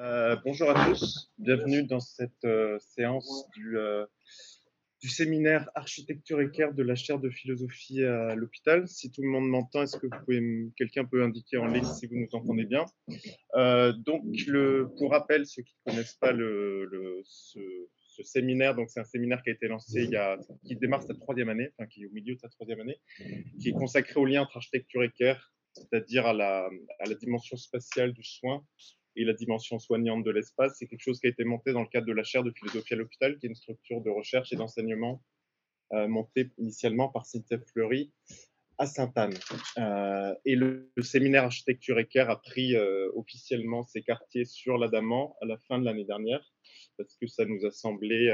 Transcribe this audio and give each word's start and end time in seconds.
Euh, 0.00 0.34
bonjour 0.46 0.70
à 0.70 0.86
tous, 0.86 1.30
bienvenue 1.36 1.82
dans 1.82 2.00
cette 2.00 2.44
euh, 2.46 2.78
séance 2.78 3.46
du, 3.54 3.76
euh, 3.76 4.06
du, 5.02 5.10
séminaire 5.10 5.68
Architecture 5.74 6.40
équerre 6.40 6.72
de 6.72 6.82
la 6.82 6.94
chaire 6.94 7.18
de 7.18 7.28
philosophie 7.28 8.02
à 8.02 8.34
l'hôpital. 8.34 8.88
Si 8.88 9.10
tout 9.12 9.20
le 9.20 9.28
monde 9.28 9.50
m'entend, 9.50 9.82
est-ce 9.82 9.98
que 9.98 10.06
quelqu'un 10.78 11.04
peut 11.04 11.22
indiquer 11.22 11.58
en 11.58 11.66
ligne 11.66 11.84
si 11.84 12.06
vous 12.06 12.16
nous 12.16 12.28
entendez 12.32 12.64
bien? 12.64 12.86
Donc, 14.06 14.24
pour 14.96 15.10
rappel, 15.10 15.44
ceux 15.44 15.62
qui 15.62 15.74
ne 15.84 15.90
connaissent 15.92 16.16
pas 16.18 16.32
ce, 16.32 18.22
séminaire, 18.22 18.76
c'est 18.88 19.00
un 19.00 19.04
séminaire 19.04 19.42
qui 19.42 19.50
a 19.50 19.52
été 19.52 19.68
lancé 19.68 20.04
il 20.04 20.10
y 20.10 20.16
a, 20.16 20.38
qui 20.64 20.76
démarre 20.76 21.02
sa 21.02 21.14
troisième 21.14 21.50
année, 21.50 21.72
enfin 21.76 21.86
qui 21.86 22.04
est 22.04 22.06
au 22.06 22.12
milieu 22.12 22.36
de 22.36 22.40
sa 22.40 22.48
troisième 22.48 22.80
année, 22.80 22.98
qui 23.60 23.68
est 23.68 23.72
consacré 23.72 24.18
au 24.18 24.24
lien 24.24 24.42
entre 24.42 24.56
architecture 24.56 25.02
et 25.02 25.10
care, 25.10 25.52
c'est-à-dire 25.74 26.24
à 26.24 26.32
la 26.32 26.70
dimension 27.20 27.58
spatiale 27.58 28.14
du 28.14 28.22
soin 28.22 28.64
et 29.16 29.24
la 29.24 29.32
dimension 29.32 29.78
soignante 29.78 30.24
de 30.24 30.30
l'espace. 30.30 30.76
C'est 30.78 30.86
quelque 30.86 31.02
chose 31.02 31.20
qui 31.20 31.26
a 31.26 31.30
été 31.30 31.44
monté 31.44 31.72
dans 31.72 31.82
le 31.82 31.88
cadre 31.88 32.06
de 32.06 32.12
la 32.12 32.22
chaire 32.22 32.44
de 32.44 32.52
philosophie 32.52 32.94
à 32.94 32.96
l'hôpital, 32.96 33.38
qui 33.38 33.46
est 33.46 33.48
une 33.48 33.54
structure 33.54 34.00
de 34.00 34.10
recherche 34.10 34.52
et 34.52 34.56
d'enseignement 34.56 35.22
euh, 35.92 36.06
montée 36.06 36.50
initialement 36.58 37.08
par 37.08 37.26
Cynthia 37.26 37.58
Fleury 37.58 38.12
à 38.78 38.86
Sainte-Anne. 38.86 39.34
Euh, 39.78 40.34
et 40.44 40.54
le, 40.54 40.90
séminaire 41.02 41.44
architecture 41.44 41.98
équerre 41.98 42.30
a 42.30 42.40
pris 42.40 42.76
euh, 42.76 43.10
officiellement 43.14 43.82
ses 43.82 44.02
quartiers 44.02 44.44
sur 44.44 44.78
l'Adamant 44.78 45.36
à 45.42 45.46
la 45.46 45.58
fin 45.58 45.78
de 45.78 45.84
l'année 45.84 46.04
dernière, 46.04 46.42
parce 46.96 47.16
que 47.16 47.26
ça 47.26 47.44
nous 47.44 47.66
a 47.66 47.70
semblé, 47.70 48.30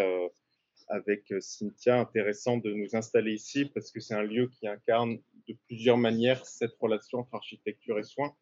avec 0.89 1.33
Cynthia, 1.41 1.99
intéressant 1.99 2.59
de 2.59 2.73
nous 2.73 2.95
installer 2.95 3.33
ici, 3.33 3.65
parce 3.65 3.91
que 3.91 3.99
c'est 3.99 4.15
un 4.15 4.23
lieu 4.23 4.49
qui 4.49 4.69
incarne 4.69 5.19
de 5.49 5.57
plusieurs 5.67 5.97
manières 5.97 6.45
cette 6.45 6.75
relation 6.79 7.21
entre 7.21 7.35
architecture 7.35 7.99
et 7.99 8.05
soins 8.05 8.37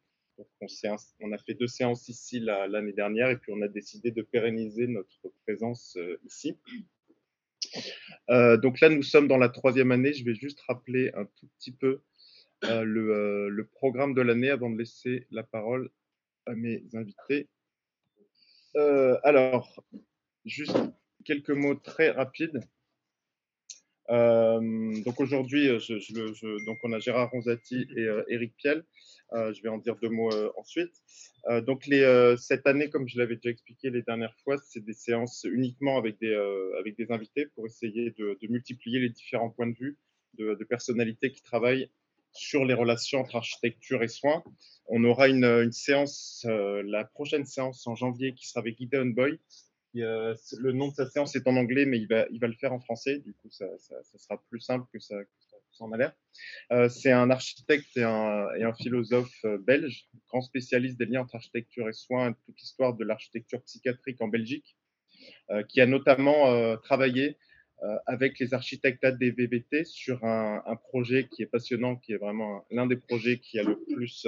on, 1.20 1.32
a 1.32 1.38
fait 1.38 1.54
deux 1.54 1.66
séances 1.66 2.08
ici 2.08 2.40
l'année 2.40 2.92
dernière 2.92 3.30
et 3.30 3.36
puis 3.36 3.52
on 3.52 3.62
a 3.62 3.68
décidé 3.68 4.10
de 4.10 4.22
pérenniser 4.22 4.86
notre 4.86 5.32
présence 5.44 5.96
euh, 5.96 6.20
ici. 6.24 6.58
Euh, 8.30 8.56
donc 8.56 8.80
là, 8.80 8.88
nous 8.88 9.02
sommes 9.02 9.28
dans 9.28 9.36
la 9.36 9.48
troisième 9.48 9.92
année. 9.92 10.12
Je 10.12 10.24
vais 10.24 10.34
juste 10.34 10.60
rappeler 10.62 11.10
un 11.14 11.24
tout 11.24 11.48
petit 11.58 11.72
peu 11.72 12.02
euh, 12.64 12.84
le, 12.84 13.68
programme 13.72 14.14
de 14.14 14.22
l'année 14.22 14.50
avant 14.50 14.70
de 14.70 14.78
laisser 14.78 15.26
la 15.30 15.42
parole 15.42 15.90
à 16.46 16.54
mes 16.54 16.84
invités. 16.94 17.48
alors, 18.74 19.84
juste 20.44 20.76
quelques 21.24 21.50
mots 21.50 21.74
très 21.74 22.10
rapides. 22.10 22.60
Donc 24.08 25.20
aujourd'hui, 25.20 25.68
donc 26.66 26.78
on 26.82 26.92
a 26.92 26.98
Gérard 26.98 27.30
Ronzati 27.30 27.86
et 27.96 28.06
Eric 28.28 28.54
Piel. 28.56 28.84
Euh, 29.32 29.52
je 29.52 29.62
vais 29.62 29.68
en 29.68 29.78
dire 29.78 29.96
deux 29.96 30.08
mots 30.08 30.32
euh, 30.32 30.52
ensuite. 30.56 30.92
Euh, 31.48 31.60
donc, 31.60 31.86
les, 31.86 32.34
cette 32.38 32.66
année, 32.66 32.88
comme 32.88 33.08
je 33.08 33.18
l'avais 33.18 33.36
déjà 33.36 33.50
expliqué 33.50 33.90
les 33.90 34.02
dernières 34.02 34.34
fois, 34.44 34.56
c'est 34.58 34.84
des 34.84 34.92
séances 34.92 35.44
uniquement 35.44 35.98
avec 35.98 36.18
des, 36.20 36.34
avec 36.78 36.96
des 36.96 37.10
invités 37.10 37.46
pour 37.54 37.66
essayer 37.66 38.12
de, 38.18 38.38
multiplier 38.48 39.00
les 39.00 39.10
différents 39.10 39.50
points 39.50 39.66
de 39.66 39.76
vue 39.76 39.98
de, 40.34 40.64
personnalités 40.64 41.30
qui 41.32 41.42
travaillent 41.42 41.90
sur 42.32 42.64
les 42.64 42.74
relations 42.74 43.20
entre 43.20 43.36
architecture 43.36 44.02
et 44.02 44.08
soins. 44.08 44.42
On 44.86 45.04
aura 45.04 45.28
une, 45.28 45.44
une 45.44 45.72
séance, 45.72 46.44
la 46.48 47.04
prochaine 47.04 47.44
séance 47.44 47.86
en 47.86 47.94
janvier 47.94 48.34
qui 48.34 48.46
sera 48.48 48.60
avec 48.60 48.78
Gideon 48.78 49.06
Boy. 49.06 49.38
Le 49.94 50.72
nom 50.72 50.88
de 50.88 50.94
sa 50.94 51.08
séance 51.08 51.36
est 51.36 51.46
en 51.46 51.56
anglais, 51.56 51.86
mais 51.86 51.98
il 51.98 52.08
va, 52.08 52.26
le 52.28 52.54
faire 52.54 52.72
en 52.72 52.80
français. 52.80 53.18
Du 53.18 53.34
coup, 53.34 53.48
ça, 53.50 53.66
sera 54.16 54.42
plus 54.48 54.60
simple 54.60 54.86
que 54.92 54.98
ça, 54.98 55.16
en 55.80 55.92
a 55.92 55.96
l'air. 55.96 56.12
Euh, 56.72 56.88
c'est 56.88 57.12
un 57.12 57.30
architecte 57.30 57.96
et 57.96 58.02
un, 58.02 58.74
philosophe 58.74 59.44
euh, 59.44 59.58
belge, 59.58 60.08
grand 60.28 60.40
spécialiste 60.40 60.98
des 60.98 61.06
liens 61.06 61.22
entre 61.22 61.36
architecture 61.36 61.88
et 61.88 61.92
soins, 61.92 62.30
et 62.30 62.34
toute 62.46 62.58
l'histoire 62.60 62.94
de 62.94 63.04
l'architecture 63.04 63.62
psychiatrique 63.62 64.20
en 64.20 64.28
Belgique, 64.28 64.76
euh, 65.50 65.62
qui 65.64 65.80
a 65.80 65.86
notamment 65.86 66.76
travaillé 66.78 67.38
avec 68.06 68.38
les 68.38 68.54
architectes 68.54 69.04
ADVVT 69.04 69.84
sur 69.84 70.24
un, 70.24 70.76
projet 70.88 71.28
qui 71.28 71.42
est 71.42 71.46
passionnant, 71.46 71.96
qui 71.96 72.12
est 72.12 72.16
vraiment 72.16 72.64
l'un 72.70 72.86
des 72.86 72.96
projets 72.96 73.40
qui 73.40 73.58
a 73.58 73.62
le 73.62 73.78
plus 73.92 74.26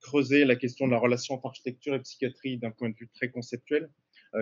creusé 0.00 0.44
la 0.44 0.56
question 0.56 0.86
de 0.86 0.90
la 0.90 0.98
relation 0.98 1.34
entre 1.34 1.46
architecture 1.46 1.94
et 1.94 2.00
psychiatrie 2.00 2.58
d'un 2.58 2.72
point 2.72 2.90
de 2.90 2.96
vue 2.96 3.08
très 3.14 3.30
conceptuel, 3.30 3.88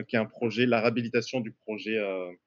qui 0.08 0.16
est 0.16 0.18
un 0.18 0.26
projet, 0.26 0.66
la 0.66 0.80
réhabilitation 0.80 1.40
du 1.40 1.52
projet, 1.52 1.98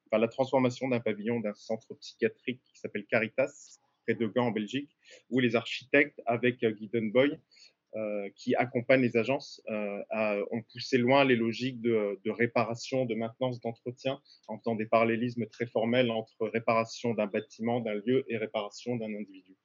enfin 0.06 0.18
la 0.18 0.28
transformation 0.28 0.88
d'un 0.88 1.00
pavillon 1.00 1.40
d'un 1.40 1.54
centre 1.54 1.94
psychiatrique 1.94 2.62
qui 2.64 2.78
s'appelle 2.78 3.04
Caritas, 3.06 3.78
près 4.04 4.14
de 4.14 4.26
Gand 4.26 4.46
en 4.46 4.50
Belgique, 4.50 4.90
où 5.30 5.40
les 5.40 5.56
architectes, 5.56 6.20
avec 6.26 6.62
euh, 6.62 6.74
Gideon 6.76 7.06
Boy, 7.06 7.38
euh, 7.96 8.28
qui 8.34 8.56
accompagnent 8.56 9.02
les 9.02 9.16
agences, 9.16 9.62
euh, 9.70 10.44
ont 10.50 10.62
poussé 10.62 10.98
loin 10.98 11.24
les 11.24 11.36
logiques 11.36 11.80
de, 11.80 12.18
réparation, 12.26 13.04
de 13.04 13.14
maintenance, 13.14 13.60
d'entretien, 13.60 14.20
en 14.48 14.58
faisant 14.58 14.74
des 14.74 14.86
parallélismes 14.86 15.46
très 15.46 15.66
formels 15.66 16.10
entre 16.10 16.48
réparation 16.48 17.14
d'un 17.14 17.26
bâtiment, 17.26 17.78
d'un 17.80 17.94
lieu 17.94 18.24
et 18.28 18.36
réparation 18.36 18.96
d'un 18.96 19.14
individu. 19.14 19.56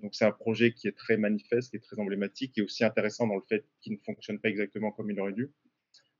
donc 0.00 0.14
c'est 0.14 0.24
un 0.24 0.30
projet 0.30 0.74
qui 0.74 0.86
est 0.86 0.96
très 0.96 1.16
manifeste, 1.16 1.70
qui 1.70 1.76
est 1.76 1.80
très 1.80 1.98
emblématique 1.98 2.56
et 2.56 2.62
aussi 2.62 2.84
intéressant 2.84 3.26
dans 3.26 3.34
le 3.34 3.44
fait 3.48 3.64
qu'il 3.80 3.94
ne 3.94 3.98
fonctionne 3.98 4.38
pas 4.38 4.48
exactement 4.48 4.92
comme 4.92 5.10
il 5.10 5.18
aurait 5.18 5.32
dû. 5.32 5.50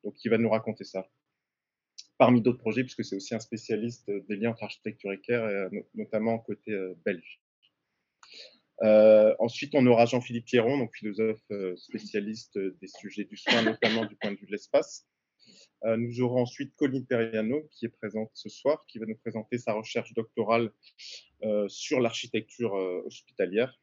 Donc 0.06 0.14
il 0.24 0.30
va 0.30 0.38
nous 0.38 0.48
raconter 0.48 0.84
ça 0.84 1.10
parmi 2.16 2.40
d'autres 2.40 2.60
projets, 2.60 2.82
puisque 2.82 3.04
c'est 3.04 3.16
aussi 3.16 3.34
un 3.34 3.40
spécialiste 3.40 4.10
des 4.10 4.36
liens 4.36 4.52
entre 4.52 4.62
architecture 4.62 5.12
et 5.12 5.20
care, 5.20 5.70
notamment 5.94 6.38
côté 6.38 6.72
belge. 7.04 7.42
Euh, 8.82 9.34
ensuite, 9.38 9.74
on 9.74 9.86
aura 9.86 10.06
Jean-Philippe 10.06 10.46
Pierron, 10.46 10.78
donc 10.78 10.94
philosophe 10.94 11.40
euh, 11.50 11.76
spécialiste 11.76 12.58
des 12.58 12.88
sujets 12.88 13.24
du 13.24 13.36
soin, 13.36 13.62
notamment 13.62 14.04
du 14.04 14.16
point 14.16 14.32
de 14.32 14.36
vue 14.36 14.46
de 14.46 14.52
l'espace. 14.52 15.06
Euh, 15.84 15.96
nous 15.96 16.20
aurons 16.20 16.42
ensuite 16.42 16.74
Colline 16.76 17.06
Periano, 17.06 17.68
qui 17.72 17.86
est 17.86 17.90
présente 17.90 18.30
ce 18.34 18.48
soir, 18.48 18.84
qui 18.86 18.98
va 18.98 19.06
nous 19.06 19.16
présenter 19.16 19.58
sa 19.58 19.72
recherche 19.72 20.12
doctorale 20.14 20.72
sur 21.68 22.00
l'architecture 22.00 22.72
hospitalière. 23.04 23.78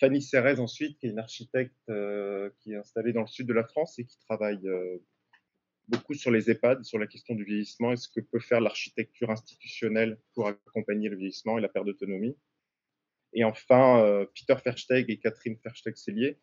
Fanny 0.00 0.22
Cérez, 0.22 0.58
ensuite, 0.58 0.98
qui 0.98 1.06
est 1.06 1.10
une 1.10 1.18
architecte 1.18 1.74
qui 1.86 2.72
est 2.72 2.76
installée 2.76 3.12
dans 3.12 3.22
le 3.22 3.26
sud 3.26 3.46
de 3.46 3.52
la 3.52 3.64
France 3.64 3.98
et 3.98 4.04
qui 4.04 4.18
travaille 4.20 4.66
beaucoup 5.88 6.14
sur 6.14 6.30
les 6.30 6.50
EHPAD, 6.50 6.84
sur 6.84 6.98
la 6.98 7.06
question 7.06 7.34
du 7.34 7.44
vieillissement 7.44 7.92
et 7.92 7.96
ce 7.96 8.08
que 8.08 8.20
peut 8.20 8.40
faire 8.40 8.60
l'architecture 8.60 9.30
institutionnelle 9.30 10.18
pour 10.34 10.48
accompagner 10.48 11.08
le 11.08 11.16
vieillissement 11.16 11.58
et 11.58 11.60
la 11.60 11.68
perte 11.68 11.86
d'autonomie. 11.86 12.36
Et 13.32 13.44
enfin, 13.44 14.00
euh, 14.02 14.26
Peter 14.34 14.56
Versteeg 14.64 15.10
et 15.10 15.18
Catherine 15.18 15.58
Versteeg-Cellier, 15.64 16.38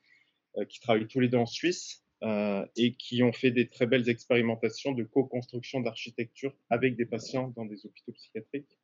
euh, 0.57 0.65
qui 0.65 0.79
travaillent 0.79 1.07
tous 1.07 1.19
les 1.19 1.27
deux 1.27 1.37
en 1.37 1.45
Suisse 1.45 2.05
euh, 2.23 2.65
et 2.75 2.93
qui 2.93 3.23
ont 3.23 3.33
fait 3.33 3.51
des 3.51 3.67
très 3.67 3.87
belles 3.87 4.07
expérimentations 4.09 4.91
de 4.91 5.03
co-construction 5.03 5.81
d'architecture 5.81 6.55
avec 6.69 6.95
des 6.95 7.05
patients 7.05 7.49
dans 7.55 7.65
des 7.65 7.85
hôpitaux 7.85 8.13
psychiatriques. 8.13 8.77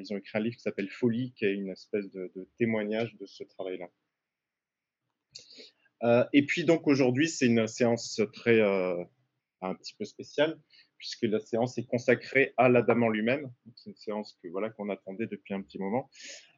Ils 0.00 0.12
ont 0.12 0.16
écrit 0.16 0.38
un 0.38 0.42
livre 0.42 0.56
qui 0.56 0.62
s'appelle 0.62 0.90
Folie, 0.90 1.32
qui 1.36 1.44
est 1.44 1.54
une 1.54 1.70
espèce 1.70 2.10
de, 2.10 2.30
témoignage 2.58 3.14
de 3.16 3.26
ce 3.26 3.44
travail-là. 3.44 3.88
et 6.32 6.46
puis 6.46 6.64
donc 6.64 6.86
aujourd'hui, 6.86 7.28
c'est 7.28 7.46
une 7.46 7.66
séance 7.66 8.20
très 8.32 8.60
un 9.60 9.74
petit 9.74 9.94
peu 9.98 10.04
spéciale 10.04 10.58
puisque 10.98 11.22
la 11.22 11.40
séance 11.40 11.78
est 11.78 11.86
consacrée 11.86 12.52
à 12.56 12.68
l'Adamant 12.68 13.08
lui-même. 13.08 13.50
C'est 13.76 13.90
une 13.90 13.96
séance 13.96 14.36
que 14.42 14.48
voilà 14.48 14.70
qu'on 14.70 14.90
attendait 14.90 15.26
depuis 15.26 15.54
un 15.54 15.62
petit 15.62 15.78
moment, 15.78 16.10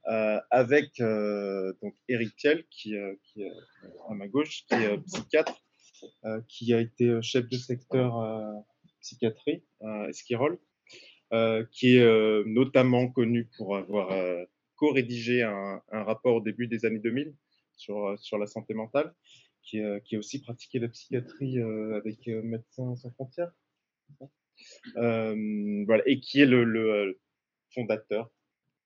euh, 0.09 0.41
avec 0.51 0.99
euh, 1.01 1.73
donc 1.83 1.95
Eric 2.09 2.35
Thiel, 2.37 2.65
qui, 2.71 2.97
euh, 2.97 3.15
qui 3.23 3.43
est 3.43 3.53
à 4.09 4.15
ma 4.15 4.27
gauche, 4.27 4.65
qui 4.67 4.75
est 4.75 4.99
psychiatre, 5.07 5.63
qui 6.49 6.73
a 6.73 6.81
été 6.81 7.21
chef 7.23 7.49
de 7.49 7.57
secteur 7.57 8.15
psychiatrie 9.03 9.63
à 9.83 10.09
Esquirol, 10.09 10.59
qui 11.71 11.97
est 11.97 12.45
notamment 12.47 13.09
connu 13.09 13.49
pour 13.57 13.77
avoir 13.77 14.11
co-rédigé 14.77 15.43
un, 15.43 15.83
un, 15.93 16.03
rapport 16.03 16.37
au 16.37 16.41
début 16.41 16.67
des 16.67 16.85
années 16.87 16.99
2000 16.99 17.35
sur, 17.77 18.19
sur 18.19 18.39
la 18.39 18.47
santé 18.47 18.75
mentale, 18.75 19.15
qui, 19.63 19.81
qui 20.05 20.17
a 20.17 20.19
aussi 20.19 20.41
pratiqué 20.41 20.79
la 20.79 20.89
psychiatrie 20.89 21.61
avec 21.61 22.27
Médecins 22.27 22.97
sans 22.97 23.11
frontières 23.11 23.53
euh, 24.97 25.85
voilà, 25.87 26.03
et 26.07 26.21
qui 26.21 26.41
est 26.41 26.47
le, 26.47 26.65
le, 26.65 27.21
fondateur 27.73 28.31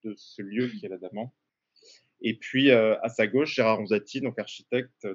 de 0.02 0.14
ce 0.16 0.42
lieu 0.42 0.68
qui 0.68 0.84
est 0.84 0.88
l'Adamant. 0.88 1.34
Et 2.20 2.34
puis, 2.34 2.70
euh, 2.70 3.00
à 3.02 3.08
sa 3.08 3.26
gauche, 3.26 3.54
Gérard 3.54 3.78
Ronzati, 3.78 4.20
donc 4.20 4.38
architecte, 4.38 5.08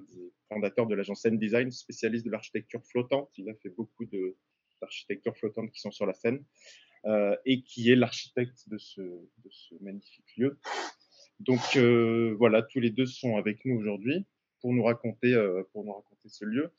fondateur 0.47 0.87
de 0.87 0.95
l'agence 0.95 1.25
N 1.25 1.37
Design, 1.37 1.71
spécialiste 1.71 2.25
de 2.25 2.31
l'architecture 2.31 2.83
flottante. 2.85 3.29
Il 3.37 3.49
a 3.49 3.55
fait 3.55 3.69
beaucoup 3.69 4.05
d'architecture 4.81 5.35
flottante 5.37 5.71
qui 5.71 5.79
sont 5.79 5.91
sur 5.91 6.05
la 6.05 6.13
scène, 6.13 6.43
euh, 7.05 7.35
et 7.45 7.61
qui 7.61 7.91
est 7.91 7.95
l'architecte 7.95 8.67
de 8.69 8.77
ce, 8.77 9.01
magnifique 9.81 10.37
lieu. 10.37 10.59
Donc 11.39 11.77
voilà, 12.37 12.61
tous 12.63 12.79
les 12.79 12.89
deux 12.89 13.05
sont 13.05 13.37
avec 13.37 13.63
nous 13.65 13.77
aujourd'hui 13.77 14.25
pour 14.61 14.73
nous 14.73 14.83
raconter, 14.83 15.33
pour 15.71 15.85
nous 15.85 15.93
raconter 15.93 16.27
ce 16.27 16.43
lieu. 16.43 16.71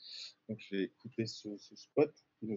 Donc 0.49 0.59
je 0.61 0.77
vais 0.77 0.83
écouter 0.85 1.25
ce, 1.25 1.57
ce 1.57 1.77
spot 1.77 2.13
nous 2.43 2.57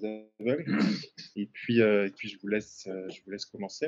Et 1.35 1.45
puis, 1.47 1.81
euh, 1.81 2.07
et 2.07 2.11
puis 2.11 2.29
je, 2.29 2.39
vous 2.39 2.47
laisse, 2.47 2.87
euh, 2.87 3.09
je 3.09 3.21
vous 3.23 3.31
laisse 3.31 3.45
commencer. 3.45 3.87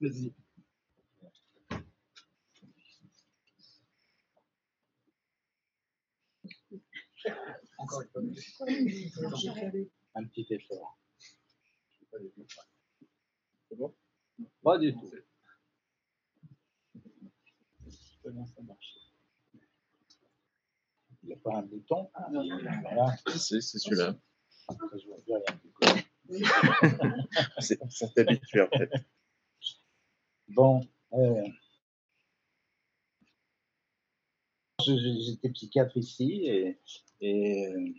Vas-y. 0.00 0.32
Encore 7.78 8.02
une 8.02 8.08
fois. 8.36 8.66
Un 10.14 10.24
petit 10.24 10.46
effort. 10.50 10.98
C'est 13.68 13.76
bon? 13.76 13.94
Pas 14.62 14.78
du 14.78 14.92
tout. 14.94 15.10
Comment 18.22 18.46
ça 18.46 18.62
marche 18.62 18.96
Il 21.22 21.28
n'y 21.28 21.34
a 21.34 21.36
pas 21.38 21.56
un 21.56 21.62
bouton? 21.62 22.10
Voilà. 22.82 23.16
Si, 23.36 23.60
c'est 23.62 23.78
celui-là. 23.78 24.16
Après, 24.68 24.98
je 24.98 25.06
vois 25.06 25.20
plus 25.22 25.34
rien. 25.34 26.02
C'est 27.60 27.80
on 27.80 27.88
s'est 27.88 28.18
habitué 28.18 28.60
en 28.62 28.68
fait. 28.68 28.90
Bon. 30.48 30.80
euh, 31.12 31.44
je- 31.46 31.52
J'étais 34.84 35.48
psychiatre 35.50 35.96
ici 35.96 36.76
euh, 37.22 37.92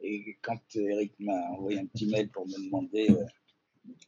et 0.00 0.38
quand 0.40 0.60
Eric 0.74 1.12
m'a 1.20 1.50
envoyé 1.50 1.80
un 1.80 1.86
petit 1.86 2.06
mail 2.06 2.30
pour 2.30 2.46
me 2.46 2.64
demander 2.64 3.10
euh, 3.10 3.26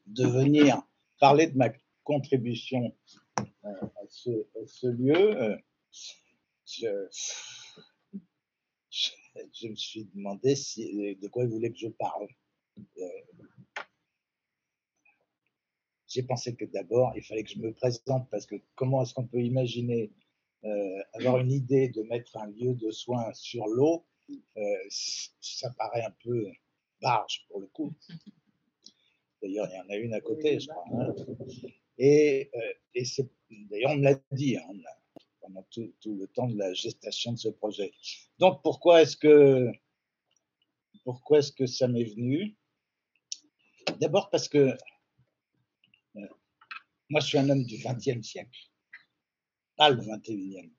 de 0.06 0.26
venir 0.26 0.82
parler 1.20 1.48
de 1.48 1.56
ma 1.56 1.68
contribution 2.02 2.96
euh, 3.40 3.44
à, 3.64 4.06
ce, 4.08 4.86
lieu, 4.86 5.58
je, 6.66 6.88
me 9.68 9.74
suis 9.74 10.06
demandé 10.14 10.54
de 10.54 11.28
quoi 11.28 11.44
il 11.44 11.50
voulait 11.50 11.72
que 11.72 11.78
je 11.78 11.88
parle. 11.88 12.28
J'ai 16.08 16.22
pensé 16.22 16.56
que 16.56 16.64
d'abord, 16.64 17.12
il 17.16 17.22
fallait 17.22 17.44
que 17.44 17.50
je 17.50 17.58
me 17.58 17.72
présente 17.74 18.30
parce 18.30 18.46
que 18.46 18.56
comment 18.76 19.02
est-ce 19.02 19.12
qu'on 19.12 19.26
peut 19.26 19.42
imaginer 19.42 20.10
euh, 20.64 21.02
avoir 21.14 21.38
une 21.38 21.52
idée 21.52 21.88
de 21.88 22.02
mettre 22.02 22.36
un 22.36 22.46
lieu 22.46 22.74
de 22.74 22.90
soins 22.90 23.32
sur 23.34 23.66
l'eau 23.66 24.06
euh, 24.30 24.62
Ça 24.90 25.70
paraît 25.78 26.02
un 26.04 26.14
peu 26.22 26.46
barge 27.00 27.44
pour 27.48 27.60
le 27.60 27.66
coup. 27.68 27.94
D'ailleurs, 29.42 29.68
il 29.70 29.76
y 29.76 29.80
en 29.80 29.88
a 29.90 29.96
une 29.96 30.14
à 30.14 30.20
côté, 30.20 30.58
je 30.58 30.68
crois. 30.68 30.84
hein. 30.92 31.14
Et, 31.98 32.50
euh, 32.54 32.72
et 32.94 33.04
d'ailleurs, 33.70 33.90
on 33.92 33.96
me 33.96 34.04
l'a 34.04 34.14
dit 34.32 34.56
hein, 34.56 34.62
pendant 35.40 35.62
tout, 35.70 35.92
tout 36.00 36.14
le 36.16 36.26
temps 36.28 36.48
de 36.48 36.56
la 36.56 36.72
gestation 36.72 37.32
de 37.32 37.38
ce 37.38 37.48
projet. 37.50 37.92
Donc, 38.38 38.62
pourquoi 38.62 39.02
est-ce 39.02 39.16
que, 39.16 39.70
pourquoi 41.04 41.38
est-ce 41.40 41.52
que 41.52 41.66
ça 41.66 41.86
m'est 41.88 42.04
venu? 42.04 42.56
D'abord 44.00 44.30
parce 44.30 44.48
que 44.48 44.74
moi, 47.10 47.20
je 47.20 47.26
suis 47.26 47.38
un 47.38 47.48
homme 47.50 47.64
du 47.64 47.76
XXe 47.76 48.26
siècle, 48.26 48.58
pas 49.76 49.90
le 49.90 49.96
XXIe. 49.96 50.72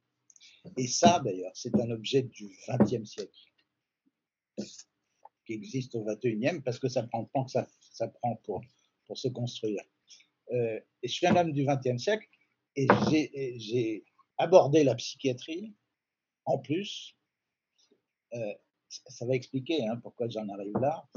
Et 0.77 0.88
ça, 0.88 1.19
d'ailleurs, 1.24 1.51
c'est 1.56 1.75
un 1.75 1.89
objet 1.92 2.24
du 2.24 2.47
XXe 2.68 3.06
siècle 3.09 3.31
qui 5.45 5.53
existe 5.53 5.95
au 5.95 6.03
XXIe 6.03 6.62
parce 6.63 6.80
que 6.80 6.88
ça 6.89 7.03
prend 7.03 7.21
le 7.21 7.27
temps 7.27 7.45
que 7.45 7.51
ça, 7.51 8.07
prend 8.07 8.36
pour, 8.38 8.62
se 9.13 9.27
construire. 9.27 9.81
Euh, 10.51 10.80
et 11.03 11.07
je 11.07 11.13
suis 11.13 11.27
un 11.27 11.36
homme 11.36 11.51
du 11.53 11.65
XXe 11.65 12.01
siècle 12.01 12.27
et 12.75 12.88
j'ai- 13.57 14.06
abordé 14.38 14.83
la 14.83 14.95
psychiatrie 14.95 15.74
en 16.44 16.57
plus. 16.59 17.15
euh, 18.33 18.53
ça- 18.89 19.09
ça 19.09 19.25
va 19.25 19.33
expliquer 19.33 19.86
hein, 19.88 19.95
pourquoi 20.03 20.27
j'en 20.27 20.47
arrive 20.50 20.74
là. 20.81 21.07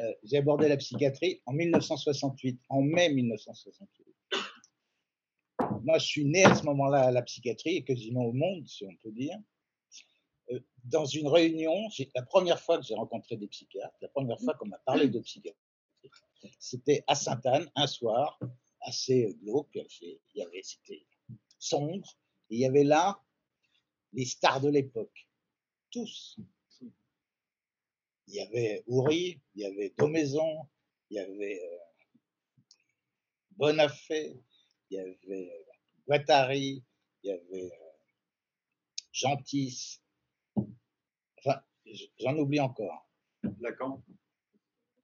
Euh, 0.00 0.14
j'ai 0.24 0.38
abordé 0.38 0.66
la 0.68 0.76
psychiatrie 0.76 1.40
en 1.46 1.52
1968, 1.52 2.60
en 2.68 2.80
mai 2.82 3.10
1968. 3.10 4.13
Moi, 5.84 5.98
je 5.98 6.06
suis 6.06 6.24
né 6.24 6.44
à 6.44 6.54
ce 6.54 6.62
moment-là 6.64 7.02
à 7.02 7.10
la 7.10 7.22
psychiatrie 7.22 7.76
et 7.76 7.84
quasiment 7.84 8.24
au 8.24 8.32
monde, 8.32 8.66
si 8.66 8.86
on 8.86 8.96
peut 8.96 9.12
dire. 9.12 9.38
Euh, 10.50 10.60
Dans 10.84 11.04
une 11.04 11.28
réunion, 11.28 11.88
la 12.14 12.22
première 12.22 12.60
fois 12.60 12.78
que 12.78 12.84
j'ai 12.84 12.94
rencontré 12.94 13.36
des 13.36 13.48
psychiatres, 13.48 13.96
la 14.00 14.08
première 14.08 14.40
fois 14.40 14.54
qu'on 14.54 14.66
m'a 14.66 14.78
parlé 14.78 15.08
de 15.08 15.20
psychiatrie, 15.20 15.60
c'était 16.58 17.04
à 17.06 17.14
Sainte-Anne, 17.14 17.70
un 17.74 17.86
soir, 17.86 18.38
assez 18.80 19.36
glauque. 19.42 19.78
Y 20.34 20.42
avait, 20.42 20.62
c'était 20.62 21.04
sombre. 21.58 22.16
Il 22.48 22.58
y 22.58 22.66
avait 22.66 22.84
là 22.84 23.20
les 24.12 24.24
stars 24.24 24.60
de 24.60 24.68
l'époque, 24.70 25.28
tous. 25.90 26.38
Il 28.26 28.34
y 28.34 28.40
avait 28.40 28.82
Houry, 28.86 29.40
il 29.54 29.62
y 29.62 29.66
avait 29.66 29.92
Domaison, 29.98 30.66
il 31.10 31.16
y 31.16 31.20
avait 31.20 31.60
euh, 31.62 31.78
Bonafé, 33.50 34.40
il 34.90 34.96
y 34.96 35.00
avait 35.00 35.50
euh, 35.50 35.73
Guattari, 36.06 36.84
il 37.22 37.28
y 37.28 37.32
avait 37.32 37.64
euh, 37.72 37.90
Gentis. 39.12 40.00
Enfin, 41.38 41.60
j'en 42.18 42.36
oublie 42.38 42.60
encore. 42.60 43.08
Lacan. 43.60 44.02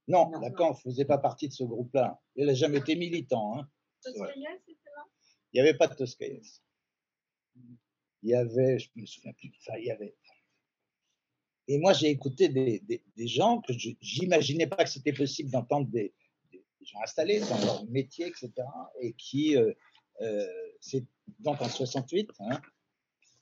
Non, 0.08 0.30
Non. 0.30 0.40
Lacan 0.40 0.70
ne 0.70 0.74
faisait 0.76 1.04
pas 1.04 1.18
partie 1.18 1.48
de 1.48 1.52
ce 1.52 1.64
groupe-là. 1.64 2.20
Il 2.36 2.46
n'a 2.46 2.54
jamais 2.54 2.78
été 2.78 2.96
militant. 2.96 3.58
hein. 3.58 3.68
C'était 4.00 4.18
là? 4.18 4.56
Il 5.52 5.54
n'y 5.54 5.60
avait 5.60 5.76
pas 5.76 5.86
de 5.88 5.94
Toscaïès. 5.94 6.62
Il 8.22 8.30
y 8.30 8.34
avait, 8.34 8.78
je 8.78 8.88
me 8.96 9.06
souviens 9.06 9.32
plus, 9.32 9.50
enfin, 9.60 9.78
il 9.78 9.86
y 9.86 9.90
avait. 9.90 10.16
Et 11.68 11.78
moi, 11.78 11.92
j'ai 11.92 12.08
écouté 12.08 12.48
des, 12.48 12.80
des- 12.80 13.02
des 13.16 13.26
gens 13.28 13.60
que 13.60 13.72
je 13.72 13.90
n'imaginais 14.20 14.66
pas 14.66 14.84
que 14.84 14.90
c'était 14.90 15.12
possible 15.12 15.50
d'entendre 15.50 15.88
des, 15.88 16.12
des 16.52 16.64
gens 16.84 17.00
installés 17.02 17.40
dans 17.40 17.58
leur 17.64 17.86
métier, 17.86 18.26
etc. 18.26 18.52
Et 19.00 19.12
qui, 19.14 19.56
euh, 19.56 19.72
euh, 20.20 20.69
c'est 20.80 21.04
donc 21.38 21.60
en 21.60 21.68
68, 21.68 22.30
hein, 22.40 22.60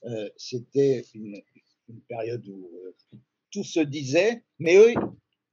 euh, 0.04 0.28
c'était 0.36 1.04
une, 1.14 1.40
période 2.06 2.46
où 2.46 2.70
euh, 2.84 3.18
tout 3.50 3.64
se 3.64 3.80
disait, 3.80 4.44
mais 4.58 4.76
eux, 4.76 4.94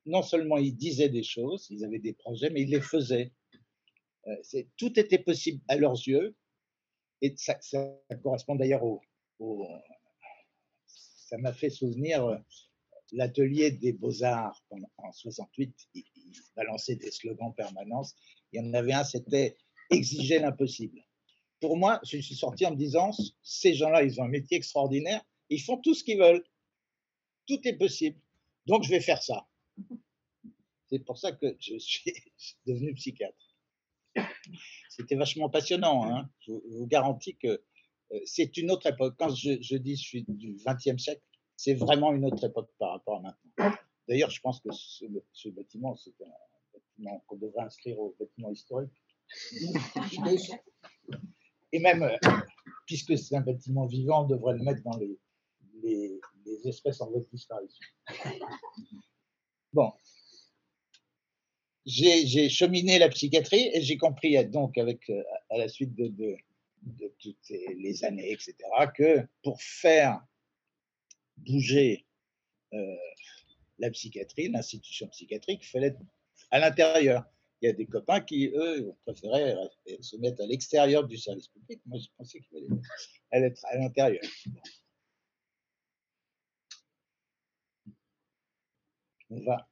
non 0.05 0.21
seulement 0.21 0.57
ils 0.57 0.75
disaient 0.75 1.09
des 1.09 1.23
choses, 1.23 1.67
ils 1.69 1.85
avaient 1.85 1.99
des 1.99 2.11
projets, 2.13 2.49
mais 2.49 2.63
ils 2.63 2.69
les 2.69 2.81
faisaient. 2.81 3.31
Euh, 4.27 4.63
tout 4.75 4.99
était 4.99 5.19
possible 5.19 5.61
à 5.69 5.77
leurs 5.77 5.93
yeux, 5.93 6.35
et 7.21 7.33
ça, 7.37 7.57
correspond 8.21 8.55
d'ailleurs 8.55 8.83
au, 8.83 9.01
au- 9.39 9.67
Ça 10.85 11.37
m'a 11.37 11.53
fait 11.53 11.69
souvenir 11.69 12.43
l'atelier 13.13 13.71
des 13.71 13.93
beaux-arts 13.93 14.61
en, 14.71 14.79
en 14.97 15.11
68. 15.13 15.73
Ils, 15.93 16.03
ils 16.15 16.41
balançaient 16.55 16.95
des 16.97 17.11
slogans 17.11 17.47
en 17.47 17.51
permanence. 17.51 18.15
Il 18.51 18.61
y 18.61 18.67
en 18.67 18.73
avait 18.73 18.93
un, 18.93 19.03
c'était 19.03 19.55
exiger 19.89 20.39
l'impossible. 20.39 21.01
Pour 21.61 21.77
moi, 21.77 21.99
je 22.03 22.17
suis 22.17 22.35
sorti 22.35 22.65
en 22.65 22.71
me 22.71 22.75
disant 22.75 23.11
ces 23.41 23.73
gens-là, 23.73 24.03
ils 24.03 24.19
ont 24.19 24.23
un 24.25 24.29
métier 24.29 24.57
extraordinaire, 24.57 25.21
ils 25.49 25.61
font 25.61 25.77
tout 25.77 25.93
ce 25.93 26.03
qu'ils 26.03 26.19
veulent. 26.19 26.43
Tout 27.47 27.59
est 27.67 27.77
possible. 27.77 28.19
Donc, 28.65 28.83
je 28.83 28.89
vais 28.89 28.99
faire 28.99 29.21
ça. 29.21 29.47
C'est 30.89 30.99
pour 30.99 31.17
ça 31.17 31.31
que 31.31 31.55
je 31.59 31.77
suis 31.77 32.13
devenu 32.65 32.93
psychiatre. 32.95 33.55
C'était 34.89 35.15
vachement 35.15 35.49
passionnant. 35.49 36.03
Hein. 36.05 36.29
Je, 36.39 36.51
vous- 36.51 36.87
garantis 36.87 37.35
que 37.35 37.61
euh, 38.11 38.19
c'est 38.25 38.55
une 38.57 38.71
autre 38.71 38.87
époque. 38.87 39.15
Quand 39.17 39.33
je, 39.33 39.61
je 39.61 39.77
dis 39.77 39.95
je 39.95 40.01
suis 40.01 40.25
du 40.27 40.55
XXe 40.65 41.01
siècle, 41.01 41.21
c'est 41.57 41.73
vraiment 41.73 42.13
une 42.13 42.25
autre 42.25 42.43
époque 42.45 42.69
par 42.77 42.91
rapport 42.91 43.17
à 43.19 43.21
maintenant. 43.21 43.75
D'ailleurs, 44.07 44.29
je 44.29 44.39
pense 44.41 44.59
que 44.61 44.69
ce, 44.71 45.05
ce 45.33 45.49
bâtiment, 45.49 45.95
c'est 45.95 46.13
un 46.21 46.29
bâtiment 46.73 47.23
qu'on 47.27 47.37
devrait 47.37 47.63
inscrire 47.63 47.99
au 47.99 48.15
bâtiment 48.19 48.51
historique. 48.51 48.91
Et 51.71 51.79
même, 51.79 52.03
euh, 52.03 52.17
puisque 52.85 53.17
c'est 53.17 53.35
un 53.35 53.41
bâtiment 53.41 53.85
vivant, 53.85 54.23
on 54.23 54.27
devrait 54.27 54.53
le 54.53 54.63
mettre 54.63 54.81
dans 54.83 54.97
les, 54.97 55.19
les, 55.83 56.19
espèces 56.65 57.01
en 57.01 57.09
voie 57.09 57.19
de 57.19 57.27
disparition. 57.31 57.85
Bon. 59.73 59.91
J'ai 61.85 62.47
cheminé 62.47 62.97
la 62.97 63.09
psychiatrie 63.09 63.69
et 63.73 63.81
j'ai 63.81 63.97
compris 63.97 64.37
euh, 64.37 64.45
donc 64.45 64.77
avec 64.77 65.09
euh, 65.09 65.21
à 65.49 65.57
la 65.57 65.67
suite 65.67 65.93
de, 65.95 66.37
toutes 67.19 67.49
les- 67.49 68.05
années, 68.05 68.31
etc., 68.31 68.55
que 68.95 69.27
pour 69.43 69.61
faire 69.61 70.21
bouger 71.37 72.05
la 73.79 73.89
psychiatrie, 73.91 74.49
l'institution 74.49 75.07
psychiatrique, 75.09 75.59
il 75.63 75.67
fallait 75.67 75.87
être 75.87 75.99
à 76.51 76.59
l'intérieur. 76.59 77.25
Il 77.61 77.67
y 77.67 77.69
a 77.69 77.73
des 77.73 77.85
copains 77.85 78.21
qui, 78.21 78.47
eux, 78.47 78.93
préféraient 79.05 79.55
se 80.01 80.17
mettre 80.17 80.43
à 80.43 80.45
l'extérieur 80.45 81.07
du 81.07 81.17
service 81.17 81.47
public. 81.47 81.81
Moi, 81.85 81.99
je 81.99 82.07
pensais 82.17 82.39
qu'il 82.39 82.49
fallait 82.49 83.47
être 83.47 83.65
à 83.65 83.77
l'intérieur. 83.77 84.23
On 89.29 89.39
va 89.43 89.67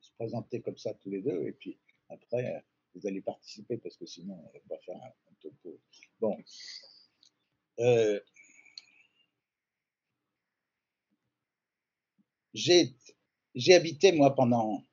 se 0.00 0.10
présenter 0.18 0.60
comme 0.60 0.76
ça 0.76 0.94
tous 0.94 1.10
les 1.10 1.22
deux 1.22 1.46
et 1.46 1.52
puis 1.52 1.78
après, 2.08 2.64
vous 2.94 3.06
allez 3.06 3.22
participer 3.22 3.78
parce 3.78 3.96
que 3.96 4.06
sinon, 4.06 4.34
on 4.34 4.52
va 4.52 4.60
pas 4.68 4.82
faire 4.84 4.96
un, 5.02 5.34
topo. 5.40 5.80
Bon. 6.20 6.36
Euh, 7.80 8.20
j'ai 12.54 13.74
habité, 13.74 14.12
moi, 14.12 14.34
pendant 14.34 14.84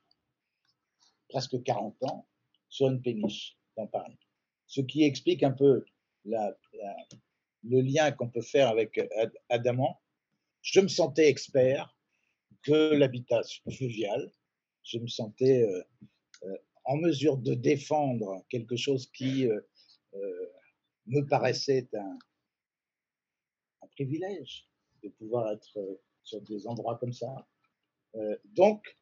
presque 1.28 1.62
40 1.62 2.02
ans 2.04 2.29
sur 2.70 2.88
une 2.88 3.02
péniche 3.02 3.58
dans 3.76 3.88
Paris. 3.88 4.18
Ce 4.68 4.82
qui 4.82 5.04
explique 5.04 5.44
un 5.44 5.52
peu 5.52 5.84
la- 6.26 6.56
la- 6.74 7.08
le 7.64 7.82
lien 7.82 8.12
qu'on 8.12 8.30
peut 8.30 8.42
faire 8.42 8.70
avec 8.70 8.98
Ad- 8.98 9.38
Adamant. 9.50 10.00
Je 10.62 10.80
me 10.80 10.88
sentais 10.88 11.28
expert 11.28 11.96
de 12.68 12.94
l'habitat 12.94 13.42
fluvial. 13.72 14.32
Je 14.84 15.00
me 15.00 15.08
sentais 15.08 15.64
euh, 15.64 15.84
euh, 16.44 16.58
en 16.86 16.98
mesure 16.98 17.38
de 17.38 17.54
défendre 17.54 18.46
quelque 18.50 18.76
chose 18.76 19.10
qui 19.12 19.48
euh, 19.48 19.62
me 21.08 21.22
paraissait 21.22 21.88
un, 21.94 22.20
un, 23.82 23.88
privilège 23.88 24.68
de 25.04 25.10
pouvoir 25.10 25.52
être 25.52 26.00
sur 26.24 26.42
des 26.42 26.68
endroits 26.68 26.98
comme 26.98 27.14
ça. 27.14 27.48
donc, 28.46 28.99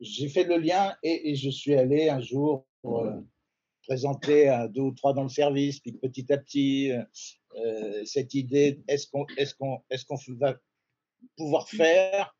j'ai 0.00 0.28
fait 0.28 0.44
le 0.44 0.58
lien 0.58 0.96
et, 1.02 1.30
et, 1.30 1.34
je 1.34 1.50
suis 1.50 1.74
allé 1.74 2.08
un 2.08 2.20
jour 2.20 2.66
présenter 3.88 4.48
un, 4.48 4.68
deux 4.68 4.82
ou 4.82 4.92
trois 4.92 5.14
dans 5.14 5.22
le 5.22 5.30
service, 5.30 5.80
puis 5.80 5.92
petit 5.92 6.30
à 6.30 6.36
petit, 6.36 6.92
euh, 7.56 8.04
cette 8.04 8.34
idée, 8.34 8.82
est-ce 8.86 9.08
qu'on 9.08 9.26
est 9.36 9.56
qu'on 9.56 9.82
est 9.90 10.04
qu'on 10.06 10.18
va 10.38 10.60
pouvoir 11.36 11.68
faire, 11.68 12.36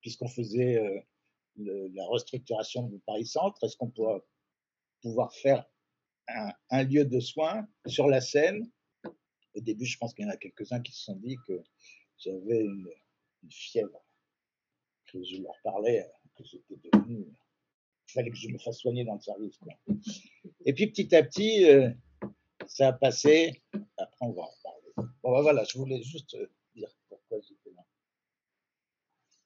puisqu'on 0.00 0.28
faisait 0.28 0.78
euh, 0.78 1.88
la 1.94 2.06
restructuration 2.06 2.84
du 2.84 3.00
Paris 3.00 3.26
Centre, 3.26 3.62
est-ce 3.64 3.76
qu'on 3.76 3.90
pourra 3.90 4.20
pouvoir 5.02 5.34
faire 5.34 5.68
un, 6.70 6.84
lieu 6.84 7.04
de 7.04 7.20
soins 7.20 7.66
sur 7.86 8.06
la 8.06 8.20
Seine 8.20 8.70
Au 9.54 9.60
début, 9.60 9.84
je 9.84 9.98
pense 9.98 10.14
qu'il 10.14 10.24
y 10.24 10.28
en 10.28 10.32
a 10.32 10.36
quelques-uns 10.36 10.80
qui 10.80 10.92
se 10.92 11.04
sont 11.04 11.16
dit 11.16 11.36
que 11.46 11.60
j'avais 12.18 12.60
une, 12.60 12.88
fièvre, 13.50 14.02
que 15.06 15.22
je 15.22 15.42
leur 15.42 15.54
parlais, 15.62 16.10
que 16.36 16.44
j'étais 16.44 16.76
devenu. 16.76 17.26
Il 18.08 18.12
fallait 18.12 18.30
que 18.30 18.36
je 18.36 18.48
me 18.48 18.58
fasse 18.58 18.78
soigner 18.78 19.04
dans 19.04 19.14
le 19.14 19.20
service. 19.20 19.58
Et 20.64 20.72
puis 20.72 20.88
petit 20.88 21.14
à 21.14 21.22
petit, 21.22 21.64
euh, 21.64 21.90
ça 22.66 22.88
a 22.88 22.92
passé. 22.92 23.62
Après, 23.96 24.26
on 24.26 24.32
va 24.32 24.42
en 24.42 24.54
parler. 24.62 24.92
Bon, 25.22 25.32
ben 25.32 25.42
voilà, 25.42 25.64
je 25.64 25.78
voulais 25.78 26.02
juste 26.02 26.34
euh, 26.34 26.46
dire 26.74 26.88
pourquoi 27.08 27.38
j'étais 27.40 27.74
là. 27.74 27.82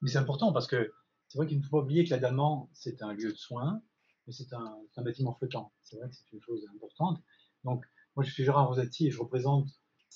Mais 0.03 0.11
c'est 0.11 0.19
important 0.19 0.53
parce 0.53 0.67
que 0.67 0.93
c'est 1.29 1.39
vrai 1.39 1.47
qu'il 1.47 1.59
ne 1.59 1.63
faut 1.63 1.79
pas 1.79 1.83
oublier 1.83 2.05
que 2.05 2.11
l'Adamant, 2.11 2.71
c'est 2.73 3.03
un 3.03 3.13
lieu 3.13 3.33
de 3.33 3.37
soins, 3.37 3.83
mais 4.27 4.33
c'est 4.33 4.53
un, 4.53 4.79
bâtiment 4.99 5.35
flottant. 5.35 5.73
C'est 5.83 5.97
vrai 5.97 6.09
que 6.09 6.15
c'est 6.15 6.31
une 6.33 6.41
chose 6.41 6.67
importante. 6.75 7.23
Donc, 7.65 7.85
moi, 8.17 8.25
je 8.25 8.33
suis 8.33 8.45
Gérard 8.45 8.69
Rosati 8.69 9.09
et 9.09 9.11
je 9.11 9.19
représente 9.19 9.69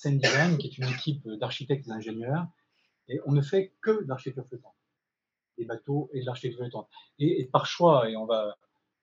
Design, 0.05 0.57
qui 0.57 0.67
est 0.67 0.77
une 0.77 0.89
équipe 0.89 1.27
d'architectes 1.39 1.85
et 1.87 1.89
d'ingénieurs. 1.89 2.47
Et 3.07 3.19
on 3.25 3.31
ne 3.31 3.41
fait 3.41 3.73
que 3.81 4.03
d'architecture 4.03 4.47
flottante, 4.47 4.75
des 5.57 5.65
bateaux 5.65 6.09
et 6.13 6.21
de 6.21 6.25
l'architecture 6.25 6.59
flottante. 6.59 6.89
Et, 7.19 7.45
par 7.45 7.65
choix, 7.65 8.09
et 8.09 8.15
on 8.15 8.25
va 8.25 8.57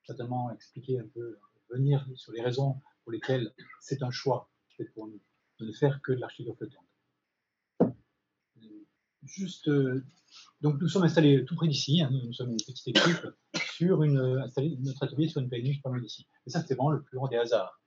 certainement 0.04 0.52
expliquer 0.52 0.98
un 0.98 1.06
peu, 1.14 1.38
venir 1.70 2.04
sur 2.16 2.32
les 2.32 2.42
raisons 2.42 2.80
pour 3.04 3.12
lesquels 3.12 3.52
c'est 3.80 4.02
un 4.02 4.10
choix 4.10 4.50
fait 4.76 4.84
pour 4.86 5.06
nous 5.06 5.20
de 5.60 5.66
ne 5.66 5.72
faire 5.72 6.00
que 6.02 6.12
de 6.12 6.18
l'architecture 6.18 6.56
flottante. 6.56 7.94
Juste, 9.22 9.68
euh, 9.68 10.02
donc 10.60 10.80
nous 10.80 10.88
sommes 10.88 11.04
installés 11.04 11.44
tout 11.44 11.54
près 11.54 11.68
d'ici, 11.68 12.00
hein, 12.00 12.10
nous, 12.10 12.32
sommes 12.32 12.50
une 12.50 12.56
petite 12.56 12.88
équipe 12.88 13.26
sur 13.76 14.02
une, 14.02 14.18
installé 14.42 14.76
notre 14.80 15.04
atelier 15.04 15.28
sur 15.28 15.40
une 15.40 15.48
péniche 15.48 15.82
pas 15.82 15.90
mal 15.90 16.00
d'ici. 16.00 16.26
Et 16.46 16.50
ça, 16.50 16.64
c'est 16.66 16.74
vraiment 16.74 16.90
le 16.90 17.02
plus 17.02 17.16
grand 17.16 17.28
des 17.28 17.36
hasards. 17.36 17.80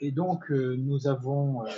Et 0.00 0.12
donc, 0.12 0.50
euh, 0.50 0.76
nous 0.76 1.06
avons 1.06 1.64
euh, 1.66 1.70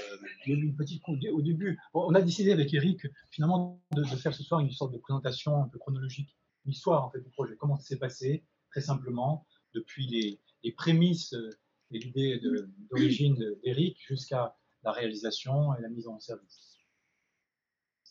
eu 0.46 0.54
une 0.54 0.74
petite. 0.74 1.02
Au 1.08 1.42
début, 1.42 1.78
on 1.94 2.14
a 2.14 2.22
décidé 2.22 2.52
avec 2.52 2.72
Eric, 2.74 3.06
finalement, 3.30 3.80
de, 3.92 4.04
faire 4.04 4.34
ce 4.34 4.42
soir 4.42 4.60
une 4.60 4.70
sorte 4.70 4.92
de 4.92 4.98
présentation 4.98 5.62
un 5.62 5.68
peu 5.68 5.78
chronologique, 5.78 6.36
une 6.64 6.72
histoire 6.72 7.04
en 7.04 7.10
fait, 7.10 7.20
du 7.20 7.30
projet. 7.30 7.56
Comment 7.56 7.76
ça 7.76 7.84
s'est 7.84 7.98
passé, 7.98 8.44
très 8.70 8.80
simplement, 8.80 9.46
depuis 9.74 10.06
les, 10.06 10.72
prémices 10.72 11.32
euh, 11.34 11.50
et 11.90 11.98
l'idée 11.98 12.40
d'origine 12.90 13.56
d'Eric 13.62 13.96
jusqu'à 14.06 14.56
la 14.82 14.92
réalisation 14.92 15.74
et 15.76 15.80
la 15.80 15.88
mise 15.88 16.06
en 16.06 16.20
service. 16.20 16.78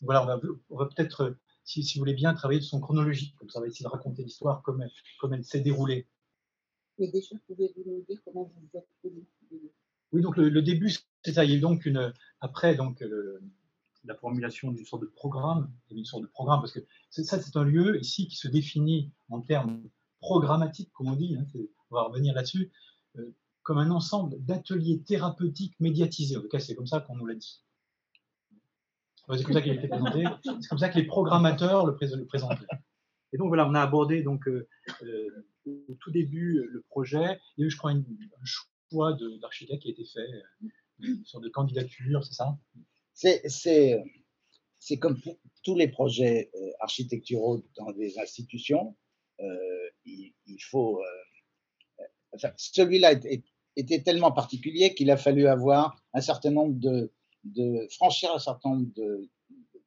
Voilà, 0.02 0.22
on 0.70 0.76
va, 0.76 0.86
peut-être, 0.86 1.36
si, 1.64 1.82
vous 1.94 2.00
voulez 2.00 2.14
bien, 2.14 2.34
travailler 2.34 2.60
de 2.60 2.64
son 2.64 2.80
chronologique, 2.80 3.34
ça, 3.48 3.58
on 3.58 3.62
va 3.62 3.68
essayer 3.68 3.84
de 3.84 3.88
raconter 3.88 4.22
l'histoire 4.22 4.62
comme, 4.62 4.82
elle 5.32 5.44
s'est 5.44 5.60
déroulée. 5.60 6.06
Mais 6.98 7.08
déjà, 7.08 7.36
pouvez-vous 7.46 7.84
nous 7.86 8.04
dire 8.08 8.18
comment 8.24 8.44
vous 8.44 8.78
êtes 8.78 8.88
connu 9.02 9.24
Oui, 10.12 10.22
donc 10.22 10.36
le, 10.36 10.62
début, 10.62 10.90
c'est 11.22 11.32
ça. 11.32 11.44
Il 11.44 11.52
y 11.52 11.56
a 11.56 11.60
donc 11.60 11.84
une, 11.86 12.12
après 12.40 12.74
donc 12.74 13.04
la 14.04 14.14
formulation 14.14 14.72
d'une 14.72 14.84
sorte 14.84 15.02
de 15.02 15.08
programme, 15.08 15.70
une 15.90 16.04
sorte 16.04 16.22
de 16.22 16.28
programme, 16.28 16.60
parce 16.60 16.72
que 16.72 16.80
ça, 17.10 17.40
c'est 17.40 17.56
un 17.56 17.64
lieu 17.64 18.00
ici 18.00 18.26
qui 18.26 18.36
se 18.36 18.48
définit 18.48 19.12
en 19.28 19.40
termes 19.40 19.82
programmatiques, 20.20 20.90
comme 20.92 21.08
on 21.08 21.16
dit. 21.16 21.36
Hein, 21.36 21.46
on 21.90 21.94
va 21.94 22.02
revenir 22.02 22.34
là-dessus, 22.34 22.70
euh, 23.16 23.34
comme 23.62 23.78
un 23.78 23.90
ensemble 23.90 24.42
d'ateliers 24.44 25.02
thérapeutiques 25.02 25.78
médiatisés. 25.80 26.36
En 26.36 26.42
tout 26.42 26.48
cas, 26.48 26.58
c'est 26.58 26.74
comme 26.74 26.86
ça 26.86 27.00
qu'on 27.00 27.16
nous 27.16 27.26
l'a 27.26 27.34
dit. 27.34 27.62
C'est 29.36 29.44
comme 29.44 29.54
ça 29.54 29.60
qu'il 29.60 29.72
a 29.72 29.74
été 29.74 29.88
présenté. 29.88 30.24
C'est 30.42 30.68
comme 30.68 30.78
ça 30.78 30.88
que 30.88 30.98
les 30.98 31.06
programmateurs 31.06 31.86
le, 31.86 31.94
présentaient. 32.26 32.66
Et 33.32 33.36
donc 33.36 33.48
voilà, 33.48 33.68
on 33.68 33.74
a 33.74 33.82
abordé 33.82 34.22
donc 34.22 34.48
euh, 34.48 34.66
euh, 35.02 35.46
au 35.66 35.94
tout 36.00 36.10
début 36.10 36.66
le 36.66 36.80
projet. 36.80 37.38
Il 37.56 37.60
y 37.60 37.64
a 37.64 37.66
eu, 37.66 37.70
je 37.70 37.76
crois, 37.76 37.90
un 37.90 38.02
choix 38.44 38.70
d'architecte 38.90 39.82
qui 39.82 39.88
a 39.88 39.92
été 39.92 40.04
fait, 40.04 40.28
une 41.00 41.24
sorte 41.24 41.44
de 41.44 41.48
candidature, 41.48 42.24
c'est 42.24 42.34
ça? 42.34 42.58
C'est 44.80 44.98
comme 44.98 45.20
pour 45.20 45.36
tous 45.62 45.74
les 45.74 45.88
projets 45.88 46.50
architecturaux 46.80 47.64
dans 47.76 47.92
des 47.92 48.18
institutions. 48.18 48.96
il, 50.04 50.62
faut 50.70 51.02
celui-là 52.56 53.12
était, 53.76 54.02
tellement 54.02 54.32
particulier 54.32 54.94
qu'il 54.94 55.10
a 55.10 55.16
fallu 55.16 55.46
avoir 55.46 56.00
un 56.12 56.20
certain 56.20 56.50
nombre 56.50 56.78
de, 56.78 57.12
de 57.44 57.86
franchir 57.90 58.32
un 58.32 58.38
certain 58.38 58.70
nombre 58.70 58.90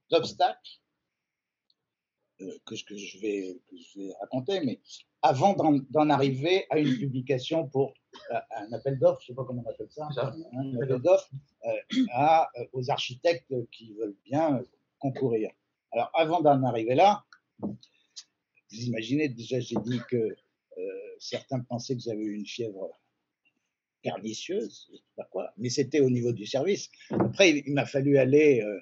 d'obstacles 0.10 0.82
euh, 2.42 2.58
que, 2.66 2.76
que, 2.86 2.96
je 2.98 3.20
vais, 3.20 3.62
que 3.68 3.76
je 3.78 4.00
vais 4.00 4.14
raconter, 4.20 4.62
mais 4.62 4.80
avant 5.22 5.56
d'en 5.90 6.10
arriver 6.10 6.66
à 6.70 6.80
une 6.80 6.98
publication 6.98 7.68
pour 7.68 7.94
euh, 8.32 8.40
un 8.58 8.74
appel 8.74 8.98
d'offres, 8.98 9.22
je 9.22 9.32
ne 9.32 9.36
sais 9.36 9.36
pas 9.36 9.46
comment 9.46 9.64
on 9.66 9.70
appelle 9.70 9.90
ça, 9.92 10.10
un 10.54 10.76
appel 10.82 11.00
d'offres 11.00 11.30
euh, 11.66 12.66
aux 12.74 12.90
architectes 12.90 13.54
qui 13.72 13.94
veulent 13.94 14.18
bien 14.26 14.62
concourir. 15.00 15.52
Alors 15.92 16.12
avant 16.14 16.42
d'en 16.42 16.64
arriver 16.64 16.96
là, 16.96 17.24
vous 17.60 17.78
imaginez 18.72 19.30
déjà, 19.30 19.60
j'ai 19.60 19.76
dit 19.84 20.00
que 20.10 20.36
certains 21.20 21.60
pensaient 21.60 21.96
que 21.96 22.02
j'avais 22.02 22.24
eu 22.24 22.34
une 22.34 22.46
fièvre 22.46 22.90
pernicieuse, 24.02 24.88
je 24.92 24.98
sais 24.98 25.04
pas 25.16 25.26
quoi, 25.26 25.54
mais 25.58 25.70
c'était 25.70 26.00
au 26.00 26.10
niveau 26.10 26.32
du 26.32 26.46
service. 26.46 26.90
Après, 27.12 27.52
il, 27.52 27.74
m'a 27.74 27.86
fallu 27.86 28.18
aller 28.18 28.62
euh, 28.62 28.80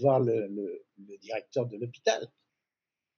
voir 0.00 0.20
le, 0.20 0.84
directeur 1.20 1.66
de 1.66 1.76
l'hôpital 1.76 2.28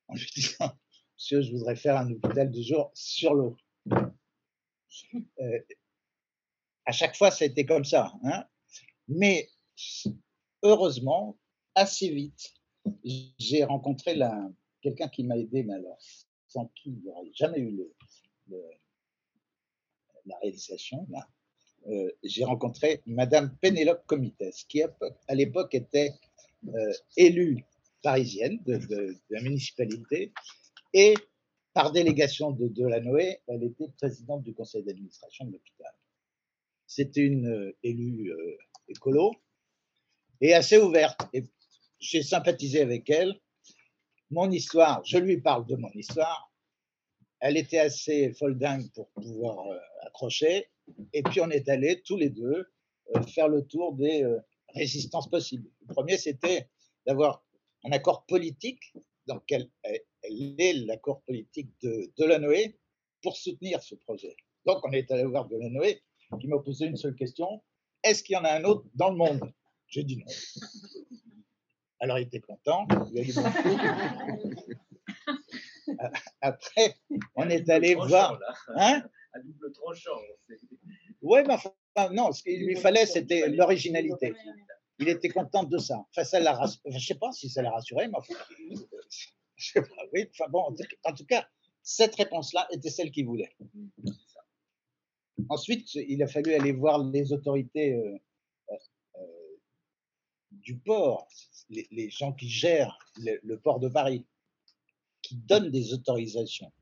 en 0.09 0.15
lui 0.15 0.27
disant 0.35 0.73
Monsieur, 1.17 1.43
je 1.43 1.53
voudrais 1.53 1.77
faire 1.77 1.97
un 1.97 2.11
hôpital 2.11 2.51
de 2.51 2.63
jour 2.63 2.91
sur 2.95 3.35
l'eau. 3.35 3.57
Euh, 5.41 5.59
à 6.87 6.93
chaque 6.93 7.17
fois, 7.17 7.31
ça 7.31 7.45
a 7.45 7.49
été 7.49 7.67
comme 7.67 7.85
ça. 7.85 8.15
Hein 8.25 8.47
mais 9.09 9.51
heureusement, 10.63 11.37
assez 11.75 12.09
vite, 12.09 12.55
j'ai 13.39 13.65
rencontré 13.65 14.19
quelqu'un 14.81 15.09
qui 15.09 15.25
m'a 15.25 15.37
aidé, 15.37 15.65
mais 15.65 15.75
alors, 15.75 15.99
sans 16.49 16.67
qui 16.75 16.91
il 16.91 17.03
n'y 17.03 17.11
aurait 17.11 17.31
jamais 17.35 17.59
eu 17.59 17.77
le, 18.49 18.63
la 20.25 20.39
réalisation, 20.39 21.07
là, 21.11 21.29
euh, 21.89 22.11
j'ai 22.25 22.45
rencontré 22.45 23.03
Madame 23.07 23.55
Pénélope 23.59 24.07
Comites, 24.07 24.43
qui 24.69 24.83
à 24.83 25.35
l'époque 25.35 25.75
était 25.75 26.15
euh, 26.69 26.93
élue 27.17 27.65
parisienne 28.03 28.61
de, 28.67 29.15
la 29.31 29.43
municipalité 29.43 30.33
et 30.97 31.15
par 31.73 31.93
délégation 31.93 32.51
de 32.51 32.69
Delanoë, 32.69 33.43
elle 33.47 33.63
était 33.65 33.89
présidente 33.99 34.43
du 34.43 34.55
conseil 34.55 34.83
d'administration 34.83 35.45
de 35.45 35.53
l'hôpital. 35.53 35.93
C'était 36.87 37.21
une 37.21 37.49
euh, 37.49 37.77
élue 37.83 38.33
écolo 38.89 39.33
et 40.41 40.55
assez 40.55 40.79
ouverte. 40.79 41.21
Et 41.33 41.45
j'ai 41.99 42.23
sympathisé 42.23 42.81
avec 42.81 43.11
elle. 43.11 43.41
Mon 44.31 44.51
histoire, 44.51 45.05
je 45.05 45.19
lui 45.19 45.41
parle 45.41 45.67
de 45.67 45.77
mon 45.77 45.91
histoire 45.91 46.51
elle 47.41 47.57
était 47.57 47.79
assez 47.79 48.33
folle 48.35 48.59
dingue 48.59 48.91
pour 48.93 49.09
pouvoir 49.11 49.67
euh, 49.67 49.79
accrocher. 50.03 50.69
Et 51.13 51.23
puis 51.23 51.41
on 51.41 51.51
est 51.51 51.69
allé 51.69 52.03
tous 52.03 52.17
les 52.17 52.31
deux 52.31 52.67
euh, 53.15 53.23
faire 53.23 53.49
le 53.49 53.67
tour 53.67 53.95
des 53.95 54.23
euh, 54.23 54.39
résistances 54.75 55.29
possibles. 55.29 55.69
Le 55.87 55.95
premier, 55.95 56.17
c'était 56.17 56.69
d'avoir 57.07 57.45
un 57.85 57.93
accord 57.93 58.25
politique, 58.27 58.93
dans 59.27 59.37
lequel 59.37 59.71
est 60.23 60.87
l'accord 60.87 61.23
politique 61.23 61.71
de 61.83 62.13
Delanoë 62.19 62.79
pour 63.23 63.37
soutenir 63.37 63.83
ce 63.83 63.95
projet. 63.95 64.37
Donc 64.65 64.85
on 64.85 64.93
est 64.93 65.11
allé 65.11 65.25
voir 65.25 65.49
Delanoë 65.49 66.01
qui 66.41 66.49
m'a 66.49 66.59
posé 66.59 66.87
une 66.87 66.97
seule 66.97 67.15
question 67.15 67.63
est-ce 68.07 68.23
qu'il 68.23 68.35
y 68.35 68.37
en 68.37 68.45
a 68.45 68.53
un 68.53 68.63
autre 68.63 68.85
dans 68.95 69.11
le 69.11 69.17
monde? 69.17 69.53
J'ai 69.89 70.05
dit 70.05 70.19
non. 70.19 70.27
Alors 71.99 72.19
il 72.21 72.27
était 72.27 72.41
content, 72.41 72.87
il 73.13 73.19
a 73.19 73.23
dit 73.25 73.35
Après, 76.41 76.95
on 77.35 77.49
est 77.49 77.69
allé 77.69 77.95
voir. 77.97 78.39
Hein? 78.77 79.03
À 79.33 79.41
double 79.41 79.73
tranchant. 79.73 80.21
Oui, 81.21 81.41
mais 81.47 81.55
enfin, 81.55 81.73
non, 82.13 82.31
ce 82.33 82.43
qu'il 82.45 82.65
lui 82.65 82.77
fallait, 82.77 83.07
c'était 83.07 83.49
l'originalité. 83.49 84.35
Il 84.99 85.09
était 85.09 85.29
content 85.29 85.65
de 85.65 85.79
ça. 85.79 86.05
Enfin, 86.11 86.25
ça 86.25 86.41
l'a 86.41 86.55
rass- 86.55 86.81
je 86.87 86.99
sais 86.99 87.15
pas 87.15 87.33
si 87.33 87.49
ça 87.49 87.63
l'a 87.63 87.71
rassuré, 87.71 88.09
mais 88.09 88.17
enfin, 88.17 88.35
je 89.57 89.73
sais 89.73 89.83
pas, 89.83 90.03
oui, 90.13 90.29
enfin 90.31 90.49
bon, 90.51 90.61
en 91.05 91.13
tout- 91.13 91.27
cas, 91.27 91.49
cette 91.83 92.15
réponse-là 92.15 92.67
était 92.73 92.91
celle 92.91 93.11
qu'il 93.11 93.27
voulait. 93.27 93.55
Ensuite, 95.49 95.95
il 95.95 96.23
a 96.23 96.27
fallu 96.27 96.55
aller 96.55 96.73
voir 96.73 97.05
les 97.05 97.33
autorités 97.33 97.95
euh, 97.95 98.19
euh, 98.71 98.77
euh, 99.17 99.57
du 100.51 100.79
port, 100.79 101.29
les, 101.69 102.11
gens 102.11 102.33
qui 102.33 102.49
gèrent 102.49 102.99
le, 103.19 103.39
le 103.43 103.61
port 103.61 103.79
de 103.79 103.89
Paris, 103.89 104.25
qui 105.21 105.37
donnent 105.37 105.71
des 105.71 105.93
autorisations. 105.93 106.73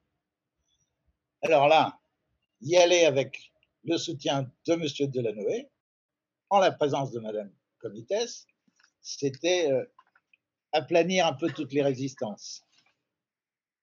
Alors 1.43 1.69
là, 1.69 1.99
y 2.61 2.77
aller 2.77 3.05
avec 3.05 3.53
le 3.83 3.99
soutien 3.99 4.51
de 4.67 4.73
M. 4.73 5.11
Delanoë, 5.11 5.69
en 6.49 6.61
la 6.61 6.71
présence 6.71 7.11
de 7.11 7.21
Mme 7.21 7.53
Comitès, 7.85 8.47
c'était 9.03 9.71
euh, 9.71 9.85
aplanir 10.73 11.27
un 11.27 11.35
peu 11.35 11.51
toutes 11.53 11.73
les 11.75 11.83
résistances. 11.83 12.63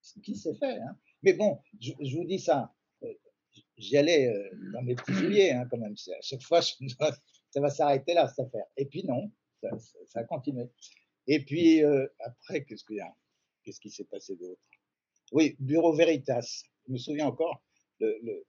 Ce 0.01 0.19
qui 0.19 0.35
s'est 0.35 0.55
fait. 0.55 0.79
hein. 0.79 0.97
Mais 1.21 1.33
bon, 1.33 1.61
je, 1.79 1.91
vous 2.17 2.25
dis 2.25 2.39
ça, 2.39 2.73
euh, 3.03 3.13
j'y 3.77 3.95
allais 3.97 4.27
euh, 4.27 4.49
dans 4.73 4.81
mes 4.81 4.95
petits 4.95 5.13
souliers 5.13 5.51
hein, 5.51 5.67
quand 5.69 5.77
même. 5.77 5.93
À 5.93 6.21
chaque 6.21 6.41
fois, 6.41 6.61
ça 7.51 7.61
va 7.61 7.69
s'arrêter 7.69 8.15
là, 8.15 8.27
cette 8.27 8.47
affaire. 8.47 8.65
Et 8.75 8.87
puis 8.87 9.03
non, 9.05 9.31
ça, 9.61 9.69
ça- 10.07 10.19
a 10.21 10.23
continué. 10.23 10.65
Et 11.27 11.45
puis 11.45 11.83
après, 12.19 12.65
qu'est-ce 12.65 12.83
qu'il 12.83 12.95
y 12.97 13.01
a? 13.01 13.15
Qu'est-ce 13.63 13.79
qui 13.79 13.91
s'est 13.91 14.05
passé 14.05 14.35
d'autre? 14.35 14.59
Oui, 15.31 15.55
Bureau 15.59 15.93
Veritas. 15.93 16.63
Je 16.87 16.93
me 16.93 16.97
souviens 16.97 17.27
encore, 17.27 17.61
je 17.99 18.05
ne 18.05 18.41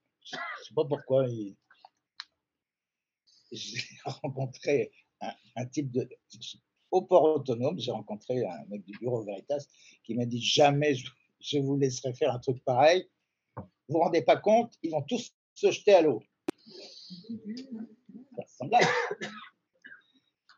sais 0.65 0.75
pas 0.75 0.87
pourquoi, 0.87 1.27
j'ai 1.27 1.55
rencontré 4.07 4.91
un, 5.57 5.67
type 5.67 5.91
de. 5.91 6.09
Au 6.91 7.02
port 7.02 7.25
autonome, 7.25 7.79
j'ai 7.79 7.91
rencontré 7.91 8.45
un 8.45 8.64
mec 8.69 8.85
du 8.85 8.97
Bureau 8.99 9.23
Veritas 9.25 9.67
qui 10.05 10.14
m'a 10.14 10.26
dit 10.26 10.43
jamais 10.43 10.95
je, 11.41 11.59
vous 11.59 11.76
laisserai 11.79 12.12
faire 12.12 12.33
un 12.35 12.38
truc 12.38 12.62
pareil. 12.64 13.09
Vous 13.57 13.64
vous 13.88 14.00
rendez 14.00 14.23
pas 14.23 14.37
compte, 14.37 14.75
ils 14.83 14.91
vont 14.91 15.02
tous 15.02 15.33
se 15.55 15.71
jeter 15.71 15.95
à 15.95 16.02
l'eau. 16.02 16.23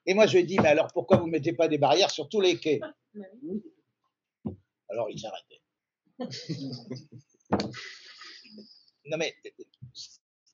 Et 0.07 0.15
moi, 0.15 0.27
je 0.27 0.33
lui 0.35 0.41
ai 0.41 0.45
dit, 0.45 0.59
mais 0.59 0.69
alors 0.69 0.89
pourquoi 0.93 1.17
vous 1.17 1.27
ne 1.27 1.33
mettez 1.33 1.53
pas 1.53 1.69
des 1.69 1.79
barrières 1.79 2.11
sur 2.11 2.29
tous 2.29 2.41
les 2.41 2.59
quais? 2.59 2.81
Alors 4.91 5.09
il 5.11 5.27
arrêté. 5.27 5.63
non 9.07 9.17
mais 9.19 9.35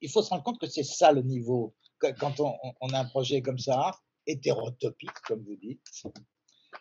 il 0.01 0.11
faut 0.11 0.23
se 0.23 0.31
rendre 0.31 0.43
compte 0.43 0.59
que 0.59 0.67
c'est 0.67 0.85
ça 0.85 1.13
le 1.13 1.23
niveau. 1.23 1.75
Quand 2.19 2.41
on, 2.41 2.89
a 2.93 2.99
un 2.99 3.05
projet 3.05 3.43
comme 3.43 3.59
ça, 3.59 3.93
hétérotopique, 4.27 5.11
comme 5.27 5.43
vous 5.45 5.57
dites, 5.57 6.05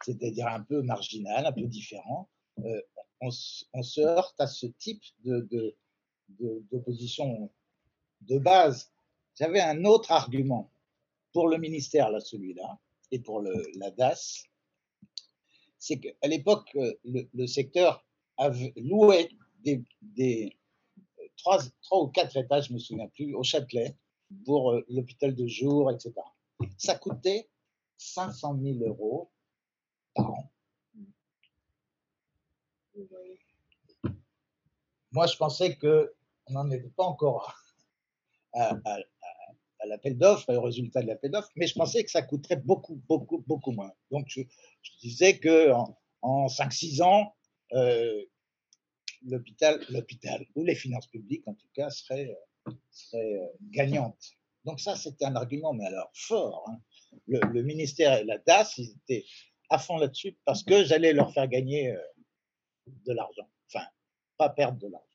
c'est-à-dire 0.03 0.47
un 0.47 0.61
peu 0.61 0.81
marginal, 0.81 1.45
un 1.45 1.51
peu 1.51 1.67
différent, 1.67 2.29
euh, 2.59 2.81
on, 3.21 3.31
se- 3.31 3.99
heurte 3.99 4.39
à 4.39 4.47
ce 4.47 4.65
type 4.67 5.03
d'opposition 6.29 7.51
de 8.21 8.37
base. 8.37 8.91
J'avais 9.37 9.61
un 9.61 9.83
autre 9.85 10.11
argument 10.11 10.71
pour 11.33 11.47
le 11.47 11.57
ministère, 11.57 12.09
là, 12.09 12.19
celui-là, 12.19 12.79
et 13.11 13.19
pour 13.19 13.41
la 13.41 13.91
DAS, 13.91 14.43
c'est 15.77 15.99
qu'à 15.99 16.27
l'époque, 16.27 16.69
euh, 16.75 16.93
le, 17.05 17.47
secteur 17.47 18.05
avait 18.37 18.73
loué 18.75 19.29
des, 19.63 19.83
euh, 20.19 21.27
trois, 21.37 21.59
trois 21.81 22.03
ou 22.03 22.07
quatre 22.07 22.35
étages, 22.37 22.67
je 22.67 22.73
me 22.73 22.79
souviens 22.79 23.07
plus, 23.07 23.33
au 23.33 23.43
Châtelet, 23.43 23.95
pour 24.45 24.71
euh, 24.71 24.85
l'hôpital 24.89 25.35
de 25.35 25.47
jour, 25.47 25.91
etc. 25.91 26.13
Ça 26.77 26.95
coûtait 26.95 27.49
500 27.97 28.59
000 28.61 28.77
euros 28.85 29.31
par 30.13 30.31
an. 30.31 30.51
Moi, 35.11 35.25
je 35.27 35.37
pensais 35.37 35.75
que 35.75 36.13
on 36.47 36.53
n'en 36.53 36.69
était 36.71 36.89
pas 36.89 37.03
encore 37.03 37.55
à, 38.53 38.77
l'appel 39.85 40.17
d'offres 40.17 40.49
et 40.49 40.55
au 40.55 40.61
résultat 40.61 41.01
de 41.01 41.07
l'appel 41.07 41.31
d'offres, 41.31 41.51
mais 41.55 41.67
je 41.67 41.75
pensais 41.75 42.03
que 42.03 42.11
ça 42.11 42.21
coûterait 42.21 42.57
beaucoup, 42.57 43.01
beaucoup, 43.07 43.43
beaucoup 43.47 43.71
moins. 43.71 43.91
Donc, 44.11 44.25
je, 44.27 44.41
disais 45.01 45.39
que 45.39 45.71
en, 45.71 45.97
en 46.21 46.47
5-6 46.47 47.01
ans, 47.01 47.33
euh, 47.73 48.25
l'hôpital, 49.25 49.83
l'hôpital 49.89 50.45
ou 50.55 50.63
les 50.63 50.75
finances 50.75 51.07
publiques, 51.07 51.47
en 51.47 51.53
tout 51.53 51.69
cas, 51.73 51.89
seraient, 51.89 52.35
seraient 52.91 53.39
euh, 53.39 53.47
gagnantes. 53.71 54.31
Donc 54.65 54.79
ça, 54.79 54.95
c'était 54.95 55.25
un 55.25 55.35
argument, 55.35 55.73
mais 55.73 55.85
alors 55.85 56.11
fort. 56.13 56.65
hein. 56.69 56.79
Le, 57.27 57.61
ministère 57.63 58.19
et 58.19 58.23
la 58.23 58.37
DAS, 58.37 58.77
ils 58.77 58.91
étaient 58.91 59.25
à 59.69 59.79
fond 59.79 59.97
là-dessus 59.97 60.37
parce 60.45 60.63
que 60.63 60.83
j'allais 60.83 61.13
leur 61.13 61.33
faire 61.33 61.47
gagner 61.47 61.91
euh, 61.91 62.01
de 62.87 63.13
l'argent. 63.13 63.49
Enfin, 63.67 63.85
pas 64.37 64.49
perdre 64.49 64.77
de 64.77 64.87
l'argent. 64.87 65.05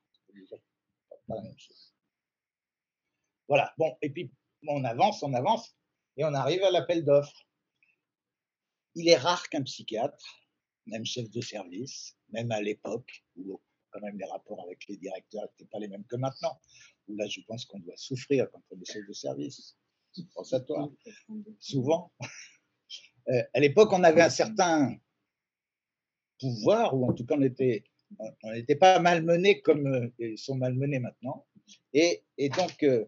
Voilà. 3.48 3.72
Bon, 3.78 3.96
et 4.02 4.10
puis 4.10 4.32
on 4.66 4.84
avance, 4.84 5.22
on 5.22 5.34
avance, 5.34 5.76
et 6.16 6.24
on 6.24 6.34
arrive 6.34 6.62
à 6.62 6.70
l'appel 6.70 7.04
d'offres. 7.04 7.46
Il 8.94 9.08
est 9.08 9.16
rare 9.16 9.48
qu'un 9.48 9.62
psychiatre, 9.62 10.44
même 10.86 11.04
chef 11.04 11.28
de 11.30 11.40
service, 11.40 12.16
même 12.30 12.50
à 12.52 12.60
l'époque, 12.60 13.24
où 13.36 13.60
quand 13.94 14.00
même 14.00 14.18
les 14.18 14.26
rapports 14.26 14.62
avec 14.64 14.86
les 14.88 14.96
directeurs 14.96 15.44
n'étaient 15.44 15.70
pas 15.70 15.78
les 15.78 15.88
mêmes 15.88 16.04
que 16.04 16.16
maintenant, 16.16 16.58
là 17.08 17.26
je 17.28 17.40
pense 17.46 17.64
qu'on 17.64 17.78
doit 17.78 17.96
souffrir 17.96 18.50
quand 18.50 18.62
on 18.70 18.80
est 18.80 18.90
chef 18.90 19.06
de 19.06 19.12
service. 19.12 19.76
Pense 20.34 20.52
à 20.52 20.60
toi, 20.60 20.90
souvent. 21.58 22.12
Euh, 23.28 23.42
à 23.54 23.60
l'époque, 23.60 23.90
on 23.94 24.04
avait 24.04 24.20
un 24.20 24.28
certain 24.28 24.94
pouvoir, 26.38 26.94
ou 26.94 27.08
en 27.08 27.14
tout 27.14 27.24
cas 27.24 27.36
on 27.38 27.40
était, 27.40 27.82
on 28.42 28.52
n'était 28.52 28.76
pas 28.76 28.98
malmenés 28.98 29.62
comme 29.62 29.86
euh, 29.86 30.12
ils 30.18 30.36
sont 30.36 30.56
malmenés 30.56 30.98
maintenant. 30.98 31.46
Et, 31.94 32.22
donc, 32.54 32.82
euh, 32.82 33.06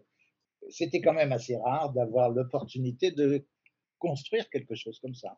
c'était 0.71 1.01
quand 1.01 1.13
même 1.13 1.31
assez 1.33 1.55
rare 1.55 1.93
d'avoir 1.93 2.31
l'opportunité 2.31 3.11
de 3.11 3.45
construire 3.99 4.49
quelque 4.49 4.73
chose 4.73 4.99
comme 4.99 5.13
ça. 5.13 5.37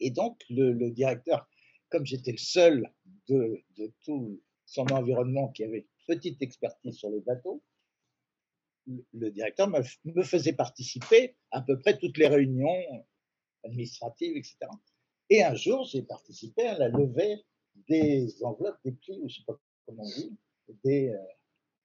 Et 0.00 0.10
donc, 0.10 0.38
le 0.50 0.90
directeur, 0.90 1.48
comme 1.90 2.06
j'étais 2.06 2.32
le 2.32 2.38
seul 2.38 2.92
de, 3.28 3.62
de 3.76 3.92
tout 4.04 4.40
son 4.64 4.86
environnement 4.92 5.48
qui 5.48 5.64
avait 5.64 5.78
une 5.78 6.16
petite 6.16 6.40
expertise 6.42 6.96
sur 6.96 7.10
les 7.10 7.20
bateaux, 7.20 7.62
le, 9.12 9.30
directeur 9.30 9.68
me, 9.68 9.82
faisait 10.22 10.52
participer 10.52 11.36
à 11.50 11.60
peu 11.60 11.78
près 11.78 11.98
toutes 11.98 12.18
les 12.18 12.28
réunions 12.28 12.82
administratives, 13.64 14.36
etc. 14.36 14.56
Et 15.28 15.42
un 15.42 15.54
jour, 15.54 15.84
j'ai 15.84 16.02
participé 16.02 16.62
à 16.66 16.78
la 16.78 16.88
levée 16.88 17.44
des 17.88 18.42
enveloppes, 18.42 18.78
des 18.84 18.92
plis, 18.92 19.18
ou 19.20 19.28
je 19.28 19.34
ne 19.34 19.38
sais 19.38 19.44
pas 19.46 19.60
comment 19.86 20.02
on 20.02 20.08
dit, 20.08 20.36
des, 20.84 21.10
euh, 21.10 21.18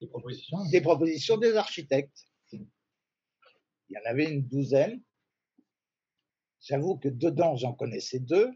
Des 0.01 0.07
propositions. 0.07 0.57
des 0.71 0.81
propositions 0.81 1.37
des 1.37 1.55
architectes. 1.55 2.25
Il 2.51 2.65
y 3.89 3.97
en 3.97 4.09
avait 4.09 4.31
une 4.31 4.47
douzaine. 4.47 5.01
J'avoue 6.61 6.97
que 6.97 7.09
dedans, 7.09 7.55
j'en 7.55 7.73
connaissais 7.73 8.19
deux. 8.19 8.49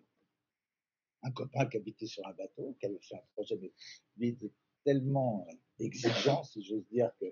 Un 1.22 1.32
copain 1.32 1.66
qui 1.66 1.78
habitait 1.78 2.06
sur 2.06 2.26
un 2.28 2.34
bateau, 2.34 2.76
qui 2.80 2.86
avait 2.86 3.00
fait 3.02 3.16
un 3.16 3.24
projet, 3.34 3.58
mais 3.62 3.72
lui 4.18 4.30
était 4.30 4.52
tellement 4.86 5.46
euh, 5.50 5.86
exigeant, 5.86 6.44
si 6.44 6.64
j'ose 6.64 6.88
dire, 6.90 7.12
que 7.20 7.26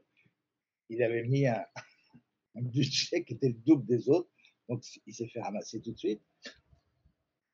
il 0.89 1.03
avait 1.03 1.23
mis 1.23 1.47
un, 1.47 1.65
budget 2.55 3.23
qui 3.23 3.33
était 3.33 3.49
le 3.49 3.53
double 3.65 3.85
des 3.85 4.09
autres. 4.09 4.29
Donc, 4.67 4.83
il 5.05 5.13
s'est 5.13 5.27
fait 5.27 5.41
ramasser 5.41 5.81
tout 5.81 5.91
de 5.91 5.97
suite. 5.97 6.21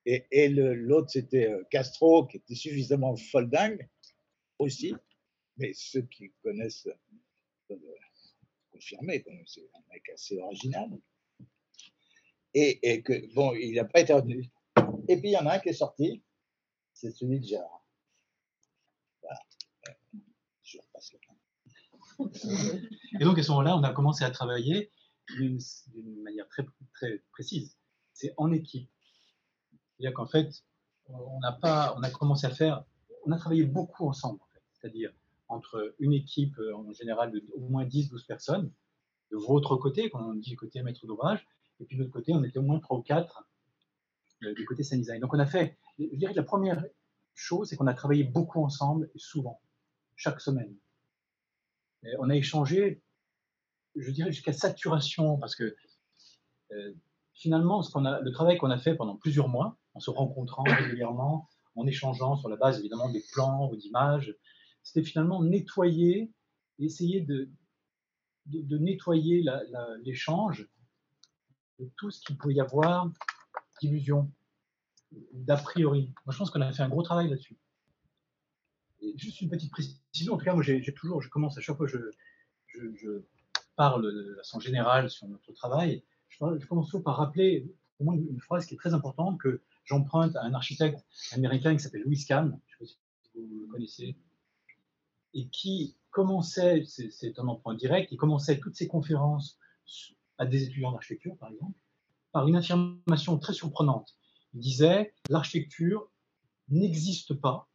Et, 0.06 0.50
l'autre, 0.50 1.12
c'était 1.12 1.48
euh, 1.50 1.64
Castro, 1.70 2.28
qui 2.28 2.38
était 2.38 2.56
suffisamment 2.56 3.16
foldingue 3.16 3.88
aussi. 4.60 4.94
Mais 5.58 5.72
ceux 5.74 6.02
qui 6.04 6.32
connaissent 6.42 6.90
peuvent 7.68 7.80
confirmer, 8.72 9.22
quand 9.22 9.32
même, 9.32 9.46
c'est 9.46 9.70
un 9.74 9.84
mec 9.92 10.10
assez 10.10 10.38
original. 10.40 10.90
Et, 12.54 12.80
et 12.92 13.02
que, 13.02 13.34
bon, 13.34 13.54
il 13.54 13.76
n'a 13.76 13.86
pas 13.86 14.02
été 14.02 14.14
retenu. 14.14 14.50
Et 15.14 15.20
puis, 15.20 15.30
il 15.30 15.34
y 15.34 15.38
en 15.38 15.46
a 15.46 15.54
un 15.54 15.60
qui 15.60 15.70
est 15.70 15.74
sorti, 15.74 16.24
c'est 16.92 17.12
celui 17.12 17.40
de 17.40 17.46
Gérard. 17.46 17.86
Voilà. 19.22 19.40
Je 20.64 20.80
repasse 20.80 21.14
le 21.14 21.20
temps. 21.20 21.38
Et 23.20 23.24
donc 23.24 23.38
à 23.38 23.44
ce 23.44 23.52
moment-là, 23.52 23.78
on 23.78 23.84
a 23.84 23.94
commencé 23.94 24.24
à 24.24 24.32
travailler 24.32 24.92
d'une 25.38 25.60
manière 26.24 26.48
très, 26.48 26.66
très 26.94 27.24
précise. 27.32 27.78
C'est 28.14 28.34
en 28.38 28.52
équipe. 28.52 28.90
C'est-à-dire 29.72 30.16
qu'en 30.16 30.26
fait, 30.26 30.64
on 31.06 31.40
n'a 31.42 31.52
pas, 31.52 31.94
on 31.96 32.02
a 32.02 32.10
commencé 32.10 32.48
à 32.48 32.50
faire, 32.50 32.84
on 33.28 33.32
a 33.32 33.38
travaillé 33.38 33.66
beaucoup 33.66 34.08
ensemble. 34.08 34.40
C'est-à-dire 34.72 35.14
entre 35.48 35.94
une 36.00 36.14
équipe 36.14 36.58
euh, 36.58 36.76
en 36.76 36.92
général 36.92 37.32
de 37.32 37.44
au 37.54 37.60
moins 37.60 37.86
10-12 37.86 38.26
personnes, 38.26 38.72
de 39.32 39.38
votre 39.38 39.76
côté, 39.76 40.10
quand 40.10 40.28
on 40.28 40.34
dit 40.34 40.56
côté 40.56 40.82
maître 40.82 41.06
d'ouvrage, 41.06 41.48
et 41.80 41.86
puis 41.86 41.98
de 41.98 42.02
l'autre 42.02 42.14
côté, 42.14 42.34
on 42.34 42.44
était 42.44 42.58
au 42.58 42.64
moins 42.64 42.80
3 42.80 42.98
ou 42.98 43.04
4 43.04 43.38
euh, 43.40 43.53
du 44.56 44.66
côté 44.66 44.84
sound 44.84 45.02
design. 45.02 45.20
Donc 45.20 45.34
on 45.34 45.40
a 45.40 45.46
fait, 45.46 45.78
je 46.00 46.16
dirais 46.16 46.34
que 46.34 46.40
la 46.40 46.44
première 46.44 46.84
chose, 47.36 47.70
c'est 47.70 47.76
qu'on 47.76 47.88
a 47.88 47.94
travaillé 47.94 48.24
beaucoup 48.24 48.64
ensemble 48.64 49.10
souvent, 49.16 49.62
chaque 50.16 50.42
semaine. 50.42 50.76
On 52.20 52.30
a 52.30 52.36
échangé, 52.36 53.02
je 53.96 54.12
dirais 54.12 54.32
jusqu'à 54.32 54.54
saturation, 54.54 55.38
parce 55.38 55.56
que 55.56 55.76
euh, 56.72 56.94
finalement, 57.34 57.82
le 57.96 58.30
travail 58.32 58.58
qu'on 58.58 58.72
a 58.72 58.78
fait 58.78 58.96
pendant 58.96 59.16
plusieurs 59.16 59.48
mois, 59.48 59.78
en 59.94 60.00
se 60.00 60.10
rencontrant 60.10 60.64
régulièrement, 60.64 61.48
en 61.76 61.86
échangeant 61.88 62.36
sur 62.36 62.50
la 62.50 62.56
base 62.56 62.80
évidemment 62.80 63.10
des 63.10 63.24
plans 63.32 63.70
ou 63.72 63.76
d'images, 63.76 64.36
c'était 64.84 65.04
finalement 65.04 65.42
nettoyer, 65.44 66.32
essayer 66.80 67.22
de, 67.22 67.50
de, 68.48 68.78
nettoyer 68.78 69.46
l'échange 70.04 70.68
de 71.80 71.90
tout 71.98 72.12
ce 72.12 72.22
qu'il 72.22 72.38
pouvait 72.38 72.56
y 72.56 72.62
avoir 72.62 73.10
d'illusions, 73.84 74.32
d'a 75.34 75.58
priori. 75.58 76.14
Moi, 76.26 76.34
je 76.34 76.38
pense 76.38 76.50
qu'on 76.50 76.62
a 76.62 76.72
fait 76.72 76.84
un 76.84 76.90
gros 76.90 77.04
travail 77.04 77.30
là-dessus. 77.30 77.58
Juste 79.16 79.42
une 79.42 79.50
petite 79.50 79.72
précision, 79.72 80.34
en 80.34 80.38
tout 80.38 80.46
cas, 80.46 80.54
moi, 80.54 80.64
j'ai 80.64 80.94
toujours, 80.94 81.22
je 81.22 81.30
commence 81.30 81.58
à 81.58 81.62
chaque 81.62 81.76
fois 81.76 81.88
que 81.88 82.12
je, 82.96 83.22
parle 83.76 84.04
de 84.04 84.36
façon 84.36 84.60
générale 84.60 85.10
sur 85.10 85.28
notre 85.28 85.52
travail, 85.54 86.04
je, 86.30 86.38
commence 86.68 86.86
toujours 86.88 87.04
par 87.04 87.18
rappeler 87.18 87.68
au 88.00 88.04
moins 88.04 88.16
une 88.16 88.40
phrase 88.40 88.68
qui 88.68 88.76
est 88.76 88.78
très 88.78 88.94
importante 88.94 89.40
que 89.40 89.62
j'emprunte 89.84 90.36
à 90.36 90.44
un 90.44 90.54
architecte 90.54 91.04
américain 91.32 91.76
qui 91.76 91.82
s'appelle 91.82 92.04
Louis 92.04 92.24
Kahn, 92.24 92.60
je 92.68 92.84
ne 92.84 92.88
sais 92.88 92.96
pas 92.96 93.02
si 93.24 93.32
vous 93.36 93.62
le 93.62 93.68
connaissez, 93.72 94.16
et 95.34 95.48
qui 95.48 95.98
commençait, 96.12 96.84
c'est 96.86 97.40
un 97.40 97.48
emprunt 97.48 97.74
direct, 97.74 98.12
il 98.12 98.18
commençait 98.18 98.60
toutes 98.60 98.76
ses 98.76 98.88
conférences 98.88 99.58
à 100.38 100.46
des 100.46 100.64
étudiants 100.64 100.92
d'architecture, 100.92 101.36
par 101.38 101.50
exemple, 101.50 101.76
par 102.34 102.48
une 102.48 102.58
affirmation 102.58 103.40
très 103.40 103.54
surprenante. 103.54 104.18
Il 104.54 104.60
disait, 104.60 105.14
l'architecture 105.30 106.12
n'existe 106.68 107.34
pas. 107.34 107.70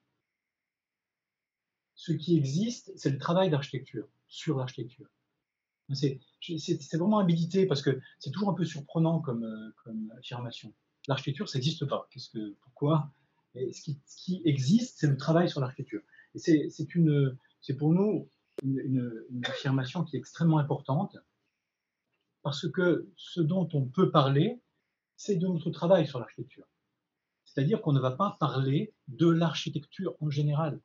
Ce 1.94 2.12
qui 2.12 2.36
existe, 2.36 2.92
c'est 2.96 3.10
le 3.10 3.18
travail 3.18 3.50
d'architecture, 3.50 4.06
sur 4.26 4.58
l'architecture. 4.58 5.06
C'est 5.94 6.20
vraiment 6.94 7.18
habilité 7.18 7.66
parce 7.66 7.80
que 7.80 7.98
c'est 8.18 8.30
toujours 8.30 8.50
un 8.50 8.54
peu 8.54 8.64
surprenant 8.64 9.20
comme, 9.20 9.44
euh, 9.44 10.18
affirmation. 10.18 10.74
L'architecture, 11.06 11.48
ça 11.48 11.58
n'existe 11.58 11.86
pas. 11.86 12.08
Pourquoi? 12.60 13.10
Ce, 13.54 13.90
qui, 14.16 14.42
existe, 14.44 14.98
c'est 14.98 15.06
le 15.06 15.16
travail 15.16 15.48
sur 15.48 15.60
l'architecture. 15.60 16.02
C'est 16.34 16.86
pour 17.78 17.92
nous 17.92 18.28
une, 18.62 19.42
affirmation 19.44 20.04
qui 20.04 20.16
est 20.16 20.18
extrêmement 20.18 20.58
importante 20.58 21.16
parce 22.48 22.66
que 22.66 23.06
ce 23.18 23.42
dont 23.42 23.68
on 23.74 23.84
peut 23.84 24.10
parler, 24.10 24.58
c'est 25.16 25.36
de 25.36 25.46
notre 25.46 25.68
travail 25.68 26.06
sur 26.06 26.18
l'architecture. 26.18 26.66
C'est-à-dire 27.44 27.82
qu'on 27.82 27.92
ne 27.92 28.00
va 28.00 28.12
pas 28.12 28.38
parler 28.40 28.94
de 29.06 29.28
l'architecture 29.28 30.16
en 30.22 30.30
général. 30.30 30.80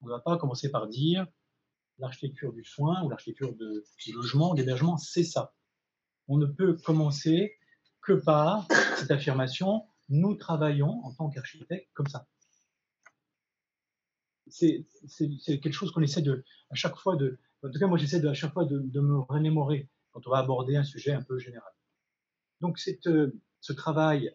On 0.00 0.06
ne 0.06 0.10
va 0.10 0.18
pas 0.18 0.36
commencer 0.36 0.68
par 0.68 0.88
dire 0.88 1.28
l'architecture 1.98 2.52
du 2.52 2.64
soin 2.64 3.04
ou 3.04 3.08
l'architecture 3.08 3.54
du 3.54 4.12
logement, 4.12 4.52
d'hébergement, 4.54 4.96
c'est 4.96 5.22
ça. 5.22 5.54
On 6.26 6.38
ne 6.38 6.46
peut 6.46 6.74
commencer 6.74 7.56
que 8.02 8.14
par 8.14 8.66
cette 8.96 9.12
affirmation, 9.12 9.86
nous 10.08 10.34
travaillons 10.34 11.04
en 11.04 11.14
tant 11.14 11.30
qu'architecte 11.30 11.88
comme 11.94 12.08
ça 12.08 12.26
c'est 14.50 14.84
quelque 15.60 15.72
chose 15.72 15.92
qu'on 15.92 16.02
essaie 16.02 16.22
de, 16.22 16.44
à 16.70 16.74
chaque 16.74 16.96
fois 16.96 17.16
de, 17.16 17.38
en 17.62 17.70
tout 17.70 17.78
cas 17.78 17.86
moi 17.86 17.98
j'essaie 17.98 18.24
à 18.26 18.34
chaque 18.34 18.52
fois 18.52 18.64
de, 18.64 19.00
me 19.00 19.18
remémorer 19.20 19.88
quand 20.12 20.26
on 20.26 20.30
va 20.30 20.38
aborder 20.38 20.76
un 20.76 20.84
sujet 20.84 21.12
un 21.12 21.22
peu 21.22 21.38
général. 21.38 21.72
Donc 22.60 22.78
euh, 23.06 23.32
ce 23.60 23.72
travail 23.72 24.34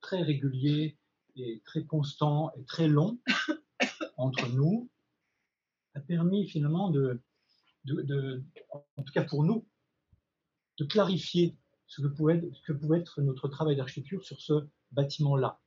très 0.00 0.22
régulier 0.22 0.98
et 1.36 1.62
très 1.64 1.84
constant 1.84 2.52
et 2.56 2.64
très 2.64 2.88
long 2.88 3.18
entre 4.16 4.48
nous 4.48 4.90
a 5.94 6.00
permis 6.00 6.48
finalement 6.48 6.90
de, 6.90 7.20
en 8.96 9.02
tout 9.02 9.12
cas 9.12 9.24
pour 9.24 9.44
nous, 9.44 9.66
de 10.78 10.84
clarifier 10.84 11.56
ce 11.86 12.02
que 12.02 12.08
pouvait, 12.08 12.42
ce 12.52 12.62
que 12.62 12.72
pouvait 12.72 12.98
être 12.98 13.22
notre 13.22 13.48
travail 13.48 13.76
d'architecture 13.76 14.24
sur 14.24 14.40
ce 14.40 14.66
bâtiment-là. 14.92 15.60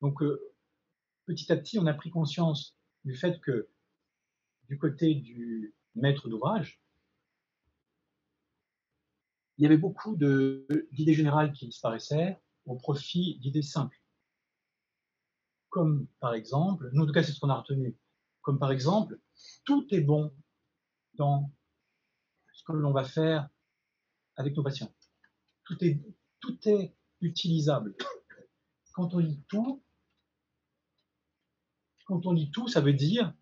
Donc, 0.00 0.22
euh, 0.22 0.52
petit 1.24 1.50
à 1.50 1.56
petit, 1.56 1.78
on 1.78 1.86
a 1.86 1.94
pris 1.94 2.10
conscience 2.10 2.76
du 3.04 3.14
fait 3.14 3.40
que 3.40 3.68
du 4.68 4.78
côté 4.78 5.14
du 5.14 5.74
maître 5.94 6.28
d'ouvrage, 6.28 6.80
il 9.58 9.62
y 9.62 9.66
avait 9.66 9.76
beaucoup 9.76 10.16
d'idées 10.16 11.14
générales 11.14 11.52
qui 11.52 11.66
disparaissaient 11.66 12.40
au 12.66 12.76
profit 12.76 13.38
d'idées 13.38 13.62
simples. 13.62 14.00
Comme 15.68 16.06
par 16.20 16.34
exemple, 16.34 16.90
nous 16.92 17.02
en 17.02 17.06
tout 17.06 17.12
cas 17.12 17.22
c'est 17.22 17.32
ce 17.32 17.40
qu'on 17.40 17.50
a 17.50 17.60
retenu, 17.60 17.96
comme 18.42 18.58
par 18.58 18.72
exemple, 18.72 19.20
tout 19.64 19.86
est 19.90 20.00
bon 20.00 20.34
dans 21.14 21.50
ce 22.52 22.64
que 22.64 22.72
l'on 22.72 22.92
va 22.92 23.04
faire 23.04 23.48
avec 24.36 24.56
nos 24.56 24.62
patients. 24.62 24.92
Tout 25.64 25.82
est, 25.84 26.00
tout 26.40 26.58
est 26.68 26.94
utilisable. 27.20 27.94
Quand 28.92 29.14
on 29.14 29.20
dit 29.20 29.42
tout, 29.48 29.82
quand 32.06 32.26
on 32.26 32.34
dit 32.34 32.50
tout, 32.50 32.68
ça 32.68 32.80
veut 32.80 32.92
dire 32.92 33.32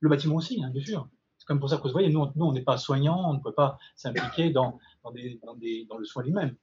le 0.00 0.08
bâtiment 0.08 0.36
aussi, 0.36 0.62
hein, 0.62 0.70
bien 0.70 0.82
sûr. 0.82 1.08
C'est 1.40 1.46
comme 1.46 1.58
pour 1.58 1.70
ça 1.70 1.78
que 1.78 1.84
vous 1.84 1.92
voyez, 1.92 2.10
nous, 2.10 2.30
on 2.36 2.52
n'est 2.52 2.60
pas 2.60 2.76
soignants, 2.76 3.30
on 3.30 3.32
ne 3.32 3.40
peut 3.40 3.54
pas 3.54 3.78
s'impliquer 3.96 4.50
dans, 4.50 4.78
le 5.14 6.04
soin 6.04 6.22
lui-même. 6.22 6.54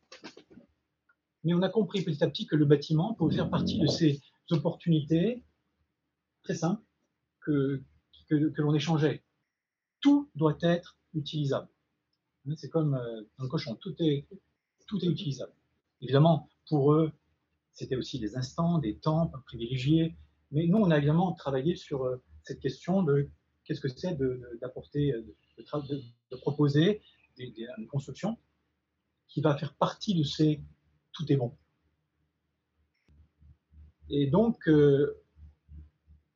Mais 1.43 1.55
on 1.55 1.63
a 1.63 1.69
compris 1.69 2.03
petit 2.03 2.23
à 2.23 2.29
petit 2.29 2.45
que 2.45 2.55
le 2.55 2.65
bâtiment 2.65 3.15
peut 3.15 3.27
faire 3.31 3.49
partie 3.49 3.79
de 3.79 3.87
ces 3.87 4.21
opportunités 4.51 5.43
très 6.43 6.53
simples 6.53 6.83
que, 7.41 7.81
l'on 8.29 8.75
échangeait. 8.75 9.23
Tout 9.99 10.29
doit 10.35 10.57
être 10.61 10.99
utilisable. 11.15 11.69
C'est 12.55 12.69
comme 12.69 12.93
euh, 12.93 13.23
dans 13.39 13.45
le 13.45 13.49
cochon, 13.49 13.75
tout 13.81 13.95
est, 13.97 14.27
tout 14.85 15.03
est 15.03 15.07
utilisable. 15.07 15.53
Évidemment, 16.01 16.49
pour 16.69 16.93
eux, 16.93 17.11
c'était 17.73 17.95
aussi 17.95 18.19
des 18.19 18.37
instants, 18.37 18.77
des 18.77 18.95
temps 18.95 19.31
privilégiés, 19.47 20.15
mais 20.51 20.67
nous, 20.67 20.77
on 20.77 20.91
a 20.91 20.99
également 20.99 21.33
travaillé 21.33 21.75
sur 21.75 22.03
euh, 22.03 22.21
cette 22.43 22.59
question 22.59 23.01
de 23.01 23.27
qu'est-ce 23.67 23.81
que 23.81 23.89
c'est 23.89 24.17
d'apporter, 24.61 25.13
euh, 25.13 25.21
de, 25.57 26.01
de, 26.31 26.35
proposer 26.37 27.01
une 27.37 27.87
construction 27.87 28.37
qui 29.27 29.41
va 29.41 29.55
faire 29.57 29.73
partie 29.73 30.15
de 30.15 30.23
ces 30.23 30.61
tout 31.11 31.31
est 31.31 31.35
bon. 31.35 31.55
Et 34.09 34.27
donc, 34.27 34.67
euh, 34.69 35.21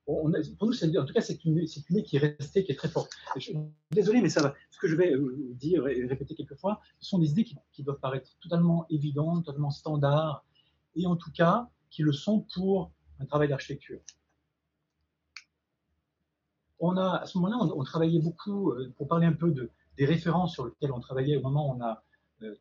pour 0.06 0.28
nous, 0.30 0.98
en 0.98 1.06
tout 1.06 1.14
cas, 1.14 1.22
c'est 1.22 1.46
une, 1.46 1.60
une 1.60 1.68
idée 1.90 2.04
qui 2.04 2.18
est 2.18 2.20
restée, 2.20 2.64
qui 2.64 2.72
est 2.72 2.76
très 2.76 2.90
forte. 2.90 3.12
désolé, 3.92 4.22
mais 4.22 4.30
ça 4.30 4.42
va. 4.42 4.56
Ce 4.72 4.80
que 4.80 4.88
je 4.88 4.96
vais 4.96 5.14
dire 5.54 5.88
et 5.88 6.06
répéter 6.06 6.36
quelques 6.36 6.56
fois, 6.56 6.82
ce 7.00 7.10
sont 7.10 7.20
des 7.20 7.30
idées 7.30 7.44
qui, 7.44 7.56
qui, 7.72 7.84
doivent 7.84 8.00
paraître 8.00 8.38
totalement 8.40 8.86
évidentes, 8.90 9.46
totalement 9.46 9.70
standards, 9.70 10.44
et 10.96 11.06
en 11.06 11.16
tout 11.16 11.32
cas, 11.32 11.70
qui 11.90 12.02
le 12.02 12.12
sont 12.12 12.46
pour 12.54 12.92
un 13.20 13.26
travail 13.26 13.48
d'architecture. 13.48 14.02
On 16.82 16.98
a, 16.98 17.18
à 17.18 17.26
ce 17.26 17.38
moment-là, 17.38 17.58
on, 17.76 17.84
travaillait 17.84 18.20
beaucoup, 18.20 18.72
euh, 18.72 18.92
pour 18.98 19.08
parler 19.08 19.28
un 19.28 19.34
peu 19.34 19.52
de, 19.52 19.70
des 19.98 20.06
références 20.06 20.54
sur 20.54 20.66
lesquelles 20.66 20.92
on 20.92 21.00
travaillait 21.00 21.38
au 21.38 21.42
moment 21.42 21.70
où 21.70 21.78
on 21.78 21.82
a 21.82 22.04
euh, 22.42 22.56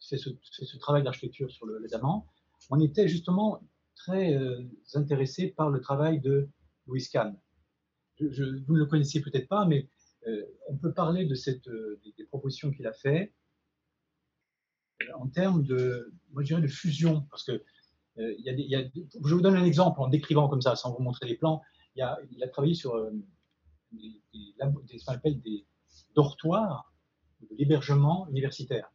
fait, 0.00 0.18
ce, 0.18 0.76
travail 0.78 1.04
d'architecture 1.04 1.50
sur 1.50 1.66
le, 1.66 1.78
les 1.78 1.94
amants, 1.94 2.26
on 2.70 2.80
était 2.80 3.06
justement 3.06 3.62
très 3.94 4.34
euh, 4.34 4.60
intéressé 4.94 5.48
par 5.48 5.70
le 5.70 5.80
travail 5.80 6.20
de 6.20 6.48
Louis 6.86 7.06
Kahn. 7.10 7.38
Vous 8.18 8.74
ne 8.74 8.78
le 8.78 8.86
connaissiez 8.86 9.20
peut-être 9.22 9.48
pas, 9.48 9.64
mais 9.64 9.88
on 10.68 10.76
peut 10.76 10.92
parler 10.92 11.24
de 11.24 11.34
cette, 11.34 11.66
des, 12.18 12.24
propositions 12.24 12.70
qu'il 12.70 12.86
a 12.86 12.92
fait 12.92 13.32
en 15.14 15.26
termes 15.28 15.62
de, 15.62 16.12
moi, 16.32 16.42
je 16.42 16.48
dirais 16.48 16.60
de 16.60 16.66
fusion, 16.66 17.26
parce 17.30 17.44
que 17.44 17.62
euh, 18.18 18.34
je 18.44 19.34
vous 19.34 19.40
donne 19.40 19.56
un 19.56 19.64
exemple 19.64 20.00
en 20.00 20.08
décrivant 20.08 20.48
comme 20.48 20.60
ça, 20.60 20.76
sans 20.76 20.92
vous 20.92 21.02
montrer 21.02 21.26
les 21.26 21.36
plans. 21.36 21.62
Il, 21.96 22.02
a, 22.02 22.18
il 22.30 22.42
a 22.42 22.48
travaillé 22.48 22.74
sur 22.74 22.94
euh, 23.94 23.96
des, 24.88 24.98
ce 24.98 25.28
des 25.28 25.66
dortoirs 26.14 26.92
de 27.40 27.54
l'hébergement 27.56 28.28
universitaire. 28.28 28.92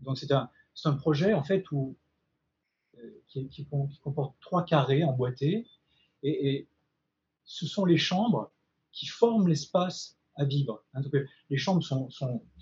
Donc 0.00 0.18
c'est 0.18 0.32
un, 0.32 0.50
projet 0.94 1.34
en 1.34 1.42
fait 1.42 1.64
euh, 1.72 3.22
qui, 3.28 3.66
comporte 4.02 4.36
trois 4.40 4.64
carrés 4.64 5.04
emboîtés 5.04 5.66
et, 6.22 6.68
ce 7.44 7.66
sont 7.66 7.86
les 7.86 7.96
chambres 7.96 8.52
qui 8.92 9.06
forment 9.06 9.48
l'espace 9.48 10.18
à 10.34 10.44
vivre. 10.44 10.84
Hein, 10.92 11.00
les 11.48 11.56
chambres 11.56 11.82
sont, 11.82 12.10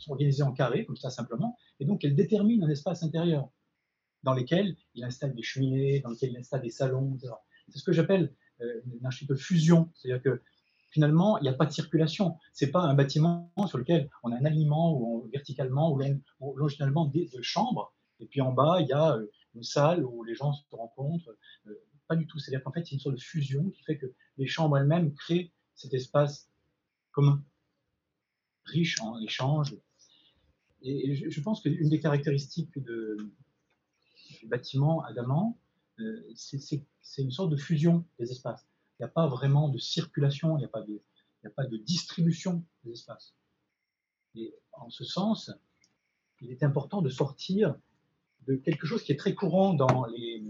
organisées 0.06 0.44
en 0.44 0.52
carrés, 0.52 0.86
comme 0.86 0.96
ça 0.96 1.10
simplement, 1.10 1.58
et 1.80 1.84
donc 1.84 2.04
elles 2.04 2.14
déterminent 2.14 2.64
un 2.64 2.70
espace 2.70 3.02
intérieur 3.02 3.50
dans 4.22 4.32
lesquels 4.32 4.76
il 4.94 5.02
installe 5.02 5.34
des 5.34 5.42
cheminées, 5.42 6.00
dans 6.00 6.10
lesquels 6.10 6.30
il 6.30 6.38
installe 6.38 6.62
des 6.62 6.70
salons. 6.70 7.18
C'est 7.68 7.78
ce 7.78 7.84
que 7.84 7.92
j'appelle 7.92 8.32
euh, 8.60 8.80
une 8.86 9.04
architecture 9.04 9.44
fusion. 9.44 9.90
C'est-à-dire 9.94 10.22
que 10.22 10.40
finalement, 10.90 11.38
il 11.38 11.42
n'y 11.42 11.48
a 11.48 11.52
pas 11.52 11.66
de 11.66 11.72
circulation. 11.72 12.36
Ce 12.52 12.64
n'est 12.64 12.70
pas 12.70 12.82
un 12.82 12.94
bâtiment 12.94 13.52
sur 13.66 13.78
lequel 13.78 14.10
on 14.22 14.32
a 14.32 14.36
un 14.36 14.44
alignement 14.44 14.98
ou 14.98 15.28
verticalement 15.32 15.92
ou 15.92 16.56
longitudinalement 16.56 17.06
de 17.06 17.42
chambres. 17.42 17.92
Et 18.20 18.26
puis 18.26 18.40
en 18.40 18.52
bas, 18.52 18.80
il 18.80 18.88
y 18.88 18.92
a 18.92 19.16
euh, 19.16 19.26
une 19.54 19.62
salle 19.62 20.04
où 20.04 20.24
les 20.24 20.34
gens 20.34 20.52
se 20.52 20.62
rencontrent. 20.70 21.36
Euh, 21.66 21.74
pas 22.08 22.16
du 22.16 22.26
tout. 22.26 22.38
C'est-à-dire 22.38 22.62
qu'en 22.62 22.72
fait, 22.72 22.84
c'est 22.84 22.94
une 22.94 23.00
sorte 23.00 23.16
de 23.16 23.20
fusion 23.20 23.68
qui 23.70 23.82
fait 23.82 23.98
que 23.98 24.06
les 24.38 24.46
chambres 24.46 24.78
elles-mêmes 24.78 25.12
créent 25.14 25.52
cet 25.74 25.92
espace 25.92 26.48
commun, 27.12 27.42
riche 28.64 29.00
en 29.00 29.18
échanges. 29.20 29.76
et 30.82 31.14
je, 31.30 31.40
pense 31.40 31.60
qu'une 31.62 31.88
des 31.88 32.00
caractéristiques 32.00 32.78
du 32.78 34.46
bâtiment 34.46 35.02
adamant, 35.04 35.58
euh, 35.98 36.32
c'est 36.34 37.22
une 37.22 37.30
sorte 37.30 37.50
de 37.50 37.56
fusion 37.56 38.04
des 38.18 38.30
espaces. 38.30 38.66
Il 38.98 39.02
n'y 39.02 39.06
a 39.06 39.12
pas 39.12 39.26
vraiment 39.26 39.68
de 39.68 39.78
circulation, 39.78 40.56
il 40.56 40.60
n'y 40.60 40.64
a, 40.64 40.68
pas 40.68 41.66
de- 41.66 41.76
distribution 41.76 42.64
des 42.84 42.92
espaces. 42.92 43.34
Et 44.34 44.54
en 44.72 44.88
ce 44.90 45.04
sens, 45.04 45.50
il 46.40 46.50
est 46.50 46.62
important 46.62 47.02
de 47.02 47.10
sortir 47.10 47.74
de 48.46 48.56
quelque 48.56 48.86
chose 48.86 49.02
qui 49.02 49.12
est 49.12 49.16
très 49.16 49.34
courant 49.34 49.74
dans 49.74 50.06
les, 50.06 50.42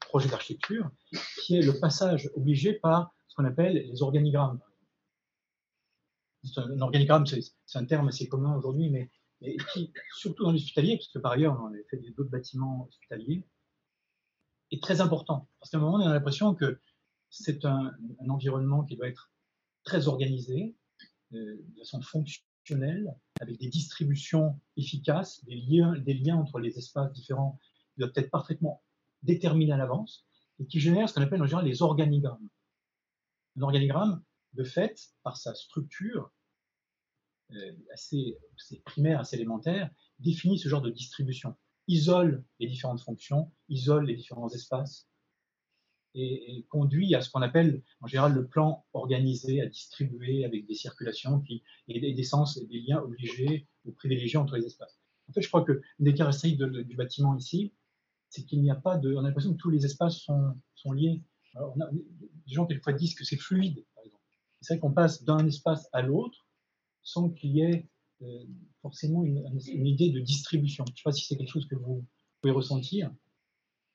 projets 0.00 0.28
d'architecture, 0.28 0.90
qui 1.42 1.56
est 1.56 1.62
le 1.62 1.78
passage 1.78 2.30
obligé 2.34 2.74
par 2.74 3.14
ce 3.28 3.34
qu'on 3.34 3.46
appelle 3.46 3.74
les 3.74 4.02
organigrammes. 4.02 4.60
Un 6.56 6.80
organigramme, 6.80 7.24
c'est 7.26 7.78
un 7.78 7.84
terme 7.86 8.08
assez 8.08 8.28
commun 8.28 8.54
aujourd'hui, 8.56 8.90
mais, 8.90 9.10
mais 9.40 9.56
qui, 9.72 9.92
surtout 10.16 10.44
dans 10.44 10.52
l'hospitalier, 10.52 10.96
parce 10.96 11.08
que 11.08 11.18
par 11.18 11.32
ailleurs, 11.32 11.58
on 11.62 11.72
a 11.72 11.78
fait 11.88 11.98
d'autres 12.14 12.30
bâtiments 12.30 12.86
hospitaliers, 12.88 13.44
est 14.72 14.82
très 14.82 15.00
important. 15.00 15.48
Parce 15.60 15.70
qu'à 15.70 15.78
un 15.78 15.80
moment, 15.80 15.98
on 15.98 16.06
a 16.06 16.12
l'impression 16.12 16.54
que 16.54 16.80
c'est 17.30 17.64
un, 17.64 17.92
environnement 18.28 18.84
qui 18.84 18.96
doit 18.96 19.08
être 19.08 19.30
très 19.84 20.08
organisé, 20.08 20.74
euh, 21.32 21.56
de 21.56 21.78
façon 21.78 22.00
fonctionnelle, 22.00 23.14
avec 23.40 23.58
des 23.58 23.68
distributions 23.68 24.60
efficaces, 24.76 25.44
des 25.44 25.56
liens, 25.56 26.36
entre 26.36 26.58
les 26.58 26.78
espaces 26.78 27.12
différents 27.12 27.58
qui 27.94 28.00
doivent 28.00 28.12
être 28.16 28.30
parfaitement 28.30 28.82
déterminés 29.22 29.72
à 29.72 29.76
l'avance, 29.76 30.26
et 30.58 30.66
qui 30.66 30.80
génèrent 30.80 31.08
ce 31.08 31.14
qu'on 31.14 31.22
appelle 31.22 31.42
en 31.42 31.46
général 31.46 31.66
les 31.66 31.82
organigrammes. 31.82 32.48
Un 33.56 33.62
organigramme, 33.62 34.22
de 34.54 34.64
fait, 34.64 35.10
par 35.22 35.36
sa 35.36 35.54
structure 35.54 36.32
euh, 37.52 37.72
assez 37.92 38.38
primaire, 38.84 39.20
assez 39.20 39.36
élémentaire, 39.36 39.90
définit 40.18 40.58
ce 40.58 40.68
genre 40.68 40.82
de 40.82 40.90
distribution, 40.90 41.56
isole 41.88 42.44
les 42.58 42.66
différentes 42.66 43.00
fonctions, 43.00 43.50
isole 43.68 44.06
les 44.06 44.16
différents 44.16 44.48
espaces, 44.48 45.08
et, 46.14 46.66
conduit 46.68 47.14
à 47.14 47.22
ce 47.22 47.30
qu'on 47.30 47.42
appelle 47.42 47.82
en 48.00 48.06
général 48.06 48.34
le 48.34 48.46
plan 48.46 48.84
organisé 48.92 49.60
à 49.60 49.66
distribuer 49.66 50.44
avec 50.44 50.66
des 50.66 50.74
circulations 50.74 51.42
et 51.88 52.12
des, 52.12 52.22
sens 52.22 52.56
et 52.56 52.66
des 52.66 52.80
liens 52.80 53.00
obligés 53.00 53.66
ou 53.84 53.92
privilégiés 53.92 54.38
entre 54.38 54.56
les 54.56 54.66
espaces. 54.66 54.98
En 55.28 55.32
fait, 55.32 55.42
je 55.42 55.48
crois 55.48 55.64
que 55.64 55.80
une 55.98 56.04
des 56.04 56.14
caractéristiques 56.14 56.62
du 56.62 56.96
bâtiment 56.96 57.36
ici, 57.36 57.72
c'est 58.28 58.44
qu'il 58.44 58.62
n'y 58.62 58.70
a 58.70 58.74
pas 58.74 58.96
de. 58.96 59.14
On 59.14 59.20
a 59.20 59.22
l'impression 59.22 59.52
que 59.52 59.58
tous 59.58 59.70
les 59.70 59.84
espaces 59.84 60.16
sont, 60.16 60.92
liés. 60.92 61.22
Alors, 61.54 61.74
on 61.76 61.80
a- 61.80 61.90
des 61.92 62.54
gens, 62.54 62.66
quelquefois, 62.66 62.94
disent 62.94 63.14
que 63.14 63.24
c'est 63.24 63.36
fluide, 63.36 63.84
par 63.94 64.04
exemple. 64.04 64.22
C'est 64.60 64.74
vrai 64.74 64.80
qu'on 64.80 64.92
passe 64.92 65.22
d'un 65.24 65.46
espace 65.46 65.88
à 65.92 66.02
l'autre 66.02 66.46
sans 67.02 67.30
qu'il 67.30 67.50
y 67.50 67.60
ait 67.62 67.88
euh, 68.22 68.44
forcément 68.82 69.24
une, 69.24 69.86
idée 69.86 70.10
de 70.10 70.20
distribution. 70.20 70.84
Je 70.86 70.92
ne 70.92 70.96
sais 70.96 71.02
pas 71.04 71.12
si 71.12 71.24
c'est 71.24 71.36
quelque 71.36 71.50
chose 71.50 71.66
que 71.66 71.74
vous 71.74 72.04
pouvez 72.40 72.52
ressentir. 72.52 73.10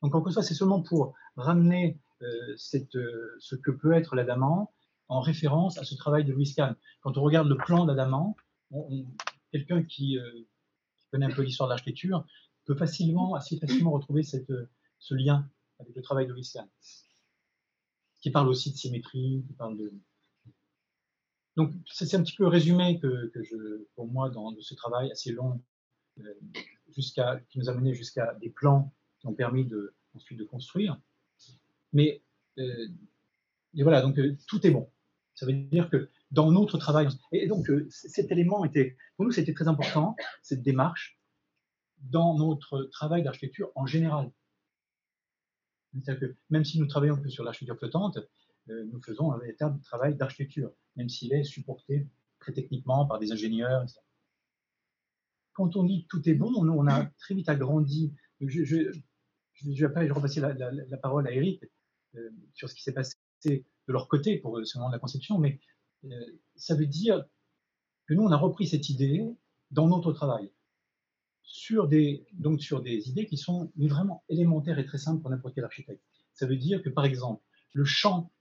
Donc, 0.02 0.16
encore 0.16 0.28
une 0.28 0.34
fois, 0.34 0.44
c'est 0.44 0.54
seulement 0.54 0.82
pour 0.82 1.13
ramener 1.36 2.00
euh, 2.22 2.56
euh, 2.96 3.36
ce 3.40 3.56
que 3.56 3.72
peut 3.72 3.94
être 3.94 4.16
l'adamant 4.16 4.74
en 5.08 5.20
référence 5.22 5.78
à 5.78 5.84
ce 5.84 5.96
travail 5.96 6.26
de 6.26 6.34
Louis 6.34 6.54
Kahn. 6.54 6.76
Quand 7.02 7.18
on 7.18 7.22
regarde 7.22 7.48
le 7.48 7.58
plan 7.58 7.86
d'adamant, 7.86 8.36
quelqu'un 9.52 9.84
qui, 9.84 10.18
connaît 11.12 11.28
un 11.28 11.34
peu 11.34 11.44
l'histoire 11.44 11.70
de 11.70 11.72
l'architecture 11.72 12.26
peut 12.66 12.76
facilement, 12.76 13.34
assez 13.34 13.58
facilement 13.58 13.92
retrouver 13.92 14.24
ce 14.24 15.13
lien 15.13 15.50
avec 15.80 15.96
le 15.96 16.02
travail 16.02 16.28
de 16.28 16.34
Louis 16.34 16.50
Kahn, 16.52 16.68
qui 18.20 18.32
parle 18.32 18.50
aussi 18.50 18.72
de 18.72 18.78
symétrie, 18.78 19.46
qui 19.48 19.54
parle 19.54 19.78
de... 19.78 19.94
Donc, 21.58 21.74
c'est 21.88 22.13
un 22.13 22.22
petit 22.22 22.36
peu 22.36 22.46
résumé 22.46 23.00
que, 23.00 23.32
je, 23.34 23.84
pour 23.96 24.08
moi, 24.08 24.30
dans 24.30 24.56
ce 24.60 24.76
travail 24.76 25.12
assez 25.12 25.32
long, 25.32 25.60
euh, 26.20 26.34
jusqu'à, 26.96 27.41
qui 27.50 27.58
nous 27.58 27.67
a 27.67 27.74
mené 27.74 27.96
jusqu'à 27.96 28.36
des 28.36 28.52
plans 28.52 28.93
qui 29.20 29.28
ont 29.28 29.34
permis 29.34 29.65
de, 29.65 29.96
ensuite 30.13 30.38
de 30.38 30.43
construire. 30.43 31.02
Mais 31.93 32.22
euh, 32.60 32.88
voilà, 33.74 34.04
donc 34.04 34.20
euh, 34.20 34.38
tout 34.48 34.65
est 34.67 34.70
bon. 34.70 34.88
Ça 35.34 35.48
veut 35.48 35.54
dire 35.54 35.89
que 35.89 36.10
dans 36.30 36.52
notre 36.52 36.78
travail, 36.78 37.08
et 37.32 37.48
donc 37.48 37.72
cet 37.89 38.32
élément 38.32 38.63
était, 38.63 38.96
pour 39.15 39.26
nous, 39.26 39.32
c'était 39.32 39.54
très 39.54 39.67
important, 39.67 40.15
cette 40.43 40.62
démarche, 40.62 41.20
dans 42.02 42.38
notre 42.38 42.84
travail 42.84 43.24
d'architecture 43.24 43.72
en 43.74 43.88
général. 43.88 44.32
C'est-à-dire 45.93 46.20
que 46.20 46.36
même 46.52 46.65
si 46.65 46.80
nous 46.80 46.86
travaillons 46.86 47.20
que 47.20 47.30
sur 47.30 47.43
l'architecture 47.43 47.80
flottante, 47.80 48.20
nous 48.70 49.02
faisons 49.02 49.32
un 49.32 49.38
véritable 49.38 49.80
travail 49.82 50.16
d'architecture, 50.16 50.72
même 50.96 51.10
s'il 51.10 51.34
est 51.34 51.44
supporté 51.44 52.08
très 52.40 52.54
techniquement 52.54 53.06
par 53.06 53.20
des 53.20 53.32
ingénieurs. 53.32 53.86
Quand 55.54 55.76
on 55.76 55.84
dit 55.84 56.06
tout 56.10 56.28
est 56.30 56.36
bon, 56.36 56.52
on, 56.56 56.68
on 56.70 56.88
a 56.88 57.06
très 57.18 57.34
vite 57.34 57.50
agrandi. 57.50 58.14
Je, 58.42 58.64
je, 58.64 58.92
je, 58.92 59.72
je 59.72 59.86
vais 59.86 59.94
pas 59.94 60.02
repasser 60.14 60.40
la, 60.40 60.98
parole 60.98 61.28
à 61.28 61.32
Eric 61.32 61.64
euh, 62.16 62.30
sur 62.54 62.70
ce 62.70 62.76
qui 62.76 62.84
s'est 62.84 62.94
passé 62.94 63.16
de 63.46 63.64
leur 63.88 64.08
côté 64.08 64.38
pour 64.38 64.60
ce 64.66 64.78
moment 64.78 64.90
de 64.90 64.96
la 64.96 65.00
conception, 65.00 65.38
mais 65.38 65.60
euh, 66.06 66.10
ça 66.56 66.76
veut 66.76 66.86
dire 66.86 67.26
que 68.08 68.14
nous, 68.14 68.24
on 68.24 68.32
a 68.32 68.38
repris 68.38 68.68
cette 68.68 68.90
idée 68.90 69.26
dans 69.72 69.88
notre 69.88 70.14
travail 70.14 70.52
sur 71.44 71.88
des, 71.88 72.26
donc 72.34 72.62
sur 72.62 72.82
des 72.82 73.10
idées 73.10 73.26
qui 73.26 73.38
sont 73.38 73.72
vraiment 73.78 74.24
élémentaires 74.30 74.80
et 74.80 74.86
très 74.86 74.98
simples 74.98 75.22
pour 75.22 75.30
n'importe 75.30 75.56
quel 75.56 75.64
architecte. 75.64 76.04
Ça 76.34 76.46
veut 76.46 76.58
dire 76.58 76.82
que, 76.84 76.90
par 76.90 77.06
exemple, 77.06 77.42
le 77.74 77.86
champ, 77.86 78.32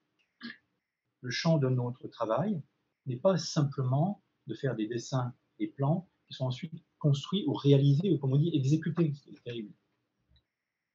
le 1.20 1.30
champ 1.30 1.58
de 1.58 1.68
notre 1.68 2.08
travail 2.08 2.62
n'est 3.06 3.16
pas 3.16 3.36
simplement 3.36 4.22
de 4.46 4.54
faire 4.54 4.76
des 4.76 4.86
dessins 4.86 5.34
et 5.58 5.68
plans 5.68 6.08
qui 6.26 6.34
sont 6.34 6.46
ensuite 6.46 6.72
construits 6.98 7.44
ou 7.46 7.52
réalisés 7.52 8.12
ou, 8.12 8.18
comme 8.18 8.32
on 8.32 8.36
dit, 8.36 8.50
exécutés. 8.54 9.12
C'est 9.24 9.42
terrible. 9.42 9.72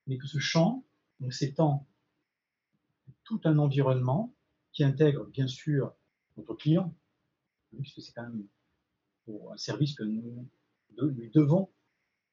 Mais 0.07 0.17
que 0.17 0.27
ce 0.27 0.39
champ 0.39 0.86
donc, 1.19 1.34
s'étend 1.34 1.88
tout 3.23 3.41
un 3.45 3.57
environnement 3.60 4.34
qui 4.71 4.84
intègre 4.84 5.25
bien 5.25 5.47
sûr 5.47 5.93
notre 6.38 6.53
client, 6.55 6.93
puisque 7.77 8.01
c'est 8.01 8.13
quand 8.13 8.23
même 8.23 8.47
pour 9.25 9.53
un 9.53 9.57
service 9.57 9.93
que 9.95 10.03
nous 10.03 10.49
lui 10.97 11.29
devons, 11.31 11.69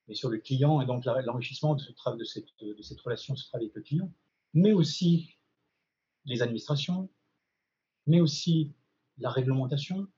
mais 0.08 0.14
sur 0.14 0.30
le 0.30 0.38
client 0.38 0.80
et 0.80 0.86
donc 0.86 1.04
l'enrichissement 1.04 1.74
de, 1.74 1.80
ce 1.80 1.92
cette, 2.24 2.48
de 2.60 2.82
cette 2.82 3.00
relation, 3.00 3.36
ce 3.36 3.46
travail 3.48 3.66
avec 3.66 3.76
le 3.76 3.82
client, 3.82 4.12
mais 4.54 4.72
aussi 4.72 5.36
les 6.24 6.42
administrations, 6.42 7.08
mais 8.08 8.20
aussi 8.20 8.72
la 9.18 9.30
réglementation, 9.30 10.08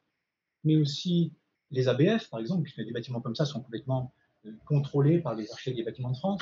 mais 0.65 0.77
aussi 0.77 1.35
les 1.71 1.89
ABF, 1.89 2.31
par 2.31 2.41
exemple, 2.41 2.63
puisque 2.63 2.83
des 2.83 2.93
bâtiments 2.93 3.21
comme 3.21 3.35
ça 3.35 3.45
sont 3.45 3.61
complètement 3.61 4.15
euh, 4.47 4.53
contrôlés 4.65 5.19
par 5.19 5.35
les 5.35 5.51
architectes 5.51 5.77
des 5.77 5.85
bâtiments 5.85 6.13
de 6.13 6.17
France, 6.17 6.41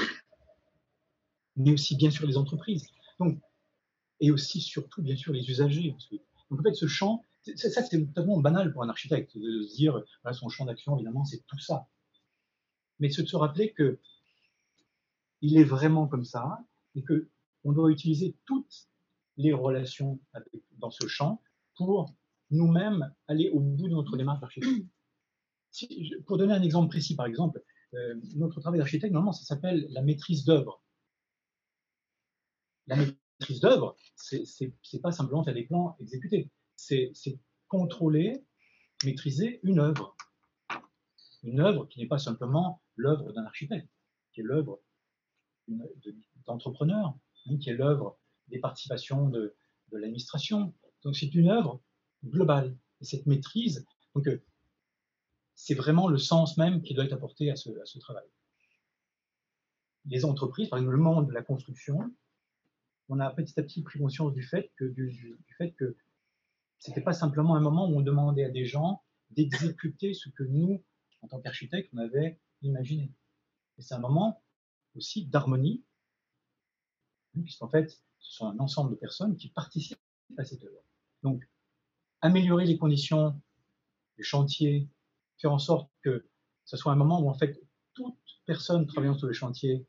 mais 1.57 1.73
aussi 1.73 1.97
bien 1.97 2.11
sûr 2.11 2.27
les 2.27 2.37
entreprises. 2.37 2.87
Donc, 3.19 3.41
et 4.21 4.31
aussi 4.31 4.61
surtout 4.61 5.03
bien 5.03 5.17
sûr 5.17 5.33
les 5.33 5.49
usagers. 5.49 5.95
Donc 6.51 6.61
en 6.61 6.63
fait 6.63 6.75
ce 6.75 6.87
champ, 6.87 7.25
ça 7.57 7.83
c'est 7.83 8.07
totalement 8.07 8.39
banal 8.39 8.73
pour 8.73 8.83
un 8.83 8.89
architecte 8.89 9.37
de 9.37 9.63
se 9.63 9.75
dire 9.75 10.03
son 10.33 10.49
champ 10.49 10.67
d'action 10.67 10.97
évidemment 10.97 11.25
c'est 11.25 11.47
tout 11.47 11.59
ça. 11.59 11.89
Mais 12.99 13.11
c'est 13.11 13.23
de 13.23 13.29
se 13.29 13.37
rappeler 13.37 13.73
que 13.73 13.99
il 15.41 15.57
est 15.57 15.65
vraiment 15.65 16.09
comme 16.09 16.25
ça 16.25 16.59
et 16.97 17.03
que 17.03 17.29
on 17.65 17.73
doit 17.73 17.93
utiliser 17.93 18.35
toutes 18.45 18.89
les 19.39 19.53
relations 19.53 20.21
avec- 20.35 20.53
dans 20.79 20.91
ce 20.91 21.07
champ 21.07 21.41
pour 21.77 22.15
nous-mêmes 22.51 23.15
aller 23.29 23.49
au 23.51 23.61
bout 23.61 23.89
de 23.89 23.95
notre 23.95 24.17
démarche 24.17 24.41
d'architecte. 24.41 24.71
Si- 25.71 26.15
pour 26.27 26.39
donner 26.39 26.55
un 26.55 26.63
exemple 26.63 26.89
précis, 26.89 27.15
par 27.15 27.27
exemple, 27.27 27.63
euh, 27.95 28.15
notre 28.37 28.59
travail 28.61 28.79
d'architecte, 28.79 29.13
normalement, 29.13 29.33
ça 29.33 29.45
s'appelle 29.45 29.87
la 29.91 30.01
maîtrise 30.01 30.45
d'œuvre. 30.47 30.83
La 32.87 32.97
maîtrise 32.97 33.61
d'œuvre, 33.61 33.95
c'est 34.17 34.73
pas 35.03 35.13
simplement 35.13 35.45
faire 35.45 35.53
des 35.55 35.65
plans 35.65 35.95
exécutés, 36.01 36.51
c'est 36.75 37.13
contrôler, 37.69 38.45
maîtriser 39.05 39.61
une 39.63 39.79
œuvre. 39.79 40.17
Une 41.43 41.61
œuvre 41.61 41.87
qui 41.87 42.01
n'est 42.01 42.09
pas 42.09 42.19
simplement 42.19 42.83
l'œuvre 42.97 43.33
d'un 43.33 43.45
architecte, 43.45 43.89
qui 44.33 44.41
est 44.41 44.45
l'œuvre 44.45 44.81
d'une- 45.69 45.87
de- 46.03 46.17
d'entrepreneurs, 46.47 47.15
hein, 47.47 47.59
qui 47.59 47.69
est 47.69 47.75
l'œuvre 47.75 48.18
des 48.49 48.59
participations 48.59 49.29
de, 49.29 49.55
l'administration. 49.93 50.75
Donc 51.03 51.17
c'est 51.17 51.35
une 51.35 51.49
œuvre 51.49 51.81
globale. 52.25 52.77
Et 53.01 53.05
cette 53.05 53.27
maîtrise, 53.27 53.87
donc 54.15 54.27
euh, 54.27 54.43
c'est 55.55 55.75
vraiment 55.75 56.09
le 56.09 56.19
sens 56.19 56.57
même 56.57 56.83
qui 56.83 56.95
doit 56.95 57.05
être 57.05 57.13
apporté 57.13 57.51
à 57.51 57.57
ce, 57.57 57.99
travail. 57.99 58.27
Les 60.05 60.25
entreprises, 60.25 60.69
par 60.69 60.79
exemple 60.79 60.95
le 60.95 61.03
monde 61.03 61.29
de 61.29 61.33
la 61.33 61.43
construction, 61.43 62.15
on 63.09 63.21
a 63.21 63.31
petit 63.31 63.59
à 63.59 63.63
petit 63.63 63.83
pris 63.83 63.99
conscience 63.99 64.33
du 64.35 64.43
fait 64.43 64.71
que, 64.77 64.85
du, 64.85 65.11
du- 65.11 65.39
c'était 66.79 67.01
pas 67.01 67.13
simplement 67.13 67.55
un 67.55 67.61
moment 67.61 67.89
où 67.89 67.97
on 67.97 68.03
demandait 68.03 68.45
à 68.45 68.51
des 68.51 68.67
gens 68.67 69.03
d'exécuter 69.31 70.15
ce 70.15 70.29
que 70.29 70.43
nous, 70.43 70.83
en 71.23 71.29
tant 71.29 71.41
qu'architectes, 71.41 71.91
on 71.95 71.99
avait 71.99 72.39
imaginé. 72.63 73.13
Et 73.79 73.83
c'est 73.83 73.95
un 73.95 74.01
moment 74.01 74.43
aussi 74.95 75.27
d'harmonie, 75.27 75.85
hein, 77.37 77.43
puisqu'en 77.43 77.69
fait, 77.69 78.01
ce 78.21 78.37
sont 78.37 78.47
un 78.47 78.59
ensemble 78.59 78.91
de 78.91 78.97
personnes 78.97 79.37
qui 79.37 79.49
participent 79.49 79.99
à 80.37 80.45
cette 80.45 80.63
œuvre. 80.65 80.83
Donc, 81.23 81.49
améliorer 82.21 82.67
les 82.67 82.79
conditions 82.79 83.41
du 84.17 84.25
chantier 84.25 84.89
faire 85.39 85.53
en 85.53 85.59
sorte 85.59 85.91
que 86.03 86.27
ce 86.65 86.77
soit 86.77 86.93
un 86.93 86.97
moment 86.97 87.21
où 87.21 87.31
en 87.31 87.35
fait 87.35 87.61
toute 87.95 88.17
personne 88.47 88.87
travaillant 88.87 89.17
sur 89.17 89.27
le 89.27 89.33
chantier 89.33 89.87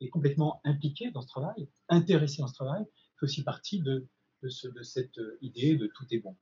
est 0.00 0.08
complètement 0.08 0.60
impliquée 0.64 1.10
dans 1.10 1.20
ce 1.20 1.28
travail, 1.28 1.68
intéressée 1.88 2.40
dans 2.40 2.48
ce 2.48 2.54
travail, 2.54 2.84
fait 3.18 3.24
aussi 3.24 3.44
partie 3.44 3.80
de, 3.80 4.06
de, 4.42 4.48
ce, 4.48 4.68
de 4.68 4.82
cette 4.82 5.18
euh, 5.18 5.38
idée 5.42 5.76
de 5.76 5.86
tout 5.88 6.06
est 6.10 6.18
bon. 6.18 6.36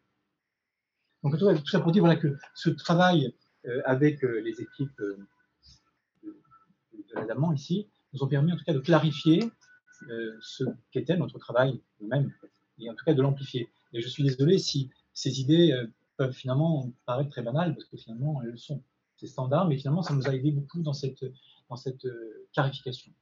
Donc 1.25 1.37
tout 1.37 1.67
ça 1.67 1.81
pour 1.81 1.91
dire 1.91 2.05
voilà, 2.05 2.19
que 2.19 2.39
ce 2.55 2.71
travail 2.71 3.35
euh, 3.67 3.83
avec 3.85 4.23
euh, 4.23 4.41
les 4.41 4.61
équipes 4.61 4.97
de, 4.99 5.19
de 6.23 7.15
l'Adamant 7.15 7.53
ici 7.53 7.89
nous 8.13 8.23
ont 8.23 8.29
permis 8.29 8.53
en 8.53 8.57
tout 8.57 8.65
cas 8.65 8.73
de 8.73 8.79
clarifier 8.79 9.51
ce 10.41 10.65
qu'était 10.91 11.17
notre 11.17 11.39
travail 11.39 11.81
nous-mêmes, 12.01 12.33
et 12.79 12.89
en 12.91 12.95
tout 12.95 13.05
cas 13.05 13.15
de 13.15 13.23
l'amplifier. 13.23 13.69
Et 13.93 14.01
je 14.01 14.09
suis 14.09 14.23
désolé 14.23 14.59
si 14.59 14.91
ces 15.13 15.41
idées 15.41 15.73
euh, 15.73 15.87
peuvent 16.17 16.33
finalement 16.33 16.93
paraître 17.07 17.31
très 17.31 17.43
banales, 17.43 17.75
parce 17.75 17.87
que 17.87 17.97
finalement 17.97 18.43
elles 18.43 18.51
le 18.51 18.57
sont. 18.57 18.83
C'est 19.17 19.27
standard, 19.27 19.67
mais 19.67 19.77
finalement 19.77 20.03
ça 20.03 20.15
nous 20.15 20.29
a 20.29 20.35
aidé 20.35 20.53
beaucoup 20.53 20.83
dans 20.83 20.93
cette, 20.93 21.25
dans 21.69 21.77
cette 21.77 22.05
euh, 22.05 22.47
clarification. 22.53 23.13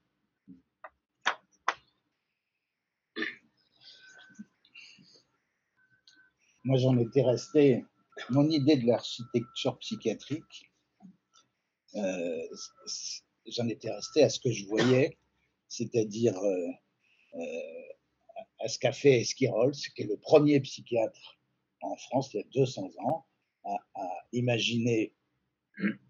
Moi, 6.65 6.79
j'en 6.79 6.99
étais 6.99 7.23
resté. 7.23 7.85
Mon 8.29 8.49
idée 8.51 8.77
de 8.77 8.87
l'architecture 8.87 9.79
psychiatrique, 9.79 10.73
euh, 11.95 12.43
j'en 13.47 13.69
étais 13.69 13.91
resté 13.93 14.25
à 14.25 14.29
ce 14.29 14.41
que 14.41 14.51
je 14.51 14.67
voyais, 14.67 15.17
c'est-à-dire 15.69 16.37
euh, 16.39 16.69
euh, 17.35 17.89
à 18.61 18.69
ce 18.69 18.79
qu'a 18.79 18.93
fait 18.93 19.21
Esquirol, 19.21 19.73
qui 19.73 20.03
est 20.03 20.07
le 20.07 20.17
premier 20.17 20.61
psychiatre 20.61 21.39
en 21.83 21.97
France 21.97 22.33
il 22.35 22.39
y 22.39 22.41
a 22.41 22.45
200 22.53 22.91
ans, 23.01 23.27
à, 23.65 23.77
à 23.95 24.09
imaginer 24.33 25.15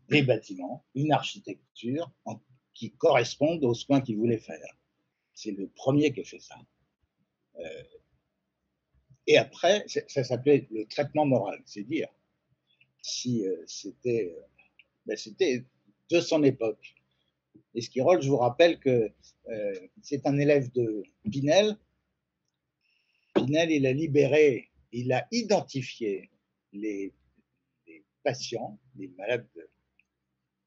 des 0.09 0.23
bâtiments, 0.23 0.85
une 0.95 1.13
architecture 1.13 2.11
en- 2.25 2.41
qui 2.75 2.93
corresponde 2.93 3.65
aux 3.65 3.75
soins 3.75 4.01
qu'il 4.01 4.17
voulait 4.19 4.39
faire. 4.39 4.77
C'est 5.35 5.53
le 5.53 5.69
premier 5.69 6.13
qui 6.13 6.21
a 6.21 6.25
fait 6.25 6.41
ça. 6.41 6.57
Euh, 7.59 7.83
et 9.27 9.37
après, 9.39 9.85
ça 9.89 10.25
s'appelait 10.25 10.67
le 10.71 10.87
traitement 10.87 11.27
moral, 11.27 11.61
c'est 11.67 11.83
dire 11.83 12.09
si 13.03 13.47
euh, 13.47 13.65
c'était 13.67 14.35
euh, 14.37 14.43
ben, 15.07 15.17
c'était 15.17 15.65
de 16.11 16.21
son 16.21 16.43
époque. 16.45 16.96
Esquirol, 17.77 18.23
je 18.23 18.29
vous 18.29 18.39
rappelle 18.39 18.79
que 18.81 19.13
euh, 19.49 19.75
c'est 20.03 20.27
un 20.27 20.39
élève 20.39 20.73
de 20.73 21.03
Pinel. 21.31 21.77
Pinel, 23.35 23.71
il 23.71 23.87
a 23.87 23.93
libéré, 23.93 24.71
il 24.93 25.13
a 25.13 25.27
identifié 25.31 26.31
les, 26.73 27.13
les 27.87 28.05
patients, 28.23 28.79
les 28.97 29.09
malades 29.09 29.47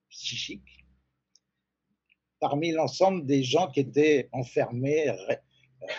psychiques, 0.10 0.86
parmi 2.40 2.72
l'ensemble 2.72 3.26
des 3.26 3.44
gens 3.44 3.70
qui 3.72 3.82
étaient 3.82 4.30
enfermés, 4.32 5.10
ra- 5.10 5.42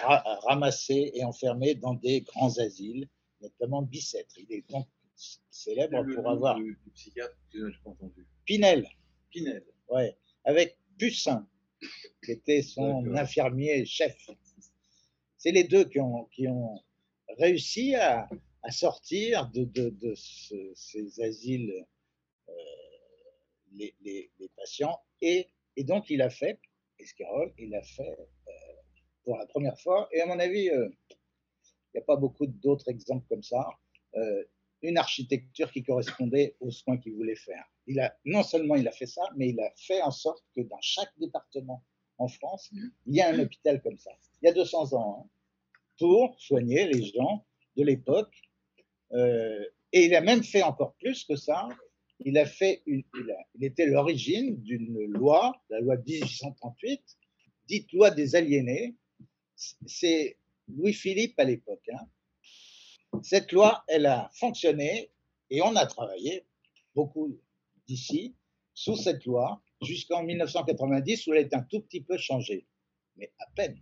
ra- 0.03 0.38
ramassés 0.49 1.11
et 1.14 1.25
enfermés 1.25 1.75
dans 1.75 1.94
des 1.94 2.20
grands 2.23 2.57
asiles, 2.59 3.09
notamment 3.40 3.83
Bicêtre. 3.83 4.35
Il 4.38 4.53
est 4.53 4.68
donc 4.70 4.87
célèbre 5.51 6.03
Le 6.03 6.14
pour 6.14 6.29
avoir 6.31 6.57
Du, 6.57 6.79
du 6.85 6.90
psychiatre, 6.92 7.37
je 7.53 7.64
n'ai 7.66 7.73
pas 7.85 7.90
entendu. 7.90 8.27
Pinel, 8.44 8.88
Pinel. 9.31 9.64
ouais, 9.88 10.16
avec 10.44 10.79
Pussin, 11.01 11.49
qui 12.23 12.33
était 12.33 12.63
son 12.63 13.15
infirmier 13.17 13.87
chef. 13.87 14.31
C'est 15.39 15.53
les 15.53 15.65
deux 15.65 15.85
qui 15.87 15.99
ont, 16.01 16.27
qui 16.27 16.47
ont 16.49 16.79
réussi 17.39 17.95
à, 17.95 18.29
à 18.63 18.71
sortir 18.71 19.49
de, 19.55 19.65
de, 19.65 19.89
de 19.89 20.15
ce- 20.15 20.73
ces 20.75 21.21
asiles 21.23 21.73
euh, 22.49 22.53
les, 23.73 23.95
les- 24.03 24.31
les 24.39 24.49
patients. 24.57 24.99
Et, 25.23 25.49
et 25.77 25.85
donc, 25.85 26.11
il 26.11 26.21
a 26.21 26.29
fait, 26.31 26.59
Esquirol, 26.99 27.53
il 27.57 27.75
a 27.75 27.83
fait 27.83 28.17
euh, 28.49 28.53
pour 29.25 29.39
la 29.39 29.47
première 29.47 29.79
fois, 29.81 30.09
et 30.13 30.21
à 30.21 30.27
mon 30.27 30.39
avis, 30.39 30.69
euh, 30.69 30.89
il 31.93 31.97
n'y 31.97 32.01
a 32.01 32.05
pas 32.05 32.17
beaucoup 32.17 32.47
d'autres 32.47 32.89
exemples 32.91 33.27
comme 33.29 33.43
ça, 33.43 33.67
une 34.83 34.97
architecture 34.99 35.71
qui 35.73 35.83
correspondait 35.83 36.57
aux 36.61 36.71
soins 36.71 36.99
qu'il 36.99 37.14
voulait 37.14 37.37
faire. 37.37 37.64
Il 37.87 38.01
a, 38.01 38.16
non 38.25 38.43
seulement 38.43 38.77
il 38.77 38.87
a 38.88 38.93
fait 38.93 39.07
ça, 39.07 39.23
mais 39.37 39.51
il 39.51 39.61
a 39.61 39.71
fait 39.77 40.01
en 40.03 40.11
sorte 40.11 40.45
que 40.55 40.62
dans 40.62 40.81
chaque 40.81 41.12
département 41.19 41.85
en 42.19 42.29
France, 42.29 42.71
il 43.07 43.14
y 43.14 43.21
a 43.21 43.29
un 43.29 43.38
hôpital 43.38 43.81
comme 43.83 43.99
ça. 43.99 44.11
Il 44.43 44.47
y 44.47 44.49
a 44.49 44.53
200 44.53 44.95
ans, 44.95 45.25
hein, 45.25 45.31
pour 45.99 46.40
soigner 46.40 46.87
les 46.87 47.03
gens 47.05 47.47
de 47.77 47.85
l'époque. 47.85 48.35
Euh, 49.12 49.64
et 49.93 50.07
il 50.07 50.14
a 50.14 50.21
même 50.21 50.43
fait 50.43 50.62
encore 50.62 50.95
plus 50.95 51.25
que 51.25 51.37
ça. 51.37 51.69
Il 52.21 52.38
a 52.38 52.47
fait 52.47 52.83
une, 52.87 53.03
il, 53.55 53.64
était 53.64 53.87
l'origine 53.87 54.61
d'une 54.62 55.05
loi, 55.07 55.61
la 55.71 55.81
loi 55.81 55.97
de 55.97 56.05
1838, 56.05 57.03
dite 57.66 57.93
loi 57.93 58.11
des 58.11 58.37
aliénés. 58.37 58.95
C'est 59.57 60.37
Louis-Philippe 60.69 61.38
à 61.38 61.45
l'époque. 61.45 61.88
hein. 61.93 62.07
Cette 63.23 63.53
loi, 63.53 63.85
elle 63.88 64.07
a 64.07 64.31
fonctionné 64.35 65.11
et 65.51 65.62
on 65.62 65.77
a 65.77 65.87
travaillé 65.87 66.46
beaucoup 66.94 67.38
d'ici 67.87 68.35
sous 68.75 68.96
cette 68.96 69.25
loi 69.25 69.62
jusqu'en 69.83 70.23
1990 70.23 71.27
où 71.27 71.35
elle 71.35 71.46
est 71.46 71.55
un 71.55 71.62
tout 71.62 71.81
petit 71.81 72.01
peu 72.01 72.16
changée, 72.16 72.66
mais 73.16 73.33
à 73.38 73.46
peine. 73.55 73.81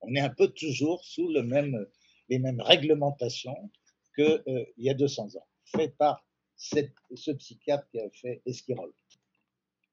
On 0.00 0.14
est 0.14 0.20
un 0.20 0.30
peu 0.30 0.48
toujours 0.48 1.04
sous 1.04 1.28
les 1.30 1.42
mêmes 1.42 2.60
réglementations 2.60 3.70
qu'il 4.14 4.66
y 4.76 4.90
a 4.90 4.94
200 4.94 5.36
ans, 5.36 5.46
fait 5.64 5.96
par 5.96 6.26
ce 6.56 7.30
psychiatre 7.32 7.88
qui 7.90 8.00
a 8.00 8.10
fait 8.10 8.42
Esquirol. 8.46 8.92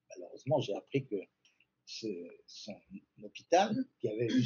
Malheureusement, 0.10 0.60
j'ai 0.60 0.74
appris 0.76 1.06
que 1.06 1.16
son 1.86 2.76
hôpital, 3.24 3.76
qui, 4.00 4.10
avait 4.10 4.28
eu 4.28 4.46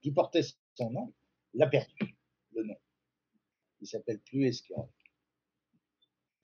qui 0.00 0.10
portait 0.10 0.42
son 0.74 0.90
nom, 0.90 1.12
l'a 1.54 1.66
perdu, 1.66 2.16
le 2.52 2.64
nom. 2.64 2.76
Il 3.84 3.86
s'appelle 3.86 4.20
plus 4.20 4.46
Esquirol. 4.46 4.88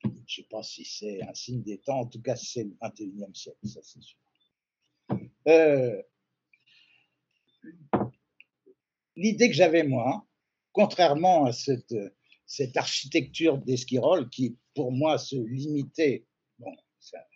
Je 0.05 0.09
ne 0.09 0.27
sais 0.27 0.43
pas 0.51 0.63
si 0.63 0.85
c'est 0.85 1.23
un 1.23 1.33
signe 1.33 1.63
des 1.63 1.79
temps, 1.79 2.01
en 2.01 2.07
tout 2.07 2.21
cas 2.21 2.37
c'est 2.37 2.65
le 2.65 2.77
21e 2.83 3.35
siècle, 3.35 3.67
ça 3.67 3.81
c'est 3.83 4.03
sûr. 4.03 4.19
Euh, 5.49 6.03
L'idée 9.17 9.49
que 9.49 9.55
j'avais 9.55 9.85
moi, 9.85 10.27
contrairement 10.73 11.47
à 11.47 11.53
cette, 11.53 11.95
architecture 12.77 13.57
d'Esquirol 13.57 14.29
qui 14.29 14.59
pour 14.75 14.93
moi 14.93 15.17
se 15.17 15.37
limitait 15.37 16.27
bon, 16.59 16.77
ça- 16.99 17.27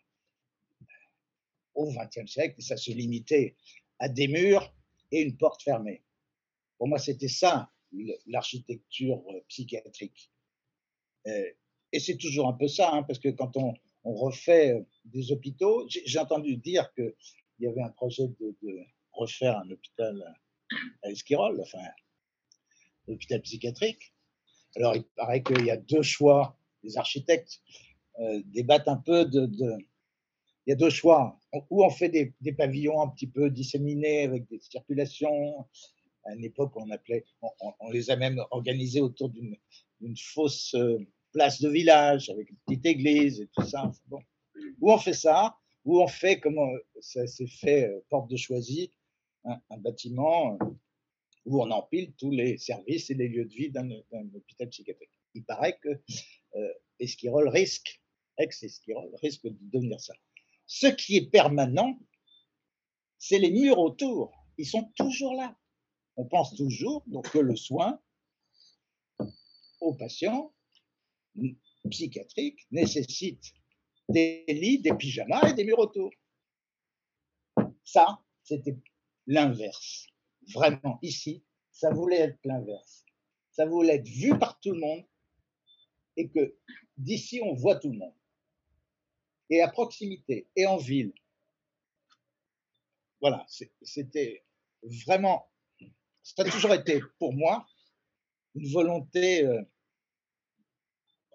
au 1.74 1.90
XXe 1.90 2.30
siècle, 2.30 2.60
ça 2.60 2.76
se 2.76 2.90
limitait 2.90 3.56
à 3.98 4.10
des 4.10 4.28
murs 4.28 4.70
et 5.10 5.22
une 5.22 5.38
porte 5.38 5.62
fermée. 5.62 6.04
Pour 6.76 6.88
moi, 6.88 6.98
c'était 6.98 7.28
ça 7.28 7.70
l'architecture 8.26 9.22
euh, 9.30 9.40
psychiatrique. 9.48 10.30
Euh, 11.26 11.50
et 11.92 12.00
c'est 12.00 12.16
toujours 12.16 12.48
un 12.48 12.52
peu 12.52 12.68
ça, 12.68 12.92
hein, 12.92 13.02
parce 13.02 13.18
que 13.18 13.28
quand 13.28 13.56
on, 13.56 13.74
refait 14.04 14.74
euh, 14.74 14.82
des 15.06 15.32
hôpitaux, 15.32 15.86
j'ai 15.88 16.18
entendu 16.18 16.56
dire 16.56 16.92
qu'il 16.94 17.14
y 17.60 17.66
avait 17.66 17.80
un 17.80 17.90
projet 17.90 18.28
de, 18.38 18.54
refaire 19.12 19.58
un 19.58 19.70
hôpital 19.70 20.36
à 21.02 21.10
Esquirol, 21.10 21.60
enfin, 21.60 21.78
un 23.08 23.12
hôpital 23.12 23.40
psychiatrique. 23.42 24.12
Alors, 24.76 24.96
il 24.96 25.04
paraît 25.16 25.42
qu'il 25.42 25.64
y 25.64 25.70
a 25.70 25.76
deux 25.76 26.02
choix. 26.02 26.58
Les 26.82 26.98
architectes 26.98 27.62
débattent 28.46 28.88
un 28.88 28.96
peu 28.96 29.24
de, 29.24 29.46
de- 29.46 29.78
Il 30.66 30.70
y 30.70 30.72
a 30.72 30.76
deux 30.76 30.90
choix. 30.90 31.38
Ou 31.70 31.84
on 31.84 31.90
fait 31.90 32.08
des, 32.08 32.34
des 32.40 32.52
pavillons 32.52 33.00
un 33.00 33.08
petit 33.08 33.28
peu 33.28 33.50
disséminés 33.50 34.24
avec 34.24 34.48
des 34.48 34.58
circulations. 34.58 35.64
À 36.24 36.34
une 36.34 36.44
époque, 36.44 36.72
on, 36.76 36.90
appelait, 36.90 37.24
on, 37.80 37.90
les 37.90 38.10
a 38.10 38.16
même 38.16 38.42
organisés 38.50 39.00
autour 39.00 39.30
d'une 39.30 40.16
fausse 40.16 40.74
euh, 40.74 40.98
place 41.32 41.60
de 41.60 41.68
village 41.68 42.30
avec 42.30 42.50
une 42.50 42.56
petite 42.66 42.86
église 42.86 43.40
et 43.40 43.48
tout 43.48 43.66
ça. 43.66 43.90
Bon. 44.06 44.20
Ou 44.80 44.92
on 44.92 44.98
fait 44.98 45.14
ça, 45.14 45.56
ou 45.84 46.00
on 46.00 46.06
fait 46.06 46.40
comme 46.40 46.58
euh, 46.58 46.78
ça 47.00 47.26
s'est 47.26 47.46
fait 47.46 47.88
euh, 47.88 48.00
porte 48.08 48.30
de 48.30 48.36
Choisy, 48.36 48.92
un, 49.44 49.60
bâtiment 49.76 50.58
où 51.44 51.62
on 51.62 51.70
empile 51.70 52.14
tous 52.18 52.30
les 52.30 52.56
services 52.56 53.10
et 53.10 53.14
les 53.14 53.28
lieux 53.28 53.44
de 53.44 53.52
vie 53.52 53.70
d'un 53.70 53.90
hôpital 54.34 54.68
psychiatrique. 54.70 55.10
Il 55.34 55.44
paraît 55.44 55.78
que 55.82 56.00
Esquirol 56.98 57.48
risque, 57.48 58.00
ex-Esquirol, 58.38 59.10
risque 59.16 59.44
de 59.44 59.56
devenir 59.60 60.00
ça. 60.00 60.14
Ce 60.66 60.86
qui 60.86 61.16
est 61.16 61.30
permanent, 61.30 61.98
c'est 63.18 63.38
les 63.38 63.50
murs 63.50 63.78
autour. 63.78 64.32
Ils 64.56 64.66
sont 64.66 64.90
toujours 64.96 65.34
là. 65.34 65.56
On 66.16 66.24
pense 66.26 66.54
toujours 66.54 67.02
donc, 67.06 67.30
que 67.30 67.38
le 67.38 67.56
soin 67.56 68.00
aux 69.80 69.94
patients 69.94 70.54
psychiatriques 71.90 72.66
nécessite 72.70 73.52
des 74.08 74.44
lits, 74.48 74.80
des 74.80 74.94
pyjamas 74.94 75.50
et 75.50 75.54
des 75.54 75.64
murs 75.64 75.78
autour. 75.78 76.10
Ça, 77.84 78.22
c'était 78.42 78.76
l'inverse. 79.26 80.06
Vraiment, 80.52 80.98
ici, 81.02 81.44
ça 81.70 81.90
voulait 81.90 82.20
être 82.20 82.38
l'inverse. 82.44 83.04
Ça 83.50 83.66
voulait 83.66 83.96
être 83.96 84.08
vu 84.08 84.38
par 84.38 84.60
tout 84.60 84.72
le 84.72 84.80
monde 84.80 85.04
et 86.16 86.28
que 86.28 86.56
d'ici, 86.96 87.40
on 87.42 87.54
voit 87.54 87.76
tout 87.76 87.90
le 87.90 87.98
monde. 87.98 88.14
Et 89.50 89.60
à 89.60 89.68
proximité, 89.68 90.48
et 90.56 90.66
en 90.66 90.76
ville. 90.76 91.12
Voilà, 93.20 93.46
c'était 93.82 94.44
vraiment, 94.82 95.48
ça 96.24 96.42
a 96.42 96.50
toujours 96.50 96.74
été 96.74 97.00
pour 97.18 97.32
moi 97.32 97.66
une 98.54 98.72
volonté 98.72 99.44
euh, 99.44 99.62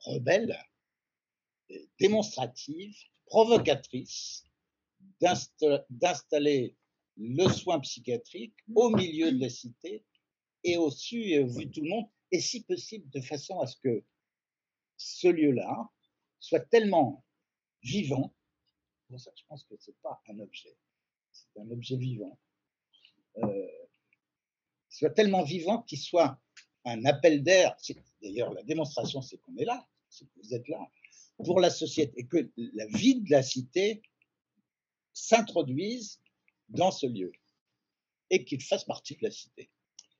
rebelle, 0.05 0.57
euh, 1.71 1.77
démonstrative, 1.99 2.97
provocatrice 3.25 4.43
d'insta- 5.21 5.85
d'installer 5.89 6.75
le 7.17 7.47
soin 7.49 7.79
psychiatrique 7.81 8.55
au 8.73 8.89
milieu 8.89 9.31
de 9.31 9.39
la 9.39 9.49
cité 9.49 10.03
et 10.63 10.77
au 10.77 10.89
su 10.89 11.21
et 11.29 11.39
au 11.39 11.47
vu 11.47 11.65
de 11.65 11.71
tout 11.71 11.81
le 11.81 11.89
monde, 11.89 12.09
et 12.31 12.39
si 12.39 12.63
possible 12.63 13.09
de 13.09 13.21
façon 13.21 13.59
à 13.59 13.67
ce 13.67 13.75
que 13.83 14.03
ce 14.97 15.27
lieu-là 15.27 15.89
soit 16.39 16.61
tellement 16.61 17.23
vivant. 17.83 18.33
Pour 19.07 19.19
ça 19.19 19.31
je 19.35 19.43
pense 19.47 19.63
que 19.65 19.75
c'est 19.77 19.97
pas 20.01 20.21
un 20.29 20.39
objet, 20.39 20.75
c'est 21.31 21.59
un 21.59 21.69
objet 21.71 21.97
vivant. 21.97 22.39
Euh, 23.37 23.78
soit 24.99 25.11
tellement 25.11 25.43
vivant 25.43 25.81
qu'il 25.83 25.97
soit 25.97 26.37
un 26.83 27.05
appel 27.05 27.41
d'air. 27.41 27.75
D'ailleurs, 28.21 28.53
la 28.53 28.63
démonstration, 28.63 29.21
c'est 29.21 29.37
qu'on 29.37 29.55
est 29.55 29.63
là, 29.65 29.87
c'est 30.09 30.25
que 30.25 30.39
vous 30.43 30.53
êtes 30.53 30.67
là 30.67 30.91
pour 31.37 31.61
la 31.61 31.69
société 31.69 32.19
et 32.19 32.27
que 32.27 32.51
la 32.73 32.85
vie 32.87 33.21
de 33.21 33.31
la 33.31 33.41
cité 33.41 34.01
s'introduise 35.13 36.21
dans 36.67 36.91
ce 36.91 37.05
lieu 37.05 37.31
et 38.29 38.43
qu'il 38.43 38.61
fasse 38.61 38.83
partie 38.83 39.15
de 39.15 39.23
la 39.23 39.31
cité. 39.31 39.71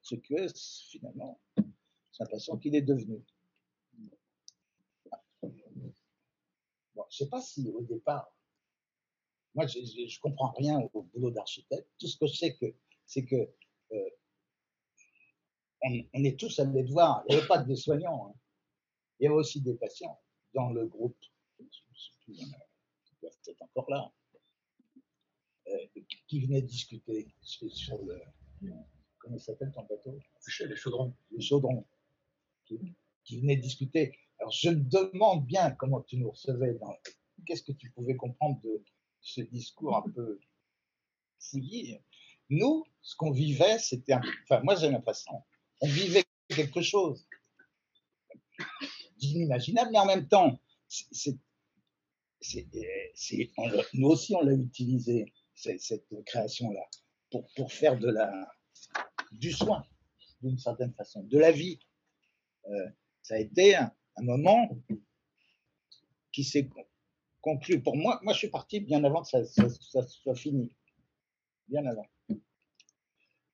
Ce 0.02 0.16
que 0.16 0.48
finalement, 0.90 1.42
j'ai 1.58 1.64
l'impression 2.22 2.58
qu'il 2.58 2.74
est 2.74 2.82
devenu. 2.82 3.22
Je 5.44 5.48
ne 5.48 7.26
sais 7.26 7.30
pas 7.30 7.42
si 7.42 7.70
au 7.70 7.82
départ, 7.82 8.34
moi 9.56 9.68
je 9.68 9.80
ne 9.80 10.20
comprends 10.22 10.52
rien 10.52 10.80
au 10.94 11.02
boulot 11.04 11.32
d'architecte. 11.32 11.90
Tout 11.98 12.08
ce 12.08 12.18
que 12.18 12.28
je 12.28 12.36
sais, 12.36 12.56
que, 12.56 12.74
c'est 13.06 13.26
que 13.26 13.36
euh, 13.92 14.10
on, 15.84 16.04
on 16.14 16.24
est 16.24 16.40
tous 16.40 16.60
allés 16.60 16.86
te 16.86 16.92
voir. 16.92 17.24
Il 17.28 17.34
n'y 17.34 17.40
avait 17.40 17.48
pas 17.48 17.62
que 17.62 17.68
des 17.68 17.76
soignants, 17.76 18.28
hein. 18.30 18.34
il 19.20 19.24
y 19.26 19.28
avait 19.28 19.36
aussi 19.36 19.62
des 19.62 19.76
patients 19.76 20.20
dans 20.54 20.70
le 20.72 20.86
groupe. 20.88 21.18
Surtout, 21.94 22.32
il 22.34 22.42
y 22.42 22.46
en 22.46 22.54
a 22.58 22.60
qui 23.06 23.16
doivent 23.22 23.34
être 23.48 23.62
encore 23.62 23.90
là 23.90 24.12
euh, 25.68 26.02
qui- 26.28 26.40
venaient 26.46 26.62
discuter 26.62 27.28
sur, 27.42 28.02
le. 28.04 28.20
Comment 29.20 29.38
s'appelle 29.38 29.72
ton 29.72 29.84
bateau? 29.84 30.18
Les 30.68 30.76
chaudrons. 30.76 31.14
Le 31.32 31.40
chaudron. 31.42 31.86
Qui, 32.66 32.80
qui 33.24 33.42
venaient 33.42 33.58
discuter. 33.58 34.18
Alors 34.40 34.52
je 34.52 34.70
me 34.70 34.76
demande 34.84 35.46
bien 35.46 35.72
comment 35.72 36.02
tu 36.02 36.18
nous 36.18 36.32
recevais. 36.32 36.74
dans- 36.76 36.96
Qu'est-ce 37.46 37.64
que 37.64 37.72
tu 37.74 37.92
pouvais 37.92 38.16
comprendre 38.16 38.60
de 38.62 38.84
ce 39.22 39.42
discours 39.42 39.96
un 39.98 40.10
peu 40.10 40.40
fouillé 41.40 42.02
Nous, 42.50 42.86
ce 43.02 43.16
qu'on 43.16 43.32
vivait, 43.32 43.78
c'était. 43.80 44.14
un- 44.14 44.22
Enfin, 44.44 44.62
moi 44.64 44.76
j'ai 44.76 44.90
l'impression. 44.90 45.44
On 45.82 45.88
vivait 45.88 46.24
quelque 46.50 46.82
chose 46.82 47.26
d'inimaginable, 49.18 49.92
mais 49.92 50.00
en 50.00 50.06
même 50.06 50.28
temps, 50.28 50.60
nous 53.94 54.08
aussi, 54.08 54.36
on 54.36 54.42
l'a 54.42 54.54
utilisé, 54.54 55.34
cette, 55.56 56.04
création-là, 56.26 56.82
pour, 57.56 57.72
faire 57.72 57.98
de 58.00 58.10
la, 58.10 58.32
du 59.32 59.52
soin, 59.52 59.86
d'une 60.42 60.58
certaine 60.58 60.94
façon, 60.94 61.24
de 61.24 61.38
la 61.38 61.52
vie. 61.52 61.80
Euh, 62.68 62.90
ça 63.22 63.36
a 63.36 63.40
été 63.40 63.76
un, 63.76 63.92
moment 64.22 64.70
qui 66.32 66.44
s'est 66.44 66.68
con- 66.68 66.86
conclu. 67.42 67.82
Pour 67.82 67.96
moi, 67.96 68.20
moi, 68.24 68.34
je 68.34 68.40
suis 68.40 68.50
parti 68.50 68.80
bien 68.82 69.04
avant 69.04 69.22
que 69.22 69.30
ça, 69.30 69.46
ça- 69.46 69.70
ça 69.70 70.02
soit 70.04 70.36
fini. 70.36 70.72
Bien 71.68 71.86
avant. 71.86 72.08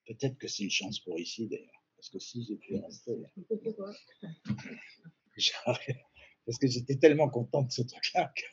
Peut-être 0.05 0.37
que 0.37 0.47
c'est 0.47 0.63
une 0.63 0.71
chance 0.71 0.99
pour 0.99 1.19
ici, 1.19 1.47
d'ailleurs. 1.47 1.74
Parce 2.05 2.09
que 2.11 2.19
si 2.19 2.43
j'ai 2.45 2.55
pu 2.57 2.75
rester. 2.75 3.17
J'aurais- 5.37 6.05
Parce 6.45 6.59
que 6.59 6.67
j'étais 6.67 6.97
tellement 6.97 7.29
content 7.29 7.63
de 7.63 7.71
ce 7.71 7.81
truc-là 7.81 8.31
que 8.35 8.43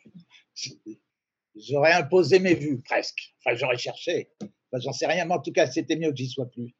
j'aurais 1.55 1.93
imposé 1.93 2.39
mes 2.39 2.55
vues, 2.55 2.81
presque. 2.81 3.35
Enfin, 3.41 3.55
j'aurais 3.55 3.77
cherché. 3.77 4.31
Enfin, 4.41 4.81
J'en 4.83 4.93
sais 4.95 5.07
rien, 5.07 5.27
mais 5.27 5.35
en 5.35 5.43
tout 5.43 5.53
cas, 5.53 5.71
c'était 5.71 5.97
mieux 5.97 6.09
que 6.11 6.17
j'y 6.17 6.31
sois 6.31 6.51
plus. 6.51 6.75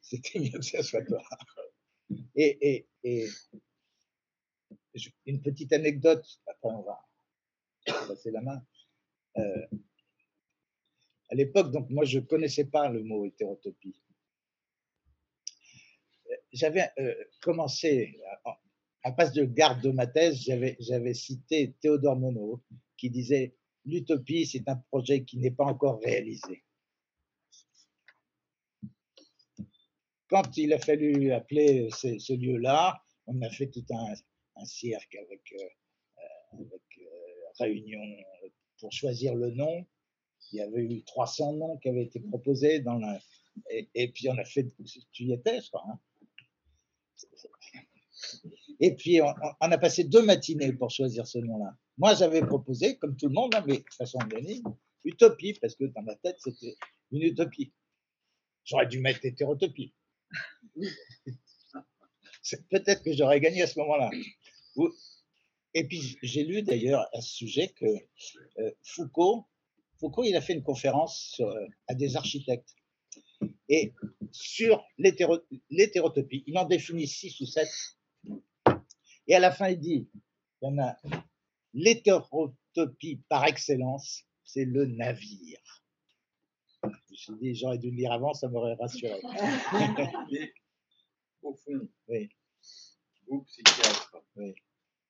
C'était 0.00 0.40
mieux 0.40 0.58
que 0.58 0.62
ça 0.64 0.82
soit 0.82 1.04
toi. 1.04 1.22
Et, 2.34 2.58
et, 2.68 2.88
et 3.04 3.28
je- 4.94 5.10
une 5.26 5.42
petite 5.42 5.72
anecdote, 5.72 6.26
après 6.46 6.70
on 6.74 6.82
va 6.82 7.06
passer 8.08 8.32
la 8.32 8.40
main. 8.40 8.60
Euh, 9.38 9.66
à 11.30 11.34
l'époque, 11.36 11.70
donc 11.70 11.88
moi, 11.90 12.04
je 12.04 12.18
connaissais 12.18 12.64
pas 12.64 12.88
le 12.88 13.04
mot 13.04 13.24
hétérotopie. 13.24 13.94
J'avais 16.56 16.88
euh, 16.98 17.14
commencé 17.42 18.18
à, 18.46 18.58
à 19.02 19.12
passe 19.12 19.32
de 19.32 19.44
garde 19.44 19.82
de 19.82 19.90
ma 19.90 20.06
thèse, 20.06 20.40
j'avais, 20.40 21.14
cité 21.14 21.74
Théodore 21.80 22.16
Monod 22.16 22.60
qui 22.96 23.10
disait 23.10 23.54
L'utopie, 23.84 24.46
c'est 24.46 24.66
un 24.68 24.76
projet 24.90 25.22
qui 25.22 25.36
n'est 25.36 25.50
pas 25.50 25.66
encore 25.66 26.00
réalisé. 26.00 26.64
Quand 30.28 30.56
il 30.56 30.72
a 30.72 30.78
fallu 30.78 31.30
appeler 31.30 31.88
ce, 31.90 32.32
lieu-là, 32.32 33.00
on 33.26 33.40
a 33.42 33.50
fait 33.50 33.68
tout 33.68 33.84
un, 33.90 34.64
cirque 34.64 35.14
avec, 35.14 35.52
euh, 35.52 36.58
avec 36.58 36.82
euh, 36.98 37.04
réunion 37.60 38.02
pour 38.80 38.90
choisir 38.92 39.34
le 39.34 39.50
nom. 39.50 39.86
Il 40.52 40.56
y 40.56 40.62
avait 40.62 40.82
eu 40.82 41.04
300 41.04 41.52
noms 41.52 41.76
qui 41.76 41.90
avaient 41.90 42.04
été 42.04 42.18
proposés 42.18 42.80
dans 42.80 42.98
la, 42.98 43.20
et, 43.70 44.08
puis 44.08 44.28
on 44.30 44.38
a 44.38 44.44
fait, 44.44 44.66
tu 45.12 45.24
y 45.24 45.32
étais, 45.32 45.60
hein? 45.74 45.98
Et 48.80 48.94
puis, 48.94 49.20
on, 49.22 49.32
a 49.60 49.78
passé 49.78 50.04
deux 50.04 50.22
matinées 50.22 50.72
pour 50.72 50.90
choisir 50.90 51.26
ce 51.26 51.38
nom-là. 51.38 51.76
Moi, 51.98 52.14
j'avais 52.14 52.40
proposé, 52.42 52.96
comme 52.98 53.16
tout 53.16 53.26
le 53.28 53.34
monde, 53.34 53.54
hein, 53.54 53.64
mais 53.66 53.78
de 53.78 53.84
façon 53.96 54.18
anonyme, 54.18 54.64
utopie, 55.04 55.54
parce 55.54 55.74
que 55.76 55.84
dans 55.84 56.02
ma 56.02 56.14
tête, 56.16 56.36
c'était 56.38 56.76
une 57.12 57.22
utopie. 57.22 57.72
J'aurais 58.64 58.86
dû 58.86 59.00
mettre 59.00 59.24
hétérotopie. 59.24 59.94
Peut-être 62.70 63.02
que 63.02 63.12
j'aurais 63.12 63.40
gagné 63.40 63.62
à 63.62 63.66
ce 63.66 63.78
moment-là. 63.80 64.10
Et 65.74 65.86
puis, 65.86 66.16
j'ai 66.22 66.44
lu 66.44 66.62
d'ailleurs 66.62 67.08
à 67.12 67.20
ce 67.20 67.34
sujet 67.34 67.68
que 67.68 67.86
euh, 68.58 68.70
Foucault, 68.82 69.46
Foucault, 69.98 70.24
il 70.24 70.36
a 70.36 70.40
fait 70.40 70.52
une 70.52 70.62
conférence 70.62 71.40
euh, 71.40 71.66
à 71.88 71.94
des 71.94 72.16
architectes. 72.16 72.75
Et 73.68 73.92
sur 74.30 74.84
l'hétéro- 74.98 75.44
l'hétérotopie, 75.70 76.44
il 76.46 76.56
en 76.58 76.64
définit 76.66 77.06
six 77.08 77.40
ou 77.40 77.46
sept. 77.46 77.68
Et 79.26 79.34
à 79.34 79.40
la 79.40 79.50
fin, 79.50 79.68
il 79.68 79.80
dit, 79.80 80.08
il 80.62 80.66
y 80.66 80.68
en 80.68 80.78
a 80.78 80.96
l'hétérotopie 81.74 83.22
par 83.28 83.44
excellence, 83.46 84.22
c'est 84.44 84.64
le 84.64 84.86
navire. 84.86 85.82
Je 86.84 86.88
me 87.10 87.16
suis 87.16 87.34
dit, 87.40 87.54
j'aurais 87.54 87.78
dû 87.78 87.90
le 87.90 87.96
lire 87.96 88.12
avant, 88.12 88.34
ça 88.34 88.48
m'aurait 88.48 88.74
rassuré. 88.74 89.20
Mais 90.30 90.52
au 91.42 91.54
fond, 91.54 91.88
Oui. 92.08 92.28
vous, 93.26 93.42
psychiatre, 93.44 94.16
Oui. 94.36 94.54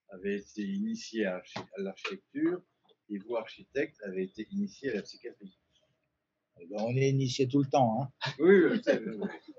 avez 0.09 0.37
été 0.37 0.63
initié 0.63 1.27
à 1.27 1.43
l'architecture 1.77 2.63
et 3.11 3.19
vous, 3.19 3.37
architecte, 3.37 4.01
avez 4.03 4.23
été 4.25 4.47
initié 4.51 4.91
à 4.93 4.95
la 4.95 5.03
psychiatrie. 5.03 5.59
Ben, 6.57 6.81
on 6.81 6.97
est 6.97 7.11
initié 7.11 7.47
tout 7.49 7.63
le 7.63 7.69
temps. 7.69 8.03
hein. 8.03 8.13
Oui. 8.39 8.81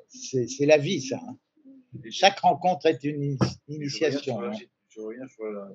C'est 0.09 0.65
la 0.65 0.77
vie, 0.77 1.01
ça. 1.01 1.19
hein. 1.25 1.37
Chaque 2.11 2.39
rencontre 2.39 2.85
est 2.87 3.03
une 3.03 3.21
ini- 3.23 3.37
je 3.39 3.45
reviens 3.45 3.75
initiation. 3.77 4.39
hein. 4.41 4.49
l'archi- 4.51 4.69
Je 4.89 4.99
reviens 5.01 5.27
sur 5.27 5.45
la- 5.45 5.71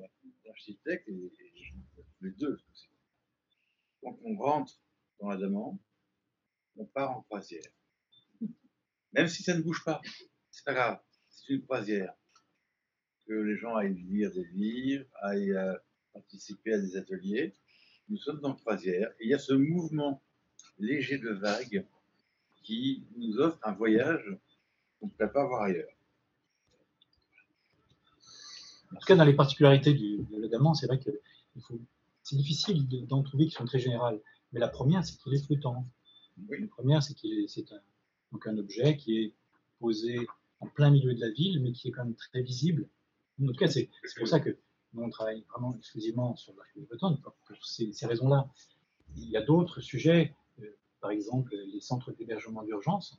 l'architecte 0.47 1.09
et, 1.09 1.13
et 1.13 1.73
les 2.21 2.31
deux. 2.33 2.59
Quand 4.03 4.19
on 4.25 4.37
rentre 4.37 4.81
dans 5.21 5.29
la 5.31 5.37
demande, 5.37 5.79
on 6.77 6.85
part 6.87 7.17
en 7.17 7.23
croisière. 7.23 7.63
Même 9.13 9.29
si 9.29 9.43
ça 9.43 9.55
ne 9.57 9.63
bouge 9.63 9.83
pas, 9.85 10.01
c'est 10.51 10.65
pas 10.65 10.75
grave, 10.75 11.01
c'est 11.29 11.53
une 11.55 11.63
croisière. 11.63 12.15
Que 13.27 13.33
les 13.35 13.57
gens 13.57 13.77
aillent 13.77 13.95
lire 13.95 14.33
des 14.33 14.45
livres, 14.53 15.07
aillent 15.23 15.53
euh, 15.53 15.75
participer 16.13 16.75
à 16.75 16.79
des 16.79 16.97
ateliers. 16.97 17.55
Nous 18.09 18.17
sommes 18.17 18.41
dans 18.41 18.55
croisière 18.55 19.11
et 19.21 19.25
il 19.25 19.31
y 19.31 19.35
a 19.35 19.39
ce 19.39 19.53
mouvement 19.53 20.23
léger 20.79 21.19
de 21.19 21.31
vagues 21.31 21.87
qui 22.63 23.05
nous 23.17 23.39
offre 23.39 23.59
un 23.63 23.73
voyage 23.73 24.25
qu'on 24.99 25.07
ne 25.07 25.13
peut 25.13 25.31
pas 25.31 25.45
voir 25.47 25.63
ailleurs. 25.63 25.89
En 28.95 28.97
tout 28.99 29.07
cas, 29.07 29.17
dans 29.17 29.25
les 29.25 29.35
particularités 29.35 29.95
du, 29.95 30.19
de 30.31 30.41
l'adamant, 30.41 30.75
c'est 30.75 30.87
vrai 30.87 30.99
que 30.99 31.11
c'est 32.23 32.37
difficile 32.37 32.87
de- 32.89 33.01
d'en 33.01 33.23
trouver 33.23 33.47
qui 33.47 33.53
sont 33.53 33.65
très 33.65 33.79
générales. 33.79 34.21
Mais 34.53 34.61
la 34.61 34.69
première, 34.69 35.05
c'est 35.05 35.17
qu'il 35.17 35.35
est 35.35 35.45
flottant. 35.45 35.87
Oui. 36.49 36.61
La 36.61 36.67
première, 36.69 37.03
c'est 37.03 37.15
qu'il 37.15 37.33
est, 37.33 37.49
c'est 37.49 37.73
un, 37.73 37.81
donc 38.33 38.47
un 38.47 38.57
objet 38.59 38.97
qui 38.97 39.19
est 39.19 39.35
posé 39.81 40.19
en 40.61 40.67
plein 40.67 40.91
milieu 40.91 41.15
de 41.15 41.21
la 41.21 41.31
ville, 41.31 41.61
mais 41.63 41.73
qui 41.73 41.89
est 41.89 41.91
quand 41.91 42.05
même 42.05 42.15
très 42.15 42.43
visible. 42.43 42.87
En 43.43 43.47
tout 43.47 43.55
cas, 43.55 43.67
c'est 43.67 43.89
pour 44.19 44.29
ça 44.29 44.41
que 44.41 44.57
nous, 44.93 45.03
on 45.03 45.11
travaille 45.11 45.43
vraiment 45.51 45.75
exclusivement 45.75 46.37
sur 46.37 46.55
l'archipel 46.55 46.85
bretonne, 46.85 47.19
pour 47.23 47.33
pour 47.33 47.67
ces, 47.67 47.93
ces 47.93 48.07
raisons-là. 48.07 48.47
Il 49.17 49.29
y 49.29 49.37
a 49.37 49.43
d'autres 49.43 49.81
sujets, 49.81 50.35
par 51.03 51.11
exemple 51.11 51.55
les 51.55 51.81
centres 51.81 52.13
d'hébergement 52.13 52.63
d'urgence. 52.63 53.19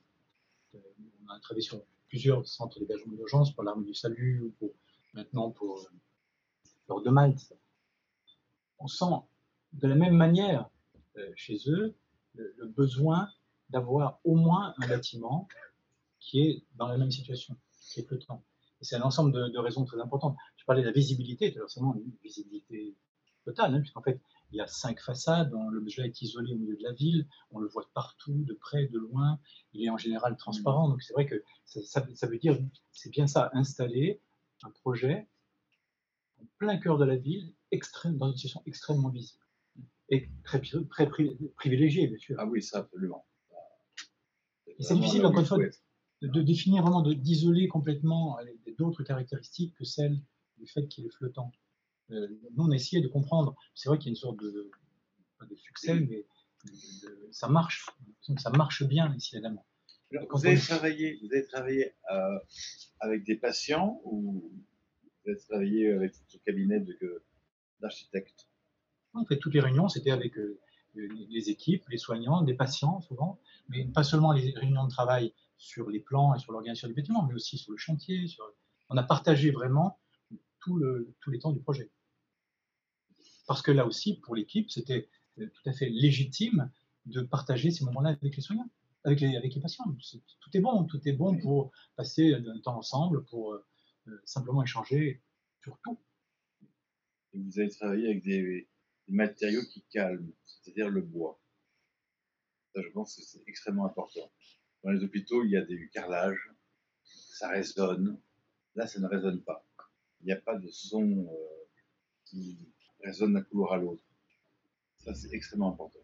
Euh, 0.73 0.79
on 1.25 1.29
a 1.29 1.39
travaillé 1.39 1.61
sur 1.61 1.81
plusieurs 2.07 2.47
centres 2.47 2.79
d'hébergement 2.79 3.13
d'urgence 3.13 3.53
pour 3.53 3.63
l'armée 3.63 3.86
du 3.86 3.93
salut 3.93 4.41
ou 4.41 4.49
pour, 4.57 4.71
maintenant 5.13 5.51
pour 5.51 5.79
euh, 5.79 5.91
l'Ordre 6.88 7.05
de 7.05 7.11
Malte. 7.11 7.53
On 8.79 8.88
sent 8.88 9.13
de 9.73 9.88
la 9.88 9.95
même 9.95 10.15
manière 10.15 10.69
euh, 11.17 11.31
chez 11.36 11.57
eux 11.67 11.93
le, 12.36 12.67
besoin 12.67 13.29
d'avoir 13.69 14.19
au 14.23 14.36
moins 14.36 14.73
un 14.77 14.88
bâtiment 14.88 15.47
qui 16.19 16.41
est 16.41 16.63
dans 16.75 16.88
la 16.88 16.97
même 16.97 17.11
situation, 17.11 17.55
qui 17.81 17.99
est 17.99 18.03
flottant. 18.03 18.43
Et 18.81 18.86
c'est 18.86 18.95
un 18.95 19.01
ensemble 19.01 19.31
de, 19.31 19.57
raisons 19.57 19.86
très 19.86 19.99
importantes. 19.99 20.36
Je 20.57 20.65
parlais 20.65 20.81
de 20.81 20.88
la 20.88 20.93
visibilité, 20.93 21.51
c'est 21.51 21.59
seulement 21.67 21.95
une 21.95 22.11
visibilité 22.23 22.95
totale, 23.45 23.75
hein, 23.75 23.79
puisqu'en 23.79 24.01
fait, 24.01 24.19
il 24.54 24.58
y 24.58 24.62
a 24.62 24.68
cinq 24.68 24.99
façades, 25.01 25.51
on- 25.54 25.70
l'objet 25.70 26.06
est 26.06 26.22
isolé 26.22 26.54
au 26.54 26.58
milieu 26.58 26.78
de 26.78 26.84
la 26.84 26.93
ville, 26.93 27.28
on 27.51 27.60
le 27.60 27.68
voit 27.68 27.84
de 27.84 27.89
partout, 27.93 28.43
de 28.43 28.54
près, 28.54 28.88
de 28.88 28.99
loin, 28.99 29.39
il 29.74 29.84
est 29.84 29.89
en 29.89 29.97
général 29.97 30.38
transparent, 30.38 30.88
donc 30.89 31.01
c'est 31.01 31.14
vrai 31.14 31.26
que 31.26 31.43
ça, 31.66 31.82
ça- 31.84 32.08
ça 32.14 32.28
veut 32.28 32.38
dire, 32.38 32.58
c'est 32.91 33.10
bien 33.10 33.26
ça, 33.28 33.49
installer 33.54 34.22
un 34.64 34.70
projet 34.70 35.28
en 36.39 36.45
plein 36.60 36.78
cœur 36.78 36.97
de 36.99 37.06
la 37.06 37.16
ville, 37.16 37.51
extrême, 37.72 38.18
dans 38.18 38.28
une 38.28 38.34
situation 38.36 38.62
extrêmement 38.68 39.10
visible, 39.10 39.43
et 40.10 40.30
très, 40.43 40.60
pri- 40.60 40.88
très 40.88 41.06
pri- 41.08 41.36
privilégiée, 41.56 42.08
bien 42.08 42.18
sûr. 42.20 42.36
Ah 42.39 42.45
oui, 42.45 42.62
ça, 42.62 42.80
absolument. 42.80 43.26
Et 44.68 44.76
c'est 44.84 44.93
difficile, 44.95 45.26
encore 45.26 45.39
une 45.39 45.45
fois, 45.47 45.58
de, 46.22 46.28
de 46.28 46.41
définir 46.43 46.84
vraiment, 46.84 47.01
de- 47.01 47.14
d'isoler 47.14 47.68
complètement 47.68 48.38
avec 48.38 48.56
d'autres 48.78 49.04
caractéristiques 49.04 49.74
que 49.76 49.84
celles 49.84 50.20
du 50.60 50.68
fait 50.68 50.88
qu'il 50.88 51.06
est 51.06 51.10
flottant. 51.10 51.51
Euh, 52.14 52.28
nous, 52.55 52.66
on 52.66 52.72
a 52.72 52.76
essayé 52.76 53.01
de 53.01 53.07
comprendre. 53.07 53.55
C'est 53.74 53.89
vrai 53.89 53.97
qu'il 53.97 54.07
y 54.07 54.09
a 54.09 54.14
une 54.14 54.16
sorte 54.18 54.38
de, 54.39 54.70
pas 55.39 55.45
de 55.45 55.55
succès, 55.55 55.95
mais 55.95 56.26
de- 56.66 57.30
ça 57.32 57.47
marche. 57.49 57.86
Ça 58.38 58.49
marche 58.51 58.84
bien 58.84 59.14
ici. 59.16 59.36
Alors, 59.38 59.64
Quand 60.30 60.38
Vous 60.38 60.45
on- 60.45 60.49
avez 60.51 60.59
travaillé, 60.59 61.20
vous 61.22 61.28
avez 61.34 61.45
travaillé 61.47 61.93
euh, 62.11 62.39
avec 62.99 63.24
des 63.26 63.36
patients 63.36 63.99
ou 64.05 64.51
vous 65.26 65.30
avez 65.32 65.39
travaillé 65.39 65.91
avec 65.91 66.14
ce 66.28 66.38
cabinet 66.45 66.80
d'architectes 67.82 68.47
En 69.14 69.26
fait, 69.26 69.38
toutes 69.39 69.53
les 69.53 69.59
réunions, 69.59 69.89
c'était 69.89 70.11
avec 70.11 70.38
euh, 70.38 70.59
les 70.95 71.07
les 71.07 71.49
équipes, 71.49 71.84
les 71.89 71.97
soignants, 71.97 72.41
des 72.43 72.53
patients 72.53 73.01
souvent, 73.01 73.39
mais 73.70 73.86
pas 73.86 74.03
seulement 74.03 74.32
les 74.32 74.51
réunions 74.51 74.86
de 74.86 74.89
travail 74.91 75.34
sur 75.57 75.89
les 75.89 75.99
plans 75.99 76.34
et 76.36 76.39
sur 76.39 76.51
l'organisation 76.51 76.88
du 76.88 76.93
bâtiment, 76.93 77.24
mais 77.26 77.34
aussi 77.34 77.57
sur 77.57 77.72
le 77.72 77.78
chantier. 77.78 78.28
Sur... 78.28 78.43
On 78.89 78.97
a 78.97 79.03
partagé 79.03 79.49
vraiment 79.51 79.97
tout 80.59 80.78
le, 80.78 81.14
tous 81.22 81.32
les 81.32 81.39
temps 81.39 81.51
du 81.51 81.59
projet. 81.61 81.89
Parce 83.47 83.61
que 83.61 83.71
là 83.71 83.85
aussi, 83.85 84.19
pour 84.19 84.35
l'équipe, 84.35 84.69
c'était 84.69 85.09
euh, 85.39 85.47
tout 85.47 85.69
à 85.69 85.73
fait 85.73 85.89
légitime 85.89 86.71
de 87.05 87.21
partager 87.21 87.71
ces 87.71 87.83
moments-là 87.85 88.09
avec 88.21 88.35
les 88.35 88.41
soignants, 88.41 88.69
avec 89.03 89.19
les, 89.19 89.35
avec 89.35 89.53
les 89.53 89.61
patients. 89.61 89.85
Tout 90.39 90.49
est 90.53 90.61
bon, 90.61 90.85
tout 90.85 91.01
est 91.07 91.13
bon 91.13 91.37
pour 91.37 91.71
passer 91.95 92.33
un 92.33 92.59
temps 92.59 92.77
ensemble, 92.77 93.25
pour 93.25 93.53
euh, 93.53 93.65
euh, 94.07 94.21
simplement 94.25 94.63
échanger 94.63 95.21
sur 95.61 95.77
tout. 95.83 95.99
et 97.33 97.39
vous 97.39 97.59
avez 97.59 97.69
travaillé 97.69 98.05
avec 98.09 98.23
des, 98.23 98.67
des 99.07 99.13
matériaux 99.13 99.63
qui 99.71 99.83
calment, 99.89 100.31
c'est-à-dire 100.45 100.89
le 100.89 101.01
bois. 101.01 101.39
Ça, 102.73 102.81
je 102.81 102.89
pense 102.89 103.15
que 103.15 103.21
c'est 103.21 103.43
extrêmement 103.47 103.85
important. 103.85 104.31
Dans 104.83 104.91
les 104.91 105.03
hôpitaux, 105.03 105.43
il 105.43 105.51
y 105.51 105.57
a 105.57 105.61
des 105.61 105.89
carrelages, 105.89 106.51
ça 107.03 107.49
résonne. 107.49 108.19
Là, 108.75 108.87
ça 108.87 108.99
ne 108.99 109.07
résonne 109.07 109.41
pas. 109.43 109.65
Il 110.21 110.27
n'y 110.27 110.31
a 110.31 110.41
pas 110.41 110.57
de 110.57 110.69
son 110.69 111.27
euh, 111.27 111.65
qui 112.25 112.57
résonne 113.04 113.34
d'un 113.34 113.41
couloir 113.41 113.74
à 113.74 113.78
l'autre. 113.78 114.04
Ça, 114.99 115.14
c'est 115.14 115.34
extrêmement 115.34 115.70
important. 115.74 115.99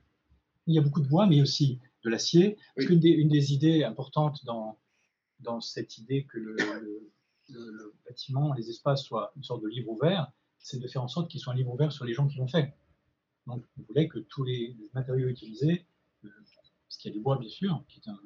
Il 0.67 0.75
y 0.75 0.79
a 0.79 0.81
beaucoup 0.81 1.01
de 1.01 1.07
bois, 1.07 1.25
mais 1.25 1.41
aussi 1.41 1.79
de 2.03 2.09
l'acier. 2.09 2.57
Oui. 2.77 2.85
une 2.85 3.29
des 3.29 3.53
idées 3.53 3.83
importantes 3.83 4.43
dans, 4.45 4.77
dans 5.39 5.61
cette 5.61 5.97
idée 5.97 6.25
que 6.25 6.37
le, 6.37 6.53
le- 6.55 7.11
le- 7.49 7.71
le 7.71 7.93
bâtiment, 8.05 8.53
les 8.53 8.69
espaces 8.69 9.03
soient 9.03 9.31
une 9.35 9.43
sorte 9.43 9.63
de 9.63 9.67
livre 9.67 9.89
ouvert, 9.89 10.31
c'est 10.59 10.79
de 10.79 10.87
faire 10.87 11.03
en 11.03 11.07
sorte 11.07 11.31
qu'ils 11.31 11.39
soient 11.39 11.53
un 11.53 11.55
livre 11.55 11.73
ouvert 11.73 11.91
sur 11.91 12.05
les 12.05 12.13
gens 12.13 12.27
qui 12.27 12.37
l'ont 12.37 12.47
fait. 12.47 12.73
Donc, 13.47 13.63
on 13.79 13.83
voulait 13.87 14.07
que 14.07 14.19
tous 14.19 14.43
les, 14.43 14.75
les 14.79 14.89
matériaux 14.93 15.27
utilisés, 15.29 15.85
euh, 16.25 16.29
parce 16.85 16.97
qu'il 16.97 17.09
y 17.09 17.13
a 17.13 17.17
du 17.17 17.21
bois, 17.23 17.37
bien 17.39 17.49
sûr, 17.49 17.83
qui 17.87 17.99
est 18.01 18.09
un, 18.09 18.19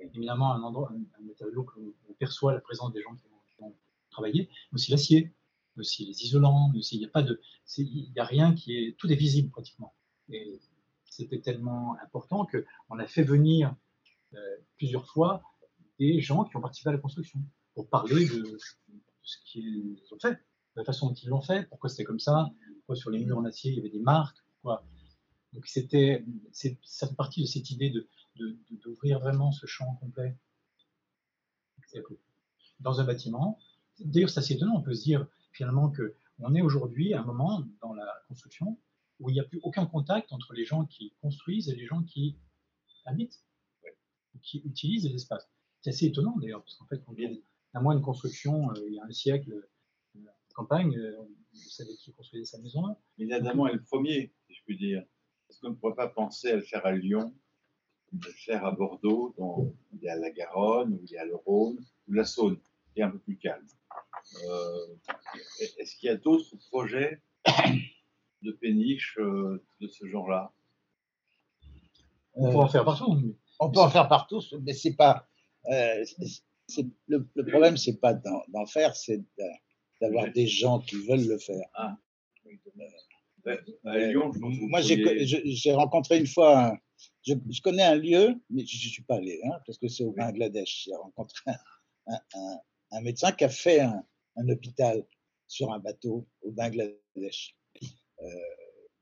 éminemment 0.00 0.52
un, 0.52 0.62
endroit, 0.62 0.92
un, 0.92 0.96
un 1.18 1.24
matériau 1.24 1.64
que 1.64 1.80
on 2.10 2.12
perçoit 2.14 2.52
la 2.52 2.60
présence 2.60 2.92
des 2.92 3.00
gens 3.00 3.14
qui 3.14 3.24
ont, 3.26 3.40
qui 3.56 3.62
ont 3.62 3.74
travaillé, 4.10 4.50
mais 4.72 4.74
aussi 4.76 4.90
l'acier, 4.90 5.32
aussi 5.78 6.06
les 6.06 6.24
isolants, 6.24 6.72
aussi 6.76 6.96
il 6.96 7.00
n'y 7.00 7.06
a 7.06 7.10
pas 7.10 7.22
de, 7.22 7.40
il 7.78 8.10
n'y 8.12 8.18
a 8.18 8.24
rien 8.24 8.54
qui 8.54 8.76
est, 8.76 8.96
tout 8.98 9.10
est 9.10 9.16
visible 9.16 9.50
pratiquement. 9.50 9.94
Et 10.28 10.60
c'était 11.04 11.40
tellement 11.40 11.96
important 12.02 12.44
que 12.44 12.64
on 12.90 12.98
a 12.98 13.06
fait 13.06 13.22
venir 13.22 13.74
euh, 14.34 14.38
plusieurs 14.76 15.06
fois 15.06 15.42
des 15.98 16.20
gens 16.20 16.44
qui 16.44 16.56
ont 16.56 16.60
participé 16.60 16.90
à 16.90 16.92
la 16.92 16.98
construction 16.98 17.40
pour 17.74 17.88
parler 17.88 18.26
de, 18.26 18.58
ce 19.22 19.36
qu'ils 19.44 19.98
ont 20.12 20.18
fait, 20.18 20.32
de 20.32 20.38
la 20.76 20.84
façon 20.84 21.08
dont 21.08 21.14
ils 21.14 21.28
l'ont 21.28 21.40
fait, 21.40 21.68
pourquoi 21.68 21.88
c'était 21.88 22.04
comme 22.04 22.20
ça, 22.20 22.50
pourquoi 22.78 22.96
sur 22.96 23.10
les 23.10 23.24
murs 23.24 23.38
en 23.38 23.44
acier 23.44 23.70
il 23.72 23.76
y 23.76 23.80
avait 23.80 23.90
des 23.90 24.00
marques, 24.00 24.38
pourquoi. 24.54 24.84
Donc 25.52 25.66
c'était, 25.66 26.24
ça 26.52 27.06
fait 27.08 27.14
partie 27.14 27.40
de 27.42 27.46
cette 27.46 27.70
idée 27.70 27.90
de- 27.90 28.08
d'ouvrir 28.82 29.18
vraiment 29.20 29.52
ce 29.52 29.66
champ 29.66 29.94
complet 29.96 30.36
dans 32.80 33.00
un 33.00 33.04
bâtiment. 33.04 33.58
D'ailleurs, 33.98 34.28
c'est 34.28 34.40
assez 34.40 34.54
étonnant, 34.54 34.76
on 34.76 34.82
peut 34.82 34.94
se 34.94 35.02
dire 35.02 35.26
finalement 35.56 35.90
que 35.90 36.14
on 36.38 36.54
est 36.54 36.60
aujourd'hui 36.60 37.14
à 37.14 37.22
un 37.22 37.24
moment 37.24 37.64
dans 37.80 37.94
la 37.94 38.06
construction 38.28 38.78
où 39.20 39.30
il 39.30 39.32
n'y 39.32 39.40
a 39.40 39.44
plus 39.44 39.60
aucun 39.62 39.86
contact 39.86 40.32
entre 40.32 40.52
les 40.52 40.66
gens 40.66 40.84
qui 40.84 41.14
construisent 41.22 41.70
et 41.70 41.74
les 41.74 41.86
gens 41.86 42.02
qui 42.02 42.36
habitent, 43.06 43.42
qui 44.42 44.58
utilisent 44.58 45.04
les 45.04 45.14
espaces. 45.14 45.48
C'est 45.80 45.90
assez 45.90 46.06
étonnant 46.06 46.36
d'ailleurs, 46.36 46.62
parce 46.62 46.74
qu'en 46.74 46.86
fait, 46.86 47.02
on 47.06 47.14
a 47.74 47.80
moins 47.80 47.94
de 47.94 48.00
construction 48.00 48.70
euh, 48.70 48.74
il 48.86 48.94
y 48.94 48.98
a 48.98 49.04
un 49.04 49.12
siècle, 49.12 49.52
euh, 49.52 50.20
campagne, 50.54 50.96
euh, 50.96 51.16
vous 51.52 51.70
savez 51.70 51.94
qui 51.96 52.12
construisait 52.12 52.44
sa 52.44 52.58
maison. 52.58 52.96
Mais 53.16 53.24
l'Adamant 53.24 53.68
est 53.68 53.74
le 53.74 53.82
premier, 53.82 54.32
si 54.46 54.54
je 54.54 54.62
puis 54.64 54.76
dire. 54.76 55.04
Est-ce 55.48 55.60
qu'on 55.60 55.70
ne 55.70 55.74
pourrait 55.74 55.94
pas 55.94 56.08
penser 56.08 56.50
à 56.50 56.56
le 56.56 56.62
faire 56.62 56.84
à 56.84 56.92
Lyon, 56.92 57.32
de 58.12 58.26
le 58.26 58.32
faire 58.32 58.66
à 58.66 58.72
Bordeaux, 58.72 59.34
dans, 59.38 59.72
il 59.92 60.02
y 60.02 60.08
a 60.08 60.16
la 60.16 60.30
Garonne, 60.30 60.94
où 60.94 61.00
il 61.04 61.10
y 61.10 61.16
a 61.16 61.24
le 61.24 61.36
Rhône, 61.36 61.78
ou 62.08 62.12
la 62.12 62.24
Saône, 62.24 62.58
est 63.00 63.04
un 63.04 63.10
peu 63.10 63.18
plus 63.18 63.36
calme 63.38 63.66
Euh, 64.48 64.86
Est-ce 65.78 65.96
qu'il 65.96 66.06
y 66.08 66.10
a 66.10 66.16
d'autres 66.16 66.56
projets 66.70 67.20
de 68.42 68.52
péniche 68.52 69.16
euh, 69.18 69.62
de 69.80 69.88
ce 69.88 70.06
genre-là? 70.06 70.52
On 72.34 72.50
peut 72.52 72.58
en 72.58 72.68
faire 72.68 72.84
partout. 72.84 73.14
mais 73.14 73.34
On 73.60 73.70
peut 73.70 73.80
en 73.80 73.90
faire 73.90 74.08
partout, 74.08 74.40
mais 74.62 74.74
c'est 74.74 74.94
pas. 74.94 75.26
euh, 75.70 76.04
le, 77.08 77.26
le 77.34 77.46
problème, 77.46 77.76
c'est 77.76 77.98
pas 78.00 78.12
d'en 78.14 78.66
faire, 78.66 78.94
c'est 78.96 79.18
d'a- 79.38 79.58
d'avoir 80.00 80.30
des 80.32 80.46
gens 80.46 80.80
qui 80.80 80.96
veulent 81.06 81.26
le 81.28 81.38
faire. 81.38 81.66
Lyon, 83.84 84.32
que 84.32 84.38
vous 84.38 84.68
Moi, 84.68 84.80
j'ai 84.80 85.02
pourriez- 85.02 85.26
je- 85.26 85.40
j'ai 85.44 85.72
rencontré 85.72 86.18
une 86.18 86.26
fois. 86.26 86.66
un- 86.72 86.78
je, 87.26 87.34
je 87.50 87.60
connais 87.62 87.82
un 87.84 87.94
lieu, 87.94 88.34
mais 88.50 88.64
je 88.66 88.74
ne 88.86 88.90
suis 88.90 89.02
pas 89.04 89.16
allé, 89.16 89.40
hein, 89.44 89.58
parce 89.66 89.78
que 89.78 89.86
c'est 89.88 90.04
au 90.04 90.12
Bangladesh. 90.12 90.84
J'ai 90.84 90.94
rencontré 90.94 91.52
un, 92.06 92.18
un- 92.34 92.58
un- 92.92 93.00
médecin 93.00 93.32
qui 93.32 93.44
a 93.44 93.48
fait 93.48 93.80
un, 93.80 94.04
un 94.36 94.48
hôpital 94.48 95.04
sur 95.46 95.72
un 95.72 95.78
bateau 95.78 96.26
au 96.42 96.50
Bangladesh. 96.52 97.56
Euh, 98.22 98.26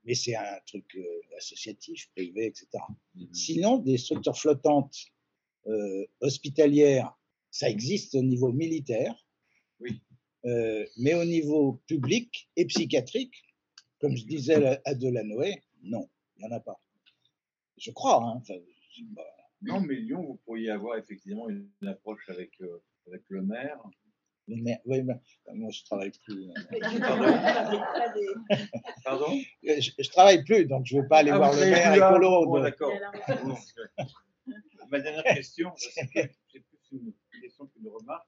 mais 0.03 0.13
c'est 0.13 0.35
un 0.35 0.59
truc 0.67 0.85
euh, 0.95 1.37
associatif, 1.37 2.09
privé, 2.15 2.45
etc. 2.47 2.67
Mhm. 3.15 3.33
Sinon, 3.33 3.77
des 3.79 3.97
structures 3.97 4.37
flottantes 4.37 4.97
euh, 5.67 6.05
hospitalières, 6.21 7.17
ça 7.49 7.69
existe 7.69 8.13
au 8.15 8.21
niveau 8.21 8.51
militaire, 8.51 9.15
Oui. 9.79 10.01
Euh, 10.45 10.85
mais 10.97 11.15
au 11.15 11.25
niveau 11.25 11.81
public 11.87 12.49
et 12.55 12.65
psychiatrique, 12.65 13.33
comme 13.99 14.15
je 14.15 14.25
disais 14.25 14.79
à- 14.85 14.93
Delanoë, 14.93 15.55
non, 15.81 16.07
il 16.37 16.45
n'y 16.45 16.53
en 16.53 16.55
a 16.55 16.59
pas. 16.59 16.79
Je 17.77 17.89
crois. 17.89 18.23
Hein. 18.23 18.43
Non, 19.63 19.79
mais 19.81 19.95
Lyon, 19.95 20.21
vous 20.23 20.35
pourriez 20.45 20.69
avoir 20.69 20.99
effectivement 20.99 21.49
une, 21.49 21.71
approche 21.87 22.29
avec, 22.29 22.51
avec 23.07 23.23
le 23.29 23.41
maire. 23.41 23.77
Mais, 24.47 24.57
mais- 24.61 24.79
oui, 24.85 25.01
mais, 25.03 25.15
moi, 25.55 25.71
je 25.71 25.83
travaille 25.85 26.11
plus. 26.23 26.47
Pardon? 29.03 29.31
Euh, 29.67 29.79
Je, 29.81 29.91
je 29.97 30.09
travaille 30.09 30.43
plus, 30.43 30.65
donc 30.65 30.85
je 30.85 30.97
ne 30.97 31.01
vais 31.01 31.07
pas 31.07 31.17
aller 31.19 31.31
Ah, 31.31 31.37
voir 31.37 31.53
le 31.53 31.59
maire. 31.61 32.19
Bon, 32.19 32.59
d'accord. 32.61 32.91
Ma 34.91 34.99
dernière 34.99 35.23
question, 35.23 35.71
c'est 35.77 36.07
plus 36.11 36.31
une 36.91 37.13
question 37.41 37.65
qu'une 37.67 37.87
remarque. 37.87 38.27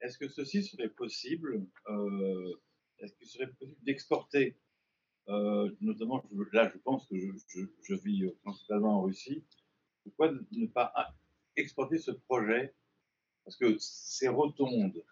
Est-ce 0.00 0.18
que 0.18 0.28
ceci 0.28 0.62
serait 0.64 0.88
possible 0.88 1.64
euh, 1.88 2.52
Est-ce 2.98 3.12
qu'il 3.14 3.26
serait 3.28 3.46
possible 3.48 3.82
d'exporter 3.84 4.56
euh, 5.28 5.70
Notamment, 5.80 6.22
je- 6.32 6.56
là, 6.56 6.70
je 6.72 6.78
pense 6.78 7.06
que 7.08 7.16
je, 7.18 7.28
je- 7.48 7.66
je 7.82 7.94
vis 7.94 8.24
euh, 8.24 8.36
principalement 8.42 8.98
en 8.98 9.02
Russie. 9.02 9.44
Pourquoi 10.04 10.32
ne- 10.52 10.66
pas 10.66 10.92
exporter 11.56 11.98
ce 11.98 12.10
projet 12.12 12.74
Parce 13.48 13.56
que 13.56 13.78
ces 13.78 14.28
rotondes 14.28 15.02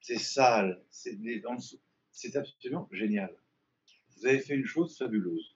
c'est 0.00 0.18
sale, 0.18 0.82
c'est 0.90 1.16
c'est 2.10 2.34
absolument 2.34 2.88
génial. 2.90 3.32
Vous 4.16 4.26
avez 4.26 4.40
fait 4.40 4.56
une 4.56 4.66
chose 4.66 4.98
fabuleuse. 4.98 5.54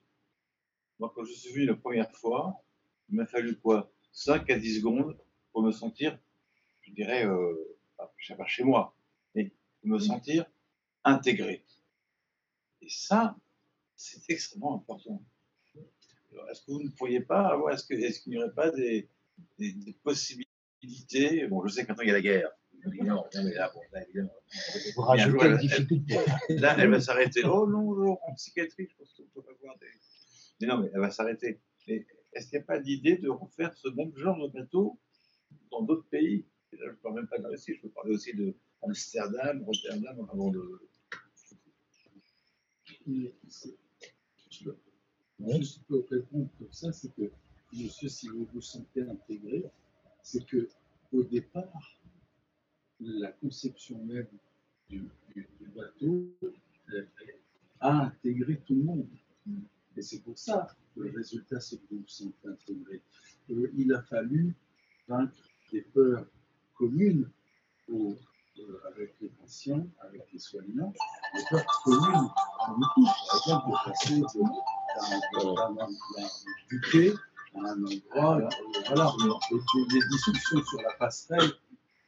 Moi, 0.99 1.11
quand 1.13 1.25
je 1.25 1.33
suis 1.33 1.51
venu 1.51 1.65
la 1.65 1.75
première 1.75 2.09
fois, 2.13 2.63
il 3.09 3.15
m'a 3.17 3.25
fallu 3.25 3.57
quoi 3.57 3.91
5 4.13 4.49
à 4.51 4.57
10 4.57 4.77
secondes 4.77 5.17
pour 5.51 5.63
me 5.63 5.71
sentir, 5.73 6.17
je 6.83 6.93
dirais, 6.93 7.25
euh, 7.25 7.77
je 8.15 8.27
sais 8.27 8.37
pas 8.37 8.47
chez 8.47 8.63
moi, 8.63 8.95
mais 9.35 9.51
pour 9.81 9.89
me 9.89 9.99
sentir 9.99 10.45
intégré. 11.03 11.65
Et 12.81 12.87
ça, 12.87 13.35
c'est 13.97 14.29
extrêmement 14.29 14.75
important. 14.75 15.21
Est-ce 16.49 16.61
que 16.61 16.71
vous 16.71 16.83
ne 16.83 16.89
pourriez 16.89 17.19
pas 17.19 17.47
avoir, 17.49 17.73
est-ce 17.73 17.85
qu'il 18.21 18.31
n'y 18.31 18.37
aurait 18.37 18.53
pas 18.53 18.71
des, 18.71 19.09
des- 19.57 19.73
des 19.73 19.93
possibilités 19.93 20.49
Bon, 21.49 21.65
je 21.67 21.73
sais 21.73 21.83
que 21.83 21.87
maintenant 21.89 22.03
il 22.03 22.07
y 22.07 22.11
a 22.11 22.13
la 22.13 22.21
guerre. 22.21 22.51
Non, 23.03 23.25
mais 23.35 23.53
là, 23.53 23.69
bon, 23.73 23.81
là, 23.91 24.01
évidemment. 24.03 24.31
Vous 24.95 25.17
jour, 25.17 25.43
une 25.43 25.51
elle- 25.51 25.57
difficulté. 25.57 26.15
Là, 26.49 26.75
elle 26.79 26.89
va 26.89 27.01
s'arrêter. 27.01 27.41
Oh 27.43 27.67
non, 27.67 27.93
non, 27.93 28.17
en 28.25 28.33
psychiatrie, 28.35 28.87
je 28.89 28.95
pense 28.97 29.13
qu'on 29.13 29.41
peut 29.41 29.47
avoir 29.59 29.77
des. 29.79 29.87
Mais 30.61 30.67
non, 30.67 30.77
mais 30.79 30.89
elle 30.93 31.01
va 31.01 31.11
s'arrêter. 31.11 31.59
Mais 31.87 32.05
est-ce 32.33 32.47
qu'il 32.47 32.57
n'y 32.59 32.63
a 32.63 32.65
pas 32.65 32.79
d'idée 32.79 33.17
de 33.17 33.29
refaire 33.29 33.73
ce 33.73 33.89
même 33.89 34.15
genre 34.15 34.37
de 34.47 34.53
bateau 34.53 34.97
dans 35.71 35.81
d'autres 35.81 36.07
pays? 36.09 36.45
Et 36.71 36.77
là, 36.77 36.85
je 36.85 36.91
ne 36.91 36.95
parle 36.95 37.15
même 37.15 37.27
pas 37.27 37.39
de 37.39 37.47
Russie, 37.47 37.73
je 37.75 37.81
peux 37.81 37.89
parler 37.89 38.13
aussi 38.13 38.33
de 38.33 38.55
Amsterdam, 38.83 39.61
Rotterdam, 39.63 40.27
avant 40.31 40.49
de. 40.49 40.61
Je 42.85 44.63
peux- 44.63 44.77
Juste 45.57 45.83
pour 45.87 46.05
répondre 46.09 46.49
comme 46.57 46.71
ça, 46.71 46.91
c'est 46.91 47.13
que, 47.15 47.31
monsieur, 47.73 48.09
si 48.09 48.27
vous 48.27 48.45
vous 48.53 48.61
sentez 48.61 49.01
intégré, 49.01 49.65
c'est 50.31 50.45
que 50.45 50.69
au 51.11 51.23
départ, 51.23 51.99
la 52.99 53.31
conception 53.31 53.97
même 54.05 54.27
du, 54.89 54.99
du- 55.33 55.47
du 55.59 55.67
bateau 55.75 56.27
euh, 56.93 57.05
a 57.79 57.91
intégré 58.07 58.57
tout 58.65 58.75
le 58.75 58.83
monde. 58.83 59.07
Et 59.97 60.01
c'est 60.01 60.19
pour 60.21 60.37
ça 60.37 60.67
que 60.95 61.01
le 61.01 61.11
résultat, 61.11 61.59
c'est 61.59 61.77
que 61.77 61.87
vous 61.91 62.01
vous 62.01 62.07
sentez 62.07 62.47
intégré. 62.47 63.01
Euh, 63.49 63.71
il 63.75 63.91
a 63.93 64.01
fallu 64.03 64.53
vaincre 65.07 65.33
des 65.71 65.81
peurs 65.81 66.25
communes 66.75 67.27
euh, 67.89 68.13
avec 68.93 69.15
les 69.21 69.29
patients, 69.29 69.87
avec 70.01 70.31
les 70.31 70.39
soignants, 70.39 70.93
des 71.35 71.43
peurs 71.49 71.65
communes 71.83 72.29
à 72.59 72.75
nous 72.77 72.85
tous. 72.95 73.09
Par 73.47 73.67
de 73.67 73.89
passer 73.89 74.19
d'un- 74.21 75.73
d'un 75.73 76.27
buffet 76.69 77.13
à 77.55 77.59
un 77.71 77.83
endroit. 77.83 78.49
voilà. 78.87 79.09
Et 79.51 79.93
les 79.93 79.99
discussions 80.11 80.63
sur 80.63 80.81
la 80.81 80.93
passerelle 80.97 81.51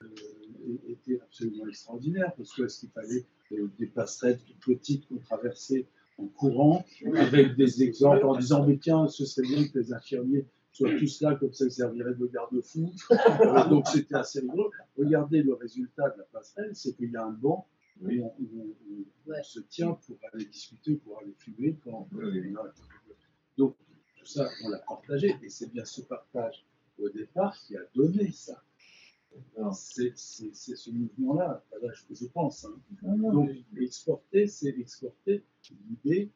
euh, 0.04 0.78
étaient 0.88 1.20
absolument 1.22 1.68
extraordinaires 1.68 2.34
parce 2.38 2.54
que 2.54 2.68
qu'il 2.80 2.90
fallait 2.90 3.26
euh, 3.54 3.70
des 3.80 3.88
passerelles 3.88 4.40
toutes 4.46 4.60
petites 4.78 5.08
qu'on 5.08 5.18
traversait 5.18 5.86
en 6.18 6.28
courant 6.28 6.86
avec 7.16 7.56
des 7.56 7.84
exemples 7.84 8.26
en 8.26 8.36
disant 8.38 8.66
mais 8.66 8.78
tiens 8.78 9.08
ce 9.08 9.26
serait 9.26 9.48
bien 9.48 9.68
que 9.68 9.80
les 9.80 9.92
infirmiers 9.94 10.46
soient 10.72 10.96
tous 10.98 11.22
là 11.22 11.36
comme 11.36 11.54
ça 11.54 11.66
ils 11.66 11.72
serviraient 11.72 12.14
de 12.14 12.28
garde-fou 12.28 12.92
Euh, 13.12 13.68
donc 13.70 13.88
c'était 13.88 14.16
assez 14.16 14.40
rigolo 14.42 14.72
regardez 14.98 15.42
le 15.42 15.54
résultat 15.56 16.10
de 16.12 16.20
la 16.20 16.26
passerelle 16.26 16.72
c'est 16.76 16.96
qu'il 16.96 17.12
y 17.12 17.16
a 17.16 17.26
un 17.26 17.32
banc 17.32 17.68
où 18.02 18.08
on, 18.08 18.34
où 18.40 18.48
on- 18.56 18.58
où 18.60 19.06
on 19.28 19.32
Ouais. 19.32 19.44
se 19.44 19.60
tient 19.62 19.94
pour 19.94 20.18
aller 20.34 20.46
discuter 20.46 20.96
pour 20.96 21.20
aller 21.20 21.34
fumer 21.38 21.76
quand 21.84 22.08
Oui. 22.14 22.54
donc 23.58 23.76
ça 24.34 24.50
on 24.64 24.70
l'a 24.70 24.80
partagé 24.80 25.36
et 25.44 25.50
c'est 25.50 25.72
bien 25.72 25.86
ce 25.86 26.02
partage 26.02 26.66
au 27.00 27.10
départ 27.10 27.54
qui 27.66 27.76
a 27.78 27.82
donné 27.96 28.32
ça 28.32 28.62
c'est 29.74 30.14
ce 30.18 30.90
mouvement-là, 30.92 31.64
que 32.08 32.16
je 32.16 32.26
pense. 32.26 32.66
hein. 32.66 32.76
Donc, 33.32 33.50
exporter, 33.80 34.46
c'est 34.48 34.70
exporter 34.78 35.44
l'idée 35.90 36.30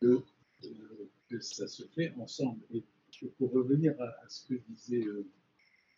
que, 0.00 0.22
euh, 0.64 1.08
que 1.28 1.40
ça 1.40 1.66
se 1.66 1.82
fait 1.94 2.12
ensemble. 2.18 2.60
Et 2.72 2.84
pour 3.38 3.50
revenir 3.52 4.00
à, 4.00 4.04
à 4.24 4.28
ce 4.28 4.46
que 4.46 4.54
disait 4.68 5.04
euh, 5.06 5.26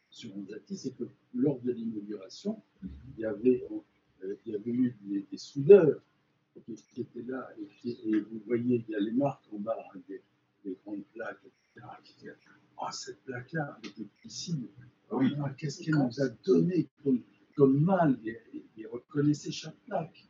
sur 0.08 0.34
Anzati, 0.38 0.76
c'est 0.76 0.96
que 0.96 1.04
lors 1.34 1.60
de 1.60 1.72
l'inauguration, 1.72 2.62
il 2.82 3.20
y 3.20 3.24
avait, 3.26 3.66
euh, 4.24 4.34
il 4.46 4.52
y 4.52 4.54
avait 4.54 4.70
eu 4.70 4.96
des, 5.02 5.26
des 5.30 5.36
soudeurs 5.38 6.00
qui, 6.64 6.74
qui 6.94 7.00
étaient 7.02 7.22
là. 7.26 7.46
Et, 7.60 7.66
qui- 7.80 7.98
et 8.04 8.20
vous 8.20 8.40
voyez, 8.46 8.82
il 8.88 8.92
y 8.92 8.94
a 8.96 9.00
les 9.00 9.12
marques 9.12 9.44
en 9.52 9.58
bas, 9.58 9.76
hein, 9.94 10.00
des, 10.08 10.22
des 10.64 10.76
grandes 10.84 11.04
plaques, 11.14 11.40
etc. 11.44 11.86
qui 12.04 12.26
Ah, 12.80 12.92
cette 12.92 13.22
plaque-là, 13.24 13.78
elle 13.82 13.90
était 13.90 14.08
ici. 14.24 14.54
Oui. 15.10 15.34
Ah, 15.42 15.50
Qu'est-ce 15.56 15.82
qu'elle 15.82 15.96
nous 15.96 16.20
a 16.20 16.28
donné 16.44 16.88
comme, 17.02 17.22
comme 17.56 17.80
mal? 17.80 18.18
Et, 18.24 18.86
reconnaissez 18.86 19.50
chaque 19.52 19.76
plaque. 19.86 20.24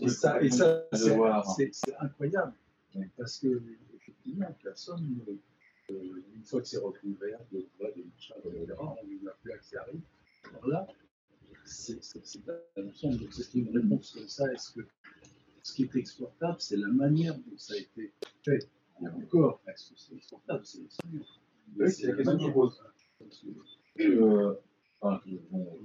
Et 0.00 0.08
ça, 0.08 0.40
et 0.42 0.50
ça 0.50 0.86
De 0.92 1.72
c'est- 1.72 1.94
incroyable. 2.00 2.54
Oui. 2.94 3.06
Parce 3.16 3.38
que, 3.38 3.62
effectivement, 3.94 4.56
personne, 4.62 5.20
euh, 5.90 6.22
une 6.34 6.44
fois 6.44 6.60
que 6.62 6.68
c'est 6.68 6.78
recouvert 6.78 7.40
de 7.52 7.66
bois, 7.78 7.90
de 7.96 8.02
machin, 8.02 8.34
etc., 8.44 8.74
on 8.78 9.24
n'a 9.24 9.32
plus 9.42 9.52
accès 9.52 9.76
à 9.76 9.82
rien. 9.84 10.00
Alors 10.52 10.66
là, 10.68 10.86
c'est. 11.64 11.98
Donc, 12.76 13.32
c'est 13.32 13.54
une 13.54 13.76
réponse 13.76 14.12
comme 14.12 14.28
ça. 14.28 14.52
Est-ce 14.52 14.72
que 14.72 14.80
ce 15.62 15.74
qui 15.74 15.82
est 15.84 15.96
exportable, 15.96 16.56
c'est 16.60 16.76
la 16.76 16.88
manière 16.88 17.34
dont 17.36 17.58
ça 17.58 17.74
a 17.74 17.76
été 17.78 18.12
fait? 18.44 18.68
Et 19.02 19.08
encore, 19.08 19.60
est-ce 19.68 19.90
que 19.90 19.98
c'est 19.98 20.14
exportable 20.14 20.64
C'est. 20.64 20.80
Oui, 21.78 21.90
c'est 21.90 22.06
la 22.06 22.14
question 22.14 22.38
que 22.38 22.44
je 22.44 22.50
pose. 22.50 22.82
Euh, 24.00 24.54
enfin, 25.00 25.20
bon, 25.50 25.78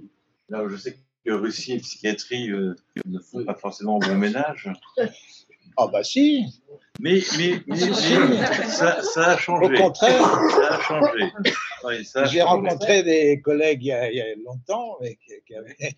là, 0.48 0.66
je 0.68 0.76
sais 0.76 0.96
que 1.24 1.32
Russie 1.32 1.72
et 1.72 1.78
psychiatrie 1.78 2.50
euh, 2.50 2.74
ne 3.06 3.18
font 3.18 3.44
pas 3.44 3.54
forcément 3.54 3.98
bon 3.98 4.16
ménage, 4.16 4.70
Ah 5.78 5.86
bah 5.86 6.04
si, 6.04 6.62
mais, 7.00 7.20
mais, 7.38 7.62
mais, 7.66 7.76
mais 7.76 8.46
ça, 8.66 9.02
ça 9.02 9.30
a 9.30 9.34
au 9.36 9.38
changé. 9.38 9.74
contraire, 9.74 10.22
Ça 10.50 10.74
a 10.74 10.80
changé. 10.82 11.32
Oui, 11.84 12.06
a 12.14 12.24
j'ai 12.26 12.42
rencontré 12.42 13.02
des 13.02 13.40
collègues 13.40 13.82
il 13.82 13.86
y 13.86 13.92
a, 13.92 14.10
il 14.10 14.16
y 14.16 14.20
a 14.20 14.34
longtemps 14.36 14.98
mais 15.00 15.16
qui, 15.16 15.32
qui 15.46 15.54
avaient 15.54 15.96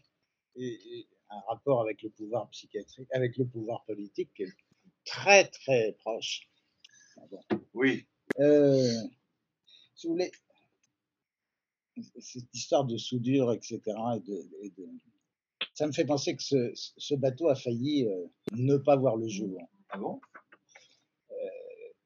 un 1.30 1.40
rapport 1.48 1.80
avec 1.80 2.02
le 2.02 2.10
pouvoir 2.10 2.48
psychiatrique, 2.50 3.08
avec 3.12 3.36
le 3.36 3.46
pouvoir 3.46 3.84
politique 3.84 4.30
qui 4.36 4.44
est 4.44 4.52
très 5.04 5.44
très 5.48 5.96
proche. 5.98 6.48
Oui, 7.74 8.06
Euh, 8.40 9.02
si 9.94 10.06
vous 10.06 10.14
voulez, 10.14 10.32
cette 12.18 12.52
histoire 12.54 12.84
de 12.84 12.96
soudure, 12.96 13.52
etc., 13.52 13.80
et 14.16 14.20
de, 14.20 14.48
et 14.62 14.70
de- 14.70 14.88
ça 15.74 15.86
me 15.86 15.92
fait 15.92 16.04
penser 16.04 16.36
que 16.36 16.42
ce, 16.42 16.72
ce 16.74 17.14
bateau 17.14 17.48
a 17.48 17.54
failli 17.54 18.06
euh, 18.06 18.26
ne 18.52 18.76
pas 18.76 18.96
voir 18.96 19.16
le 19.16 19.28
jour. 19.28 19.60
ah 19.90 19.98
bon? 19.98 20.20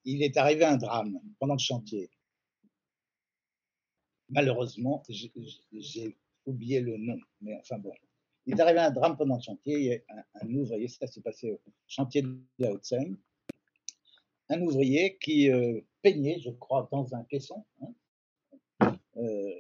Il 0.05 0.23
est 0.23 0.37
arrivé 0.39 0.65
un 0.65 0.79
drame 0.79 1.21
pendant 1.39 1.55
le 1.55 1.59
chantier. 1.61 2.09
Malheureusement, 4.31 5.03
j'ai 5.09 6.17
oublié 6.47 6.81
le 6.81 6.97
nom, 6.97 7.19
mais 7.41 7.57
enfin 7.61 7.79
bon. 7.79 7.93
Il 8.47 8.55
est 8.55 8.61
arrivé 8.61 8.79
un 8.79 8.91
drame 8.91 9.17
pendant 9.19 9.37
le 9.37 9.43
chantier. 9.43 9.75
Il 9.79 9.85
y 9.85 9.95
a 9.95 9.99
un, 10.09 10.47
un 10.49 10.55
ouvrier, 10.55 10.89
ça 10.89 11.07
s'est 11.07 11.21
passé 11.21 11.53
au 11.53 11.61
chantier 11.87 12.23
de 12.23 12.39
la 12.59 12.73
Haute-Seine, 12.73 13.19
un 14.49 14.61
ouvrier 14.63 15.19
qui 15.19 15.51
euh, 15.51 15.81
peignait, 16.03 16.41
je 16.41 16.51
crois, 16.51 16.89
dans 16.91 17.15
un 17.15 17.25
caisson, 17.25 17.65
hein, 17.81 18.99
euh, 19.17 19.55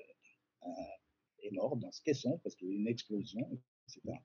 est 1.42 1.50
mort 1.52 1.76
dans 1.76 1.92
ce 1.92 2.02
caisson 2.02 2.38
parce 2.42 2.54
qu'il 2.56 2.68
y 2.68 2.70
a 2.70 2.74
eu 2.74 2.78
une 2.78 2.88
explosion, 2.88 3.60
etc. 3.86 4.18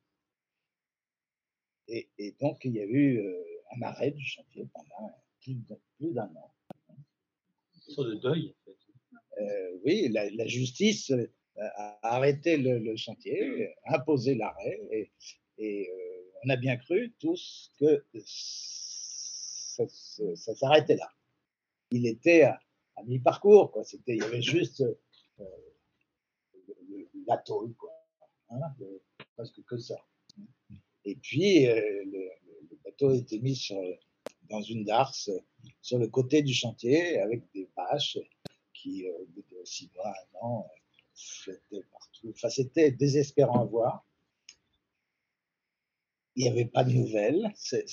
Et, 1.87 2.09
et 2.17 2.31
donc, 2.39 2.63
il 2.63 2.73
y 2.73 2.79
a 2.79 2.85
eu 2.85 3.19
euh, 3.19 3.43
un 3.75 3.81
arrêt 3.81 4.11
du 4.11 4.25
chantier 4.25 4.67
pendant 4.73 5.21
plus 5.41 6.13
d'un 6.13 6.33
an. 6.35 6.53
Sur 7.89 8.05
le 8.05 8.15
deuil, 8.15 8.49
en 8.49 8.63
fait. 8.65 8.77
Oui, 9.83 10.07
la, 10.09 10.29
la 10.29 10.47
justice 10.47 11.11
a 11.57 12.15
arrêté 12.15 12.55
le, 12.55 12.79
le 12.79 12.95
chantier, 12.95 13.75
a 13.83 13.95
imposé 13.95 14.35
l'arrêt, 14.35 14.79
et, 14.91 15.11
et, 15.57 15.89
on 16.45 16.49
a 16.49 16.55
bien 16.55 16.77
cru 16.77 17.13
tous 17.19 17.71
que 17.79 18.05
ça, 20.35 20.55
s'arrêtait 20.55 20.95
là. 20.95 21.09
Il 21.91 22.07
était 22.07 22.43
à, 22.43 22.59
mi-parcours, 23.05 23.71
quoi. 23.71 23.83
C'était, 23.83 24.13
il 24.15 24.19
y 24.19 24.23
avait 24.23 24.41
juste 24.41 24.81
euh, 24.81 25.45
le- 26.57 26.75
le- 26.89 27.09
la 27.27 27.37
tôle, 27.37 27.73
quoi. 27.75 27.91
Hein, 28.49 28.59
presque 29.35 29.63
que 29.65 29.77
ça. 29.77 29.95
Et 31.05 31.15
puis, 31.15 31.67
euh, 31.67 31.75
le, 32.05 32.29
bateau 32.83 33.13
été 33.13 33.39
mis 33.39 33.69
dans 34.49 34.61
une 34.61 34.83
darse 34.83 35.29
sur 35.81 35.97
le 35.97 36.07
côté 36.07 36.41
du 36.41 36.53
chantier 36.53 37.19
avec 37.19 37.43
des 37.53 37.69
bâches 37.75 38.17
qui, 38.73 39.07
euh, 39.07 39.17
au 39.19 39.25
bout 39.27 39.43
de 39.51 39.63
six 39.63 39.89
euh, 39.97 40.59
flottaient 41.15 41.85
partout. 41.91 42.29
Enfin, 42.31 42.49
c'était 42.49 42.91
désespérant 42.91 43.61
à 43.61 43.65
voir. 43.65 44.05
Il 46.35 46.43
n'y 46.43 46.49
avait 46.49 46.65
pas 46.65 46.83
de 46.83 46.91
nouvelles. 46.91 47.51
C'est 47.55 47.85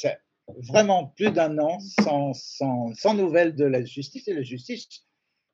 vraiment 0.59 1.07
plus 1.07 1.33
d'un 1.33 1.59
an 1.59 1.79
sans, 1.81 2.33
sans, 2.35 2.93
sans 2.95 3.15
nouvelles 3.15 3.55
de 3.55 3.65
la 3.65 3.85
justice. 3.85 4.29
Et 4.29 4.35
la 4.35 4.43
justice, 4.43 5.07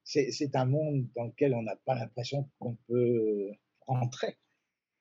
c'est 0.04 0.54
un 0.54 0.66
monde 0.66 1.06
dans 1.14 1.24
lequel 1.24 1.54
on 1.54 1.62
n'a 1.62 1.76
pas 1.84 1.94
l'impression 1.94 2.48
qu'on 2.58 2.76
peut 2.88 3.50
rentrer. 3.86 4.36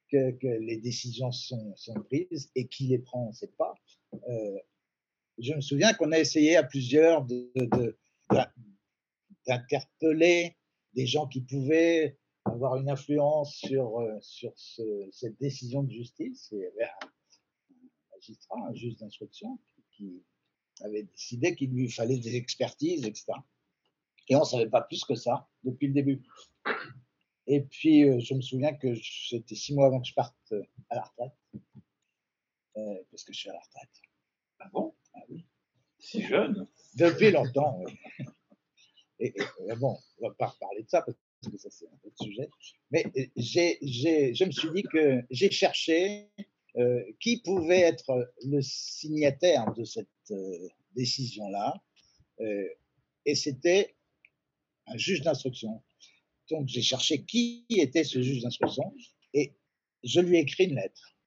que, 0.09 0.31
que 0.31 0.47
les 0.47 0.77
décisions 0.77 1.31
sont, 1.31 1.75
sont, 1.75 1.93
prises 2.03 2.51
et 2.55 2.67
qui 2.67 2.87
les 2.87 2.99
prend, 2.99 3.25
on 3.25 3.29
ne 3.29 3.33
sait 3.33 3.51
pas. 3.57 3.75
Euh, 4.13 4.59
je 5.37 5.53
me 5.53 5.61
souviens 5.61 5.93
qu'on 5.93 6.11
a 6.11 6.19
essayé 6.19 6.55
à 6.55 6.63
plusieurs 6.63 7.25
d'interpeller 7.25 8.55
de, 10.01 10.49
de, 10.49 10.53
des 10.93 11.05
gens 11.05 11.27
qui 11.27 11.41
pouvaient 11.41 12.17
avoir 12.45 12.77
une 12.77 12.89
influence 12.89 13.55
sur, 13.55 13.99
euh, 13.99 14.17
sur 14.21 14.53
ce, 14.55 14.81
cette 15.11 15.37
décision 15.39 15.83
de 15.83 15.91
justice. 15.91 16.49
il 16.51 16.59
y 16.59 16.65
avait 16.65 16.89
un, 17.01 17.09
magistrat, 18.13 18.57
un 18.69 18.73
juge 18.73 18.95
d'instruction, 18.97 19.59
qui 19.95 20.23
avait 20.81 21.03
décidé 21.03 21.55
qu'il 21.55 21.71
lui 21.71 21.89
fallait 21.89 22.17
des 22.17 22.35
expertises, 22.35 23.05
etc. 23.05 23.33
Et 24.27 24.35
on 24.35 24.41
ne 24.41 24.45
savait 24.45 24.69
pas 24.69 24.81
plus 24.81 25.03
que 25.03 25.15
ça 25.15 25.47
depuis 25.63 25.87
le 25.87 25.93
début. 25.93 26.21
Et 27.47 27.61
puis, 27.61 28.03
euh, 28.03 28.19
je 28.19 28.33
me 28.33 28.41
souviens 28.41 28.73
que 28.73 28.95
c'était 28.95 29.55
six 29.55 29.73
mois 29.73 29.85
avant 29.87 30.01
que 30.01 30.07
je 30.07 30.13
parte 30.13 30.35
euh, 30.51 30.63
à 30.89 30.95
la 30.95 31.03
retraite, 31.03 31.37
euh, 32.77 33.03
parce 33.11 33.23
que 33.23 33.33
je 33.33 33.39
suis 33.39 33.49
à 33.49 33.53
la 33.53 33.59
retraite. 33.59 34.01
Ah 34.59 34.69
bon? 34.73 34.95
Ah 35.13 35.19
oui. 35.29 35.45
Si 35.99 36.23
jeune 36.23 36.67
Depuis 36.95 37.31
longtemps. 37.31 37.79
oui. 37.83 37.93
Et, 39.17 39.33
et, 39.69 39.75
bon, 39.77 39.97
on 40.17 40.27
va 40.27 40.33
pas 40.33 40.47
reparler 40.47 40.83
de 40.83 40.89
ça 40.89 41.01
parce 41.01 41.17
que 41.49 41.57
ça 41.57 41.69
c'est 41.69 41.87
un 41.87 41.97
autre 42.03 42.21
sujet. 42.21 42.49
Mais 42.91 43.05
j'ai, 43.37 43.79
je 43.81 44.43
me 44.43 44.51
suis 44.51 44.69
dit 44.73 44.83
que 44.83 45.23
j'ai 45.29 45.49
cherché 45.49 46.29
euh, 46.78 47.03
qui 47.19 47.41
pouvait 47.41 47.82
être 47.82 48.34
le 48.45 48.61
signataire 48.61 49.73
de 49.73 49.84
cette 49.84 50.07
euh, 50.32 50.69
décision-là, 50.95 51.73
euh, 52.41 52.67
et 53.26 53.36
c'était 53.36 53.95
un 54.88 54.97
juge 54.97 55.21
d'instruction. 55.21 55.84
Donc 56.49 56.67
j'ai 56.67 56.82
cherché 56.82 57.23
qui 57.23 57.65
était 57.69 58.03
ce 58.03 58.21
juge 58.21 58.41
d'instruction 58.43 58.93
et 59.34 59.53
je 60.03 60.19
lui 60.19 60.38
ai 60.38 60.41
écrit 60.41 60.65
une 60.65 60.76
lettre 60.76 61.17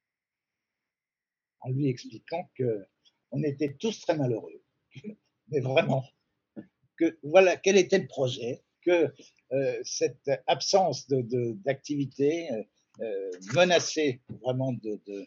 en 1.61 1.70
lui 1.70 1.88
expliquant 1.88 2.49
que 2.55 2.86
on 3.30 3.42
était 3.42 3.74
tous 3.74 4.01
très 4.01 4.16
malheureux, 4.16 4.62
mais 5.49 5.61
vraiment 5.61 6.05
que 6.96 7.18
voilà 7.22 7.57
quel 7.57 7.76
était 7.76 7.99
le 7.99 8.07
projet, 8.07 8.62
que 8.82 9.12
cette 9.82 10.30
absence 10.46 11.09
de, 11.09 11.22
de, 11.22 11.53
d'activité 11.64 12.49
euh, 13.01 13.30
menaçait 13.55 14.20
vraiment 14.42 14.72
de, 14.72 15.01
de 15.07 15.24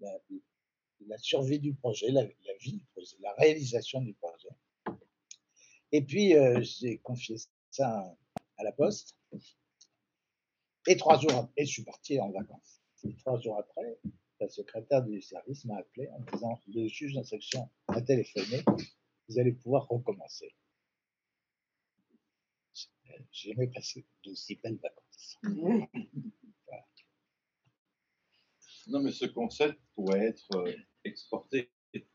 la, 0.00 1.18
survie 1.18 1.58
du 1.58 1.74
projet, 1.74 2.10
la, 2.10 2.24
vie 2.60 2.72
du 2.72 2.84
projet, 2.92 3.16
la 3.20 3.32
réalisation 3.34 4.00
du 4.00 4.14
projet. 4.14 4.48
Et 5.92 6.02
puis 6.02 6.36
euh, 6.36 6.60
j'ai 6.62 6.98
confié 6.98 7.36
ça 7.70 8.16
à 8.56 8.64
la 8.64 8.72
poste. 8.72 9.16
Et 10.86 10.96
trois 10.96 11.18
jours 11.18 11.48
je 11.58 11.64
suis 11.64 11.84
parti 11.84 12.20
en 12.20 12.30
vacances. 12.30 12.80
Et 13.04 13.14
trois 13.16 13.38
jours 13.38 13.58
après, 13.58 13.98
la 14.40 14.48
secrétaire 14.48 15.02
du 15.02 15.20
service 15.22 15.64
m'a 15.64 15.76
appelé 15.76 16.08
en 16.08 16.20
disant 16.32 16.60
le 16.66 16.88
juge 16.88 17.14
d'instruction 17.14 17.70
a 17.88 18.00
téléphoné, 18.00 18.62
vous 19.28 19.38
allez 19.38 19.52
pouvoir 19.52 19.86
recommencer. 19.88 20.54
J'ai 23.30 23.52
jamais 23.52 23.68
passé 23.68 24.04
d'aussi 24.24 24.56
belles 24.56 24.78
vacances. 24.78 25.38
Non, 28.88 29.00
mais 29.00 29.12
ce 29.12 29.26
concept 29.26 29.78
pourrait 29.94 30.26
être 30.26 30.48
euh, 30.56 30.72
exporté. 31.04 31.70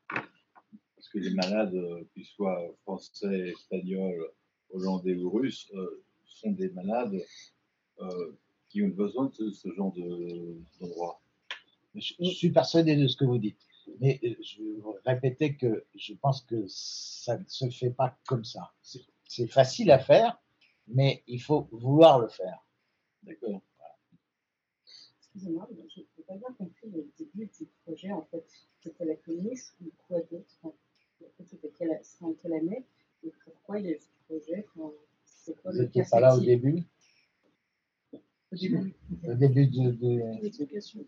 Parce 0.07 1.09
que 1.09 1.19
les 1.19 1.33
malades, 1.33 1.73
euh, 1.75 2.03
qu'ils 2.13 2.25
soient 2.25 2.61
français, 2.83 3.49
espagnols, 3.49 4.31
hollandais 4.71 5.15
ou 5.15 5.29
russes, 5.29 5.71
euh, 5.73 6.03
sont 6.25 6.51
des 6.51 6.69
malades 6.71 7.17
euh, 8.01 8.31
qui 8.67 8.83
ont 8.83 8.89
besoin 8.89 9.31
de 9.39 9.49
ce 9.49 9.73
genre 9.73 9.93
d'endroit. 9.93 11.21
De, 11.95 12.01
je, 12.01 12.13
je, 12.19 12.29
suis 12.29 12.51
persuadé 12.51 12.95
de 12.95 13.07
ce 13.07 13.15
que 13.15 13.25
vous 13.25 13.37
dites. 13.37 13.59
Mais 13.99 14.19
je 14.21 14.61
vais 14.61 14.99
répéter 15.05 15.55
que 15.55 15.85
je 15.95 16.13
pense 16.13 16.41
que 16.41 16.65
ça 16.67 17.37
ne 17.37 17.45
se 17.47 17.69
fait 17.69 17.89
pas 17.89 18.17
comme 18.27 18.45
ça. 18.45 18.71
C'est 19.23 19.47
facile 19.47 19.91
à 19.91 19.99
faire, 19.99 20.39
mais 20.87 21.23
il 21.27 21.41
faut 21.41 21.67
vouloir 21.71 22.19
le 22.19 22.27
faire. 22.27 22.65
D'accord. 23.23 23.61
Excusez-moi, 25.35 25.67
je 25.71 25.99
n'ai 25.99 26.23
pas 26.27 26.35
bien 26.35 26.53
compris 26.57 26.89
le 26.89 27.07
début 27.17 27.49
du 27.59 27.67
projet. 27.85 28.11
En 28.11 28.23
fait, 28.31 28.43
c'était 28.79 29.05
la 29.05 29.15
communiste 29.15 29.75
ou 29.81 29.91
quoi 30.07 30.19
d'autre 30.21 30.55
en 30.63 30.73
fait, 31.19 31.43
C'était 31.43 31.69
quelle, 31.77 32.01
en 32.21 32.33
quelle 32.33 32.53
année 32.53 32.85
Et 33.23 33.31
pourquoi 33.43 33.79
il 33.79 33.85
y 33.85 33.89
a 33.89 33.91
eu 33.91 33.99
ce 33.99 34.09
projet 34.25 34.65
enfin, 34.75 34.91
quoi, 35.61 35.71
Vous 35.71 35.77
n'étiez 35.77 36.03
pas 36.09 36.19
là 36.19 36.35
au 36.35 36.39
début 36.39 36.83
Au 38.13 38.55
début. 38.55 38.95
Au 39.27 39.33
début 39.35 39.67
de. 39.67 39.91
de... 39.91 40.41
L'explication. 40.41 41.05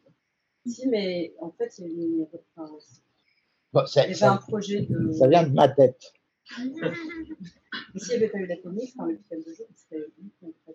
Si, 0.68 0.88
mais 0.88 1.34
en 1.40 1.50
fait, 1.52 1.80
il 1.80 1.88
y 1.88 1.88
a 1.88 2.06
une. 2.06 2.28
Enfin, 2.56 2.72
bon, 3.74 3.84
il 3.96 3.98
y 3.98 4.02
avait 4.02 4.24
un 4.24 4.38
projet 4.38 4.82
de. 4.82 5.12
Ça 5.14 5.28
vient 5.28 5.48
de 5.48 5.54
ma 5.54 5.68
tête. 5.68 6.14
Mais 6.60 8.00
s'il 8.00 8.10
n'y 8.10 8.16
avait 8.16 8.30
pas 8.30 8.40
eu 8.40 8.48
la 8.48 8.58
commune, 8.58 8.84
enfin, 8.96 9.08
l'hôpital 9.10 9.40
de 9.40 9.54
jour, 9.54 9.68
serait... 9.76 10.06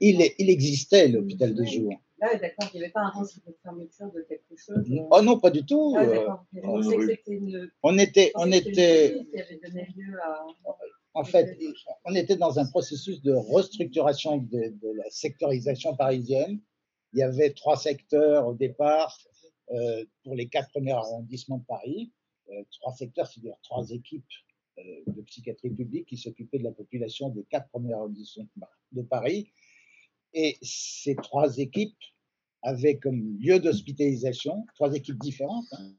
il, 0.01 0.21
est, 0.23 0.35
il 0.39 0.51
existait 0.51 1.09
l'hôpital 1.09 1.55
de 1.55 1.65
jour. 1.65 1.93
Là, 2.19 2.31
ah, 2.33 2.37
d'accord, 2.39 2.71
il 2.73 2.79
n'y 2.79 2.85
avait 2.85 2.93
pas 2.93 3.03
un 3.03 3.21
risque 3.21 3.45
de 3.47 3.55
fermeture 3.63 4.11
de 4.11 4.23
quelque 4.23 4.57
chose. 4.57 4.85
Oh 5.11 5.21
non, 5.23 5.39
pas 5.39 5.51
du 5.51 5.67
tout. 5.67 5.95
Ah. 5.99 6.45
On, 6.63 6.81
une... 6.81 7.71
on 7.83 7.99
était, 7.99 8.33
on 8.37 8.51
était. 8.53 9.27
Qui 9.31 9.41
avait 9.41 9.61
donné 9.63 9.87
lieu 9.95 10.19
à... 10.23 10.47
En 11.13 11.25
fait, 11.25 11.59
on 12.05 12.15
était 12.15 12.37
dans 12.37 12.59
un 12.59 12.67
processus 12.67 13.23
de 13.23 13.33
restructuration 13.33 14.39
de, 14.39 14.69
de 14.83 14.97
la 14.97 15.11
sectorisation 15.11 15.95
parisienne. 15.95 16.61
Il 17.13 17.21
y 17.21 17.23
avait 17.23 17.53
trois 17.53 17.77
secteurs 17.77 18.47
au 18.47 18.55
départ 18.55 19.19
euh, 19.71 20.05
pour 20.25 20.35
les 20.35 20.49
quatre 20.49 20.71
premiers 20.71 20.93
arrondissements 20.93 21.59
de 21.59 21.65
Paris. 21.65 22.13
Euh, 22.51 22.63
trois 22.71 22.93
secteurs, 22.93 23.27
c'est-à-dire 23.27 23.57
trois 23.63 23.91
équipes 23.91 24.25
de 24.79 25.23
psychiatrie 25.23 25.71
publique 25.71 26.07
qui 26.07 26.17
s'occupait 26.17 26.59
de 26.59 26.65
la 26.65 26.73
population 26.73 27.31
des 27.31 27.45
quatre 27.45 27.69
premières 27.71 27.99
arrondissements 27.99 28.47
de 28.93 29.03
Paris. 29.03 29.51
Et 30.33 30.59
ces 30.63 31.17
trois 31.17 31.57
équipes 31.59 31.97
avaient 32.63 32.99
comme 32.99 33.39
lieu 33.39 33.59
d'hospitalisation, 33.59 34.67
trois 34.75 34.95
équipes 34.95 35.19
différentes, 35.19 35.67
hein, 35.73 35.95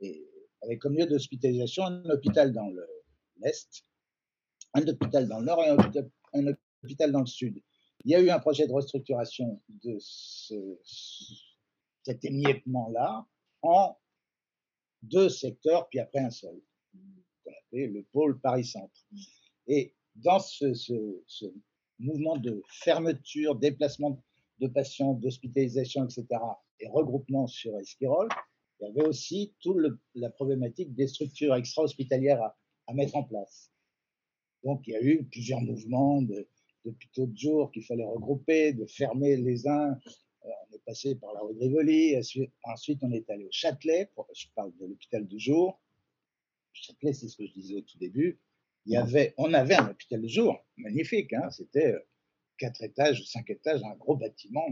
et 0.00 0.28
avaient 0.62 0.78
comme 0.78 0.94
lieu 0.96 1.06
d'hospitalisation 1.06 1.84
un 1.84 2.04
hôpital 2.10 2.52
dans 2.52 2.70
l'Est, 3.38 3.84
un 4.74 4.86
hôpital 4.86 5.26
dans 5.26 5.40
le 5.40 5.46
Nord 5.46 5.64
et 5.64 5.70
un 5.70 6.46
hôpital, 6.82 7.12
dans 7.12 7.20
le 7.20 7.26
Sud. 7.26 7.60
Il 8.04 8.12
y 8.12 8.14
a 8.14 8.20
eu 8.20 8.30
un 8.30 8.38
projet 8.38 8.66
de 8.68 8.72
restructuration 8.72 9.60
de 9.68 9.96
ce, 10.00 10.78
cet 12.04 12.24
émiettement-là 12.24 13.26
en 13.62 13.96
deux 15.02 15.28
secteurs, 15.28 15.88
puis 15.88 15.98
après 15.98 16.20
un 16.20 16.30
seul 16.30 16.60
le 17.72 18.02
pôle 18.12 18.40
Paris-Centre. 18.40 19.06
Et 19.66 19.94
dans 20.14 20.38
ce, 20.38 20.74
ce, 20.74 21.22
ce, 21.26 21.46
mouvement 21.98 22.36
de 22.36 22.62
fermeture, 22.68 23.56
déplacement 23.56 24.22
de 24.58 24.66
patients, 24.68 25.14
d'hospitalisation, 25.14 26.04
etc., 26.04 26.26
et 26.80 26.88
regroupement 26.88 27.46
sur 27.46 27.78
Esquirol, 27.78 28.28
il 28.80 28.86
y 28.86 28.90
avait 28.90 29.08
aussi 29.08 29.54
toute 29.60 29.78
la 30.14 30.28
problématique 30.30 30.94
des 30.94 31.06
structures 31.06 31.54
extra-hospitalières 31.54 32.42
à, 32.42 32.56
à, 32.86 32.94
mettre 32.94 33.16
en 33.16 33.24
place. 33.24 33.70
Donc, 34.62 34.86
il 34.86 34.92
y 34.92 34.96
a 34.96 35.02
eu 35.02 35.24
plusieurs 35.24 35.62
mouvements 35.62 36.20
d'hôpitaux 36.20 37.26
de, 37.26 37.32
de 37.32 37.36
jour 37.36 37.72
qu'il 37.72 37.84
fallait 37.84 38.04
regrouper, 38.04 38.74
de 38.74 38.84
fermer 38.84 39.36
les 39.36 39.66
uns. 39.66 39.98
Euh, 40.44 40.48
on 40.70 40.74
est 40.74 40.84
passé 40.84 41.14
par 41.14 41.32
la 41.32 41.40
rue 41.40 41.54
de 41.54 41.60
Rivoli, 41.60 42.14
ensuite 42.64 43.02
on 43.02 43.12
est 43.12 43.28
allé 43.30 43.46
au 43.46 43.52
Châtelet, 43.52 44.10
je 44.34 44.46
parle 44.54 44.72
de 44.78 44.86
l'hôpital 44.86 45.26
de 45.26 45.38
jour, 45.38 45.80
Châtelet, 46.82 47.12
c'est 47.12 47.28
ce 47.28 47.36
que 47.36 47.46
je 47.46 47.52
disais 47.52 47.76
au 47.76 47.80
tout 47.82 47.98
début. 47.98 48.40
Il 48.84 48.92
y 48.92 48.96
avait, 48.96 49.34
on 49.36 49.52
avait 49.52 49.74
un 49.74 49.90
hôpital 49.90 50.22
de 50.22 50.28
jour 50.28 50.64
magnifique. 50.76 51.32
Hein, 51.32 51.50
C'était 51.50 51.94
quatre 52.58 52.82
étages, 52.82 53.24
cinq 53.26 53.50
étages, 53.50 53.82
un 53.82 53.96
gros 53.96 54.16
bâtiment 54.16 54.66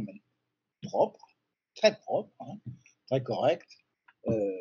propre, 0.83 1.27
très 1.75 1.97
propre, 1.99 2.33
hein, 2.41 2.61
très 3.07 3.23
correct. 3.23 3.69
Euh, 4.29 4.59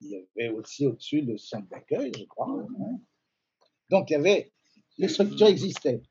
il 0.00 0.10
y 0.10 0.16
avait 0.16 0.48
aussi 0.48 0.86
au-dessus 0.86 1.20
le 1.20 1.36
centre 1.36 1.68
d'accueil, 1.68 2.10
je 2.18 2.24
crois. 2.24 2.48
Hein. 2.48 3.00
Donc 3.90 4.10
il 4.10 4.14
y 4.14 4.16
avait, 4.16 4.52
les 4.98 5.08
structures 5.08 5.46
existaient. 5.46 6.02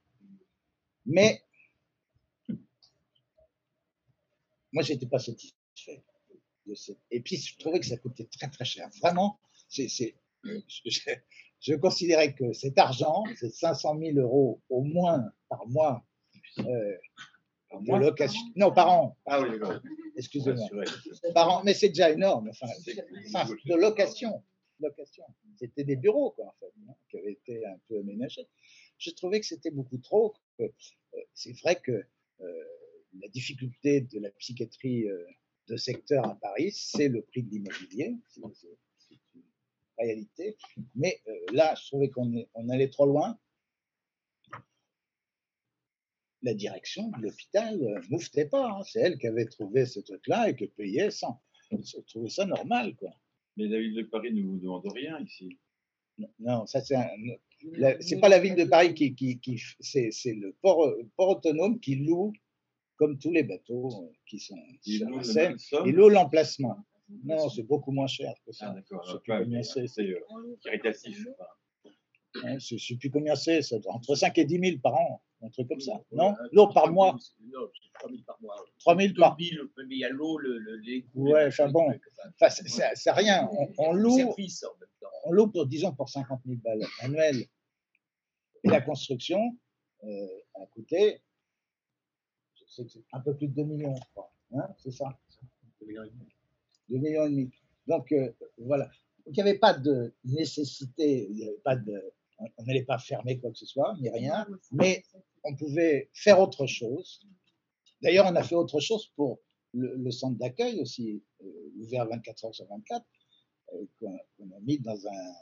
Mais 1.06 1.44
moi, 4.72 4.84
j'étais 4.84 5.08
pas 5.08 5.20
satisfait. 5.20 6.04
De 6.66 6.76
cette... 6.76 7.00
Et 7.10 7.22
puis, 7.22 7.38
je 7.38 7.58
trouvais 7.58 7.80
que 7.80 7.86
ça 7.86 7.98
coûtait 7.98 8.26
très 8.26 8.48
très 8.50 8.66
cher. 8.66 8.88
Vraiment, 9.02 9.40
c'est, 9.70 9.88
je, 10.44 10.52
je, 11.62 11.74
considérais 11.76 12.34
que 12.34 12.54
cet 12.54 12.78
argent, 12.78 13.24
ces 13.40 13.50
500 13.50 13.98
000 14.00 14.18
euros 14.18 14.62
au 14.70 14.84
moins 14.84 15.32
par 15.48 15.68
mois 15.68 16.06
euh, 16.60 16.98
par 17.70 17.82
de 17.82 17.86
mois 17.86 18.00
location, 18.00 18.42
non 18.56 18.72
par 18.74 18.90
an, 18.90 19.18
Ah 19.26 19.42
oui, 19.42 19.50
excusez-moi, 20.16 20.68
par 21.34 21.50
an, 21.50 21.62
mais 21.64 21.74
c'est 21.74 21.90
déjà 21.90 22.10
énorme, 22.10 22.50
enfin, 22.50 22.68
de 22.86 23.76
location, 23.76 24.44
location. 24.80 25.24
C'était 25.58 25.84
des 25.84 25.96
bureaux 25.96 26.32
quoi 26.32 26.48
en 26.48 26.54
fait, 26.60 26.74
hein, 26.88 26.96
qui 27.10 27.18
avaient 27.18 27.34
été 27.34 27.66
un 27.66 27.78
peu 27.88 28.00
aménagés. 28.00 28.48
Je 28.98 29.12
trouvais 29.12 29.40
que 29.40 29.46
c'était 29.46 29.72
beaucoup 29.72 29.98
trop. 29.98 30.34
euh, 30.60 30.68
c'est 31.34 31.58
vrai 31.60 31.80
que 31.80 31.92
euh, 32.42 32.64
la 33.20 33.28
difficulté 33.30 34.02
de 34.02 34.20
la 34.20 34.30
psychiatrie 34.32 35.08
euh, 35.10 35.26
de 35.68 35.78
secteur 35.78 36.26
à 36.26 36.36
Paris, 36.36 36.72
c'est 36.72 37.08
le 37.08 37.22
prix 37.22 37.44
de 37.44 37.50
l'immobilier. 37.50 38.16
Réalité. 40.00 40.56
Mais 40.96 41.20
euh, 41.28 41.34
là, 41.54 41.76
je 41.76 41.88
trouvais 41.88 42.10
qu'on 42.10 42.32
on 42.54 42.70
allait 42.70 42.90
trop 42.90 43.06
loin. 43.06 43.38
La 46.42 46.54
direction 46.54 47.10
de 47.10 47.22
l'hôpital 47.24 47.78
ne 47.78 48.00
mouftait 48.10 48.46
pas. 48.46 48.70
hein. 48.72 48.84
C'est 48.84 49.02
elle 49.02 49.18
qui 49.18 49.28
avait 49.28 49.46
trouvé 49.46 49.86
ce 49.86 50.00
truc-là 50.00 50.50
et 50.50 50.56
qui 50.56 50.68
payait 50.68 51.12
sans. 51.12 51.42
Je 51.72 52.00
trouvais 52.08 52.30
ça 52.30 52.46
normal, 52.46 52.96
quoi. 52.96 53.12
Mais 53.58 53.68
la 53.68 53.80
ville 53.80 53.94
de 53.96 54.04
Paris 54.04 54.34
ne 54.34 54.42
vous 54.44 54.58
demande 54.58 54.88
rien 54.94 55.20
ici. 55.20 55.60
Non, 56.18 56.30
Non, 56.40 56.66
ça 56.66 56.82
c'est 56.82 56.96
un- 56.96 57.10
c'est 58.00 58.20
pas 58.22 58.30
la 58.30 58.40
ville 58.40 58.56
de 58.56 58.64
Paris 58.64 58.94
qui, 58.94 59.14
qui, 59.16 59.62
c'est, 59.82 60.12
c'est 60.12 60.34
le 60.34 60.54
port, 60.62 60.86
euh, 60.86 61.04
port 61.18 61.30
autonome 61.30 61.80
qui 61.82 61.96
loue, 61.96 62.32
comme 62.96 63.20
tous 63.20 63.32
les 63.32 63.44
bateaux 63.44 63.90
euh, 64.06 64.12
qui 64.26 64.40
sont 64.40 64.56
sur 64.98 65.10
la 65.10 65.24
Seine, 65.34 65.58
il 65.86 65.96
loue 65.96 66.08
l'emplacement. 66.10 66.78
Non, 67.24 67.50
c'est 67.50 67.64
beaucoup 67.64 67.92
moins 67.92 68.08
cher 68.08 68.34
que 68.46 68.52
Ah, 68.52 68.54
ça. 68.54 68.70
d'accord. 68.72 69.02
Je 69.04 69.12
sais 69.12 69.12
alors, 69.12 69.22
plus 69.24 69.44
combien 69.46 69.64
c'est. 69.64 69.88
C'est 69.88 70.16
caritatif. 70.64 71.26
je 72.36 72.74
ne 72.76 72.80
sais 72.80 72.96
plus 72.98 73.10
combien 73.10 73.36
c'est, 73.36 73.62
entre 73.88 74.16
5 74.16 74.38
et 74.38 74.46
10 74.46 74.60
000 74.60 74.78
par 74.80 74.94
an, 74.96 75.22
un 75.42 75.50
truc 75.50 75.68
comme 75.68 75.80
ça. 75.80 76.02
Non, 76.12 76.36
l'eau 76.52 76.68
par 76.68 76.92
mois, 76.92 77.14
Non, 77.14 77.20
c'est 77.74 77.92
3 77.94 78.10
000 78.12 78.22
par 78.28 78.40
mois. 78.42 78.56
3 78.80 78.96
000 78.98 79.14
par 79.18 79.36
2 79.38 79.44
000, 79.46 79.66
mais 79.78 79.96
il 79.96 79.98
y 80.00 80.06
a 80.06 80.10
l'eau, 80.10 80.38
le, 80.38 80.58
le, 80.60 80.76
les 80.78 81.02
coûts, 81.04 81.30
Ouais, 81.32 81.48
enfin 81.48 81.70
bon. 81.70 81.92
enfin, 82.40 82.50
c'est- 82.50 83.12
rien. 83.12 83.50
On, 83.52 83.68
on 83.80 83.94
loue, 83.94 84.18
on 85.26 85.32
loue 85.32 85.48
pour, 85.52 85.66
disons, 85.66 85.94
pour 85.96 86.10
50 86.10 86.42
000 86.46 86.60
balles 86.64 86.86
annuelles. 87.02 87.46
Et 88.64 88.70
la 88.70 88.82
construction 88.82 89.40
euh, 90.04 90.28
a 90.56 90.66
coûté, 90.68 91.22
je 92.56 92.66
sais 92.68 92.84
que 92.84 92.92
c'est 92.92 93.04
un 93.14 93.22
peu 93.22 93.36
plus 93.36 93.48
de 93.48 93.54
2 93.56 93.64
millions, 93.64 93.96
je 93.96 94.02
crois. 94.12 94.32
Hein, 94.54 94.68
c'est 94.78 94.92
ça? 94.92 95.18
2 95.82 95.88
millions 95.88 96.04
et 96.04 96.10
demi. 96.10 96.28
Donc, 96.90 98.12
euh, 98.12 98.32
voilà. 98.58 98.86
Donc, 99.26 99.38
il 99.38 99.44
n'y 99.44 99.50
avait 99.50 99.60
pas 99.60 99.74
de 99.74 100.14
nécessité, 100.24 101.28
il 101.30 101.36
n'y 101.36 101.44
avait 101.44 101.62
pas 101.64 101.76
de. 101.76 102.14
On 102.58 102.64
n'allait 102.64 102.84
pas 102.84 102.98
fermer 102.98 103.38
quoi 103.38 103.52
que 103.52 103.58
ce 103.58 103.66
soit, 103.66 103.96
ni 104.00 104.10
rien, 104.10 104.48
mais 104.72 105.04
on 105.44 105.56
pouvait 105.56 106.10
faire 106.14 106.40
autre 106.40 106.68
chose. 106.68 107.22
D'ailleurs, 108.02 108.28
on 108.28 108.36
a 108.36 108.44
fait 108.44 108.56
autre 108.56 108.80
chose 108.80 109.08
pour 109.18 109.40
le, 109.74 109.96
le 109.96 110.12
centre 110.12 110.38
d'accueil 110.38 110.80
aussi, 110.80 111.22
euh, 111.42 111.72
ouvert 111.80 112.08
24 112.08 112.46
heures 112.46 112.56
sur 112.56 112.66
24, 112.68 113.06
euh, 113.74 113.86
qu'on 114.00 114.52
a 114.52 114.60
mis 114.62 114.80
dans 114.80 115.08
un, 115.08 115.34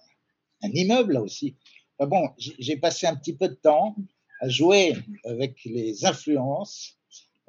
un 0.63 0.69
immeuble 0.71 1.13
là 1.13 1.21
aussi. 1.21 1.55
Enfin 1.97 2.09
bon, 2.09 2.29
j'ai 2.37 2.77
passé 2.77 3.07
un 3.07 3.15
petit 3.15 3.35
peu 3.35 3.47
de 3.47 3.55
temps 3.55 3.95
à 4.41 4.49
jouer 4.49 4.95
avec 5.25 5.63
les 5.65 6.05
influences 6.05 6.97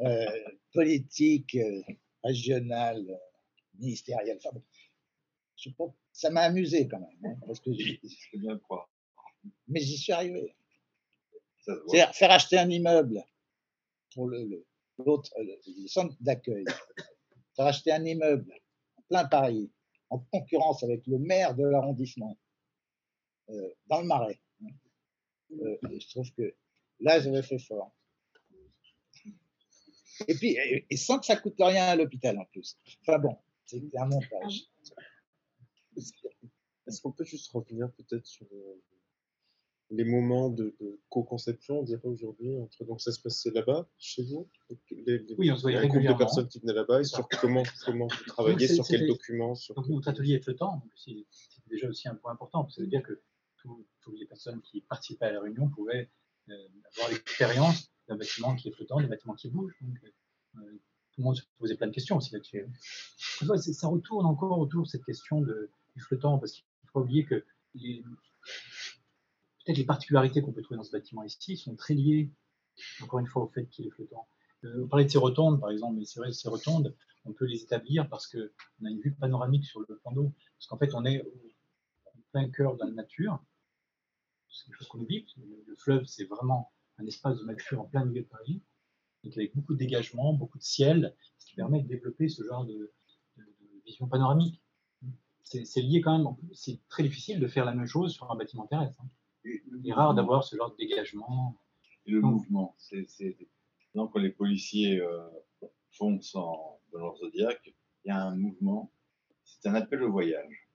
euh, 0.00 0.26
politiques, 0.72 1.56
régionales, 2.22 3.18
ministérielles. 3.78 4.38
Enfin 4.38 4.50
bon, 4.54 4.62
je 5.56 5.70
ça 6.12 6.30
m'a 6.30 6.42
amusé 6.42 6.88
quand 6.88 7.00
même, 7.00 7.18
hein, 7.24 7.36
parce 7.46 7.60
que 7.60 7.72
Je 7.72 8.38
bien 8.38 8.52
le 8.52 8.58
croire. 8.58 8.88
mais 9.68 9.80
j'y 9.80 9.96
suis 9.96 10.12
arrivé. 10.12 10.54
C'est-à-dire 11.60 12.14
faire 12.14 12.30
acheter 12.30 12.58
un 12.58 12.70
immeuble 12.70 13.22
pour 14.14 14.26
le, 14.28 14.44
le- 14.44 14.66
l'autre, 14.98 15.30
le, 15.38 15.54
le 15.82 15.86
centre 15.86 16.16
d'accueil, 16.20 16.64
faire 17.54 17.66
acheter 17.66 17.92
un 17.92 18.04
immeuble 18.04 18.52
en 18.96 19.02
plein 19.02 19.24
Paris, 19.26 19.70
en 20.10 20.18
concurrence 20.18 20.82
avec 20.82 21.06
le 21.06 21.18
maire 21.18 21.54
de 21.54 21.64
l'arrondissement, 21.64 22.36
euh, 23.50 23.74
dans 23.86 24.00
le 24.00 24.06
Marais. 24.06 24.40
hein. 24.64 24.70
Euh, 25.52 25.78
je 25.98 26.08
trouve 26.10 26.30
que 26.32 26.54
là, 27.00 27.20
j'avais 27.20 27.42
fait 27.42 27.58
fort. 27.58 27.92
Et 30.26 30.34
puis, 30.34 30.50
et, 30.56 30.86
et 30.90 30.96
sans 30.96 31.18
que 31.18 31.26
ça 31.26 31.36
coûte 31.36 31.54
rien 31.58 31.84
à 31.86 31.96
l'hôpital 31.96 32.38
en 32.38 32.44
plus. 32.46 32.76
Enfin 33.02 33.18
bon, 33.18 33.36
c'est 33.68 33.96
un 33.96 34.06
montage. 34.06 34.62
Est-ce 36.86 37.02
qu'on 37.02 37.12
peut 37.12 37.24
juste 37.24 37.50
revenir 37.52 37.90
peut-être 37.92 38.24
sur 38.26 38.46
euh, 38.52 38.82
les 39.90 40.04
moments 40.04 40.48
de, 40.48 40.74
de 40.80 41.00
co-conception, 41.10 41.80
on 41.80 41.82
dirait 41.82 42.06
aujourd'hui, 42.06 42.56
entre 42.58 42.84
donc 42.84 43.00
ça 43.00 43.12
se 43.12 43.20
passait 43.20 43.50
là-bas, 43.50 43.88
chez 43.98 44.22
vous 44.24 44.48
les, 44.90 45.18
les- 45.18 45.34
Oui, 45.36 45.50
on 45.50 45.56
se 45.56 45.62
voyait 45.62 45.76
un 45.78 45.80
groupe 45.82 45.92
de 45.92 45.96
régulièrement. 45.98 46.18
personnes 46.18 46.48
qui 46.48 46.60
venaient 46.60 46.72
là-bas 46.74 47.00
et 47.00 47.04
sur 47.04 47.28
comment, 47.28 47.62
comment 47.84 48.06
vous 48.06 48.24
travaillez, 48.26 48.68
sur 48.68 48.86
quels 48.86 49.06
documents, 49.06 49.54
sur 49.54 49.74
Donc 49.74 49.88
notre 49.88 50.08
atelier 50.08 50.34
est 50.34 50.40
flottant, 50.40 50.76
donc 50.78 50.90
c'est 50.96 51.26
déjà 51.66 51.88
aussi 51.88 52.08
un 52.08 52.14
point 52.14 52.32
important. 52.32 52.68
Ça 52.70 52.80
veut 52.80 52.86
dire 52.88 53.02
que 53.02 53.20
tout- 53.56 53.86
toutes 54.00 54.18
les 54.18 54.26
personnes 54.26 54.62
qui 54.62 54.80
participaient 54.82 55.26
à 55.26 55.32
la 55.32 55.40
réunion 55.40 55.68
pouvaient 55.68 56.10
euh, 56.48 56.68
avoir 56.96 57.10
l'expérience 57.10 57.90
d'un 58.08 58.16
bâtiment 58.16 58.54
qui 58.56 58.68
est 58.68 58.72
flottant, 58.72 58.98
d'un 59.00 59.08
bâtiment 59.08 59.34
qui 59.34 59.50
bouge. 59.50 59.74
Donc, 59.82 59.96
euh, 60.56 60.78
le 61.18 61.24
monde 61.24 61.36
se 61.36 61.42
posait 61.58 61.76
plein 61.76 61.88
de 61.88 61.92
questions 61.92 62.16
aussi 62.16 62.32
là-dessus. 62.32 62.66
Ça 63.18 63.88
retourne 63.88 64.26
encore 64.26 64.58
autour 64.58 64.84
de 64.84 64.88
cette 64.88 65.04
question 65.04 65.40
de, 65.40 65.70
du 65.94 66.02
flottant, 66.02 66.38
parce 66.38 66.52
qu'il 66.52 66.64
ne 66.64 66.88
faut 66.88 67.00
pas 67.00 67.04
oublier 67.04 67.24
que 67.24 67.44
peut-être 67.74 69.76
les 69.76 69.84
particularités 69.84 70.40
qu'on 70.40 70.52
peut 70.52 70.62
trouver 70.62 70.78
dans 70.78 70.84
ce 70.84 70.92
bâtiment 70.92 71.22
ici 71.22 71.56
sont 71.56 71.76
très 71.76 71.94
liées, 71.94 72.30
encore 73.02 73.18
une 73.18 73.26
fois, 73.26 73.42
au 73.42 73.48
fait 73.48 73.66
qu'il 73.66 73.86
est 73.86 73.90
flottant. 73.90 74.26
Euh, 74.64 74.84
on 74.84 74.88
parlait 74.88 75.04
de 75.04 75.10
ces 75.10 75.18
rotondes, 75.18 75.60
par 75.60 75.70
exemple, 75.70 75.98
mais 75.98 76.04
c'est 76.04 76.20
vrai 76.20 76.32
ces 76.32 76.48
rotondes, 76.48 76.94
on 77.24 77.32
peut 77.32 77.44
les 77.44 77.62
établir 77.62 78.08
parce 78.08 78.26
qu'on 78.26 78.86
a 78.86 78.90
une 78.90 79.00
vue 79.00 79.12
panoramique 79.12 79.64
sur 79.64 79.80
le 79.80 79.96
plan 79.96 80.12
d'eau. 80.12 80.32
Parce 80.56 80.66
qu'en 80.66 80.78
fait, 80.78 80.94
on 80.94 81.04
est 81.04 81.22
en 82.06 82.20
plein 82.32 82.48
cœur 82.48 82.76
de 82.76 82.84
la 82.84 82.90
nature. 82.90 83.38
C'est 84.50 84.66
quelque 84.66 84.78
chose 84.78 84.88
qu'on 84.88 85.00
oublie. 85.00 85.26
le 85.66 85.76
fleuve, 85.76 86.04
c'est 86.06 86.24
vraiment 86.24 86.72
un 86.98 87.06
espace 87.06 87.38
de 87.38 87.44
nature 87.44 87.80
en 87.80 87.84
plein 87.84 88.04
milieu 88.04 88.22
de 88.22 88.26
Paris, 88.26 88.60
donc 89.24 89.36
avec 89.36 89.54
beaucoup 89.54 89.74
de 89.74 89.78
dégagement, 89.78 90.32
beaucoup 90.32 90.58
de 90.58 90.62
ciel, 90.62 91.14
ce 91.38 91.46
qui 91.46 91.54
permet 91.56 91.82
de 91.82 91.88
développer 91.88 92.28
ce 92.28 92.42
genre 92.44 92.64
de, 92.64 92.92
de- 93.36 93.42
de 93.42 93.82
vision 93.84 94.06
panoramique. 94.06 94.62
C'est 95.44 95.64
c'est 95.64 95.80
lié 95.82 96.00
quand 96.02 96.16
même, 96.18 96.26
c'est 96.52 96.78
très 96.88 97.02
difficile 97.02 97.40
de 97.40 97.46
faire 97.46 97.64
la 97.64 97.74
même 97.74 97.86
chose 97.86 98.12
sur 98.12 98.30
un 98.30 98.36
bâtiment 98.36 98.66
terrestre. 98.66 99.00
hein. 99.02 99.08
Et 99.44 99.62
Il 99.82 99.88
est 99.88 99.92
rare 99.94 100.14
d'avoir 100.14 100.44
ce 100.44 100.56
genre 100.56 100.70
de 100.72 100.76
dégagement. 100.76 101.56
et 102.06 102.10
le 102.10 102.20
mouvement, 102.20 102.74
c'est. 102.78 103.06
c'est- 103.08 103.36
quand 103.94 104.14
les 104.16 104.30
policiers 104.30 105.00
euh, 105.00 105.28
foncent 105.92 106.34
en, 106.36 106.78
dans 106.92 106.98
leur 107.00 107.16
zodiaque, 107.16 107.74
il 108.04 108.08
y 108.08 108.10
a 108.10 108.22
un 108.22 108.36
mouvement. 108.36 108.92
C'est 109.44 109.68
un 109.68 109.74
appel 109.74 110.02
au 110.04 110.12
voyage. 110.12 110.68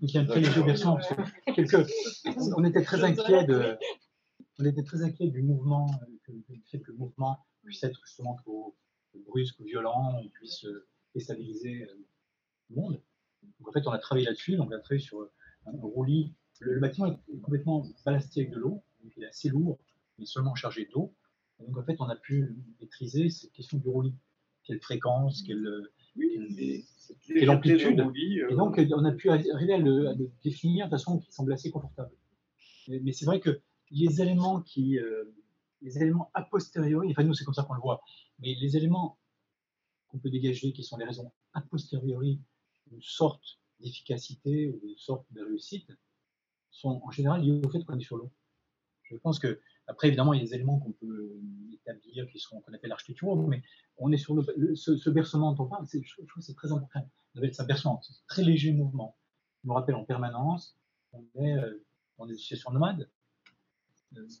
Donc 0.00 0.10
il 0.10 0.14
y 0.14 0.18
a 0.18 0.20
une 0.22 0.26
très 0.26 0.40
légère 0.40 0.64
version, 0.66 0.94
parce 0.96 1.08
que 1.08 1.52
quelques, 1.54 1.88
on 2.56 2.64
était 2.64 2.82
très 2.82 3.02
inquiet 3.04 3.44
de, 3.44 3.78
on 4.58 4.64
était 4.64 4.82
très 4.82 5.02
inquiet 5.02 5.28
du 5.28 5.42
mouvement, 5.42 5.86
euh, 6.02 6.06
que, 6.24 6.32
du 6.32 6.62
fait 6.66 6.80
que 6.80 6.90
le 6.90 6.98
mouvement 6.98 7.38
puisse 7.62 7.82
être 7.82 8.00
justement 8.04 8.34
trop 8.36 8.76
brusque 9.26 9.58
ou 9.60 9.64
violent, 9.64 10.20
on 10.22 10.28
puisse 10.28 10.64
euh, 10.64 10.86
déstabiliser 11.14 11.84
euh, 11.84 11.94
le 12.70 12.76
monde. 12.76 13.00
Donc 13.58 13.68
en 13.68 13.72
fait, 13.72 13.86
on 13.86 13.92
a 13.92 13.98
travaillé 13.98 14.26
là-dessus, 14.26 14.56
donc 14.56 14.70
on 14.70 14.74
a 14.74 14.80
travaillé 14.80 15.00
sur 15.00 15.20
un 15.66 15.72
roulis. 15.72 16.34
Le, 16.60 16.74
le 16.74 16.80
bâtiment 16.80 17.06
est 17.06 17.40
complètement 17.40 17.86
balasté 18.04 18.42
avec 18.42 18.52
de 18.52 18.58
l'eau, 18.58 18.82
donc 19.02 19.12
il 19.16 19.22
est 19.22 19.28
assez 19.28 19.48
lourd, 19.48 19.78
mais 20.18 20.26
seulement 20.26 20.54
chargé 20.54 20.88
d'eau. 20.92 21.14
Donc 21.58 21.76
en 21.76 21.84
fait, 21.84 21.96
on 22.00 22.08
a 22.08 22.16
pu 22.16 22.56
maîtriser 22.80 23.28
cette 23.28 23.52
question 23.52 23.78
du 23.78 23.88
roulis. 23.88 24.14
Quelle 24.64 24.80
fréquence, 24.80 25.42
quelle, 25.42 25.68
Oui, 26.16 26.38
Et 27.28 28.42
euh, 28.42 28.54
donc, 28.56 28.78
on 28.78 29.04
a 29.04 29.12
pu 29.12 29.30
arriver 29.30 29.74
à 29.74 29.78
le, 29.78 30.08
à 30.08 30.14
le 30.14 30.30
définir 30.42 30.86
de 30.86 30.90
façon 30.90 31.18
qui 31.18 31.32
semble 31.32 31.52
assez 31.52 31.70
confortable. 31.70 32.14
Mais, 32.88 33.00
mais 33.00 33.12
c'est 33.12 33.26
vrai 33.26 33.40
que 33.40 33.60
les 33.90 34.20
éléments 34.20 34.60
qui, 34.62 34.98
euh, 34.98 35.24
les 35.82 35.96
éléments 35.98 36.30
a 36.34 36.42
posteriori, 36.42 37.10
enfin 37.10 37.22
nous 37.24 37.34
c'est 37.34 37.44
comme 37.44 37.54
ça 37.54 37.62
qu'on 37.64 37.74
le 37.74 37.80
voit, 37.80 38.02
mais 38.38 38.54
les 38.54 38.76
éléments 38.76 39.18
qu'on 40.08 40.18
peut 40.18 40.30
dégager, 40.30 40.72
qui 40.72 40.82
sont 40.82 40.96
les 40.96 41.04
raisons 41.04 41.32
a 41.52 41.60
posteriori 41.60 42.40
d'une 42.86 43.02
sorte 43.02 43.58
d'efficacité 43.80 44.68
ou 44.68 44.78
d'une 44.80 44.96
sorte 44.96 45.26
de 45.32 45.42
réussite, 45.44 45.90
sont 46.70 47.00
en 47.04 47.10
général 47.10 47.42
liés 47.42 47.60
au 47.64 47.68
fait 47.70 47.84
qu'on 47.84 47.98
est 47.98 48.02
sur 48.02 48.16
l'eau. 48.16 48.32
Je 49.04 49.16
pense 49.16 49.38
que 49.38 49.60
après 49.86 50.08
évidemment 50.08 50.32
il 50.32 50.38
y 50.38 50.42
a 50.42 50.44
des 50.46 50.54
éléments 50.54 50.78
qu'on 50.80 50.92
peut 50.92 51.36
établir 51.72 52.26
qu'on 52.50 52.72
appelle 52.74 52.90
l'architecture, 52.90 53.36
mais 53.48 53.62
on 53.98 54.10
est 54.10 54.16
sur 54.16 54.34
le, 54.34 54.74
ce, 54.74 54.96
ce 54.96 55.10
bercement 55.10 55.52
dont 55.52 55.64
on 55.64 55.68
parle, 55.68 55.86
c'est- 55.86 56.02
je 56.02 56.14
trouve 56.26 56.40
que 56.40 56.46
c'est 56.46 56.54
très 56.54 56.72
important. 56.72 57.08
On 57.34 57.38
appelle 57.38 57.54
ça 57.54 57.64
bercement, 57.64 58.00
c'est 58.02 58.12
un 58.14 58.24
très 58.28 58.42
léger 58.42 58.72
mouvement. 58.72 59.16
On 59.64 59.68
nous 59.68 59.74
rappelle 59.74 59.94
en 59.94 60.04
permanence 60.04 60.78
qu'on 61.10 61.24
est 61.36 61.52
euh, 61.56 61.84
dans 62.18 62.26
des 62.26 62.36
situations 62.36 62.70
nomades. 62.70 63.10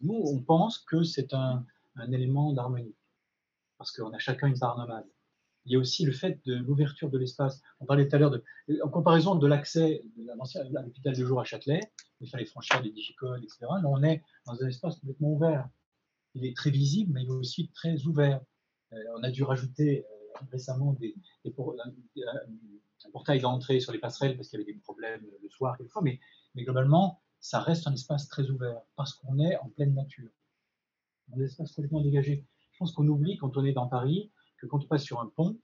Nous, 0.02 0.14
on 0.14 0.40
pense 0.40 0.78
que 0.78 1.02
c'est 1.02 1.34
un, 1.34 1.64
élément 2.12 2.52
d'harmonie, 2.52 2.94
parce 3.78 3.92
qu'on 3.92 4.12
a 4.12 4.18
chacun 4.18 4.48
une 4.48 4.58
part 4.58 4.76
nomade. 4.78 5.06
Il 5.66 5.72
y 5.72 5.76
a 5.76 5.78
aussi 5.78 6.04
le 6.04 6.12
fait 6.12 6.44
de 6.44 6.56
l'ouverture 6.56 7.08
de 7.08 7.16
l'espace. 7.16 7.62
On 7.80 7.86
parlait 7.86 8.06
tout 8.06 8.16
à 8.16 8.18
l'heure 8.18 8.30
de, 8.30 8.44
en 8.82 8.88
comparaison 8.90 9.34
de 9.34 9.46
l'accès 9.46 10.02
à 10.28 10.82
l'hôpital 10.82 11.16
de 11.16 11.24
jour 11.24 11.40
à 11.40 11.44
Châtelet, 11.44 11.80
il 12.20 12.28
fallait 12.28 12.44
franchir 12.44 12.82
des 12.82 12.90
digicoles, 12.90 13.42
etc. 13.42 13.60
Là, 13.62 13.82
on 13.86 14.02
est 14.02 14.22
dans 14.46 14.62
un 14.62 14.68
espace 14.68 14.96
complètement 14.96 15.32
ouvert. 15.32 15.68
Il 16.34 16.44
est 16.44 16.56
très 16.56 16.70
visible, 16.70 17.12
mais 17.12 17.22
il 17.22 17.28
est 17.28 17.32
aussi 17.32 17.70
très 17.70 18.02
ouvert. 18.06 18.40
Euh, 18.92 18.96
on 19.16 19.22
a 19.22 19.30
dû 19.30 19.42
rajouter 19.42 20.04
euh, 20.04 20.46
récemment 20.50 20.92
des, 20.94 21.14
des 21.44 21.54
un, 21.58 23.10
portail 23.12 23.40
d'entrée 23.40 23.80
sur 23.80 23.92
les 23.92 23.98
passerelles 23.98 24.36
parce 24.36 24.48
qu'il 24.48 24.58
y 24.58 24.62
avait 24.62 24.72
des 24.72 24.78
problèmes 24.78 25.24
le 25.42 25.48
soir 25.48 25.76
quelquefois, 25.76 26.02
mais 26.02 26.18
globalement, 26.56 27.20
ça 27.44 27.60
reste 27.60 27.86
un 27.86 27.92
espace 27.92 28.26
très 28.26 28.48
ouvert 28.48 28.80
parce 28.96 29.12
qu'on 29.12 29.38
est 29.38 29.58
en 29.58 29.68
pleine 29.68 29.92
nature. 29.92 30.30
Un 31.30 31.40
espace 31.40 31.72
complètement 31.72 32.00
dégagé. 32.00 32.46
Je 32.72 32.78
pense 32.78 32.92
qu'on 32.92 33.06
oublie 33.06 33.36
quand 33.36 33.58
on 33.58 33.64
est 33.66 33.74
dans 33.74 33.86
Paris 33.86 34.32
que 34.56 34.66
quand 34.66 34.82
on 34.82 34.86
passe 34.86 35.04
sur 35.04 35.20
un 35.20 35.26
pont, 35.26 35.58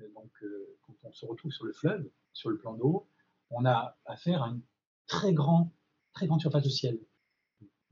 Euh, 0.00 0.08
Donc, 0.16 0.32
euh, 0.42 0.76
quand 0.82 0.96
on 1.04 1.12
se 1.12 1.24
retrouve 1.24 1.52
sur 1.52 1.64
le 1.64 1.72
fleuve, 1.72 2.10
sur 2.32 2.50
le 2.50 2.58
plan 2.58 2.74
d'eau, 2.74 3.08
on 3.50 3.64
a 3.64 3.96
affaire 4.04 4.42
à 4.42 4.48
une 4.48 4.62
très, 5.06 5.32
grand, 5.32 5.72
très 6.12 6.26
grande 6.26 6.40
surface 6.40 6.64
de 6.64 6.68
ciel. 6.80 6.98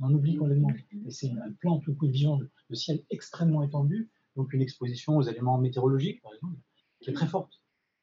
On 0.01 0.13
oublie 0.13 0.35
complètement. 0.35 0.73
Et 1.07 1.13
c'est 1.13 1.31
un 1.31 1.53
plan, 1.53 1.79
tout 1.79 1.95
coup, 1.95 2.07
une 2.07 2.13
vision 2.13 2.37
de, 2.37 2.51
de 2.69 2.75
ciel 2.75 3.05
extrêmement 3.11 3.63
étendue, 3.63 4.11
donc 4.35 4.53
une 4.53 4.61
exposition 4.61 5.17
aux 5.17 5.23
éléments 5.23 5.57
météorologiques, 5.59 6.21
par 6.21 6.35
exemple, 6.35 6.59
qui 7.01 7.11
est 7.11 7.15
très 7.15 7.29
forte. 7.29 7.63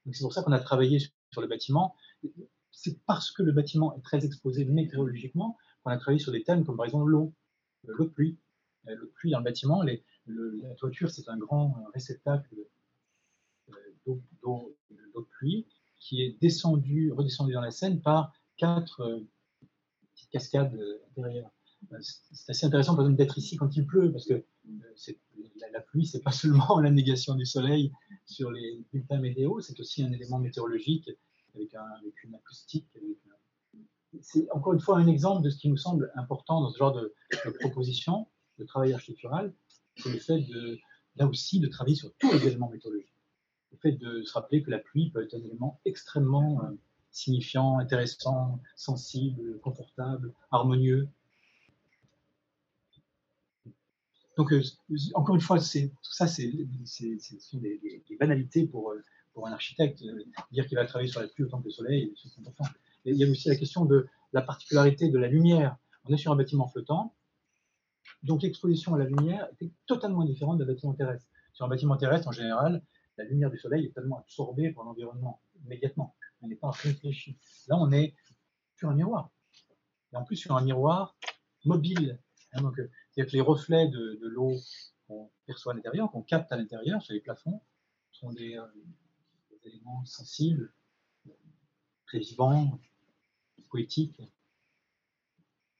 C'est 0.10 0.24
pour 0.24 0.32
ça 0.34 0.42
qu'on 0.42 0.54
a 0.54 0.60
travaillé 0.60 1.00
sur 1.32 1.42
le 1.42 1.48
bâtiment. 1.48 1.96
C'est 2.72 3.04
parce 3.06 3.32
que 3.32 3.44
le 3.44 3.52
bâtiment 3.52 3.96
est 3.96 4.02
très 4.02 4.26
exposé 4.26 4.66
météorologiquement 4.66 5.58
qu'on 5.84 5.92
a 5.92 5.98
travaillé 5.98 6.20
sur 6.20 6.32
des 6.32 6.44
thèmes 6.44 6.66
comme 6.66 6.78
par 6.78 6.86
exemple 6.86 7.10
l'eau, 7.10 7.34
euh, 7.88 7.94
l'eau 7.98 8.06
de 8.06 8.10
pluie. 8.10 8.38
Euh, 8.88 8.96
L'eau 8.96 9.06
de 9.06 9.12
pluie 9.12 9.32
dans 9.32 9.40
le 9.40 9.44
bâtiment, 9.44 9.84
la 9.84 10.76
toiture, 10.76 11.10
c'est 11.12 11.30
un 11.30 11.38
grand 11.38 11.76
euh, 11.78 11.90
réceptacle 11.94 12.56
d'eau 14.06 14.76
de 14.90 15.22
pluie 15.38 15.68
qui 16.00 16.24
est 16.24 16.42
descendu, 16.42 17.12
redescendu 17.12 17.54
dans 17.54 17.62
la 17.62 17.70
Seine 17.70 18.02
par 18.02 18.34
quatre 18.58 19.24
petites 20.14 20.30
cascades 20.32 20.80
derrière. 21.16 21.50
C'est 22.02 22.50
assez 22.50 22.66
intéressant 22.66 22.96
par 22.96 23.06
exemple, 23.06 23.18
d'être 23.18 23.38
ici 23.38 23.56
quand 23.56 23.76
il 23.76 23.86
pleut, 23.86 24.12
parce 24.12 24.26
que 24.26 24.44
la, 25.60 25.70
la 25.72 25.82
pluie, 25.82 26.08
c'est 26.08 26.22
pas 26.22 26.32
seulement 26.32 26.80
la 26.80 26.90
négation 26.90 27.36
du 27.36 27.46
soleil 27.46 27.92
sur 28.26 28.50
les 28.52 28.84
bulletins 28.92 29.20
météo, 29.20 29.60
c'est 29.62 29.80
aussi 29.80 30.04
un 30.04 30.12
élément 30.12 30.40
météorologique 30.40 31.12
avec, 31.56 31.74
un- 31.76 31.92
avec 32.00 32.24
une 32.24 32.36
acoustique. 32.36 32.88
C'est 34.22 34.50
encore 34.52 34.74
une 34.74 34.80
fois 34.80 34.98
un 34.98 35.08
exemple 35.08 35.42
de 35.44 35.50
ce 35.50 35.58
qui 35.58 35.70
nous 35.70 35.78
semble 35.78 36.12
important 36.16 36.62
dans 36.62 36.70
ce 36.70 36.78
genre 36.78 36.94
de, 36.94 37.14
proposition 37.60 38.28
de 38.60 38.66
travail 38.66 38.94
architectural, 38.94 39.54
c'est 39.98 40.12
le 40.12 40.20
fait 40.20 40.42
de, 40.42 40.78
là 41.16 41.28
aussi 41.28 41.60
de 41.60 41.68
travailler 41.68 41.96
sur 41.96 42.14
tous 42.20 42.32
les 42.34 42.48
éléments 42.48 42.70
météorologiques. 42.70 43.14
Le 43.72 43.78
fait 43.78 43.94
de 43.94 44.22
se 44.24 44.34
rappeler 44.34 44.64
que 44.64 44.70
la 44.70 44.80
pluie 44.80 45.12
peut 45.12 45.24
être 45.24 45.34
un 45.34 45.40
élément 45.40 45.80
extrêmement 45.86 46.62
euh, 46.64 46.72
signifiant, 47.12 47.78
intéressant, 47.80 48.60
sensible, 48.76 49.60
confortable, 49.62 50.34
harmonieux. 50.52 51.08
Donc, 54.38 54.52
euh, 54.54 54.62
encore 55.14 55.36
une 55.36 55.42
fois, 55.42 55.58
tout 55.58 55.64
ça, 56.14 56.28
ce 56.28 56.42
sont 57.40 57.58
des 57.58 58.18
banalités 58.20 58.66
pour, 58.66 58.92
euh, 58.92 59.04
pour 59.34 59.48
un 59.48 59.52
architecte. 59.52 60.02
Euh, 60.04 60.24
Dire 60.52 60.68
qu'il 60.68 60.78
va 60.78 60.86
travailler 60.86 61.10
sur 61.10 61.22
la 61.22 61.28
pluie 61.28 61.46
autant 61.46 61.60
que 61.60 61.66
le 61.66 61.72
soleil, 61.72 62.14
c'est 62.16 62.40
important. 62.40 62.66
Il 63.06 63.16
y 63.16 63.24
a 63.24 63.30
aussi 63.30 63.50
la 63.50 63.56
question 63.56 63.86
de 63.86 64.08
la 64.34 64.42
particularité 64.42 65.10
de 65.10 65.18
la 65.18 65.28
lumière. 65.28 65.78
On 66.06 66.14
est 66.14 66.18
sur 66.18 66.32
un 66.32 66.36
bâtiment 66.36 66.68
flottant, 66.68 67.16
donc 68.24 68.44
l'exposition 68.44 68.94
à 68.94 69.00
la 69.00 69.06
lumière 69.06 69.48
était 69.54 69.72
totalement 69.88 70.24
différente 70.24 70.60
d'un 70.60 70.66
bâtiment 70.66 70.94
terrestre. 70.94 71.28
Sur 71.54 71.66
un 71.66 71.70
bâtiment 71.70 71.98
terrestre, 71.98 72.28
en 72.28 72.32
général, 72.32 72.84
la 73.18 73.24
lumière 73.26 73.50
du 73.50 73.58
soleil 73.58 73.86
est 73.86 73.94
tellement 73.94 74.20
absorbée 74.20 74.72
par 74.72 74.84
l'environnement 74.84 75.42
immédiatement. 75.64 76.16
On 76.42 76.48
n'est 76.48 76.56
pas 76.56 76.72
réfléchi. 76.72 77.38
Là, 77.68 77.78
on 77.78 77.92
est 77.92 78.16
sur 78.76 78.90
un 78.90 78.96
miroir. 78.96 79.32
Et 80.14 80.18
en 80.18 80.24
plus, 80.24 80.38
sur 80.38 80.56
un 80.56 80.64
miroir 80.64 81.16
mobile. 81.66 82.20
Hein, 82.54 82.62
donc, 82.62 82.80
euh, 82.80 82.90
c'est-à-dire 83.12 83.32
que 83.32 83.38
les 83.38 83.42
reflets 83.42 83.88
de, 83.88 84.20
l'eau 84.22 84.56
qu'on 85.08 85.32
perçoit 85.46 85.74
à 85.74 85.76
l'intérieur, 85.76 86.12
qu'on 86.12 86.24
capte 86.24 86.52
à 86.52 86.58
l'intérieur, 86.58 87.02
sur 87.02 87.14
les 87.14 87.22
plafonds, 87.22 87.62
sont 88.12 88.32
des, 88.32 88.58
euh, 88.58 88.66
éléments 89.64 90.06
sensibles, 90.06 90.74
très 92.08 92.20
vivants, 92.20 92.80
poétiques. 93.70 94.22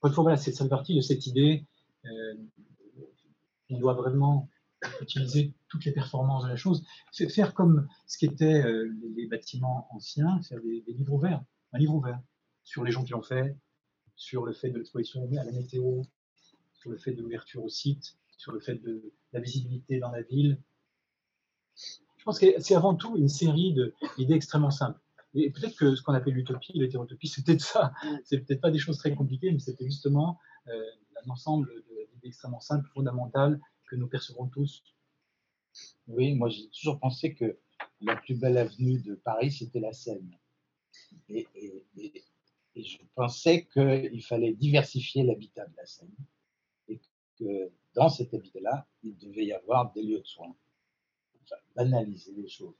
Fois, 0.00 0.10
voilà, 0.10 0.36
c'est 0.36 0.52
ça 0.52 0.66
partie 0.68 0.96
de 0.96 1.00
cette 1.00 1.26
idée 1.26 1.64
euh, 2.04 2.34
on 3.70 3.78
doit 3.78 3.94
vraiment 3.94 4.48
utiliser 5.00 5.52
toutes 5.68 5.84
les 5.84 5.92
performances 5.92 6.44
de 6.44 6.48
la 6.48 6.56
chose, 6.56 6.84
faire 7.12 7.54
comme 7.54 7.88
ce 8.06 8.18
qu'étaient 8.18 8.62
euh, 8.64 8.92
les, 9.14 9.26
bâtiments 9.26 9.86
anciens, 9.90 10.42
faire 10.42 10.60
des, 10.60 10.82
des 10.82 10.92
livres 10.92 11.14
ouverts, 11.14 11.44
un 11.72 11.78
livre 11.78 11.94
ouvert 11.94 12.20
sur 12.64 12.84
les 12.84 12.90
gens 12.90 13.04
qui 13.04 13.12
l'ont 13.12 13.22
fait, 13.22 13.56
sur 14.16 14.44
le 14.44 14.52
fait 14.52 14.70
de 14.70 14.78
l'exposition 14.78 15.24
à 15.38 15.44
la 15.44 15.52
météo, 15.52 16.02
sur 16.74 16.90
le 16.90 16.98
fait 16.98 17.12
de 17.12 17.22
l'ouverture 17.22 17.62
au 17.64 17.68
site, 17.68 18.16
sur 18.36 18.52
le 18.52 18.60
fait 18.60 18.74
de 18.74 19.12
la 19.32 19.40
visibilité 19.40 19.98
dans 19.98 20.10
la 20.10 20.22
ville. 20.22 20.60
Je 22.22 22.24
pense 22.24 22.38
que 22.38 22.46
c'est 22.60 22.76
avant 22.76 22.94
tout 22.94 23.16
une 23.16 23.28
série 23.28 23.74
d'idées 24.16 24.34
extrêmement 24.34 24.70
simples. 24.70 25.00
Et 25.34 25.50
peut-être 25.50 25.74
que 25.74 25.96
ce 25.96 26.02
qu'on 26.02 26.14
appelle 26.14 26.34
l'utopie, 26.34 26.72
l'hétérotopie, 26.72 27.26
c'est 27.26 27.44
peut-être 27.44 27.62
ça. 27.64 27.92
C'est 28.24 28.38
peut-être 28.38 28.60
pas 28.60 28.70
des 28.70 28.78
choses 28.78 28.96
très 28.96 29.12
compliquées, 29.12 29.50
mais 29.50 29.58
c'était 29.58 29.86
justement 29.86 30.38
euh, 30.68 30.84
un 31.24 31.30
ensemble 31.30 31.68
d'idées 32.14 32.28
extrêmement 32.28 32.60
simples, 32.60 32.88
fondamentales, 32.94 33.60
que 33.90 33.96
nous 33.96 34.06
percevons 34.06 34.46
tous. 34.46 34.84
Oui, 36.06 36.36
moi 36.36 36.48
j'ai 36.48 36.68
toujours 36.68 37.00
pensé 37.00 37.34
que 37.34 37.58
la 38.00 38.14
plus 38.14 38.38
belle 38.38 38.56
avenue 38.56 39.00
de 39.00 39.16
Paris, 39.16 39.50
c'était 39.50 39.80
la 39.80 39.92
Seine. 39.92 40.30
Et 41.28 41.48
je 42.76 42.98
pensais 43.16 43.66
qu'il 43.66 44.22
fallait 44.22 44.52
diversifier 44.52 45.24
l'habitat 45.24 45.66
de 45.66 45.76
la 45.76 45.86
Seine. 45.86 46.14
Et 46.86 47.00
que 47.36 47.72
dans 47.96 48.10
cet 48.10 48.32
habitat-là, 48.32 48.86
il 49.02 49.16
devait 49.16 49.46
y 49.46 49.52
avoir 49.52 49.92
des 49.92 50.04
lieux 50.04 50.20
de 50.20 50.26
soins. 50.26 50.54
Banaliser 51.76 52.32
les 52.34 52.48
choses. 52.48 52.74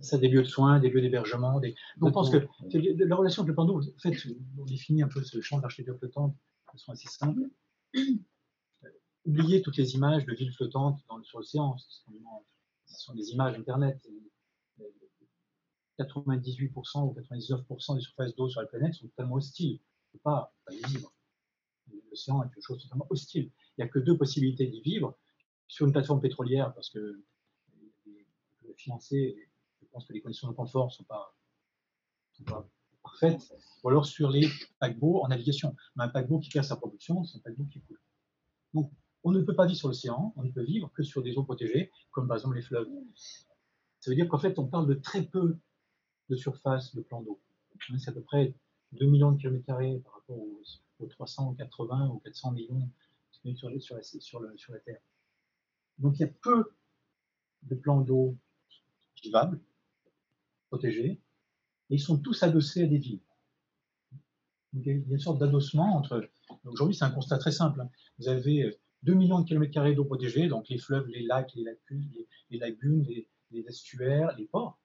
Ça, 0.00 0.18
des 0.18 0.28
lieux 0.28 0.42
de 0.42 0.48
soins, 0.48 0.80
des 0.80 0.90
lieux 0.90 1.00
d'hébergement. 1.00 1.60
Des... 1.60 1.76
Donc, 1.98 2.08
je 2.08 2.12
pense 2.12 2.30
que 2.30 2.48
c'est- 2.70 2.80
la 2.80 3.14
relation 3.16 3.42
avec 3.44 3.56
le 3.56 3.64
d'eau, 3.64 3.78
en 3.80 3.98
fait, 4.00 4.14
on 4.58 4.64
définit 4.64 5.02
un 5.02 5.08
peu 5.08 5.22
ce 5.22 5.40
champ 5.40 5.60
d'architecture 5.60 5.96
flottante 5.98 6.34
de 6.34 6.72
façon 6.72 6.92
assez 6.92 7.08
simple. 7.08 7.42
Euh, 7.94 8.88
Oubliez 9.24 9.62
toutes 9.62 9.76
les 9.76 9.94
images 9.94 10.24
de 10.26 10.34
villes 10.34 10.52
flottantes 10.52 11.00
dans, 11.08 11.22
sur 11.22 11.38
l'océan. 11.38 11.76
Ce 11.78 12.02
sont, 12.02 12.12
ce 12.86 13.00
sont 13.00 13.14
des 13.14 13.30
images 13.30 13.56
Internet. 13.56 14.00
Et, 14.06 14.82
euh, 14.82 14.88
98% 16.00 17.04
ou 17.04 17.14
99% 17.14 17.94
des 17.94 18.00
surfaces 18.00 18.34
d'eau 18.34 18.48
sur 18.48 18.60
la 18.60 18.66
planète 18.66 18.94
sont 18.94 19.06
totalement 19.06 19.36
hostiles. 19.36 19.78
On 19.80 20.16
ne 20.16 20.18
peut 20.18 20.22
pas, 20.24 20.52
pas 20.64 20.72
y 20.74 20.82
vivre. 20.92 21.12
L'océan 22.10 22.42
est 22.42 22.48
quelque 22.48 22.64
chose 22.64 22.78
de 22.78 22.82
totalement 22.82 23.06
hostile. 23.10 23.52
Il 23.76 23.82
n'y 23.82 23.84
a 23.84 23.88
que 23.88 24.00
deux 24.00 24.16
possibilités 24.16 24.66
d'y 24.66 24.80
vivre. 24.80 25.16
Sur 25.72 25.86
une 25.86 25.92
plateforme 25.92 26.20
pétrolière, 26.20 26.74
parce 26.74 26.90
que 26.90 26.98
le 26.98 28.74
financer, 28.76 29.48
je 29.80 29.86
pense 29.86 30.04
que 30.04 30.12
les 30.12 30.20
conditions 30.20 30.46
de 30.48 30.52
confort 30.52 30.84
ne 30.84 30.90
sont 30.90 31.04
pas, 31.04 31.34
parfaites, 33.02 33.54
ou 33.82 33.88
alors 33.88 34.04
sur 34.04 34.28
les 34.28 34.46
paquebots 34.80 35.22
en 35.22 35.28
navigation. 35.28 35.74
Mais 35.96 36.04
un 36.04 36.10
paquebot 36.10 36.40
qui 36.40 36.50
perd 36.50 36.66
sa 36.66 36.76
production, 36.76 37.24
c'est 37.24 37.38
un 37.38 37.40
paquebot 37.40 37.64
qui 37.64 37.80
coule. 37.80 37.98
Donc, 38.74 38.92
on 39.24 39.32
ne 39.32 39.40
peut 39.40 39.54
pas 39.54 39.64
vivre 39.64 39.78
sur 39.78 39.88
l'océan, 39.88 40.34
on 40.36 40.42
ne 40.42 40.50
peut 40.50 40.62
vivre 40.62 40.92
que 40.92 41.02
sur 41.02 41.22
des 41.22 41.38
eaux 41.38 41.44
protégées, 41.44 41.90
comme 42.10 42.28
par 42.28 42.36
exemple 42.36 42.56
les 42.56 42.62
fleuves. 42.62 42.90
Ça 44.00 44.10
veut 44.10 44.14
dire 44.14 44.28
qu'en 44.28 44.38
fait, 44.38 44.58
on 44.58 44.66
parle 44.66 44.86
de 44.86 44.94
très 44.94 45.22
peu 45.22 45.56
de 46.28 46.36
surface 46.36 46.94
de 46.94 47.00
plan 47.00 47.22
d'eau. 47.22 47.40
C'est 47.96 48.10
à 48.10 48.12
peu 48.12 48.22
près 48.22 48.54
2 48.92 49.06
millions 49.06 49.32
de 49.32 49.38
kilomètres 49.38 49.64
carrés 49.64 50.02
par 50.04 50.16
rapport 50.16 50.36
aux, 50.36 50.60
aux 50.98 51.06
380 51.06 52.08
ou 52.08 52.18
400 52.18 52.52
millions 52.52 52.90
sur 53.56 53.70
la 53.70 54.78
Terre. 54.80 55.00
Donc, 56.02 56.18
il 56.18 56.22
y 56.22 56.24
a 56.24 56.28
peu 56.42 56.72
de 57.62 57.74
plans 57.74 58.00
d'eau 58.00 58.36
vivables, 59.22 59.60
protégés, 60.68 61.20
et 61.90 61.94
ils 61.94 62.00
sont 62.00 62.18
tous 62.18 62.42
adossés 62.42 62.84
à 62.84 62.86
des 62.86 62.98
villes. 62.98 63.20
Il 64.74 64.86
y 64.86 64.90
a 64.90 64.94
une 64.94 65.18
sorte 65.18 65.38
d'adossement 65.38 65.96
entre. 65.96 66.28
Aujourd'hui, 66.64 66.96
c'est 66.96 67.04
un 67.04 67.10
constat 67.10 67.38
très 67.38 67.52
simple. 67.52 67.80
hein. 67.80 67.90
Vous 68.18 68.28
avez 68.28 68.64
euh, 68.64 68.78
2 69.02 69.14
millions 69.14 69.40
de 69.40 69.46
kilomètres 69.46 69.72
carrés 69.72 69.94
d'eau 69.94 70.04
protégée, 70.04 70.48
donc 70.48 70.68
les 70.68 70.78
fleuves, 70.78 71.06
les 71.08 71.22
lacs, 71.22 71.52
les 71.54 71.62
lacunes, 71.64 72.10
les, 72.50 72.58
lagunes, 72.58 73.06
les, 73.50 73.64
estuaires, 73.68 74.34
les 74.36 74.46
ports. 74.46 74.78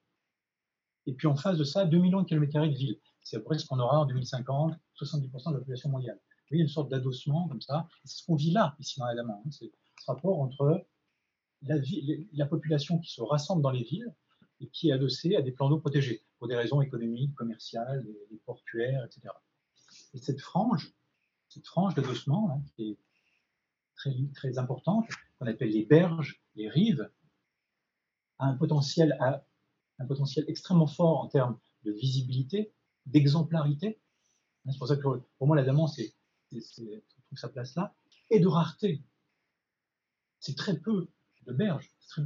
Et 1.05 1.13
puis 1.13 1.27
en 1.27 1.35
face 1.35 1.57
de 1.57 1.63
ça, 1.63 1.85
2 1.85 1.97
millions 1.97 2.21
de 2.21 2.27
kilomètres 2.27 2.51
carrés 2.53 2.69
de 2.69 2.75
villes. 2.75 2.99
C'est 3.23 3.37
à 3.37 3.39
peu 3.39 3.45
près 3.45 3.57
ce 3.57 3.65
qu'on 3.65 3.79
aura 3.79 3.99
en 3.99 4.05
2050, 4.05 4.75
70% 5.01 5.49
de 5.49 5.53
la 5.53 5.59
population 5.59 5.89
mondiale. 5.89 6.17
Vous 6.17 6.45
voyez, 6.51 6.63
une 6.63 6.69
sorte 6.69 6.89
d'adossement 6.89 7.47
comme 7.47 7.61
ça. 7.61 7.87
C'est 8.03 8.19
ce 8.19 8.25
qu'on 8.25 8.35
vit 8.35 8.51
là, 8.51 8.75
ici 8.79 8.99
dans 8.99 9.05
la 9.05 9.15
Daman. 9.15 9.41
hein. 9.45 9.49
C'est 9.51 9.71
ce 9.99 10.05
rapport 10.11 10.39
entre 10.39 10.85
la, 11.63 12.45
population 12.45 12.99
qui 12.99 13.11
se 13.11 13.21
rassemble 13.21 13.61
dans 13.61 13.71
les 13.71 13.83
villes 13.83 14.13
et 14.59 14.67
qui 14.67 14.89
est 14.89 14.91
adossée 14.93 15.35
à 15.35 15.41
des 15.41 15.51
plans 15.51 15.69
d'eau 15.69 15.79
protégés 15.79 16.23
pour 16.37 16.47
des 16.47 16.55
raisons 16.55 16.81
économiques, 16.81 17.35
commerciales, 17.35 18.03
les, 18.05 18.27
les 18.31 18.37
portuaires, 18.37 19.05
etc. 19.05 19.33
Et 20.13 20.19
cette 20.19 20.41
frange, 20.41 20.93
cette 21.49 21.65
frange 21.65 21.95
d'adossement 21.95 22.51
hein, 22.51 22.61
qui 22.75 22.91
est 22.91 22.97
très, 23.95 24.15
très 24.33 24.57
importante, 24.57 25.07
qu'on 25.37 25.47
appelle 25.47 25.71
les 25.71 25.85
berges, 25.85 26.41
les 26.55 26.69
rives, 26.69 27.09
a 28.39 28.45
un 28.45 28.55
potentiel, 28.55 29.17
a 29.19 29.45
un 29.99 30.05
potentiel 30.05 30.45
extrêmement 30.47 30.87
fort 30.87 31.19
en 31.19 31.27
termes 31.27 31.59
de 31.83 31.91
visibilité, 31.91 32.73
d'exemplarité. 33.05 33.99
Hein, 34.65 34.71
C'est 34.71 34.77
pour 34.77 34.87
ça 34.87 34.95
que 34.95 35.01
pour 35.01 35.47
moi, 35.47 35.55
la 35.55 35.63
Daman, 35.63 35.87
c'est- 35.87 36.13
trouve 36.49 37.37
sa 37.37 37.49
place 37.49 37.75
là, 37.75 37.93
et 38.29 38.39
de 38.39 38.47
rareté. 38.47 39.03
C'est 40.39 40.55
très 40.55 40.77
peu 40.77 41.09
de 41.47 41.53
berges. 41.53 41.89
Si 41.99 42.21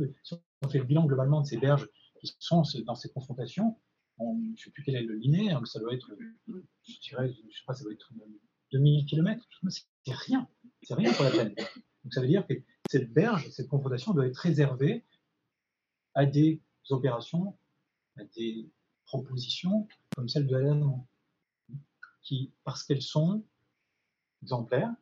on 0.62 0.68
fait 0.70 0.80
le 0.80 0.86
bilan 0.86 1.06
globalement 1.06 1.42
de 1.42 1.46
ces 1.46 1.58
berges 1.58 1.88
qui 2.20 2.36
sont 2.40 2.64
dans 2.86 2.96
ces 2.96 3.10
confrontations, 3.10 3.80
on- 4.18 4.38
je 4.38 4.52
ne 4.52 4.56
sais 4.58 4.72
plus 4.72 4.84
quel 4.84 4.96
est 4.96 5.04
le 5.04 5.16
linéaire, 5.16 5.60
mais 5.62 5.68
ça 5.68 5.80
doit 5.80 5.94
être, 5.94 6.12
je 6.48 7.00
dirais, 7.02 7.32
je 7.34 7.58
sais 7.58 7.64
pas, 7.66 7.74
ça 7.74 7.84
doit 7.84 7.94
être 7.94 8.12
2000 8.72 9.06
km. 9.06 9.48
C'est 10.04 10.14
rien. 10.14 10.48
C'est 10.84 10.94
rien 10.96 11.12
pour 11.14 11.24
la 11.24 11.32
planète. 11.32 11.58
Donc 12.04 12.14
ça 12.14 12.22
veut 12.22 12.28
dire 12.28 12.46
que 12.48 12.54
cette 12.90 13.12
berge, 13.14 13.50
cette 13.52 13.68
confrontation 13.68 14.14
doit 14.14 14.28
être 14.28 14.38
réservée 14.38 15.04
à 16.14 16.26
des 16.26 16.62
opérations, 16.90 17.58
à 18.18 18.24
des 18.36 18.70
propositions 19.06 19.88
comme 20.16 20.28
celle 20.30 20.48
de 20.48 20.56
Alain 20.56 21.06
qui, 22.22 22.52
parce 22.64 22.84
qu'elles 22.84 23.02
sont 23.02 23.44
exemplaires, 24.44 24.94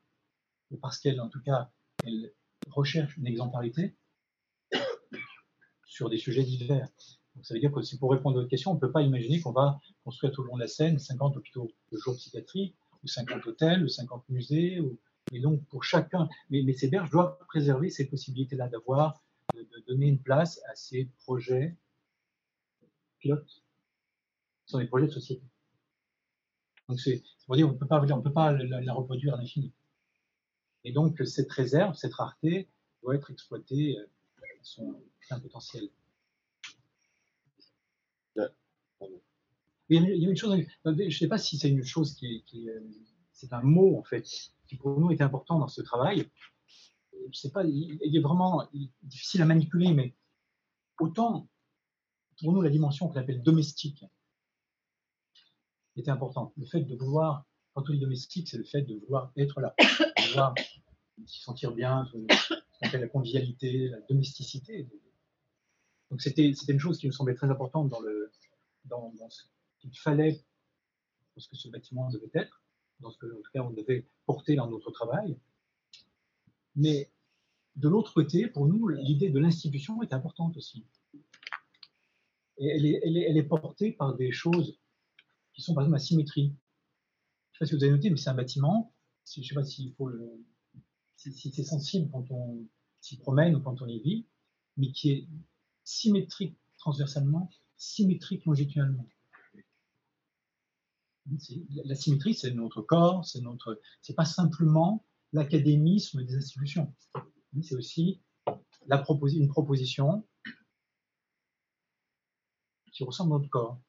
ou 0.72 0.78
parce 0.78 1.00
qu'elles, 1.00 1.20
en 1.20 1.30
tout 1.30 1.42
cas, 1.42 1.72
elles 2.04 2.34
recherchent 2.70 3.18
une 3.18 3.28
exemplarité 3.28 3.96
sur 5.90 6.10
des 6.10 6.18
sujets 6.18 6.44
divers. 6.44 6.88
Donc, 7.36 7.46
ça 7.46 7.54
veut 7.54 7.60
dire 7.60 7.72
que 7.72 7.82
c'est 7.82 7.98
pour 7.98 8.12
répondre 8.12 8.38
à 8.38 8.42
votre 8.42 8.50
question, 8.50 8.72
on 8.72 8.76
ne 8.76 8.80
peut 8.80 8.92
pas 8.92 9.02
imaginer 9.02 9.42
qu'on 9.42 9.52
va 9.52 9.82
construire 10.04 10.32
tout 10.32 10.44
le 10.44 10.50
long 10.50 10.56
de 10.56 10.62
la 10.62 10.68
Seine 10.68 11.00
50 11.00 11.36
hôpitaux 11.36 11.72
de 11.92 11.98
jour 11.98 12.16
psychiatrie, 12.16 12.76
ou 13.04 13.08
50 13.08 13.46
hôtels, 13.48 13.84
ou 13.84 13.88
50 13.88 14.30
musées, 14.30 14.82
et 15.34 15.40
donc 15.40 15.66
pour 15.66 15.84
chacun. 15.84 16.30
Mais, 16.50 16.72
ces 16.74 16.88
berges 16.88 17.10
doivent 17.10 17.38
préserver 17.48 17.90
ces 17.90 18.06
possibilités-là 18.06 18.68
d'avoir, 18.70 19.22
de, 19.56 19.66
donner 19.88 20.08
une 20.08 20.20
place 20.20 20.62
à 20.70 20.76
ces 20.76 21.06
projets 21.24 21.76
pilotes. 23.18 23.64
Ce 24.66 24.74
sont 24.74 24.80
des 24.80 24.88
projets 24.88 25.08
de 25.08 25.12
société. 25.12 25.44
Donc 26.88 27.00
c'est 27.00 27.24
pour 27.46 27.56
dire 27.56 27.68
on 27.68 27.74
ne 27.74 27.78
peut 27.78 27.88
pas, 28.32 28.52
la, 28.52 28.94
reproduire 28.94 29.34
à 29.34 29.38
l'infini. 29.38 29.74
Et 30.84 30.92
donc 30.92 31.20
cette 31.26 31.52
réserve, 31.52 31.96
cette 31.96 32.14
rareté 32.14 32.68
doit 33.02 33.16
être 33.16 33.32
exploitée 33.32 33.98
euh, 33.98 34.94
plein 35.28 35.40
potentiel. 35.40 35.90
Il 39.92 39.96
y 39.96 39.98
a 39.98 40.30
une- 40.30 40.36
chose, 40.38 40.56
je 40.86 40.90
ne 41.04 41.10
sais 41.10 41.28
pas 41.28 41.38
si 41.40 41.58
c'est 41.58 41.70
une 41.70 41.84
chose 41.84 42.14
qui 42.16 42.44
qui 42.46 42.70
euh, 42.70 42.80
c'est 43.32 43.52
un 43.54 43.62
mot 43.64 43.98
en 43.98 44.04
fait, 44.04 44.28
qui 44.68 44.76
pour 44.76 45.00
nous 45.00 45.10
est 45.12 45.22
important 45.22 45.58
dans 45.58 45.68
ce 45.68 45.82
travail. 45.82 46.30
Je 47.32 47.38
sais 47.40 47.50
pas, 47.52 47.64
il, 47.64 47.98
il 48.06 48.16
est 48.16 48.20
vraiment 48.22 48.68
il 48.74 48.84
est 48.84 48.90
difficile 49.04 49.42
à 49.42 49.46
manipuler, 49.46 49.92
mais 49.94 50.14
autant 51.00 51.48
pour 52.40 52.54
nous 52.54 52.62
la 52.62 52.70
dimension 52.70 53.08
qu'on 53.08 53.20
appelle 53.20 53.42
domestique 53.42 54.06
était 55.96 56.12
importante. 56.12 56.54
Le 56.56 56.66
fait 56.66 56.82
de 56.82 56.96
vouloir, 56.96 57.46
quand 57.74 57.90
on 57.90 57.94
dit 57.94 58.00
domestique, 58.00 58.48
c'est 58.48 58.58
le 58.58 58.64
fait 58.64 58.84
de 58.84 58.96
vouloir 58.96 59.32
être 59.38 59.60
là, 59.60 59.74
de 59.80 60.30
vouloir 60.30 60.54
s'y 61.26 61.42
sentir 61.42 61.74
bien, 61.74 62.06
ce 62.06 62.12
qu'on 62.12 62.88
appelle 62.88 63.02
la 63.02 63.08
convivialité, 63.10 63.90
la 63.90 64.00
domesticité. 64.02 64.88
Donc 66.10 66.22
c'était 66.22 66.50
une 66.50 66.80
chose 66.80 66.98
qui 66.98 67.08
nous 67.08 67.14
semblait 67.14 67.36
très 67.36 67.50
importante 67.50 67.90
dans 67.90 68.00
le 68.00 68.32
dans, 68.86 69.14
dans 69.20 69.30
ce 69.30 69.44
qu'il 69.80 69.98
fallait 69.98 70.44
pour 71.34 71.44
ce 71.44 71.50
que 71.50 71.56
ce 71.56 71.70
bâtiment 71.70 72.10
devait 72.10 72.32
être, 72.34 72.64
dans 73.00 73.12
ce 73.12 73.18
que 73.18 73.28
en 73.28 73.42
tout 73.42 73.52
cas 73.54 73.62
on 73.62 73.72
devait 73.72 74.08
porter 74.26 74.56
dans 74.56 74.70
notre 74.70 74.92
travail. 74.92 75.38
Mais 76.76 77.12
de 77.76 77.88
l'autre 77.88 78.14
côté, 78.14 78.48
pour 78.48 78.68
nous, 78.68 78.88
l'idée 78.88 79.30
de 79.30 79.40
l'institution 79.40 80.02
est 80.02 80.14
importante 80.14 80.58
aussi. 80.58 80.86
Elle 82.58 82.86
est, 82.86 83.00
elle 83.04 83.38
est, 83.38 83.44
portée 83.44 83.94
par 83.94 84.16
des 84.16 84.32
choses 84.34 84.78
qui 85.54 85.62
sont 85.62 85.74
par 85.74 85.84
exemple 85.84 85.96
la 85.96 86.04
symétrie. 86.04 86.48
Je 86.48 86.48
ne 86.50 87.54
sais 87.54 87.60
pas 87.60 87.66
si 87.68 87.76
vous 87.76 87.84
avez 87.84 87.94
noté, 87.94 88.10
mais 88.10 88.18
c'est 88.18 88.30
un 88.30 88.36
bâtiment. 88.36 88.94
Je 89.34 89.40
ne 89.40 89.46
sais 89.46 89.56
pas 89.56 89.64
s'il 89.64 89.94
faut 89.94 90.08
le, 90.08 90.44
si, 91.16 91.32
si 91.32 91.52
c'est 91.52 91.64
sensible 91.64 92.10
quand 92.12 92.30
on 92.32 92.66
s'y 93.00 93.18
promène 93.18 93.56
ou 93.56 93.62
quand 93.62 93.82
on 93.82 93.88
y 93.88 94.00
vit, 94.00 94.26
mais 94.76 94.92
qui 94.92 95.12
est 95.12 95.28
symétrique 95.90 96.56
transversalement, 96.78 97.50
symétrique 97.78 98.46
longitudinalement. 98.46 99.08
La 101.86 101.96
symétrie, 101.96 102.36
c'est 102.36 102.52
notre 102.52 102.82
corps, 102.82 103.26
c'est 103.26 103.42
notre, 103.42 103.80
c'est 104.02 104.16
pas 104.16 104.26
simplement 104.26 105.06
l'académisme 105.34 106.24
des 106.24 106.36
institutions. 106.36 106.94
C'est 107.62 107.76
aussi 107.76 108.22
une 108.48 109.48
proposition 109.48 110.28
qui 112.92 113.04
ressemble 113.04 113.34
à 113.34 113.38
notre 113.38 113.50
corps, 113.50 113.80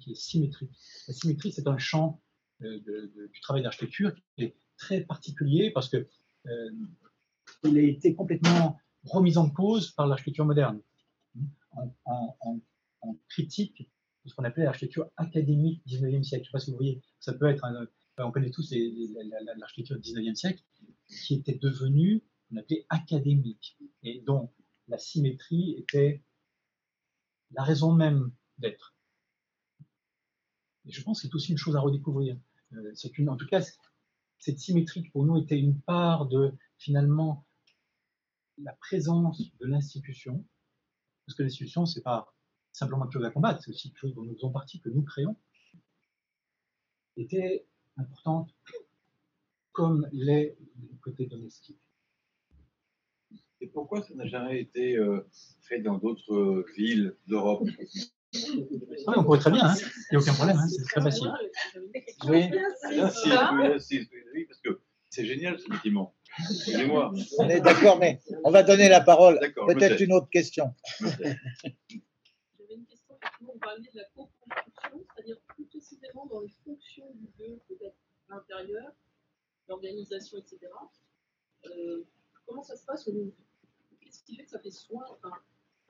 qui 0.00 0.12
est 0.12 0.20
symétrique. 0.20 0.72
La 1.08 1.14
symétrie, 1.14 1.52
c'est 1.52 1.68
un 1.68 1.78
champ 1.78 2.20
du 2.60 3.40
travail 3.42 3.62
d'architecture 3.62 4.14
qui 4.14 4.44
est 4.44 4.56
très 4.76 5.02
particulier 5.02 5.70
parce 5.70 5.88
que 5.88 6.08
euh, 6.46 6.70
il 7.64 7.78
a 7.78 7.82
été 7.82 8.14
complètement 8.14 8.78
remis 9.04 9.36
en 9.36 9.50
cause 9.50 9.90
par 9.92 10.06
l'architecture 10.06 10.44
moderne, 10.44 10.80
en, 11.74 12.36
critique 13.28 13.90
de 14.24 14.30
ce 14.30 14.34
qu'on 14.34 14.44
appelait 14.44 14.64
l'architecture 14.64 15.10
académique 15.16 15.82
du 15.86 15.96
19e 15.96 16.22
siècle. 16.22 16.44
Je 16.44 16.48
ne 16.48 16.50
sais 16.50 16.52
pas 16.52 16.58
si 16.60 16.70
vous 16.70 16.76
voyez, 16.76 17.02
ça 17.18 17.32
peut 17.32 17.46
être, 17.48 17.64
un- 17.64 17.86
on 18.18 18.30
connaît 18.30 18.50
tous 18.50 18.72
l'architecture 19.56 19.96
du 19.96 20.02
19e 20.02 20.36
siècle, 20.36 20.62
qui 21.08 21.34
était 21.34 21.58
devenue, 21.58 22.22
on 22.52 22.56
appelait 22.58 22.86
académique, 22.90 23.76
et 24.02 24.20
dont 24.20 24.52
la 24.88 24.98
symétrie 24.98 25.74
était 25.78 26.22
la 27.50 27.64
raison 27.64 27.92
même 27.92 28.32
d'être. 28.58 28.94
Et 30.86 30.92
je 30.92 31.02
pense 31.02 31.20
que 31.22 31.28
c'est 31.28 31.34
aussi 31.34 31.52
une 31.52 31.58
chose 31.58 31.76
à 31.76 31.80
redécouvrir. 31.80 32.36
Euh, 32.74 32.92
qu'une, 33.12 33.28
en 33.28 33.36
tout 33.36 33.46
cas, 33.46 33.62
cette 34.38 34.58
symétrie 34.58 35.08
pour 35.10 35.24
nous 35.24 35.38
était 35.38 35.58
une 35.58 35.80
part 35.80 36.26
de 36.26 36.52
finalement 36.78 37.46
la 38.58 38.72
présence 38.72 39.40
de 39.58 39.66
l'institution, 39.66 40.44
parce 41.32 41.38
que 41.38 41.42
l'institution, 41.44 41.86
c'est 41.86 42.02
pas 42.02 42.30
simplement 42.72 43.04
quelque 43.04 43.14
chose 43.14 43.24
à 43.24 43.30
combattre, 43.30 43.62
c'est 43.62 43.70
aussi 43.70 43.88
quelque 43.88 44.00
chose 44.00 44.14
dont 44.14 44.22
nous 44.22 44.34
faisons 44.34 44.50
partie, 44.50 44.80
que 44.80 44.90
nous 44.90 45.02
créons, 45.02 45.34
était 47.16 47.66
importante 47.96 48.54
comme 49.72 50.06
les 50.12 50.58
le 50.76 50.98
côté 51.00 51.24
domestique. 51.26 51.80
Et 53.62 53.66
pourquoi 53.66 54.02
ça 54.02 54.14
n'a 54.14 54.26
jamais 54.26 54.60
été 54.60 54.96
euh, 54.98 55.26
fait 55.62 55.80
dans 55.80 55.96
d'autres 55.96 56.34
euh, 56.34 56.66
villes 56.76 57.16
d'Europe? 57.26 57.66
Oui, 58.34 59.14
on 59.16 59.24
pourrait 59.24 59.38
très 59.38 59.52
bien, 59.52 59.64
hein. 59.64 59.74
il 60.10 60.12
n'y 60.12 60.16
a 60.16 60.20
aucun 60.20 60.34
problème, 60.34 60.58
hein, 60.58 60.68
c'est 60.68 60.84
très 60.84 61.00
facile. 61.00 61.32
Oui. 62.26 62.50
Oui, 62.50 62.50
oui, 64.34 64.44
parce 64.46 64.60
que 64.60 64.80
c'est 65.08 65.24
génial 65.24 65.58
ce 65.58 65.68
bâtiment. 65.68 66.14
Excusez-moi. 66.38 67.12
On 67.38 67.48
est 67.48 67.60
d'accord, 67.60 67.98
mais 67.98 68.20
on 68.44 68.50
va 68.50 68.62
donner 68.62 68.88
la 68.88 69.00
parole. 69.00 69.38
Peut-être 69.66 70.00
une 70.00 70.12
autre 70.12 70.28
question. 70.30 70.74
J'avais 71.00 71.36
une 72.70 72.86
question, 72.86 73.14
effectivement, 73.20 73.52
vous 73.52 73.58
parliez 73.60 73.88
de 73.92 73.98
la 73.98 74.04
co-construction, 74.14 75.04
c'est-à-dire 75.14 75.36
plus 75.54 75.64
précisément 75.66 76.26
dans 76.26 76.40
les 76.40 76.52
fonctions 76.64 77.10
du 77.14 77.28
lieu, 77.38 77.60
peut-être 77.68 77.96
l'intérieur, 78.28 78.92
l'organisation, 79.68 80.38
etc. 80.38 80.58
Euh, 81.66 82.04
comment 82.46 82.62
ça 82.62 82.76
se 82.76 82.84
passe 82.84 83.06
au 83.08 83.12
niveau 83.12 83.32
Qu'est-ce 84.00 84.24
qui 84.24 84.36
fait 84.36 84.44
que 84.44 84.50
ça 84.50 84.58
fait 84.58 84.70
soin? 84.70 85.04
Enfin, 85.10 85.32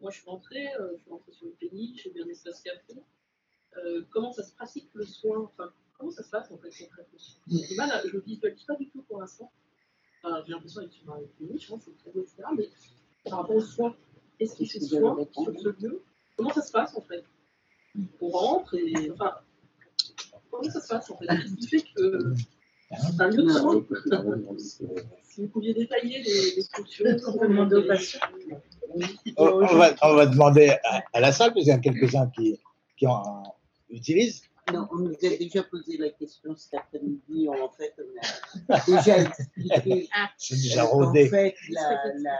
Moi, 0.01 0.11
je 0.11 0.19
suis 0.19 0.29
rentrée, 0.29 0.69
euh, 0.81 0.93
je 0.97 1.03
suis 1.03 1.11
rentrée 1.11 1.33
sur 1.33 1.47
le 1.47 1.53
pays, 1.53 1.97
j'ai 2.03 2.13
un 2.23 2.29
espace 2.29 2.61
café. 2.63 2.95
Euh, 3.79 4.05
comment 4.11 4.33
ça 4.33 4.43
se 4.43 4.55
pratique 4.55 4.91
le 4.93 5.07
soin? 5.07 5.41
Enfin, 5.41 5.73
Comment 6.03 6.11
ça 6.11 6.25
se 6.25 6.31
passe 6.31 6.51
en 6.51 6.59
fait 6.59 6.71
concrètement 6.71 7.19
Je 7.47 8.17
ne 8.17 8.21
visualise 8.23 8.65
pas 8.65 8.75
du 8.75 8.89
tout 8.91 9.03
pour 9.03 9.21
l'instant. 9.21 9.53
J'ai 10.47 10.53
l'impression 10.53 10.83
d'être 10.83 10.93
sur 10.93 11.13
un 11.13 11.19
clinique, 11.37 11.63
je 11.63 11.69
pense 11.69 11.85
que 11.85 11.91
c'est 11.91 11.99
très 12.03 12.11
beau, 12.13 12.21
etc. 12.23 12.45
Mais 12.57 12.69
par 13.29 13.41
rapport 13.41 13.57
aux 13.57 13.61
soins, 13.61 13.95
est-ce 14.39 14.55
qu'il 14.55 14.71
fait 14.71 14.81
soin 14.81 15.17
sur 15.33 15.53
ce 15.59 15.69
lieu? 15.83 16.03
Comment 16.37 16.53
ça 16.53 16.63
se 16.63 16.71
passe 16.71 16.97
en 16.97 17.01
fait? 17.03 17.25
On 18.21 18.29
rentre 18.29 18.75
et. 18.75 19.11
Enfin, 19.11 19.33
comment 20.51 20.71
ça 20.71 20.81
se 20.81 20.89
passe 20.89 21.11
en 21.11 21.19
fait? 21.19 21.27
Qu'est-ce 21.27 21.55
qui 21.57 21.67
fait 21.67 21.85
que 21.95 22.35
c'est 22.91 23.21
un 23.21 23.29
lieu 23.29 23.43
de 23.43 23.49
soins? 23.49 23.85
Si 25.25 25.41
vous 25.43 25.49
pouviez 25.49 25.75
détailler 25.75 26.23
les, 26.23 26.57
les 26.57 26.63
peut 26.99 27.49
demander 27.49 27.77
aux 27.77 27.87
patients. 27.87 28.21
On, 29.37 29.47
on 29.47 29.77
va, 29.77 29.95
on 30.03 30.15
va 30.15 30.27
demander 30.27 30.77
à, 30.85 31.03
à 31.15 31.21
la 31.21 31.33
salle, 31.33 31.53
parce 31.53 31.65
qu'il 31.65 31.73
y 31.73 31.77
a 31.77 31.79
quelques-uns 31.79 32.29
qui, 32.29 32.61
qui 32.97 33.07
en 33.07 33.43
utilisent. 33.91 34.43
Non, 34.73 34.87
on 34.93 34.99
nous 34.99 35.15
a 35.15 35.37
déjà 35.37 35.63
posé 35.65 35.97
la 35.97 36.11
question 36.11 36.55
cet 36.57 36.75
après-midi. 36.75 37.49
En 37.49 37.69
fait, 37.71 37.95
on 37.99 38.73
a 38.75 38.81
déjà 38.87 39.19
expliqué 39.19 40.09
C'est 40.39 40.55
déjà 40.55 40.85
euh, 40.85 40.87
en 40.89 40.91
rodé. 41.07 41.29
fait 41.29 41.55
la, 41.71 42.03
la, 42.19 42.39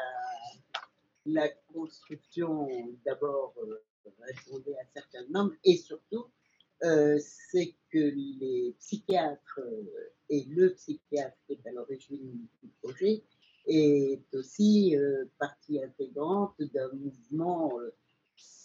la 1.27 1.49
construction 1.73 2.69
d'abord 3.05 3.55
euh, 3.63 3.85
répondait 4.21 4.77
à 4.79 4.85
certaines 4.95 5.31
normes 5.31 5.57
et 5.65 5.77
surtout 5.77 6.27
euh, 6.85 7.19
c'est 7.51 7.75
que 7.91 7.99
les 7.99 8.75
psychiatres 8.79 9.61
euh, 9.61 10.13
et 10.29 10.45
le 10.49 10.73
psychiatre 10.75 11.37
qui 11.47 11.53
est 11.55 11.67
à 11.69 11.73
l'origine 11.73 12.47
du 12.63 12.69
projet 12.83 13.23
est 13.67 14.23
aussi 14.35 14.97
euh, 14.97 15.25
partie 15.39 15.83
intégrante 15.83 16.55
d'un 16.75 16.91
mouvement 16.93 17.73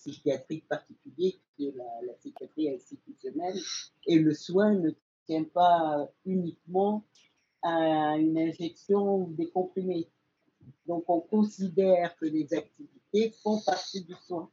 psychiatrique 0.01 0.67
particulier 0.67 1.39
qui 1.55 1.67
est 1.67 1.75
la, 1.75 2.07
la 2.07 2.13
psychiatrie 2.13 2.69
institutionnelle 2.69 3.57
et 4.05 4.19
le 4.19 4.33
soin 4.33 4.73
ne 4.73 4.91
tient 5.25 5.43
pas 5.43 6.09
uniquement 6.25 7.03
à 7.61 8.17
une 8.17 8.37
injection 8.37 9.23
ou 9.23 9.33
des 9.33 9.49
comprimés. 9.49 10.09
Donc 10.85 11.03
on 11.07 11.19
considère 11.19 12.15
que 12.17 12.25
les 12.25 12.53
activités 12.53 13.31
font 13.43 13.59
partie 13.65 14.03
du 14.03 14.13
soin. 14.25 14.49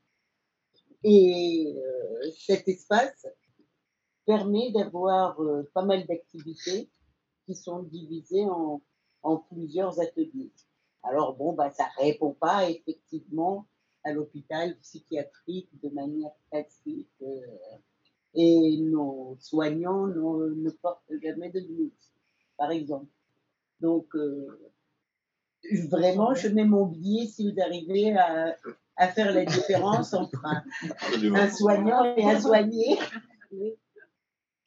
Et 1.03 1.75
euh, 1.77 2.31
cet 2.39 2.67
espace 2.67 3.27
permet 4.25 4.73
d'avoir 4.73 5.41
euh, 5.41 5.71
pas 5.75 5.85
mal 5.85 6.07
d'activités 6.07 6.91
qui 7.45 7.55
sont 7.55 7.83
divisées 7.83 8.47
en, 8.47 8.81
en 9.23 9.37
plusieurs 9.37 10.01
ateliers. 10.01 10.51
Alors 11.03 11.37
bon, 11.37 11.53
bah, 11.53 11.71
ça 11.71 11.85
répond 11.99 12.33
pas 12.33 12.71
effectivement 12.71 13.67
à 14.05 14.13
l'hôpital 14.13 14.77
psychiatrique 14.81 15.69
de 15.83 15.89
manière 15.91 16.33
classique. 16.51 17.09
euh, 17.23 17.41
et 18.37 18.79
nos 18.79 19.37
soignants 19.41 20.09
ne, 20.09 20.55
ne 20.55 20.71
portent 20.71 21.13
jamais 21.23 21.51
de 21.51 21.61
blouse, 21.61 22.13
par 22.57 22.73
exemple. 22.73 23.07
Donc, 23.81 24.15
euh, 24.17 24.59
vraiment, 25.89 26.35
je 26.35 26.49
mets 26.49 26.65
mon 26.65 26.87
billet 26.87 27.27
si 27.29 27.49
vous 27.49 27.61
arrivez 27.61 28.17
à, 28.17 28.57
à 28.97 29.09
faire 29.09 29.33
la 29.33 29.45
différence 29.45 30.15
entre 30.15 30.45
un, 30.45 31.49
soignant 31.51 32.05
et 32.17 32.25
un 32.25 32.41
soigné. 32.41 32.99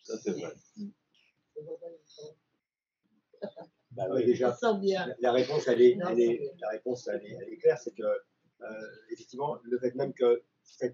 Ça, 0.04 0.18
c'est 0.18 0.32
vrai. 0.32 0.54
Bah 3.92 4.06
oui, 4.12 4.26
déjà, 4.26 4.56
bien. 4.80 5.08
la- 5.08 5.16
la 5.20 5.32
réponse, 5.32 5.68
elle 5.68 5.82
est, 5.82 5.96
Non, 5.96 6.08
elle 6.10 6.20
est- 6.20 6.52
la 6.62 6.70
réponse, 6.70 7.08
elle 7.08 7.24
est, 7.26 7.38
elle 7.42 7.54
est 7.54 7.58
claire, 7.58 7.80
c'est 7.80 7.92
que 7.96 8.04
effectivement, 9.10 9.60
le 9.64 9.80
fait 9.80 9.94
même 9.96 10.14
que 10.14 10.44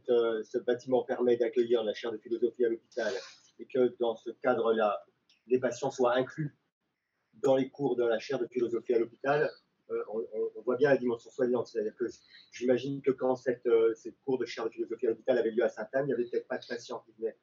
euh, 0.10 0.44
ce 0.44 0.58
bâtiment 0.60 1.04
permet 1.04 1.36
d'accueillir 1.36 1.84
la 1.84 1.94
chaire 1.94 2.12
de 2.12 2.18
philosophie 2.18 2.66
à 2.66 2.70
l'hôpital 2.70 3.14
et 3.60 3.66
que 3.66 3.96
dans 4.00 4.16
ce 4.16 4.30
cadre-là, 4.30 5.06
les 5.48 5.60
patients 5.60 5.92
soient 5.92 6.16
inclus 6.16 6.56
dans 7.34 7.56
les 7.56 7.70
cours 7.70 7.96
de 7.96 8.06
la 8.06 8.20
chaire 8.20 8.40
de 8.40 8.48
philosophie 8.48 8.94
à 8.94 9.00
l'hôpital, 9.00 9.52
euh, 9.90 10.04
on, 10.08 10.62
voit 10.62 10.78
bien 10.78 10.90
la 10.90 10.98
dimension 10.98 11.30
soignante. 11.30 11.68
C'est-à-dire 11.68 11.96
que 11.96 12.06
j'imagine 12.52 13.02
que 13.02 13.12
quand 13.12 13.36
cette, 13.36 13.66
euh, 13.66 13.94
cette 13.96 14.18
cours 14.22 14.38
de 14.38 14.46
chaire 14.46 14.66
de 14.66 14.70
philosophie 14.70 15.08
à 15.08 15.10
l'hôpital 15.10 15.38
avait 15.38 15.52
lieu 15.52 15.64
à 15.64 15.70
Sainte-Anne, 15.70 16.06
il 16.06 16.08
n'y 16.08 16.14
avait 16.14 16.26
peut-être 16.26 16.48
pas 16.48 16.58
de 16.58 16.66
patients 16.66 17.00
qui 17.00 17.12
venaient. 17.18 17.38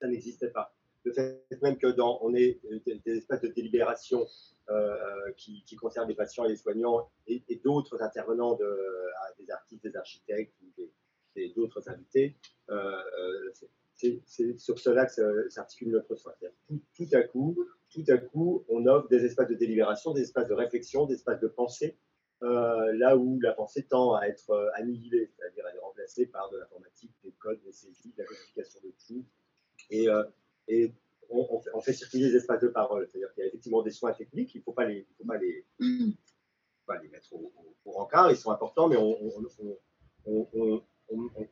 Ça 0.00 0.08
n'existait 0.08 0.50
pas. 0.50 0.74
Le 1.04 1.12
fait 1.12 1.44
même 1.62 1.76
que 1.76 1.88
dans, 1.88 2.18
on 2.22 2.34
ait 2.34 2.60
euh, 2.70 2.80
des, 3.04 3.18
espaces 3.18 3.42
de 3.42 3.48
délibération 3.48 4.26
euh, 4.70 4.96
qui, 5.36 5.62
qui 5.64 5.76
concernent 5.76 6.08
les 6.08 6.14
patients 6.14 6.44
et 6.44 6.48
les 6.48 6.56
soignants 6.56 7.10
et, 7.26 7.42
d'autres 7.62 8.02
intervenants, 8.02 8.56
de, 8.56 8.64
à 8.64 9.32
des 9.38 9.50
artistes, 9.50 9.82
des 9.84 9.96
architectes 9.96 10.54
ou 10.62 11.42
d'autres 11.56 11.88
invités, 11.88 12.36
euh, 12.70 12.96
euh, 13.18 13.52
c'est- 13.92 14.58
sur 14.58 14.78
cela 14.78 15.06
que 15.06 15.48
s'articule 15.50 15.90
notre 15.90 16.14
soin. 16.16 16.32
Tout, 16.66 16.80
tout 16.94 17.08
à 17.12 17.22
coup, 17.22 17.56
tout 17.90 18.04
à 18.08 18.18
coup, 18.18 18.64
on 18.68 18.86
offre 18.86 19.08
des 19.08 19.24
espaces 19.24 19.48
de 19.48 19.54
délibération, 19.54 20.12
des 20.12 20.22
espaces 20.22 20.48
de 20.48 20.54
réflexion, 20.54 21.06
des 21.06 21.14
espaces 21.14 21.40
de 21.40 21.48
pensée, 21.48 21.96
euh, 22.42 22.92
là 22.94 23.16
où 23.16 23.40
la 23.40 23.52
pensée 23.52 23.84
tend 23.84 24.14
à 24.14 24.26
être 24.26 24.50
euh, 24.50 24.68
annihilée, 24.74 25.30
c'est-à-dire 25.36 25.64
elle 25.70 25.76
est 25.76 25.80
remplacée 25.80 26.26
par 26.26 26.50
de 26.50 26.58
l'informatique, 26.58 27.12
des 27.22 27.32
codes, 27.32 27.60
des 27.64 27.72
saisies, 27.72 28.12
de 28.16 28.22
la 28.22 28.28
codification 28.28 28.80
de 28.82 28.92
tout. 29.06 29.24
Et, 29.90 30.08
euh, 30.08 30.24
et 30.68 30.92
on, 31.30 31.60
fait, 31.60 31.70
on 31.74 31.80
fait 31.80 31.92
circuler 31.92 32.30
des 32.30 32.36
espaces 32.36 32.60
de 32.60 32.68
parole, 32.68 33.08
c'est-à-dire 33.08 33.32
qu'il 33.34 33.42
y 33.42 33.44
a 33.44 33.48
effectivement 33.48 33.82
des 33.82 33.90
soins 33.90 34.12
techniques, 34.12 34.54
il 34.54 34.58
ne 34.58 34.62
faut 34.62 34.72
pas 34.72 34.84
les, 34.84 35.06
les, 35.40 35.64
les 37.02 37.08
mettre 37.08 37.32
au, 37.32 37.52
au- 37.84 37.92
rencard, 37.92 38.30
ils 38.30 38.36
sont 38.36 38.50
importants, 38.50 38.88
mais 38.88 38.96
on, 38.96 40.74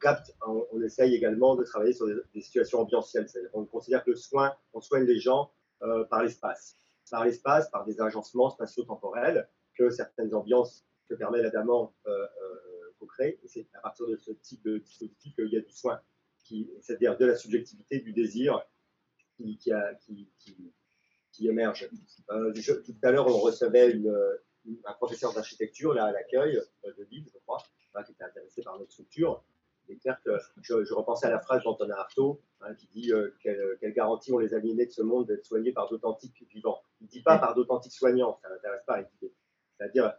capte, 0.01 0.34
on, 0.47 0.82
essaye 0.82 1.14
également 1.14 1.56
de 1.56 1.64
travailler 1.64 1.93
sur 1.93 2.06
des, 2.06 2.40
situations 2.40 2.80
ambientielles, 2.80 3.28
c'est-à-dire 3.28 3.51
qu'on 3.51 3.64
considère 3.64 4.05
que 4.05 4.10
le 4.10 4.16
soin, 4.16 4.55
on 4.72 4.80
soigne 4.80 5.05
les 5.05 5.20
gens 5.20 5.51
euh, 5.82 6.05
par 6.05 6.22
l'espace, 6.22 6.76
par 7.10 7.24
l'espace, 7.24 7.70
par 7.70 7.84
des 7.84 8.01
agencements 8.01 8.51
spatio-temporels 8.51 9.48
que 9.74 9.90
certaines 9.90 10.34
ambiances 10.34 10.84
que 11.09 11.14
permet 11.14 11.43
l'adamant 11.43 11.94
euh, 12.06 12.10
euh, 12.10 12.62
c'est 13.47 13.66
à 13.74 13.80
partir 13.80 14.06
de 14.06 14.16
ce 14.16 14.30
type 14.32 14.62
de 14.64 14.78
dispositif 14.78 15.34
qu'il 15.34 15.48
y 15.48 15.56
a 15.56 15.60
du 15.60 15.70
soin, 15.70 16.01
c'est-à-dire 16.80 17.16
de 17.16 17.26
la 17.26 17.36
subjectivité, 17.36 18.01
du 18.01 18.12
désir 18.12 18.64
qui, 19.43 19.59
qui, 19.59 19.73
a- 19.73 19.94
qui- 19.94 20.28
qui- 20.39 20.73
qui 21.32 21.48
émerge. 21.48 21.89
Euh, 22.31 22.52
je- 22.55 22.73
tout 22.74 22.94
à 23.02 23.10
l'heure, 23.10 23.27
on 23.27 23.39
recevait 23.39 23.90
une, 23.90 24.14
une- 24.66 24.78
un 24.85 24.93
professeur 24.94 25.32
d'architecture 25.32 25.94
là 25.94 26.05
à 26.06 26.12
l'accueil 26.12 26.59
euh, 26.85 26.93
de 26.98 27.05
Lille, 27.10 27.27
je 27.32 27.39
crois, 27.40 27.62
hein, 27.94 28.02
qui 28.05 28.12
était 28.12 28.24
intéressé 28.24 28.62
par 28.62 28.78
notre 28.78 28.93
structure. 28.93 29.43
Il 29.89 29.94
est 29.94 29.98
clair 29.98 30.20
que 30.24 30.31
je, 30.62 30.85
je 30.85 30.94
repensais 30.94 31.27
à 31.27 31.31
la 31.31 31.40
phrase 31.40 31.64
d'Antonin 31.64 31.97
Artaud 31.97 32.40
hein, 32.60 32.74
qui 32.74 32.86
dit 32.89 33.12
euh, 33.12 33.31
quelle, 33.43 33.77
quelle 33.81 33.93
garantie 33.93 34.32
ont 34.32 34.39
les 34.39 34.55
aliénés 34.55 34.86
de 34.86 34.93
ce 34.93 35.02
monde 35.02 35.27
d'être 35.27 35.44
soignés 35.44 35.73
par 35.73 35.89
d'authentiques 35.89 36.44
vivants. 36.51 36.81
Il 37.01 37.05
ne 37.05 37.09
dit 37.10 37.23
pas 37.23 37.39
par 37.39 37.55
d'authentiques 37.55 37.93
soignants, 37.93 38.39
ça 38.43 38.48
n'intéresse 38.51 38.85
pas. 38.86 39.01
C'est-à-dire, 39.78 40.14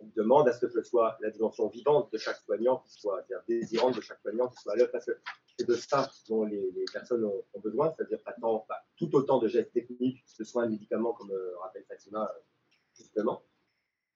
on 0.00 0.06
demande 0.16 0.48
à 0.48 0.52
ce 0.52 0.60
que 0.60 0.68
ce 0.68 0.82
soit 0.82 1.16
la 1.20 1.30
dimension 1.30 1.68
vivante 1.68 2.12
de 2.12 2.18
chaque 2.18 2.38
soignant 2.38 2.78
qui 2.78 2.92
soit, 2.92 3.22
c'est-à-dire 3.26 3.44
désirante 3.48 3.96
de 3.96 4.00
chaque 4.00 4.20
soignant 4.20 4.48
qui 4.48 4.56
soit 4.62 4.72
à 4.74 4.76
l'œuvre, 4.76 4.92
parce 4.92 5.06
que 5.06 5.18
c'est 5.58 5.66
de 5.66 5.74
ça 5.74 6.10
dont 6.28 6.44
les, 6.44 6.84
personnes 6.92 7.24
ont, 7.24 7.60
besoin, 7.60 7.92
c'est-à-dire 7.96 8.22
pas 8.22 8.34
tant, 8.40 8.60
pas 8.60 8.84
tout 8.96 9.14
autant 9.14 9.38
de 9.38 9.48
gestes 9.48 9.72
techniques, 9.72 10.22
de 10.38 10.44
soins 10.44 10.66
de 10.66 10.70
médicaments, 10.70 11.12
comme 11.12 11.30
euh, 11.32 11.58
rappelle 11.60 11.84
Fatima 11.84 12.30
justement, 12.96 13.42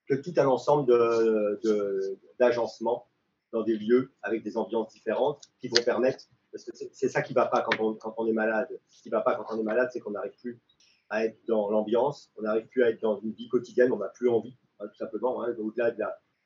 que 0.06 0.14
tout 0.14 0.32
un 0.36 0.46
ensemble 0.46 0.86
de- 0.86 1.60
de- 1.62 2.18
d'agencements 2.38 3.08
dans 3.52 3.62
des 3.62 3.76
lieux 3.76 4.12
avec 4.22 4.42
des 4.42 4.56
ambiances 4.56 4.92
différentes 4.92 5.42
qui 5.58 5.68
vont 5.68 5.82
permettre, 5.84 6.24
parce 6.50 6.64
que 6.64 6.72
c'est 6.74 7.08
ça 7.08 7.22
qui 7.22 7.32
ne 7.32 7.36
va 7.36 7.46
pas 7.46 7.62
quand 7.62 7.80
on, 7.80 7.94
quand 7.94 8.14
on 8.18 8.26
est 8.26 8.32
malade. 8.32 8.68
Ce 8.88 9.02
qui 9.02 9.08
ne 9.08 9.12
va 9.12 9.22
pas 9.22 9.34
quand 9.36 9.46
on 9.54 9.58
est 9.58 9.62
malade, 9.62 9.88
c'est 9.92 10.00
qu'on 10.00 10.10
n'arrive 10.10 10.36
plus 10.40 10.60
à 11.08 11.24
être 11.24 11.38
dans 11.46 11.70
l'ambiance, 11.70 12.30
on 12.36 12.42
n'arrive 12.42 12.66
plus 12.68 12.82
à 12.82 12.90
être 12.90 13.00
dans 13.00 13.18
une 13.20 13.32
vie 13.32 13.48
quotidienne, 13.48 13.92
on 13.92 13.98
n'a 13.98 14.08
plus 14.08 14.28
envie, 14.28 14.56
hein, 14.82 14.88
tout 14.88 14.96
simplement, 14.96 15.42
hein, 15.42 15.54
au-delà 15.58 15.90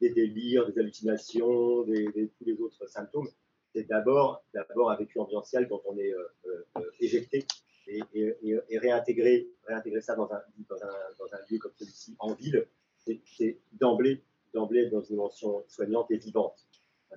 des 0.00 0.10
délires, 0.10 0.70
des 0.70 0.78
hallucinations, 0.78 1.82
des, 1.82 2.30
tous 2.38 2.44
les 2.44 2.60
autres 2.60 2.86
symptômes. 2.88 3.28
C'est 3.74 3.84
d'abord 3.84 4.44
d'abord 4.54 4.90
un 4.90 4.96
vécu 4.96 5.18
ambientiel 5.18 5.68
dont 5.68 5.82
on 5.86 5.96
est 5.98 6.12
euh, 6.12 6.28
euh, 6.46 6.64
euh, 6.78 6.90
éjecté 7.00 7.46
et, 7.88 8.78
réintégrer, 8.78 9.48
réintégrer 9.64 10.00
ça 10.00 10.16
dans 10.16 10.32
un, 10.32 10.40
dans 10.68 10.82
un, 10.82 10.88
dans 11.18 11.32
un 11.32 11.38
lieu 11.48 11.58
comme 11.58 11.72
celui-ci, 11.76 12.16
en 12.18 12.34
ville, 12.34 12.66
c'est- 12.96 13.58
d'emblée 13.72 14.22
d'emblée 14.52 14.88
dans 14.88 15.00
une 15.00 15.16
dimension 15.16 15.62
soignante 15.68 16.10
et 16.10 16.16
vivante. 16.16 16.66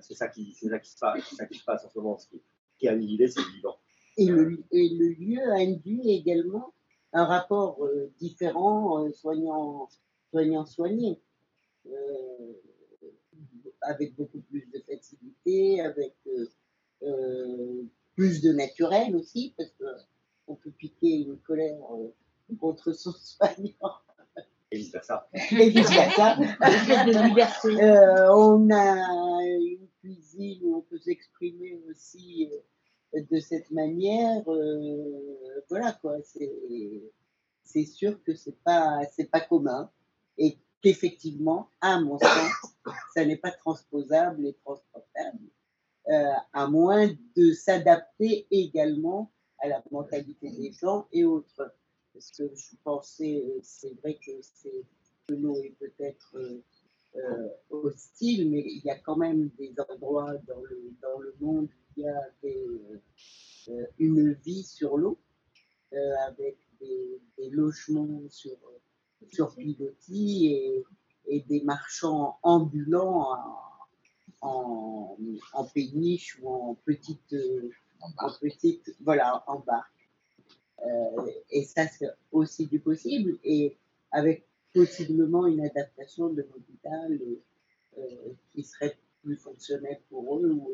C'est 0.00 0.14
ça 0.14 0.28
qui, 0.28 0.52
ça 0.54 0.78
qui 0.78 0.90
se 0.90 0.98
passe, 0.98 1.34
ça 1.34 1.46
qui 1.46 1.58
se 1.58 1.64
passe 1.64 1.84
en 1.84 1.88
ce 1.88 1.98
moment. 1.98 2.18
Ce 2.18 2.28
qui, 2.28 2.40
qui 2.78 2.86
est 2.86 2.90
annihilé, 2.90 3.28
c'est 3.28 3.42
vivant. 3.54 3.78
Et 4.18 4.26
le, 4.26 4.58
lieu 4.72 5.40
induit 5.52 6.10
également 6.10 6.74
un 7.12 7.24
rapport 7.24 7.80
différent 8.18 9.04
euh, 9.04 9.12
soignant, 9.12 9.88
soignant 10.30 10.66
soigné, 10.66 11.20
euh, 11.86 12.52
avec 13.82 14.14
beaucoup 14.16 14.40
plus 14.40 14.66
de 14.72 14.80
facilité, 14.88 15.80
avec 15.80 16.14
euh, 16.26 16.46
euh, 17.02 17.82
plus 18.14 18.40
de 18.42 18.52
naturel 18.52 19.16
aussi, 19.16 19.54
parce 19.56 19.70
qu'on 19.78 20.54
peut 20.56 20.70
piquer 20.70 21.20
une 21.22 21.38
colère 21.38 21.78
contre 22.60 22.92
son 22.92 23.12
soignant 23.18 23.94
Et 24.70 24.76
vice 24.78 24.92
versa. 24.92 25.28
et 25.34 25.70
vice 25.70 25.90
versa. 25.90 26.36
Euh, 27.64 28.28
on 28.34 28.70
a 28.70 29.44
une 29.44 29.86
cuisine 30.00 30.60
où 30.64 30.76
on 30.76 30.82
peut 30.82 30.98
s'exprimer 30.98 31.80
aussi 31.88 32.50
de 33.14 33.40
cette 33.40 33.70
manière. 33.70 34.42
euh, 34.48 35.60
voilà 35.68 35.92
quoi, 36.00 36.16
c'est 36.24 36.50
c'est 37.64 37.84
sûr 37.84 38.22
que 38.24 38.34
c'est 38.34 38.56
pas 38.64 39.00
c'est 39.12 39.30
pas 39.30 39.40
commun 39.40 39.90
et 40.40 40.58
qu'effectivement, 40.82 41.70
à 41.80 42.00
mon 42.00 42.18
sens, 42.18 42.50
ça 43.14 43.24
n'est 43.24 43.36
pas 43.36 43.52
transposable 43.52 44.46
et 44.46 44.54
transportable, 44.64 45.38
euh, 46.08 46.32
à 46.52 46.66
moins 46.66 47.08
de 47.36 47.52
s'adapter 47.52 48.46
également 48.50 49.30
à 49.60 49.68
la 49.68 49.84
mentalité 49.92 50.50
des 50.50 50.72
gens 50.72 51.06
et 51.12 51.24
autres. 51.24 51.72
Parce 52.12 52.32
que 52.32 52.52
je 52.54 52.74
pensais, 52.82 53.44
euh, 53.46 53.60
c'est 53.62 53.94
vrai 54.00 54.18
que 54.18 54.32
l'eau 55.28 55.56
est 55.62 55.76
peut-être 55.78 56.36
euh, 57.14 57.48
hostile, 57.68 58.50
mais 58.50 58.64
il 58.66 58.82
y 58.84 58.90
a 58.90 58.98
quand 58.98 59.16
même 59.16 59.50
des 59.58 59.74
endroits 59.90 60.34
dans 60.48 60.62
le, 60.62 60.94
dans 61.02 61.18
le 61.18 61.34
monde 61.38 61.66
où 61.66 61.92
il 61.96 62.04
y 62.04 62.08
a 62.08 63.82
une 63.98 64.32
vie 64.32 64.64
sur 64.64 64.96
l'eau, 64.96 65.18
avec 66.26 66.56
des, 66.80 67.20
des 67.36 67.50
logements 67.50 68.22
sur, 68.30 68.56
sur 69.28 69.54
pilotis 69.54 70.46
et, 70.46 70.84
et 71.26 71.40
des 71.40 71.62
marchands 71.62 72.38
ambulants 72.42 73.36
en, 74.42 75.16
péniche 75.74 76.38
ou 76.40 76.48
en 76.48 76.74
petite, 76.84 77.32
euh, 77.32 77.70
en 78.00 78.30
petite 78.40 78.94
voilà, 79.00 79.44
en 79.46 79.60
barque. 79.60 80.08
Euh, 80.84 81.30
et 81.50 81.64
ça, 81.64 81.86
c'est 81.86 82.08
aussi 82.32 82.66
du 82.66 82.80
possible. 82.80 83.38
Et 83.44 83.76
avec 84.10 84.46
possiblement 84.72 85.46
une 85.46 85.64
adaptation 85.64 86.28
de 86.30 86.42
l'hôpital 86.42 87.18
euh, 87.98 88.02
qui 88.52 88.62
serait 88.64 88.96
plus 89.22 89.36
fonctionnelle 89.36 90.00
pour 90.08 90.38
eux. 90.38 90.52
Ou, 90.52 90.70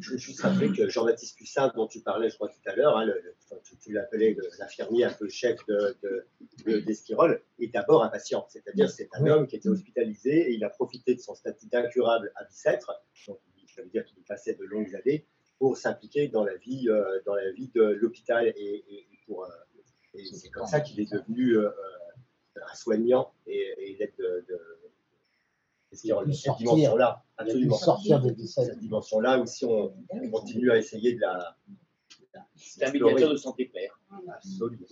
Je 0.00 0.16
juste 0.16 0.40
rappeler 0.40 0.72
que 0.72 0.88
Jean-Baptiste 0.88 1.36
Cussin, 1.36 1.72
dont 1.74 1.86
tu 1.86 2.00
parlais, 2.00 2.30
je 2.30 2.36
crois, 2.36 2.48
tout 2.48 2.60
à 2.66 2.74
l'heure, 2.74 2.96
hein, 2.98 3.06
enfin, 3.44 3.60
tu, 3.64 3.76
tu 3.78 3.92
l'appelais 3.92 4.36
l'infirmier 4.58 5.04
un 5.04 5.12
peu 5.12 5.28
chef 5.28 5.58
de, 5.66 5.96
de, 6.02 6.26
de- 6.66 6.80
d'Esquirol, 6.80 7.42
est 7.58 7.68
d'abord 7.68 8.02
un 8.04 8.08
patient. 8.08 8.46
C'est-à-dire, 8.48 8.90
c'est 8.90 9.08
un 9.12 9.26
homme 9.26 9.46
qui 9.46 9.56
était 9.56 9.68
hospitalisé 9.68 10.50
et 10.50 10.54
il 10.54 10.64
a 10.64 10.70
profité 10.70 11.14
de 11.14 11.20
son 11.20 11.34
statut 11.34 11.66
d'incurable 11.66 12.32
à 12.36 12.44
Bicêtre, 12.44 12.92
donc 13.26 13.38
ça 13.74 13.82
veut 13.82 13.88
dire 13.88 14.04
qu'il 14.04 14.22
passait 14.24 14.54
de 14.54 14.64
longues 14.64 14.94
années, 14.94 15.26
pour 15.58 15.76
s'impliquer 15.76 16.28
dans 16.28 16.44
la 16.44 16.56
vie, 16.56 16.88
euh, 16.88 17.20
dans 17.26 17.34
la 17.34 17.50
vie 17.52 17.70
de 17.74 17.82
l'hôpital. 17.82 18.52
Et, 18.56 18.84
pour, 19.26 19.44
euh, 19.44 19.48
et 20.14 20.24
c'est 20.24 20.50
comme 20.50 20.66
ça 20.66 20.80
qu'il 20.80 21.00
est 21.00 21.10
devenu 21.12 21.56
euh, 21.58 21.70
un 22.56 22.74
soignant 22.74 23.32
et, 23.46 23.74
et 23.78 24.02
est 24.02 24.18
de, 24.18 24.44
de- 24.48 24.60
C'est-à-dire 25.92 26.22
Plus 26.22 26.34
cette 26.34 26.52
dimension-là, 26.58 27.23
absolument. 27.38 27.76
sortir 27.76 28.20
dessins. 28.20 28.64
Cette 28.64 28.78
dimension-là 28.80 29.40
où 29.40 29.46
si 29.46 29.64
on, 29.64 29.94
on 30.10 30.30
continue 30.30 30.70
à 30.70 30.78
essayer 30.78 31.14
de 31.14 31.20
la. 31.20 31.56
C'est 32.56 32.84
un 32.84 32.92
médiateur 32.92 33.30
de 33.30 33.36
santé 33.36 33.68
claire. 33.68 33.98
Absolument. 34.28 34.86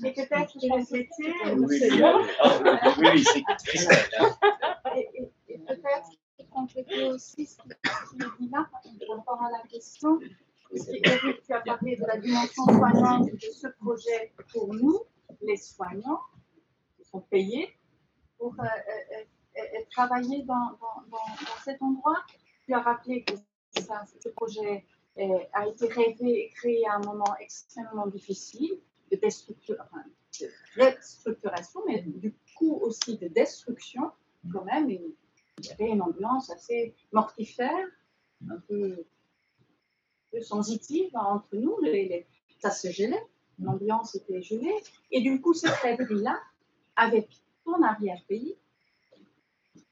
Mais 0.00 0.12
peut-être 0.12 0.52
oui, 0.56 1.78
oui, 1.80 2.00
bon. 2.00 2.24
ah, 2.40 2.94
oui, 2.98 3.06
oui, 3.14 3.24
c'est 3.24 3.42
Christelle. 3.64 3.96
hein. 4.18 4.36
et, 4.96 5.08
et- 5.48 5.58
peut-être 5.58 6.10
compléter 6.50 7.04
aussi 7.08 7.46
ce 7.46 7.58
est 7.62 8.40
dit 8.40 8.48
là 8.50 8.66
par 9.06 9.16
rapport 9.16 9.42
à 9.42 9.50
la 9.50 9.68
question. 9.68 10.18
Parce 10.70 10.86
que, 10.86 10.92
Eric, 11.08 11.42
tu 11.44 11.52
as 11.52 11.60
parlé 11.60 11.96
de 11.96 12.04
la 12.06 12.16
dimension 12.18 12.64
soignante 12.64 13.30
de 13.30 13.38
ce 13.52 13.68
projet 13.80 14.32
pour 14.52 14.72
nous, 14.74 15.00
les 15.42 15.56
soignants, 15.56 16.20
qui 16.96 17.04
sont 17.04 17.20
payés 17.20 17.76
pour 18.38 18.54
euh, 18.58 18.64
euh, 18.64 19.24
travailler 19.90 20.42
dans, 20.42 20.78
cet 21.64 21.80
endroit. 21.82 22.18
Tu 22.66 22.74
as 22.74 22.80
rappelé 22.80 23.24
que 23.24 23.34
ce 23.74 24.28
projet 24.30 24.84
a 25.52 25.66
été 25.66 25.86
rêvé 25.88 26.46
et 26.46 26.50
créé 26.50 26.86
à 26.86 26.94
un 26.94 27.00
moment 27.00 27.36
extrêmement 27.40 28.06
difficile 28.06 28.80
de 29.10 29.18
enfin, 29.80 30.04
restructuration, 30.76 31.80
mais 31.86 32.02
du 32.02 32.34
coup 32.56 32.74
aussi 32.82 33.18
de 33.18 33.28
destruction, 33.28 34.10
quand 34.52 34.64
même. 34.64 34.90
Il 34.90 35.66
y 35.66 35.70
avait 35.70 35.90
une 35.90 36.02
ambiance 36.02 36.50
assez 36.50 36.94
mortifère, 37.12 37.86
un 38.50 38.58
peu, 38.68 39.04
peu 40.32 40.40
sensitive 40.42 41.10
entre 41.14 41.56
nous. 41.56 41.78
Ça 42.58 42.70
se 42.70 42.90
gelait, 42.90 43.22
l'ambiance 43.58 44.14
était 44.14 44.42
gelée. 44.42 44.74
Et 45.10 45.20
du 45.20 45.40
coup, 45.40 45.54
cette 45.54 45.74
rêverie-là, 45.74 46.40
avec 46.96 47.28
ton 47.64 47.82
arrière-pays, 47.82 48.56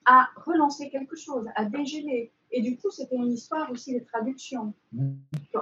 a 0.05 0.29
relancé 0.47 0.91
quelque 0.91 1.17
chose, 1.17 1.47
a 1.55 1.65
dégelé. 1.65 2.33
Et 2.51 2.61
du 2.61 2.77
coup, 2.77 2.91
c'était 2.91 3.17
une 3.17 3.33
histoire 3.33 3.71
aussi 3.71 3.95
de 3.99 4.05
traduction. 4.05 4.75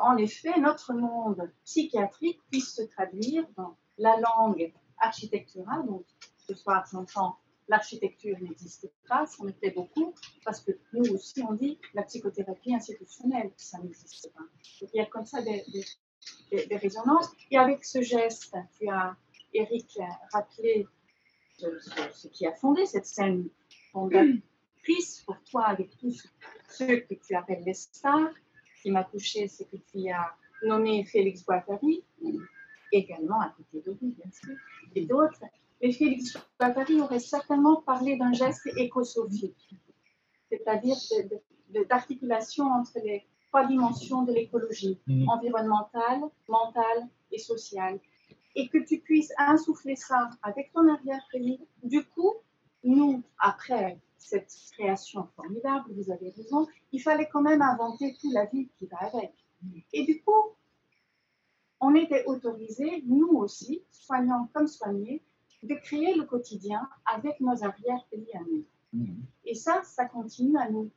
En 0.01 0.17
effet, 0.17 0.59
notre 0.61 0.93
monde 0.93 1.51
psychiatrique 1.65 2.41
puisse 2.51 2.75
se 2.75 2.83
traduire 2.83 3.47
dans 3.57 3.77
la 3.99 4.19
langue 4.19 4.73
architecturale. 4.99 5.87
Donc, 5.87 6.05
ce 6.39 6.55
soir, 6.55 6.85
j'entends 6.91 7.37
l'architecture 7.69 8.37
n'existe 8.41 8.91
pas, 9.09 9.27
ça 9.27 9.45
me 9.45 9.53
plaît 9.53 9.71
beaucoup, 9.71 10.13
parce 10.45 10.61
que 10.61 10.73
nous 10.93 11.05
aussi, 11.15 11.41
on 11.49 11.53
dit 11.53 11.79
la 11.95 12.03
psychothérapie 12.03 12.75
institutionnelle, 12.75 13.53
ça 13.57 13.79
n'existe 13.79 14.33
pas. 14.35 14.41
Donc, 14.81 14.91
il 14.93 14.97
y 14.97 15.01
a 15.01 15.07
comme 15.07 15.25
ça 15.25 15.41
des, 15.43 15.63
des- 16.51 16.77
résonances. 16.77 17.31
Et 17.53 17.59
avec 17.59 17.85
ce 17.85 18.01
geste, 18.03 18.57
tu 18.77 18.89
as, 18.89 19.15
Eric, 19.55 19.99
rappelé 20.33 20.89
ce- 21.59 21.79
ce 22.13 22.27
qui 22.27 22.45
a 22.47 22.53
fondé 22.53 22.87
cette 22.87 23.07
scène 23.07 23.49
fondatrice 23.93 25.23
pour 25.27 25.37
toi, 25.51 25.65
avec 25.67 25.97
tous 25.99 26.27
ceux 26.69 26.97
que 27.01 27.15
tu 27.15 27.35
appelles 27.35 27.63
les 27.65 27.75
stars. 27.75 28.31
Ce 28.77 28.83
qui 28.83 28.91
m'a 28.91 29.05
touché, 29.05 29.49
c'est 29.49 29.69
que 29.71 29.77
tu 29.77 30.09
as 30.11 30.35
nommé 30.63 31.05
Félix 31.05 31.45
Guattari, 31.45 32.03
également 32.93 33.41
à 33.41 33.55
côté 33.57 33.83
de 33.87 33.97
lui, 34.01 34.13
bien 34.15 34.31
sûr, 34.33 34.57
et 34.95 35.05
d'autres. 35.07 35.43
Mais 35.83 35.93
Félix 35.93 36.37
Guattari 36.59 37.01
aurait 37.01 37.19
certainement 37.21 37.77
parlé 37.83 38.17
d'un 38.17 38.33
geste 38.33 38.67
écosophique, 38.77 39.71
c'est-à-dire 40.51 40.97
d'articulation 41.89 42.65
entre 42.67 42.99
les 43.05 43.25
trois 43.49 43.67
dimensions 43.67 44.23
de 44.23 44.33
l'écologie, 44.33 44.99
Mhm. 45.07 45.29
environnementale, 45.29 46.21
mentale 46.49 47.09
et 47.33 47.39
sociale. 47.39 47.99
Et 48.57 48.69
que 48.69 48.79
tu 48.79 48.99
puisses 48.99 49.33
insouffler 49.39 49.95
ça 49.97 50.31
avec 50.43 50.73
ton 50.73 50.89
arrière-pays. 50.89 51.61
Du 51.85 52.05
coup, 52.05 52.35
nous, 52.85 53.23
après 53.39 53.99
cette 54.19 54.53
création 54.73 55.27
formidable, 55.37 55.93
vous 55.95 56.11
avez 56.11 56.31
raison, 56.31 56.67
il 56.93 57.01
fallait 57.01 57.29
quand 57.29 57.43
même 57.43 57.63
inventer 57.63 58.17
toute 58.21 58.33
la 58.33 58.47
vie 58.47 58.69
qui 58.79 58.87
va 58.87 58.99
avec. 58.99 59.33
Et 59.93 60.05
du 60.05 60.23
coup, 60.23 60.55
on 61.81 61.95
était 61.95 62.25
autorisés, 62.27 63.03
nous 63.07 63.29
aussi, 63.29 63.83
soignants 63.91 64.49
comme 64.53 64.67
soignés, 64.67 65.23
de 65.63 65.75
créer 65.75 66.15
le 66.15 66.25
quotidien 66.25 66.89
avec 67.05 67.41
nos 67.41 67.63
arrière-pays 67.65 68.33
à 68.35 68.41
nous. 68.41 68.65
Et 69.45 69.55
ça, 69.55 69.83
ça 69.85 70.07
continue 70.07 70.57
à 70.59 70.71
nous 70.71 70.91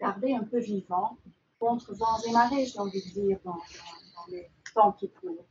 garder 0.00 0.34
un 0.34 0.44
peu 0.44 0.58
vivants 0.60 1.16
contre 1.58 1.94
vents 1.94 2.18
et 2.28 2.32
marées, 2.32 2.66
j'ai 2.66 2.78
envie 2.78 3.02
de 3.02 3.10
dire, 3.20 3.38
dans, 3.44 3.52
dans- 3.52 3.58
dans 3.58 4.26
les 4.30 4.50
temps 4.74 4.92
qui 4.92 5.10
courent. 5.10 5.46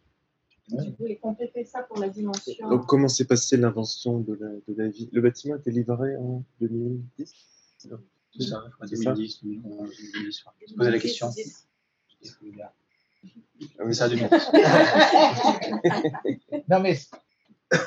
Tu 0.70 0.76
voulais 0.98 1.18
compléter 1.18 1.66
ça 1.66 1.84
pour 1.84 2.00
la 2.00 2.10
dimension. 2.10 2.70
Donc, 2.70 2.86
comment 2.86 3.10
s'est 3.10 3.26
passée 3.26 3.58
l'invention 3.58 4.20
de 4.20 4.34
la, 4.34 4.50
de 4.50 4.82
la 4.82 4.88
vie? 4.88 5.10
Le 5.12 5.22
bâtiment 5.22 5.56
a 5.56 5.58
été 5.58 5.72
livré 5.72 6.16
en 6.16 6.44
2010 6.62 7.36
C'est 7.78 7.90
ça, 7.90 8.64
je 8.66 8.72
crois, 8.72 8.88
C'est 8.88 8.96
ça 8.96 9.14
2010, 9.14 9.44
2011, 9.44 9.90
2010. 10.14 10.44
Je 10.68 10.74
me 10.74 10.78
posais 10.78 10.92
la 10.92 11.00
question. 11.00 11.30
Ah 13.80 13.84
oui. 13.86 13.96
Ça, 13.96 14.08
2010. 14.08 14.30
Non, 16.70 16.80
mais 16.80 16.98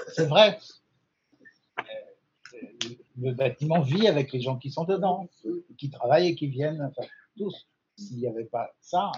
c'est 0.08 0.26
vrai. 0.26 0.58
Euh, 1.78 1.82
Le 3.18 3.32
bâtiment 3.32 3.80
vit 3.80 4.06
avec 4.06 4.32
les 4.32 4.40
gens 4.40 4.58
qui 4.58 4.70
sont 4.70 4.84
dedans, 4.84 5.30
qui 5.78 5.88
travaillent 5.88 6.28
et 6.28 6.34
qui 6.34 6.48
viennent, 6.48 6.82
enfin, 6.82 7.08
tous. 7.38 7.66
S'il 7.96 8.18
n'y 8.18 8.28
avait 8.28 8.44
pas 8.44 8.74
ça, 8.82 9.10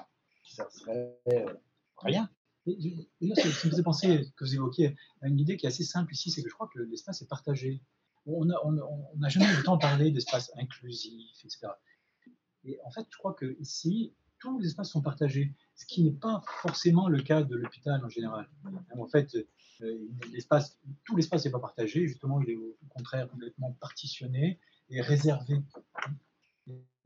ça 0.45 0.69
serait 0.71 1.19
euh, 1.33 1.53
rien. 1.97 2.31
D'ailleurs, 2.67 3.37
ça 3.37 3.47
me 3.47 3.53
faisait 3.53 3.83
penser 3.83 4.27
que 4.37 4.45
vous 4.45 4.55
évoquiez 4.55 4.97
à 5.23 5.29
une 5.29 5.39
idée 5.39 5.57
qui 5.57 5.67
est 5.67 5.69
assez 5.69 5.85
simple 5.85 6.13
ici, 6.13 6.31
c'est 6.31 6.43
que 6.43 6.49
je 6.49 6.55
crois 6.55 6.69
que 6.73 6.81
l'espace 6.81 7.23
est 7.23 7.33
n'a 8.45 8.57
On 8.65 9.17
n'a 9.17 9.29
jamais 9.29 9.47
de 9.47 9.81
parler 9.81 10.11
d'espace 10.11 10.51
inclusif, 10.57 11.45
etc. 11.45 11.69
Et 12.65 12.79
en 12.85 12.91
fait, 12.91 13.07
je 13.11 13.17
crois 13.17 13.35
que 13.35 13.57
ici, 13.61 14.13
tous 14.39 14.59
les 14.59 14.69
espaces 14.69 14.91
sont 14.91 15.03
partagés, 15.03 15.55
ce 15.75 15.87
qui 15.87 16.03
n'est 16.03 16.13
pas 16.13 16.43
forcément 16.63 17.09
le 17.09 17.23
cas 17.23 17.43
de 17.43 17.57
l'hôpital 17.57 18.05
en 18.05 18.09
général. 18.09 18.49
En 18.97 19.07
fait, 19.07 19.35
euh, 19.83 20.09
tout 21.05 21.17
l'espace 21.17 21.45
n'est 21.45 21.51
pas 21.51 21.61
partagé, 21.61 22.07
justement, 22.07 22.41
il 22.41 22.51
est 22.51 22.57
au 22.57 22.77
contraire 22.91 23.29
complètement 23.29 23.73
partitionné 23.81 24.59
et 24.91 25.01
réservé. 25.01 25.63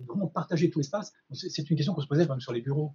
Comment 0.07 0.27
partager 0.27 0.71
tout 0.71 0.81
l'espace 0.81 1.13
C'est 1.33 1.71
une 1.71 1.77
question 1.77 1.95
qu'on 1.95 2.01
se 2.01 2.09
posait 2.09 2.27
même 2.27 2.41
sur 2.41 2.53
les 2.53 2.61
bureaux. 2.61 2.95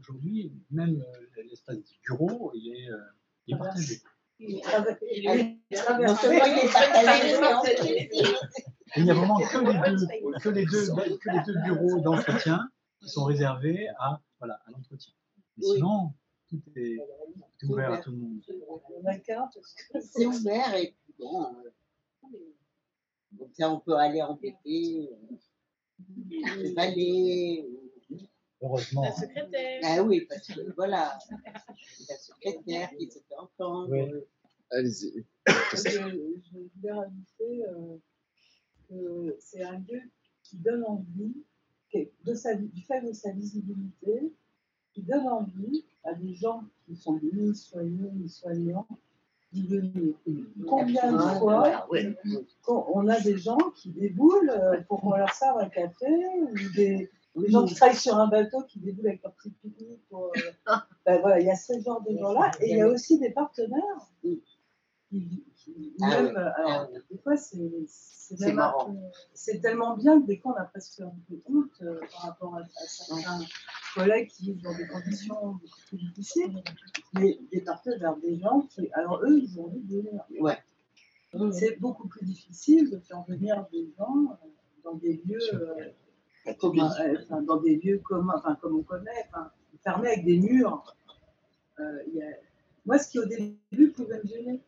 Aujourd'hui, 0.00 0.52
même 0.70 1.02
euh, 1.02 1.42
l'espace 1.48 1.78
du 1.78 1.98
bureau, 2.06 2.52
il 2.54 2.74
est, 2.76 2.90
euh, 2.90 2.96
il 3.46 3.54
est 3.54 3.58
partagé. 3.58 4.00
Il 4.38 4.56
est 4.56 4.62
partagé, 4.62 5.28
en 5.28 5.34
il 8.96 9.04
n'y 9.04 9.10
a 9.10 9.14
vraiment 9.14 9.38
que 9.38 9.58
les 9.58 9.74
deux, 9.90 10.06
que 10.42 10.48
les 10.48 10.64
deux, 10.64 10.86
que 11.18 11.30
les 11.30 11.42
deux 11.46 11.60
bureaux 11.64 12.00
d'entretien 12.00 12.70
qui 13.00 13.08
sont 13.08 13.24
réservés 13.24 13.88
à, 13.98 14.20
voilà, 14.38 14.54
à 14.66 14.70
l'entretien. 14.70 15.12
Sinon, 15.60 16.12
tout 16.48 16.62
est, 16.76 16.96
tout 17.58 17.66
est 17.66 17.70
ouvert 17.70 17.92
à 17.92 17.98
tout 17.98 18.10
le 18.12 18.16
monde. 18.16 18.40
c'est 20.00 20.26
ouvert 20.26 20.74
et 20.74 20.94
puis 21.04 21.14
bon. 21.18 21.44
euh, 21.44 21.70
Comme 23.38 23.52
ça, 23.52 23.70
on 23.70 23.80
peut 23.80 23.96
aller 23.96 24.22
embêter 24.22 25.10
euh, 25.12 25.36
le 26.62 26.74
balai. 26.74 27.66
Heureusement. 28.60 29.02
La 29.02 29.12
secrétaire. 29.12 29.80
Ah 29.84 30.02
oui, 30.02 30.26
parce 30.28 30.46
que 30.46 30.72
voilà, 30.76 31.18
la 32.08 32.16
secrétaire 32.16 32.90
qui 32.98 33.10
se 33.10 33.18
fait 33.20 33.36
entendre. 33.36 33.88
Oui. 33.90 34.02
Allez-y. 34.70 35.24
Je, 35.46 35.76
je 35.76 36.58
voulais 36.76 36.92
rajouter 36.92 37.64
euh, 37.66 37.96
que 38.88 39.36
c'est 39.40 39.62
un 39.62 39.78
lieu 39.78 40.00
qui 40.42 40.56
donne 40.56 40.84
envie, 40.84 41.34
qui- 41.90 42.08
de 42.24 42.34
sa, 42.34 42.54
du 42.54 42.82
fait 42.82 43.00
de 43.00 43.12
sa 43.12 43.30
visibilité, 43.32 44.32
qui 44.92 45.02
donne 45.02 45.26
envie 45.28 45.84
à 46.04 46.14
des 46.14 46.34
gens 46.34 46.64
qui 46.86 46.96
sont 46.96 47.18
ni 47.32 47.54
soignés 47.54 48.10
ni 48.14 48.28
soignants 48.28 48.86
d'y 49.52 49.66
venir. 49.66 50.14
Combien 50.66 51.12
de 51.12 51.18
fois 51.18 51.88
on 52.94 53.08
a 53.08 53.20
des 53.20 53.38
gens 53.38 53.56
qui 53.76 53.90
déboulent 53.90 54.84
pour 54.88 55.00
qu'on 55.00 55.16
leur 55.16 55.32
serve 55.32 55.58
un 55.60 55.68
café 55.70 56.06
ou 56.40 56.52
des, 56.74 57.10
des 57.36 57.50
gens 57.50 57.64
qui 57.64 57.74
travaillent 57.74 57.96
sur 57.96 58.16
un 58.16 58.28
bateau 58.28 58.62
qui 58.64 58.78
déboulent 58.80 59.08
avec 59.08 59.22
leur 59.22 59.32
petit 59.34 59.50
pique-nique. 59.50 60.02
pour, 60.08 60.32
euh, 60.36 60.40
ben 61.06 61.20
voilà, 61.20 61.40
il 61.40 61.46
y 61.46 61.50
a 61.50 61.56
ce 61.56 61.78
genre 61.80 62.02
de 62.02 62.16
gens-là. 62.16 62.50
Et 62.60 62.72
il 62.72 62.78
y 62.78 62.80
a 62.80 62.88
aussi 62.88 63.18
des 63.18 63.30
partenaires 63.30 64.08
qui, 64.20 64.42
qui- 65.10 65.94
Ah 66.02 66.08
même, 66.22 66.26
oui. 66.26 66.32
euh, 66.36 66.50
alors, 66.56 66.88
des 67.10 67.18
fois, 67.18 67.36
c'est 67.36 67.84
c'est 67.86 68.52
marrant. 68.52 68.94
tellement 69.62 69.96
bien 69.96 70.20
que 70.20 70.26
des 70.26 70.36
fois, 70.38 70.54
on 70.56 70.60
a 70.60 70.64
presque 70.64 71.00
un 71.00 71.12
peu 71.28 71.40
honte 71.46 71.70
euh, 71.82 71.98
par 72.12 72.22
rapport 72.22 72.56
à, 72.56 72.60
à 72.60 72.86
certains 72.86 73.40
collègues 73.94 74.28
qui 74.28 74.52
vivent 74.52 74.62
dans 74.62 74.76
des 74.76 74.86
conditions 74.86 75.52
beaucoup 75.52 75.80
plus 75.88 75.96
difficiles. 75.98 76.62
Mais 77.14 77.38
des 77.50 77.62
partenaires, 77.62 78.16
des 78.16 78.38
gens 78.38 78.62
qui, 78.62 78.90
alors 78.92 79.22
eux, 79.24 79.38
ils 79.38 79.58
ont 79.58 79.64
envie 79.66 79.80
de 79.80 79.96
venir. 79.96 80.24
Ouais. 80.40 80.58
C'est 81.52 81.78
beaucoup 81.80 82.08
plus 82.08 82.24
difficile 82.26 82.90
de 82.90 82.98
faire 83.00 83.22
venir 83.28 83.66
des 83.72 83.88
gens 83.98 84.38
dans 84.84 84.94
des 84.94 85.22
lieux, 85.24 85.38
euh, 85.54 85.90
communs, 86.54 86.92
euh, 87.00 87.16
enfin, 87.24 87.42
dans 87.42 87.60
des 87.60 87.76
lieux 87.76 87.98
communs, 87.98 88.34
enfin, 88.36 88.56
comme 88.60 88.76
on 88.76 88.82
connaît, 88.82 89.24
enfin, 89.28 89.50
fermés 89.82 90.08
avec 90.08 90.24
des 90.24 90.38
murs. 90.38 90.96
Euh, 91.80 92.02
il 92.08 92.14
y 92.16 92.22
a- 92.22 92.36
Moi, 92.86 92.98
ce 92.98 93.10
qui 93.10 93.18
au 93.18 93.26
début 93.26 93.90
pouvait 93.92 94.20
me 94.22 94.28
gêner, 94.28 94.60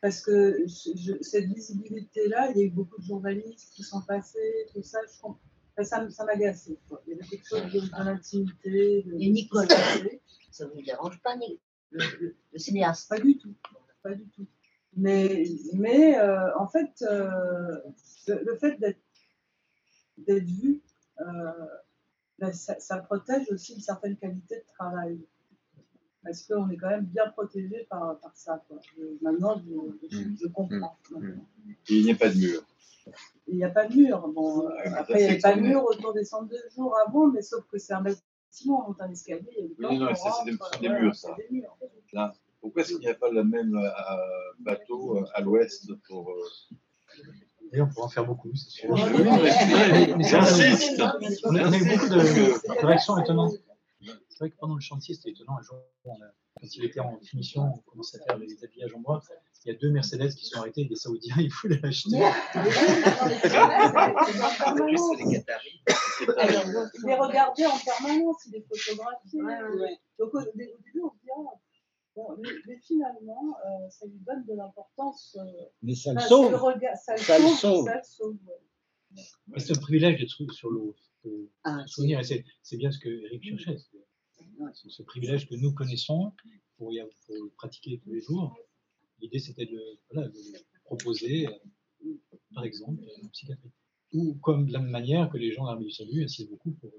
Parce 0.00 0.20
que 0.20 0.64
je- 0.66 0.96
je- 0.96 1.22
cette 1.22 1.46
visibilité-là, 1.46 2.50
il 2.52 2.58
y 2.58 2.60
a 2.62 2.64
eu 2.66 2.70
beaucoup 2.70 3.00
de 3.00 3.04
journalistes 3.06 3.72
qui 3.74 3.82
sont 3.82 4.00
passés, 4.02 4.66
tout 4.72 4.80
ça, 4.82 5.00
je 5.12 5.20
comprends. 5.20 5.40
Enfin, 5.72 5.84
ça, 5.84 6.08
ça 6.10 6.24
m'agaçait. 6.24 6.78
Il 7.06 7.10
y 7.10 7.14
avait 7.14 7.26
quelque 7.26 7.48
chose 7.48 7.64
de, 7.72 7.80
de 7.80 8.04
l'intimité. 8.04 9.02
de- 9.02 9.20
Et 9.20 9.46
passait. 9.50 10.20
ça 10.52 10.66
vous 10.68 10.80
dérange 10.82 11.20
pas, 11.20 11.34
le, 11.90 12.00
le- 12.20 12.36
le 12.52 12.58
cinéaste? 12.60 13.08
Pas 13.08 13.18
du 13.18 13.38
tout. 13.38 13.52
Pas 14.04 14.14
du 14.14 14.24
tout. 14.28 14.46
Mais, 14.96 15.44
mais 15.74 16.16
euh, 16.16 16.56
en 16.58 16.68
fait, 16.68 16.90
euh, 17.02 17.76
le, 18.28 18.44
le 18.44 18.56
fait 18.56 18.78
d'être 18.78 19.00
d'être 20.26 20.44
vu, 20.44 20.82
euh, 21.20 21.24
ben, 22.38 22.52
ça, 22.52 22.78
ça 22.78 22.98
protège 22.98 23.50
aussi 23.50 23.74
une 23.74 23.80
certaine 23.80 24.16
qualité 24.16 24.56
de 24.56 24.64
travail. 24.74 25.18
Parce 26.22 26.42
qu'on 26.42 26.68
est 26.70 26.76
quand 26.76 26.90
même 26.90 27.04
bien 27.06 27.28
protégé 27.30 27.86
par, 27.88 28.18
par 28.20 28.36
ça. 28.36 28.62
Quoi. 28.68 28.78
Je- 28.96 29.22
maintenant, 29.24 29.60
je, 29.64 30.08
je- 30.08 30.36
je 30.40 30.46
comprends. 30.48 30.98
maintenant. 31.10 31.22
Il 31.88 32.04
n'y 32.04 32.10
a 32.12 32.16
pas 32.16 32.28
de 32.28 32.36
mur. 32.38 32.62
Il 33.46 33.56
n'y 33.56 33.64
a 33.64 33.70
pas 33.70 33.86
de 33.86 33.94
mur. 33.96 34.28
Bon, 34.28 34.68
euh, 34.68 34.72
après, 34.96 35.20
il 35.20 35.24
n'y 35.24 35.30
avait 35.30 35.38
pas 35.38 35.54
de 35.56 35.60
mur 35.62 35.84
autour 35.84 36.12
des 36.12 36.24
centres 36.24 36.48
de 36.48 36.58
jour 36.74 36.94
avant, 37.06 37.28
mais 37.28 37.40
sauf 37.42 37.64
que 37.70 37.78
c'est 37.78 37.94
un 37.94 38.02
bâtiment, 38.02 38.84
on 38.84 38.88
monte 38.88 39.00
un 39.00 39.10
escalier. 39.10 39.48
il 39.56 39.56
y 39.56 39.60
a 39.60 39.62
une 39.62 39.70
Oui, 39.70 39.98
porte, 39.98 40.00
non, 40.00 40.14
ça, 40.16 40.32
c'est 40.44 40.80
des- 40.80 40.88
murs, 40.88 41.14
ça. 41.16 41.34
des 41.38 41.46
murs. 41.50 41.76
Là, 42.12 42.34
pourquoi 42.60 42.82
est-ce 42.82 42.90
qu'il 42.90 43.00
n'y 43.00 43.08
a 43.08 43.14
pas 43.14 43.30
le 43.30 43.44
même 43.44 43.74
euh, 43.76 43.88
bateau 44.58 45.18
euh, 45.18 45.24
à 45.34 45.40
l'ouest 45.40 45.90
pour. 46.08 46.30
euh, 46.30 46.42
Et 47.72 47.80
on 47.80 47.88
pourrait 47.88 48.06
en 48.06 48.08
faire 48.08 48.24
beaucoup, 48.26 48.54
c'est 48.54 48.70
sûr. 48.70 48.90
Oui, 48.90 49.00
mais 49.14 50.14
Mais 50.16 50.24
j'insiste. 50.24 51.02
On 51.44 51.54
a, 51.54 51.76
eu 51.76 51.84
beaucoup 51.88 52.08
de, 52.08 52.80
de 52.80 52.86
réactions 52.86 53.18
étonnantes. 53.18 53.52
C'est 54.00 54.38
vrai 54.38 54.50
que 54.50 54.56
pendant 54.56 54.74
le 54.74 54.80
chantier, 54.80 55.14
c'était 55.14 55.30
étonnant. 55.30 55.58
Un 55.58 55.62
jour, 55.62 55.76
on 56.04 56.14
a- 56.14 56.32
quand 56.60 56.66
il 56.74 56.84
était 56.84 57.00
en 57.00 57.18
finition, 57.20 57.62
on 57.62 57.78
commençait 57.90 58.20
à 58.20 58.24
faire 58.24 58.38
les 58.38 58.48
habillages 58.64 58.94
en 58.94 59.00
bois. 59.00 59.22
Il 59.64 59.72
y 59.72 59.74
a 59.74 59.78
deux 59.78 59.90
Mercedes 59.90 60.34
qui 60.34 60.46
sont 60.46 60.60
arrêtés 60.60 60.82
et 60.82 60.84
des 60.86 60.94
Saoudiens, 60.96 61.34
ils 61.38 61.50
voulaient 61.52 61.80
l'acheter. 61.82 62.16
Il 65.78 67.08
est 67.08 67.14
regardé 67.18 67.66
en 67.66 67.78
permanence, 67.78 68.46
il 68.46 68.56
est 68.56 68.66
photographié. 68.68 69.42
Ouais. 69.42 69.98
Donc 70.18 70.34
au, 70.34 70.38
au 70.38 70.44
début, 70.54 70.70
on 71.04 71.10
se 71.10 71.16
dit, 71.22 71.30
ah, 71.36 71.54
bon, 72.18 72.36
mais, 72.42 72.48
mais 72.66 72.78
finalement, 72.80 73.56
euh, 73.66 73.88
ça 73.90 74.06
lui 74.06 74.18
donne 74.26 74.44
de 74.44 74.54
l'importance. 74.54 75.36
euh, 75.40 75.64
Mais 75.82 75.94
ça 75.94 76.12
le 76.14 76.20
sauve. 76.20 76.52
Ça 77.04 77.14
le 77.14 77.18
Ça 77.20 77.38
le 77.38 77.44
sauve. 77.44 77.56
sauve. 77.58 77.84
Ça 77.86 77.94
le 77.96 78.02
sauve, 78.04 78.36
ouais. 78.46 79.22
Mais 79.46 79.60
c'est 79.60 79.76
un 79.76 79.80
privilège 79.80 80.18
d'être 80.20 80.30
sur- 80.30 80.52
sur 80.52 80.70
l'eau. 80.70 80.94
Ah, 81.64 81.82
se 81.86 81.94
souvenir, 81.94 82.24
c'est 82.24 82.44
c'est 82.62 82.76
bien 82.76 82.90
ce 82.90 82.98
que 82.98 83.08
Eric 83.08 83.42
cherchait. 83.44 83.76
c'est- 83.78 84.44
c'est 84.74 84.90
Ce 84.90 85.02
privilège 85.02 85.48
que 85.48 85.54
nous 85.56 85.72
connaissons 85.72 86.32
pour, 86.76 86.92
y 86.92 87.00
avoir- 87.00 87.14
pour 87.26 87.34
le 87.36 87.50
pratiquer 87.50 88.00
tous 88.02 88.12
les 88.12 88.20
jours. 88.20 88.56
L'idée, 89.20 89.38
c'était 89.40 89.66
de, 89.66 89.80
voilà, 90.10 90.28
de 90.28 90.34
le 90.34 90.58
proposer, 90.84 91.46
euh, 91.48 92.14
par 92.54 92.64
exemple, 92.64 93.02
en 93.24 93.28
psychiatrie. 93.28 93.72
Ou 94.14 94.34
comme 94.42 94.66
de 94.66 94.72
la 94.72 94.78
même 94.80 94.90
manière 94.90 95.28
que 95.30 95.36
les 95.38 95.52
gens 95.52 95.64
de 95.64 95.68
l'Armée 95.70 95.84
du 95.86 95.90
Salut 95.90 96.22
insistent 96.24 96.50
beaucoup 96.50 96.70
pour 96.80 96.90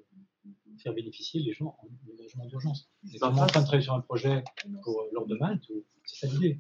faire 0.80 0.94
bénéficier 0.94 1.42
les 1.42 1.54
gens 1.54 1.78
en 1.80 1.88
hébergement 2.12 2.46
d'urgence. 2.46 2.90
On 3.04 3.10
est 3.14 3.18
vraiment 3.18 3.42
en 3.44 3.48
train 3.48 3.62
de 3.62 3.66
travailler 3.66 3.84
sur 3.84 3.94
un 3.94 4.02
projet 4.02 4.44
pour 4.84 5.02
euh, 5.02 5.10
l'ordre 5.14 5.30
de 5.30 5.38
Malte, 5.38 5.64
c'est 6.06 6.28
ça 6.28 6.34
l'idée. 6.34 6.60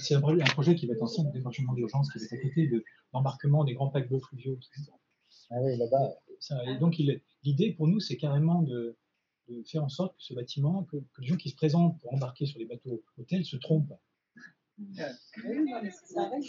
C'est 0.00 0.14
un, 0.14 0.20
projet- 0.20 0.42
un 0.42 0.52
projet 0.52 0.74
qui 0.74 0.86
va 0.86 0.94
être 0.94 1.02
en 1.02 1.06
centre 1.06 1.30
d'hébergement 1.32 1.72
d'urgence, 1.72 2.12
qui 2.12 2.18
va 2.18 2.24
être 2.24 2.32
à 2.34 2.36
côté 2.48 2.66
de 2.66 2.84
l'embarquement 3.12 3.64
des 3.64 3.74
grands 3.74 3.88
paquebots 3.90 4.20
fluviaux. 4.20 4.58
Ah 5.50 5.56
oui, 5.62 5.76
là-bas. 5.76 6.16
Et 6.66 6.78
donc, 6.78 6.96
l'idée 7.44 7.72
pour 7.72 7.86
nous, 7.86 8.00
c'est 8.00 8.16
carrément 8.16 8.62
de, 8.62 8.96
de 9.48 9.62
faire 9.64 9.84
en 9.84 9.88
sorte 9.88 10.16
que 10.16 10.22
ce 10.22 10.34
bâtiment, 10.34 10.84
que, 10.84 10.96
que 10.96 11.20
les 11.20 11.26
gens 11.28 11.36
qui 11.36 11.50
se 11.50 11.56
présentent 11.56 11.98
pour 12.00 12.12
embarquer 12.14 12.46
sur 12.46 12.58
les 12.58 12.66
bateaux 12.66 13.02
hôtels 13.18 13.44
se 13.44 13.56
trompent. 13.56 13.92
Oui, 14.78 14.86
non, 15.70 15.82
mais 15.82 15.90
hein. 15.90 16.40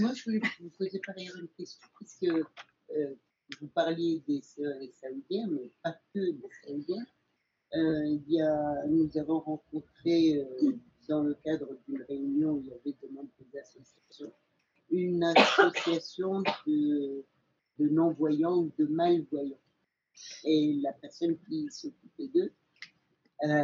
Moi, 0.00 0.12
je 0.14 0.24
voulais 0.24 0.40
vous 0.60 0.70
poser 0.76 1.00
par 1.04 1.16
ailleurs 1.16 1.36
une 1.40 1.48
question, 1.48 1.86
puisque 1.96 2.24
euh, 2.24 3.14
vous 3.60 3.68
parliez 3.68 4.22
des 4.26 4.40
Saoudiens, 4.42 5.46
mais 5.48 5.70
pas 5.82 5.96
que 6.12 6.30
des 6.30 6.48
Saoudiens. 6.64 7.06
Euh, 7.74 8.86
nous 8.88 9.18
avons 9.18 9.40
rencontré, 9.40 10.36
euh, 10.36 10.72
dans 11.08 11.22
le 11.22 11.34
cadre 11.44 11.76
d'une 11.86 12.02
réunion 12.02 12.52
où 12.52 12.60
il 12.60 12.68
y 12.68 12.72
avait 12.72 12.96
de 13.02 13.08
nombreuses 13.14 13.56
associations, 13.60 14.32
une 14.90 15.24
association 15.24 16.42
de, 16.66 17.24
non-voyants 17.78 18.58
ou 18.58 18.72
de 18.78 18.86
malvoyants. 18.86 19.58
Et 20.44 20.78
la 20.82 20.92
personne 20.92 21.36
qui 21.48 21.68
s'occupait 21.70 22.28
d'eux, 22.28 22.52
euh, 23.42 23.62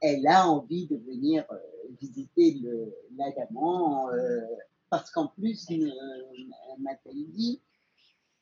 elle 0.00 0.26
a 0.26 0.48
envie 0.48 0.86
de 0.86 0.96
venir 0.96 1.44
euh, 1.50 1.58
visiter 2.00 2.60
l'Adamant, 3.16 4.08
parce 4.90 5.10
qu'en 5.10 5.28
plus, 5.28 5.70
m'a-t-elle 6.78 7.30
dit 7.30 7.60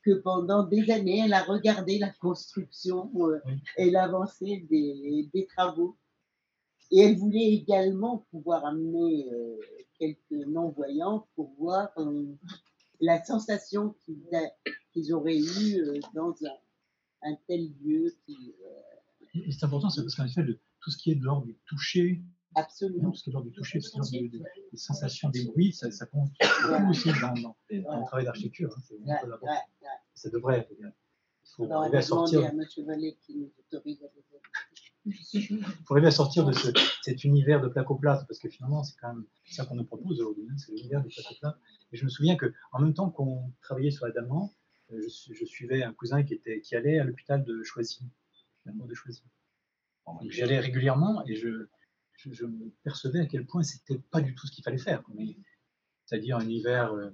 que 0.02 0.12
pendant 0.20 0.64
des 0.64 0.90
années, 0.90 1.22
elle 1.24 1.32
a 1.34 1.42
regardé 1.42 1.98
la 1.98 2.10
construction 2.10 3.10
euh, 3.16 3.38
et 3.76 3.90
l'avancée 3.90 4.66
des, 4.70 5.28
des 5.32 5.46
travaux. 5.46 5.96
Et 6.90 7.00
elle 7.00 7.16
voulait 7.16 7.52
également 7.52 8.26
pouvoir 8.30 8.64
amener 8.64 9.28
euh, 9.32 9.56
quelques 9.98 10.46
non-voyants 10.48 11.28
pour 11.36 11.52
voir 11.58 11.90
euh, 11.98 12.26
la 13.00 13.22
sensation 13.24 13.94
qu'ils 14.92 15.12
auraient 15.14 15.38
eue 15.38 15.76
euh, 15.76 16.00
dans 16.14 16.34
un, 16.44 17.30
un 17.30 17.36
tel 17.46 17.70
lieu 17.82 18.12
qui, 18.26 18.54
Et 19.34 19.52
c'est 19.52 19.64
important, 19.64 19.90
c'est 19.90 20.02
parce 20.02 20.16
qu'en 20.16 20.26
effet, 20.26 20.42
tout 20.80 20.90
ce 20.90 20.96
qui 20.98 21.12
est 21.12 21.14
de 21.14 21.24
l'ordre 21.24 21.46
du 21.46 21.56
toucher, 21.66 22.22
absolument. 22.54 23.10
tout 23.10 23.16
ce 23.16 23.24
qui 23.24 23.30
est 23.30 23.32
de 23.32 23.34
l'ordre 23.34 23.48
du 23.50 23.54
toucher, 23.54 23.78
tout 23.80 23.86
ce 23.86 24.10
qui 24.10 24.16
est 24.16 24.28
de 24.28 24.32
l'ordre 24.32 24.32
de- 24.32 24.38
de- 24.38 24.70
des 24.72 24.76
sensations, 24.76 25.28
des 25.30 25.44
bruits, 25.44 25.72
ça, 25.72 25.90
ça 25.90 26.06
compte 26.06 26.30
beaucoup 26.68 26.90
aussi 26.90 27.08
dans, 27.20 27.32
dans- 27.34 27.56
dans 27.82 28.00
le 28.00 28.06
travail 28.06 28.24
d'architecture. 28.24 28.74
hein, 28.76 28.80
Ouais, 29.12 29.20
ouais. 29.42 29.48
Ça 30.14 30.30
devrait. 30.30 30.68
Il 30.70 31.56
faut 31.56 31.64
arriver 31.82 31.98
à 31.98 32.02
sortir. 32.02 32.40
à 32.46 32.50
qui 33.20 33.36
nous 33.36 33.50
autorise. 33.58 34.00
Il 35.06 35.64
faut 35.86 35.94
arriver 35.94 36.08
à 36.08 36.10
sortir 36.10 36.44
de 36.44 36.52
ce, 36.52 36.68
cet 37.02 37.24
univers 37.24 37.60
de 37.62 37.68
placoplate, 37.68 38.26
parce 38.26 38.38
que 38.38 38.48
finalement, 38.48 38.82
c'est 38.82 38.96
quand 39.00 39.14
même 39.14 39.24
ça 39.46 39.64
qu'on 39.64 39.74
nous 39.74 39.84
propose 39.84 40.20
aujourd'hui, 40.20 40.46
hein, 40.50 40.54
c'est 40.58 40.72
l'univers 40.72 41.02
du 41.02 41.08
placoplate. 41.08 41.56
Et 41.92 41.96
je 41.96 42.04
me 42.04 42.10
souviens 42.10 42.36
que 42.36 42.52
en 42.72 42.80
même 42.80 42.94
temps 42.94 43.10
qu'on 43.10 43.50
travaillait 43.62 43.90
sur 43.90 44.04
Adamant, 44.06 44.52
euh, 44.92 45.00
je, 45.02 45.08
su- 45.08 45.34
je 45.34 45.44
suivais 45.44 45.82
un 45.82 45.92
cousin 45.94 46.22
qui, 46.22 46.34
était, 46.34 46.60
qui 46.60 46.76
allait 46.76 46.98
à 46.98 47.04
l'hôpital 47.04 47.44
de 47.44 47.62
Choisy, 47.62 48.00
de 48.66 48.94
Choisy. 48.94 49.22
J'y 50.28 50.42
allais 50.42 50.58
régulièrement 50.60 51.24
et 51.26 51.34
je, 51.36 51.66
je, 52.20 52.32
je 52.32 52.44
me 52.46 52.70
percevais 52.82 53.20
à 53.20 53.26
quel 53.26 53.46
point 53.46 53.62
c'était 53.62 53.98
pas 53.98 54.20
du 54.20 54.34
tout 54.34 54.46
ce 54.46 54.52
qu'il 54.52 54.64
fallait 54.64 54.78
faire. 54.78 55.02
Mais- 55.14 55.36
C'est-à-dire 56.06 56.36
un 56.38 56.44
univers 56.44 56.92
euh, 56.92 57.10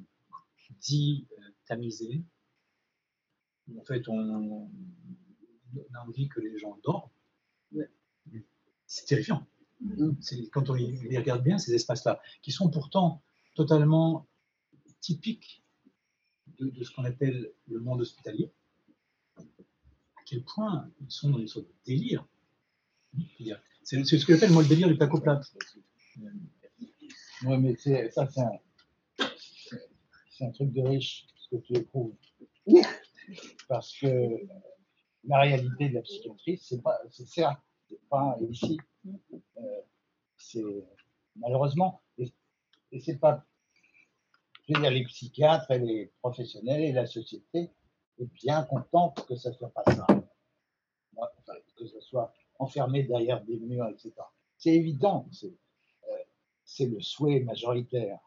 dit 0.80 1.26
euh, 1.38 1.42
tamisé. 1.66 2.22
En 3.76 3.84
fait, 3.84 4.08
on, 4.08 4.70
a 5.94 6.00
envie 6.06 6.28
que 6.28 6.40
les 6.40 6.56
gens 6.58 6.78
dorment. 6.82 7.10
C'est 8.86 9.06
terrifiant. 9.06 9.46
C'est- 10.20 10.48
Quand 10.50 10.70
on 10.70 10.74
les 10.74 10.86
les 11.10 11.18
regarde 11.18 11.42
bien, 11.42 11.58
ces 11.58 11.74
espaces-là, 11.74 12.20
qui 12.42 12.52
sont 12.52 12.70
pourtant 12.70 13.22
totalement 13.54 14.26
typiques 15.00 15.62
de, 16.58 16.70
de 16.70 16.84
ce 16.84 16.90
qu'on 16.92 17.04
appelle 17.04 17.52
le 17.68 17.80
monde 17.80 18.00
hospitalier, 18.00 18.50
à 19.36 20.22
quel 20.24 20.42
point 20.44 20.90
ils 21.00 21.10
sont 21.10 21.30
dans 21.30 21.38
une 21.38 21.48
sorte 21.48 21.66
de 21.66 21.74
délire. 21.84 22.26
C'est-à-dire, 23.36 23.60
C'est 23.86 24.04
ce 24.04 24.26
que 24.26 24.34
j'appelle 24.34 24.50
moi 24.50 24.62
le 24.62 24.68
délire 24.68 24.88
du 24.88 24.96
placoplate. 24.96 25.44
Oui, 27.44 27.56
mais 27.58 27.76
ça, 28.10 28.26
c'est 28.28 28.40
un, 28.40 28.50
un 30.40 30.50
truc 30.50 30.72
de 30.72 30.82
riche, 30.82 31.24
ce 31.36 31.54
que 31.54 31.60
tu 31.62 31.76
éprouves. 31.76 32.16
Parce 33.68 33.96
que 33.96 34.40
la 35.22 35.38
réalité 35.38 35.88
de 35.88 35.94
la 35.94 36.02
psychiatrie, 36.02 36.58
c'est 36.58 36.82
pas, 36.82 36.98
c'est 37.12 37.28
certes, 37.28 37.60
c'est 37.88 38.00
pas 38.08 38.36
ici. 38.50 38.76
Euh, 39.06 40.82
malheureusement, 41.36 42.02
et, 42.18 42.32
c'est 42.98 43.20
pas, 43.20 43.46
je 44.68 44.74
veux 44.74 44.80
dire, 44.80 44.90
les 44.90 45.04
psychiatres 45.04 45.70
et 45.70 45.78
les 45.78 46.12
professionnels 46.20 46.82
et 46.82 46.92
la 46.92 47.06
société 47.06 47.70
est 48.18 48.32
bien 48.42 48.64
contente 48.64 49.24
que 49.28 49.36
ça 49.36 49.52
soit 49.52 49.72
pas 49.72 49.84
ça. 49.94 50.06
Que 51.76 51.86
ça 51.86 52.00
soit 52.00 52.34
enfermé 52.58 53.02
derrière 53.02 53.42
des 53.44 53.58
murs, 53.58 53.88
etc. 53.88 54.12
C'est 54.56 54.74
évident, 54.74 55.28
c'est, 55.32 55.46
euh, 55.46 56.16
c'est 56.64 56.86
le 56.86 57.00
souhait 57.00 57.40
majoritaire, 57.40 58.18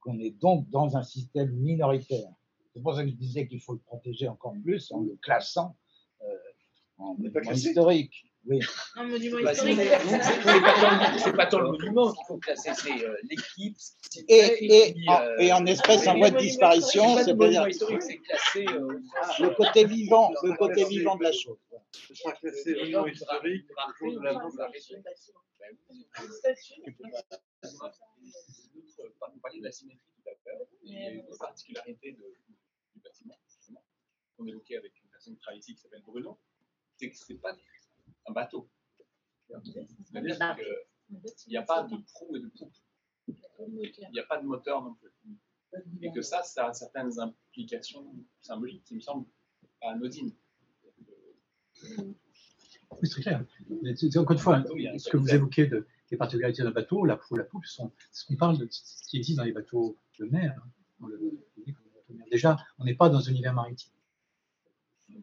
qu'on 0.00 0.18
est 0.18 0.30
donc 0.30 0.68
dans 0.70 0.96
un 0.96 1.02
système 1.02 1.50
minoritaire. 1.52 2.30
C'est 2.72 2.82
pour 2.82 2.94
ça 2.94 3.02
que 3.02 3.10
je 3.10 3.14
disais 3.14 3.46
qu'il 3.46 3.60
faut 3.60 3.72
le 3.72 3.80
protéger 3.80 4.28
encore 4.28 4.54
plus 4.62 4.90
en 4.92 5.00
le 5.00 5.16
classant 5.16 5.76
euh, 6.22 6.26
en 6.98 7.16
classé. 7.16 7.68
historique. 7.68 8.27
Oui. 8.44 8.60
Un 8.94 9.04
monument 9.08 9.38
Bah, 9.42 9.54
c'est 9.54 9.70
historique. 9.72 9.90
c'est- 9.90 11.18
c'est 11.24 11.32
pas 11.36 11.46
tant- 11.46 11.58
c'est 11.58 11.62
le 11.62 11.70
monument 11.72 12.12
qu'il 12.12 12.24
faut 12.26 12.38
classer, 12.38 12.70
c'est 12.74 13.04
euh, 13.04 13.16
l'équipe. 13.24 13.76
ce 13.76 13.90
qui 14.10 14.20
s'y 14.20 14.24
Et, 14.28 14.94
en, 15.08 15.20
euh, 15.20 15.36
et 15.38 15.52
en 15.52 15.66
espèce 15.66 16.06
en 16.06 16.16
voie 16.16 16.30
de 16.30 16.38
disparition, 16.38 17.16
c'est 17.18 17.24
c'est 17.24 17.32
le 17.34 17.48
dire 17.50 17.66
c'est 18.00 18.16
classé. 18.18 18.64
euh, 18.68 19.00
le 19.40 19.54
côté 19.54 19.84
vivant, 19.84 20.32
le 20.42 20.56
côté 20.56 20.84
vivant 20.84 21.16
de 21.16 21.24
la 21.24 21.32
chose. 21.32 21.58
Ce 21.92 22.14
sera 22.14 22.32
classé 22.32 22.74
monument 22.74 23.06
historique 23.06 23.66
le 23.68 24.10
jour 24.10 24.20
de 24.20 24.24
la 24.24 24.32
mort 24.34 24.52
de 24.52 24.58
la 24.58 24.66
région. 24.68 25.02
Bah 25.04 25.66
oui. 25.90 26.06
L'autre, 26.18 28.00
par- 29.18 29.30
par 29.30 29.40
parlé 29.42 29.58
de 29.60 29.64
la 29.64 29.72
symétrie 29.72 30.00
tout 30.16 30.28
à 30.30 30.50
l'heure, 30.50 30.66
et 30.84 31.14
une 31.16 31.36
particularité 31.38 32.12
du 32.12 33.00
bâtiment, 33.02 33.36
justement, 33.46 33.82
qu'on 34.36 34.46
évoquait 34.46 34.76
avec 34.76 34.92
une 35.02 35.08
personne 35.10 35.34
qui 35.34 35.40
travaille 35.40 35.58
ici 35.60 35.74
qui 35.74 35.80
s'appelle 35.82 36.02
Bruno, 36.06 36.38
c'est 36.96 37.10
que 37.10 37.16
ce 37.16 37.32
n'est 37.32 37.38
pas 37.38 37.52
un 38.28 38.32
bateau. 38.32 38.68
C'est-à-dire 39.48 40.56
qu'il 41.36 41.50
n'y 41.50 41.56
a 41.56 41.62
pas 41.62 41.82
de 41.84 41.96
proue 42.12 42.36
et 42.36 42.40
de 42.40 42.48
poupe. 42.48 42.74
Il 43.28 44.10
n'y 44.12 44.20
a 44.20 44.24
pas 44.24 44.40
de 44.40 44.46
moteur 44.46 44.82
non 44.82 44.94
plus. 44.94 45.10
Et 46.00 46.12
que 46.12 46.22
ça, 46.22 46.42
ça 46.42 46.68
a 46.68 46.72
certaines 46.72 47.18
implications 47.20 48.14
symboliques 48.40 48.84
qui 48.84 48.94
me 48.94 49.00
semblent 49.00 49.26
anodines. 49.82 50.34
Oui, 51.86 52.16
c'est 53.02 53.10
très 53.10 53.22
clair. 53.22 53.44
Encore 54.16 54.32
une 54.32 54.38
fois, 54.38 54.64
ce 54.98 55.10
que 55.10 55.16
vous 55.16 55.28
évoquez 55.34 55.66
de, 55.66 55.86
des 56.10 56.16
particularités 56.16 56.62
d'un 56.62 56.70
bateau, 56.70 57.04
la 57.04 57.16
proue, 57.16 57.36
la 57.36 57.44
poupe, 57.44 57.66
sont 57.66 57.92
ce 58.12 58.24
qu'on 58.26 58.36
parle 58.36 58.58
de 58.58 58.66
ce 58.70 59.08
qui 59.08 59.18
existe 59.18 59.38
dans 59.38 59.44
les 59.44 59.52
bateaux 59.52 59.98
de 60.18 60.24
mer. 60.24 60.54
hein, 61.00 61.08
de 61.08 61.16
mer. 61.66 61.76
Déjà, 62.30 62.56
on 62.78 62.84
n'est 62.84 62.94
pas 62.94 63.10
dans 63.10 63.28
un 63.28 63.30
univers 63.30 63.52
maritime. 63.52 63.92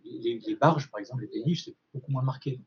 Les, 0.03 0.39
les 0.39 0.55
barges, 0.55 0.89
par 0.89 0.99
exemple, 0.99 1.21
les 1.21 1.27
péniches, 1.27 1.65
c'est 1.65 1.75
beaucoup 1.93 2.11
moins 2.11 2.23
marqué. 2.23 2.59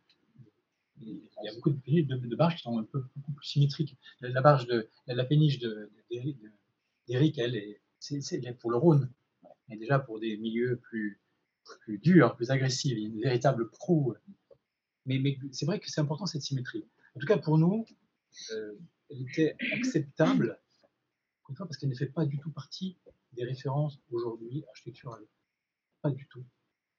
Il 1.01 1.45
y 1.45 1.49
a 1.49 1.55
beaucoup 1.55 1.71
de, 1.71 2.37
barges 2.37 2.57
qui 2.57 2.63
sont 2.63 2.79
un 2.79 2.85
peu 2.85 3.05
beaucoup 3.17 3.33
plus 3.33 3.47
symétriques. 3.47 3.97
La, 4.21 4.41
barge 4.41 4.67
de 4.67 4.89
la, 5.07 5.15
la 5.15 5.25
péniche 5.25 5.59
de- 5.59 5.91
d'Éric, 6.11 6.41
de, 6.41 6.51
d'Éric, 7.07 7.39
elle, 7.39 7.57
est- 7.57 7.81
c'est 7.99 8.59
pour 8.59 8.71
le 8.71 8.77
Rhône. 8.77 9.11
Mais 9.69 9.77
déjà 9.77 9.99
pour 9.99 10.19
des 10.19 10.37
milieux 10.37 10.77
plus, 10.77 11.21
plus 11.81 11.99
durs, 11.99 12.35
plus 12.37 12.51
agressifs, 12.51 12.93
il 12.93 12.99
y 12.99 13.05
a 13.05 13.09
une 13.09 13.21
véritable 13.21 13.71
proue. 13.71 14.15
Mais, 15.07 15.39
c'est 15.53 15.67
vrai 15.67 15.79
que 15.79 15.91
c'est 15.91 16.01
important 16.01 16.27
cette 16.27 16.43
symétrie. 16.43 16.85
En 17.15 17.21
tout 17.21 17.27
cas, 17.27 17.39
pour 17.39 17.59
nous, 17.59 17.87
euh, 18.53 18.79
elle 19.11 19.23
était 19.23 19.57
acceptable, 19.73 20.59
une 21.49 21.57
parce 21.57 21.77
qu'elle 21.79 21.89
ne 21.89 21.95
fait 21.95 22.07
pas 22.07 22.27
du 22.27 22.39
tout 22.39 22.51
partie 22.51 22.99
des 23.33 23.45
références 23.45 23.99
aujourd'hui 24.11 24.65
architecturales. 24.69 25.25
Pas 26.03 26.11
du 26.11 26.27
tout. 26.27 26.45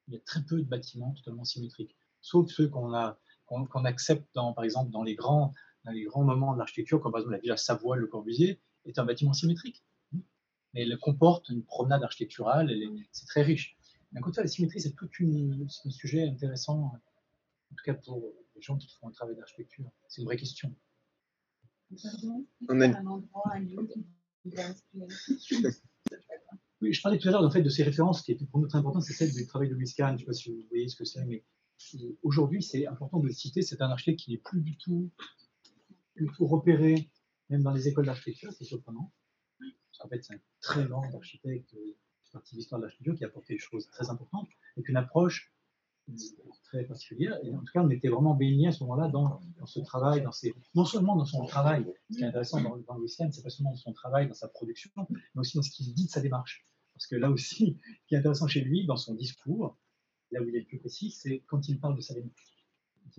Il 0.08 0.16
y 0.16 0.18
a 0.18 0.20
très 0.22 0.44
peu 0.44 0.58
de 0.58 0.68
bâtiments 0.68 1.14
totalement 1.14 1.46
symétriques, 1.46 1.96
sauf 2.22 2.50
ceux 2.50 2.68
qu'on 2.68 2.94
a 2.94 3.20
qu'on 3.50 3.86
accepte 3.86 4.28
dans, 4.34 4.54
par 4.54 4.64
exemple, 4.64 4.92
dans 4.92 5.04
les 5.04 5.16
grands, 5.16 5.54
dans 5.86 5.92
les 5.92 6.04
grands 6.04 6.24
moments 6.24 6.54
de 6.54 6.60
l'architecture, 6.60 7.02
comme 7.02 7.12
par 7.12 7.20
exemple 7.20 7.34
la 7.34 7.40
Villa 7.40 7.58
Savoie, 7.58 7.96
le 7.96 8.08
Corbusier, 8.08 8.60
est 8.86 9.00
un 9.00 9.06
bâtiment 9.06 9.34
symétrique. 9.34 9.84
Mais 10.74 10.84
elle 10.84 10.98
comporte 11.00 11.50
une 11.50 11.64
promenade 11.64 12.04
architecturale, 12.04 12.72
c'est 13.12 13.26
très 13.26 13.42
riche. 13.42 13.76
D'un 14.12 14.22
côté, 14.22 14.42
la 14.42 14.48
symétrie, 14.48 14.82
c'est 14.82 14.96
tout 14.96 15.10
une, 15.20 15.68
un 15.86 15.90
sujet 15.90 16.28
intéressant, 16.28 16.94
en 17.72 17.76
tout 17.76 17.84
cas 17.84 17.94
pour 17.96 18.34
les 18.56 18.62
gens 18.62 18.78
qui 18.78 18.88
font 19.00 19.08
un 19.08 19.12
travail 19.12 19.36
d'architecture. 19.36 19.86
C'est 20.08 20.22
une 20.22 20.28
vraie 20.28 20.38
question. 20.38 20.74
Pardon, 22.04 22.46
On 22.70 22.82
a. 22.82 22.88
Oui, 26.82 26.94
je 26.94 27.02
parlais 27.02 27.18
tout 27.18 27.28
à 27.28 27.32
l'heure 27.32 27.44
en 27.44 27.52
fait, 27.52 27.62
de 27.62 27.70
ces 27.70 27.84
références 27.84 28.22
qui 28.22 28.32
étaient 28.32 28.46
pour 28.46 28.60
nous 28.62 28.68
très 28.68 28.78
importantes, 28.78 29.04
c'est 29.04 29.14
celle 29.14 29.34
du 29.34 29.46
travail 29.46 29.70
de 29.70 29.76
Louis 29.76 29.92
Kahn. 29.96 30.12
Je 30.12 30.14
ne 30.14 30.20
sais 30.20 30.26
pas 30.26 30.34
si 30.34 30.50
vous 30.50 30.66
voyez 30.70 30.88
ce 30.88 30.96
que 30.96 31.04
c'est, 31.04 31.26
mais 31.26 31.44
aujourd'hui, 32.24 32.62
c'est 32.62 32.88
important 32.88 33.20
de 33.20 33.28
le 33.28 33.34
citer. 33.34 33.62
C'est 33.62 33.82
un 33.82 33.90
architecte 33.90 34.20
qui 34.22 34.32
n'est 34.32 34.38
plus 34.38 34.62
du 34.62 34.78
tout, 34.78 35.10
repéré, 36.40 37.10
même 37.50 37.64
dans 37.64 37.72
les 37.72 37.88
écoles 37.88 38.06
d'architecture, 38.06 38.52
c'est 38.52 38.66
surprenant. 38.66 39.12
Qu'en 40.00 40.08
fait, 40.08 40.24
c'est 40.24 40.34
un 40.34 40.40
très 40.62 40.86
grand 40.86 41.04
architecte 41.14 41.74
euh, 41.74 42.40
qui 42.46 42.56
de 42.56 42.58
l'histoire 42.58 42.80
de 42.80 42.86
l'architecture, 42.86 43.16
qui 43.16 43.24
a 43.24 43.28
apporté 43.28 43.54
des 43.54 43.60
choses 43.60 43.88
très 43.88 44.10
importantes, 44.10 44.48
avec 44.78 44.88
une 44.88 44.96
approche 44.96 45.54
très 46.64 46.86
particulière. 46.86 47.38
Et 47.44 47.54
en 47.54 47.60
tout 47.60 47.72
cas, 47.74 47.84
on 47.84 47.90
était 47.90 48.10
vraiment 48.10 48.34
baigné 48.34 48.68
à 48.68 48.72
ce 48.72 48.84
moment-là 48.84 49.10
dans, 49.10 49.40
ce 49.66 49.80
travail, 49.82 50.22
dans 50.22 50.32
ses, 50.32 50.54
non 50.76 50.86
seulement 50.86 51.16
dans 51.16 51.26
son 51.26 51.46
travail, 51.46 51.86
ce 52.10 52.18
qui 52.18 52.24
est 52.24 52.28
intéressant 52.28 52.62
dans, 52.62 52.78
dans 52.78 52.96
Louis 52.96 53.10
c'est 53.10 53.44
pas 53.44 53.50
seulement 53.50 53.72
dans 53.72 53.78
son 53.78 53.94
travail, 53.94 54.28
dans 54.28 54.34
sa 54.34 54.48
production, 54.48 54.92
mais 55.10 55.20
aussi 55.36 55.58
dans 55.58 55.64
ce 55.64 55.72
qu'il 55.72 55.94
dit 55.94 56.06
de 56.06 56.10
sa 56.10 56.22
démarche. 56.22 56.66
Parce 56.94 57.08
que 57.08 57.16
là 57.16 57.30
aussi, 57.30 57.80
ce 58.04 58.08
qui 58.08 58.16
est 58.16 58.18
intéressant 58.18 58.48
chez 58.48 58.62
lui, 58.62 58.86
dans 58.86 58.98
son 58.98 59.16
discours, 59.16 59.78
là 60.32 60.42
où 60.42 60.48
il 60.48 60.56
est 60.56 60.60
le 60.60 60.66
plus 60.66 60.80
précis, 60.80 61.12
c'est 61.12 61.44
quand 61.48 61.68
il 61.68 61.80
parle 61.80 61.96
de 61.96 62.02
sa 62.02 62.14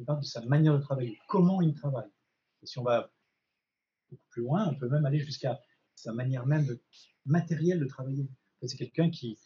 parle 0.06 0.20
de 0.20 0.24
sa 0.24 0.44
manière 0.46 0.74
de 0.74 0.82
travailler, 0.82 1.18
comment 1.28 1.60
il 1.60 1.74
travaille. 1.74 2.10
Et 2.62 2.66
si 2.66 2.78
on 2.78 2.82
va 2.82 3.12
beaucoup 4.10 4.26
plus 4.30 4.42
loin, 4.42 4.68
on 4.68 4.74
peut 4.74 4.88
même 4.88 5.04
aller 5.04 5.20
jusqu'à 5.20 5.60
sa 5.94 6.12
manière 6.12 6.46
même 6.46 6.66
matérielle 7.26 7.80
de 7.80 7.86
travailler. 7.86 8.28
C'est 8.62 8.76
quelqu'un 8.76 9.10
qui, 9.10 9.38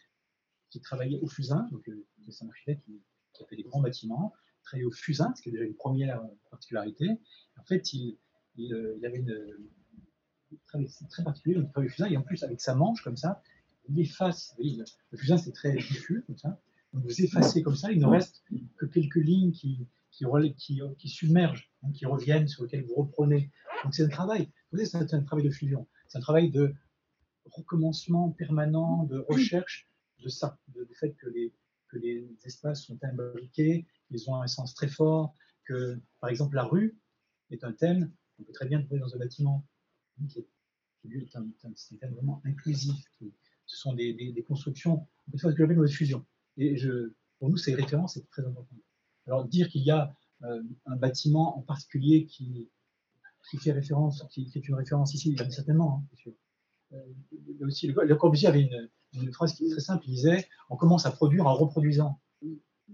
travaillait 0.82 1.20
au 1.20 1.28
fusain, 1.28 1.68
donc 1.70 1.88
euh, 1.88 2.04
c'est 2.28 2.44
un 2.44 2.48
architecte 2.48 2.84
qui, 2.84 3.42
a 3.42 3.46
fait 3.46 3.54
des 3.54 3.62
grands 3.62 3.80
bâtiments, 3.80 4.32
travaillait 4.64 4.86
au 4.86 4.90
fusain, 4.90 5.32
ce 5.36 5.42
qui 5.42 5.50
est 5.50 5.52
déjà 5.52 5.64
une 5.64 5.76
première 5.76 6.20
particularité. 6.50 7.10
En 7.56 7.64
fait, 7.64 7.92
il, 7.92 8.18
euh, 8.58 8.98
avait 9.04 9.18
une, 9.18 9.70
c'est 10.88 11.08
très 11.08 11.22
particulier, 11.22 11.54
donc 11.54 11.66
il 11.66 11.70
travaillait 11.70 11.90
au 11.90 11.94
fusain, 11.94 12.06
et 12.08 12.16
en 12.16 12.22
plus, 12.22 12.42
avec 12.42 12.60
sa 12.60 12.74
manche 12.74 13.02
comme 13.02 13.16
ça, 13.16 13.40
il 13.88 14.00
efface, 14.00 14.54
le, 14.58 14.84
fusain 15.16 15.38
c'est 15.38 15.52
très 15.52 15.72
diffus 15.76 16.24
comme 16.26 16.38
ça, 16.38 16.60
vous 16.94 17.22
effacez 17.22 17.62
comme 17.62 17.76
ça, 17.76 17.90
il 17.90 18.00
ne 18.00 18.06
reste 18.06 18.44
que 18.76 18.86
quelques 18.86 19.16
lignes 19.16 19.52
qui, 19.52 19.88
submergent, 21.04 21.70
qui 21.92 22.06
reviennent, 22.06 22.48
sur 22.48 22.64
lesquelles 22.64 22.84
vous 22.84 22.94
reprenez. 22.94 23.50
Donc 23.82 23.94
c'est 23.94 24.04
un 24.04 24.08
travail, 24.08 24.50
vous 24.70 24.78
savez, 24.78 25.06
c'est 25.08 25.14
un 25.14 25.22
travail 25.22 25.44
de 25.44 25.50
fusion, 25.50 25.86
c'est 26.08 26.18
un 26.18 26.20
travail 26.20 26.50
de 26.50 26.74
recommencement 27.46 28.30
permanent, 28.30 29.04
de 29.04 29.18
recherche 29.18 29.88
de 30.22 30.28
ça, 30.28 30.58
du 30.68 30.94
fait 30.94 31.14
que 31.14 31.28
les, 31.28 31.52
espaces 32.44 32.82
sont 32.82 32.98
imbriqués, 33.04 33.86
ils 34.10 34.28
ont 34.28 34.40
un 34.40 34.46
sens 34.48 34.74
très 34.74 34.88
fort, 34.88 35.34
que 35.64 36.00
par 36.20 36.30
exemple 36.30 36.56
la 36.56 36.64
rue 36.64 36.98
est 37.50 37.62
un 37.62 37.72
thème 37.72 38.10
qu'on 38.36 38.42
peut 38.42 38.52
très 38.52 38.66
bien 38.66 38.82
trouver 38.82 39.00
dans 39.00 39.14
un 39.14 39.18
bâtiment, 39.18 39.64
qui 40.28 40.40
est, 40.40 40.48
qui, 41.02 41.36
un, 41.36 41.42
un- 41.42 41.96
thème 42.00 42.14
vraiment 42.14 42.40
inclusif. 42.44 42.96
ce 43.66 43.76
sont 43.76 43.92
des, 43.94 44.12
des, 44.12 44.32
des 44.32 44.42
constructions, 44.42 45.06
une 45.32 45.38
fois 45.38 45.52
que 45.52 45.58
j'appelle 45.58 45.76
de 45.76 45.86
fusion. 45.86 46.24
Et 46.56 46.76
pour 47.38 47.50
nous, 47.50 47.56
ces 47.56 47.74
références, 47.74 48.14
c'est 48.14 48.28
très 48.30 48.44
important. 48.44 48.76
Alors 49.26 49.44
dire 49.46 49.68
qu'il 49.68 49.82
y 49.82 49.90
a 49.90 50.14
euh, 50.42 50.62
un 50.86 50.96
bâtiment 50.96 51.56
en 51.58 51.62
particulier 51.62 52.26
qui, 52.26 52.70
fait 53.62 53.72
référence, 53.72 54.24
qui, 54.30 54.46
qui 54.46 54.58
est 54.58 54.68
une 54.68 54.74
référence 54.74 55.14
ici, 55.14 55.36
certainement, 55.50 56.04
hein. 56.16 56.30
Euh, 56.92 57.66
aussi, 57.66 57.86
le, 57.88 58.04
le 58.04 58.14
Corbusier 58.16 58.48
avait 58.48 58.68
une, 59.12 59.32
phrase 59.32 59.54
qui 59.54 59.66
est 59.66 59.70
très 59.70 59.80
simple, 59.80 60.04
il 60.06 60.14
disait 60.14 60.46
on 60.70 60.76
commence 60.76 61.06
à 61.06 61.10
produire 61.10 61.46
en 61.46 61.54
reproduisant. 61.54 62.20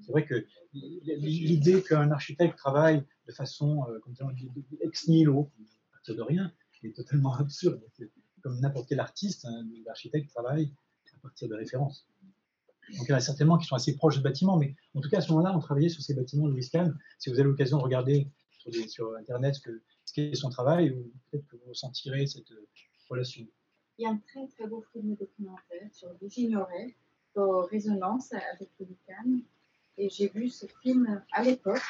C'est 0.00 0.12
vrai 0.12 0.24
que 0.24 0.46
l'idée 0.72 1.82
qu'un 1.82 2.10
architecte 2.10 2.56
travaille 2.56 3.04
de 3.26 3.32
façon 3.32 3.84
euh, 3.88 3.98
ex 4.80 5.08
nihilo, 5.08 5.50
à 5.90 5.92
partir 5.92 6.14
de 6.16 6.22
rien, 6.22 6.52
est 6.82 6.94
totalement 6.94 7.34
absurde. 7.34 7.82
Comme 8.42 8.58
n'importe 8.60 8.88
quel 8.88 9.00
artiste, 9.00 9.44
un 9.44 9.66
architecte 9.88 10.30
travaille 10.30 10.72
à 11.14 11.18
partir 11.20 11.48
de 11.48 11.54
références. 11.54 12.06
Donc 12.96 13.06
il 13.06 13.10
y 13.10 13.12
en 13.12 13.16
a 13.16 13.20
certainement 13.20 13.56
qui 13.58 13.66
sont 13.66 13.76
assez 13.76 13.94
proches 13.96 14.16
de 14.18 14.22
bâtiments, 14.22 14.56
mais 14.56 14.74
en 14.94 15.00
tout 15.00 15.08
cas 15.08 15.18
à 15.18 15.20
ce 15.20 15.30
moment-là, 15.32 15.54
on 15.56 15.60
travaillait 15.60 15.88
sur 15.88 16.02
ces 16.02 16.14
bâtiments 16.14 16.46
de 16.46 16.52
Louis 16.52 16.68
Kahn. 16.68 16.96
Si 17.18 17.30
vous 17.30 17.36
avez 17.38 17.48
l'occasion 17.48 17.78
de 17.78 17.82
regarder 17.82 18.28
sur, 18.88 19.14
Internet 19.16 19.54
ce 19.54 19.60
que- 19.60 19.82
ce 20.04 20.12
qu'est 20.12 20.34
son 20.34 20.50
travail, 20.50 20.90
peut-être 21.30 21.46
que 21.46 21.56
vous 21.56 21.68
ressentirez 21.70 22.26
cette 22.26 22.50
euh, 22.52 22.66
relation. 23.08 23.46
Il 23.98 24.02
y 24.02 24.06
a 24.06 24.10
un 24.10 24.18
très 24.18 24.46
très 24.48 24.66
beau 24.66 24.84
film 24.92 25.14
documentaire 25.16 25.88
sur 25.92 26.08
que 26.18 26.28
j'ignorais, 26.28 26.94
dans 27.34 27.62
Résonance 27.66 28.32
avec 28.32 28.68
Louis 28.78 28.96
Kahn. 29.06 29.40
Et 29.98 30.08
j'ai 30.08 30.28
vu 30.28 30.48
ce 30.48 30.66
film 30.82 31.22
à 31.32 31.42
l'époque. 31.42 31.82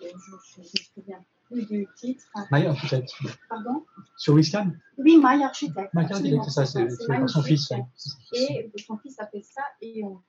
Je 0.00 0.06
ne 0.06 0.62
me 0.62 0.64
souviens 0.64 1.24
du 1.50 1.86
titre. 1.96 2.26
My 2.50 2.66
Architect. 2.66 3.12
Pardon 3.48 3.84
Sur 4.16 4.38
Kahn 4.50 4.78
Oui, 4.98 5.18
My 5.18 5.42
Architect. 5.42 5.92
My 5.94 6.04
Architect, 6.04 6.44
c'est 6.44 6.50
ça, 6.50 6.66
c'est 6.66 6.88
son 7.26 7.42
fils. 7.42 7.70
ouais. 7.70 7.84
Et 8.32 8.72
son 8.86 8.98
fils 8.98 9.18
a 9.18 9.26
fait 9.26 9.42
ça 9.42 9.62
et 9.80 10.02
on, 10.04 10.20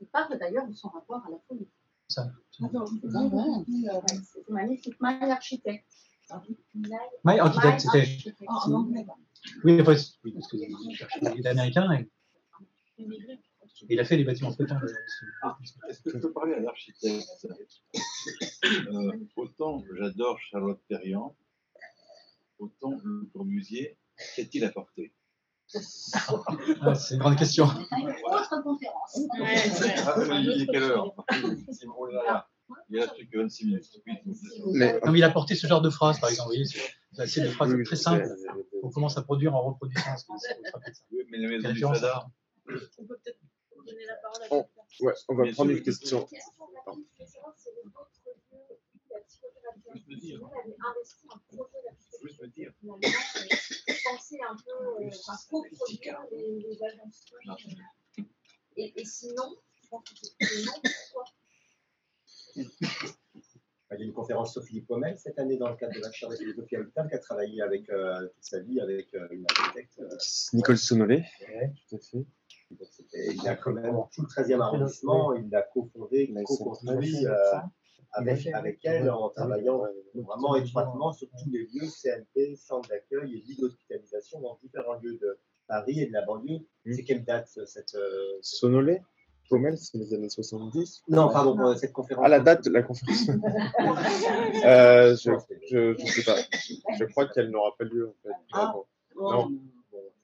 il 0.00 0.06
parle 0.06 0.38
d'ailleurs 0.38 0.66
de 0.68 0.74
son 0.74 0.88
rapport 0.88 1.24
à 1.26 1.30
la 1.30 1.38
folie. 1.48 1.68
Ça. 2.08 2.30
Ah 2.62 2.68
vrai. 2.72 3.48
Ouais, 3.68 4.00
C'est 4.32 4.48
magnifique. 4.48 4.96
My 5.00 5.30
Architect. 5.30 5.84
My 7.24 7.38
Architect, 7.38 7.80
c'était. 7.80 7.98
Architect. 8.00 8.44
En 8.48 8.72
anglais. 8.72 9.06
Oui, 9.64 9.80
après, 9.80 9.96
oui, 10.24 10.32
parce 10.32 10.48
que 10.48 10.56
il 10.56 11.46
est 11.46 11.46
américain 11.46 11.90
et 11.92 12.08
et 12.96 13.06
il 13.88 14.00
a 14.00 14.04
fait 14.04 14.16
les 14.16 14.24
bâtiments 14.24 14.50
flottants. 14.52 14.76
euh, 14.82 15.48
Est-ce 15.88 16.02
que 16.02 16.10
je 16.10 16.18
peux 16.18 16.32
parler 16.32 16.54
à 16.54 16.60
l'architecte 16.60 17.26
Euh, 18.64 19.12
Autant 19.36 19.82
j'adore 19.98 20.38
Charlotte 20.40 20.80
Perriand, 20.88 21.36
autant 22.58 22.92
le 23.04 23.28
Corbusier, 23.32 23.96
qu'est-il 24.36 24.64
apporté? 24.64 25.12
Ah, 26.82 26.94
C'est 26.94 27.14
une 27.14 27.20
grande 27.20 27.36
question. 27.38 27.64
Autre 27.66 28.62
conférence. 28.62 29.20
Ah, 30.06 30.38
il 30.40 30.62
est 30.62 30.66
quelle 30.66 30.82
heure? 30.82 31.14
il 32.90 33.08
plus 33.16 33.28
que 33.28 33.38
26 33.38 33.66
minutes. 33.66 33.84
Mais... 34.72 35.00
Non, 35.04 35.12
mais 35.12 35.18
il 35.18 35.24
a 35.24 35.30
porté 35.30 35.54
ce 35.54 35.66
genre 35.66 35.80
de 35.82 35.90
phrase, 35.90 36.18
par 36.20 36.30
exemple. 36.30 36.50
Vous 36.50 36.54
voyez, 36.54 37.26
c'est- 37.26 37.40
des 37.42 37.48
phrases 37.50 37.70
Oui, 37.70 37.76
oui, 37.78 37.84
très 37.84 37.96
simples 37.96 38.26
qu'on 38.82 38.90
commence 38.90 39.16
à 39.18 39.22
produire 39.22 39.54
en 39.54 39.62
reproduisant. 39.62 40.16
ça. 40.16 40.34
Mais 41.30 41.38
la 41.38 41.48
maison 41.48 41.68
Des 41.68 41.74
du 41.74 41.80
Fada, 41.80 42.26
On 42.68 43.04
peut 43.06 43.16
peut-être 43.22 43.38
donner 43.84 44.04
la 44.06 44.16
parole 44.16 44.42
à 44.42 44.46
On, 44.50 44.68
ouais, 45.04 45.14
on 45.28 45.34
va 45.34 45.52
prendre 45.52 45.70
une 45.70 45.82
question. 45.82 46.26
Euh, 46.26 46.92
penser 54.04 54.38
un 54.48 54.56
peu, 54.56 55.04
euh, 55.04 55.08
enfin, 55.08 55.36
coproduire 55.50 56.20
les, 56.32 56.78
agences. 56.82 57.24
euh, 58.18 58.22
Et, 58.76 59.04
sinon, 59.04 59.56
je 59.82 59.88
pense 59.88 60.04
que 60.04 60.14
c'est 60.16 60.64
non, 60.64 60.72
pourquoi 60.82 61.24
Il 63.90 64.00
y 64.00 64.02
a 64.02 64.06
une 64.06 64.12
conférence 64.12 64.52
sur 64.52 64.64
Philippe 64.64 64.88
Pommel 64.88 65.16
cette 65.18 65.38
année 65.38 65.56
dans 65.56 65.68
le 65.68 65.76
cadre 65.76 65.94
de 65.94 66.00
la 66.00 66.10
chaire 66.10 66.28
de 66.28 66.34
philosophie 66.36 66.74
à 66.74 66.78
l'hôpital 66.80 67.08
qui 67.08 67.14
a 67.14 67.18
travaillé 67.18 67.62
avec, 67.62 67.88
euh, 67.90 68.22
toute 68.26 68.42
sa 68.42 68.58
vie 68.60 68.80
avec 68.80 69.14
euh, 69.14 69.28
une 69.30 69.44
architecte. 69.48 70.00
euh, 70.00 70.16
Nicole 70.52 70.78
Sonolé. 70.78 71.24
Ouais. 71.42 71.72
Tout 71.88 71.96
à 71.96 71.98
fait. 72.00 72.26
Donc, 72.70 72.88
il 73.12 73.48
a 73.48 73.56
quand 73.56 73.72
même 73.72 73.96
tout 74.12 74.22
le 74.22 74.26
13e 74.28 74.60
arrondissement, 74.60 75.32
il 75.34 75.54
a 75.54 75.62
cofondé, 75.62 76.32
co-construit 76.44 77.26
euh, 77.26 77.28
Il 77.28 77.28
a 77.28 77.70
avec, 78.14 78.46
avec 78.46 78.78
elle 78.84 79.10
en 79.10 79.28
travaillant 79.28 79.82
vraiment 80.14 80.56
étroitement 80.56 81.12
sur 81.12 81.28
tous 81.30 81.50
les 81.50 81.66
lieux 81.72 81.88
CMP, 81.88 82.56
centres 82.56 82.88
d'accueil 82.88 83.34
et 83.34 83.42
lits 83.42 83.56
d'hospitalisation 83.60 84.40
dans 84.40 84.58
différents 84.62 84.94
lieux 85.02 85.18
de 85.20 85.38
Paris 85.66 86.00
et 86.00 86.06
de 86.06 86.12
la 86.12 86.22
banlieue. 86.24 86.60
Mm. 86.84 86.92
C'est 86.92 87.04
quelle 87.04 87.24
date 87.24 87.48
cette. 87.66 87.94
euh, 87.94 88.38
Sonolé 88.40 89.02
Pommel, 89.50 89.76
c'est 89.76 89.98
les 89.98 90.14
années 90.14 90.30
70. 90.30 91.02
Non, 91.08 91.28
pardon, 91.28 91.58
euh, 91.60 91.74
cette 91.74 91.92
conférence. 91.92 92.24
Ah, 92.24 92.28
la 92.28 92.40
date 92.40 92.64
de 92.64 92.70
la 92.70 92.82
conférence. 92.82 93.28
euh, 94.64 95.14
je, 95.16 95.94
je 95.98 96.06
sais 96.06 96.22
pas. 96.24 96.36
Je 96.98 97.04
crois 97.04 97.26
qu'elle 97.28 97.50
n'aura 97.50 97.74
pas 97.76 97.84
lieu, 97.84 98.08
en 98.08 98.14
fait. 98.22 98.34
Ah. 98.52 98.72
Bon. 98.74 98.84
Non. 99.30 99.50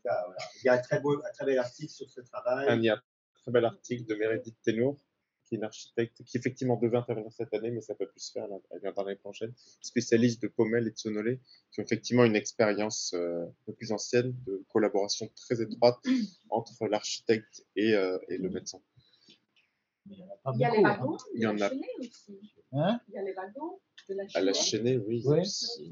Bon, 0.05 0.11
en 0.11 0.15
tout 0.15 0.19
cas, 0.19 0.25
voilà. 0.27 0.39
Il 0.63 0.67
y 0.67 0.69
a 0.69 0.73
un 0.75 0.79
très, 0.79 1.01
beau, 1.01 1.19
un 1.25 1.33
très 1.33 1.45
bel 1.47 1.59
article 1.59 1.93
sur 1.93 2.11
ce 2.11 2.21
travail. 2.23 2.79
Il 2.79 2.85
y 2.85 2.89
a 2.89 2.95
un 2.95 3.03
très 3.43 3.51
bel 3.53 3.65
article 3.65 4.05
de 4.07 4.15
Meredith 4.15 4.57
Tenour, 4.65 4.97
qui 5.45 5.55
est 5.55 5.59
une 5.59 5.65
architecte 5.65 6.23
qui 6.25 6.37
effectivement 6.37 6.77
devait 6.77 6.97
intervenir 6.99 7.33
cette 7.33 7.53
année, 7.55 7.71
mais 7.71 7.81
ça 7.81 7.95
peut 7.95 8.07
plus 8.09 8.21
se 8.21 8.33
faire. 8.33 8.47
Elle 8.71 8.81
vient 8.81 8.93
l'année 8.97 9.17
prochaine. 9.17 9.53
Spécialiste 9.81 10.43
de 10.43 10.49
Pommel 10.49 10.87
et 10.87 10.91
de 10.93 10.97
Sonolé, 10.99 11.41
qui 11.73 11.81
ont 11.81 11.85
effectivement 11.85 12.25
une 12.25 12.37
expérience 12.37 13.13
euh, 13.15 13.45
un 13.47 13.53
peu 13.67 13.73
plus 13.75 13.93
ancienne 13.93 14.35
de 14.47 14.65
collaboration 14.69 15.29
très 15.37 15.61
étroite 15.61 15.99
entre 16.51 16.87
l'architecte 16.87 17.65
et, 17.77 17.95
euh, 17.95 18.19
et 18.29 18.39
le 18.39 18.49
médecin. 18.51 18.81
Il 20.07 20.17
y 20.19 20.23
en 20.23 20.29
a 20.31 20.37
pas 20.43 20.53
Il 20.55 20.61
y 20.61 20.65
a 20.65 20.71
les 20.71 20.77
beaucoup, 20.79 20.87
hein. 20.89 20.99
wagons, 20.99 21.19
Il 21.35 21.41
y 21.43 21.47
en 21.47 21.57
a- 21.57 21.59
la 21.59 21.69
chaînée 21.69 21.89
aussi. 22.01 22.41
Hein? 22.73 23.01
Il 23.09 23.15
y 23.15 23.19
a 23.19 23.23
les 23.23 23.33
wagons 23.35 23.81
de 24.09 24.15
la 24.15 24.25
À 24.35 24.41
la 24.41 24.53
chaînée. 24.53 24.93
chaînée, 24.95 24.97
oui. 24.99 25.23
Ouais. 25.27 25.45
c'est- 25.45 25.83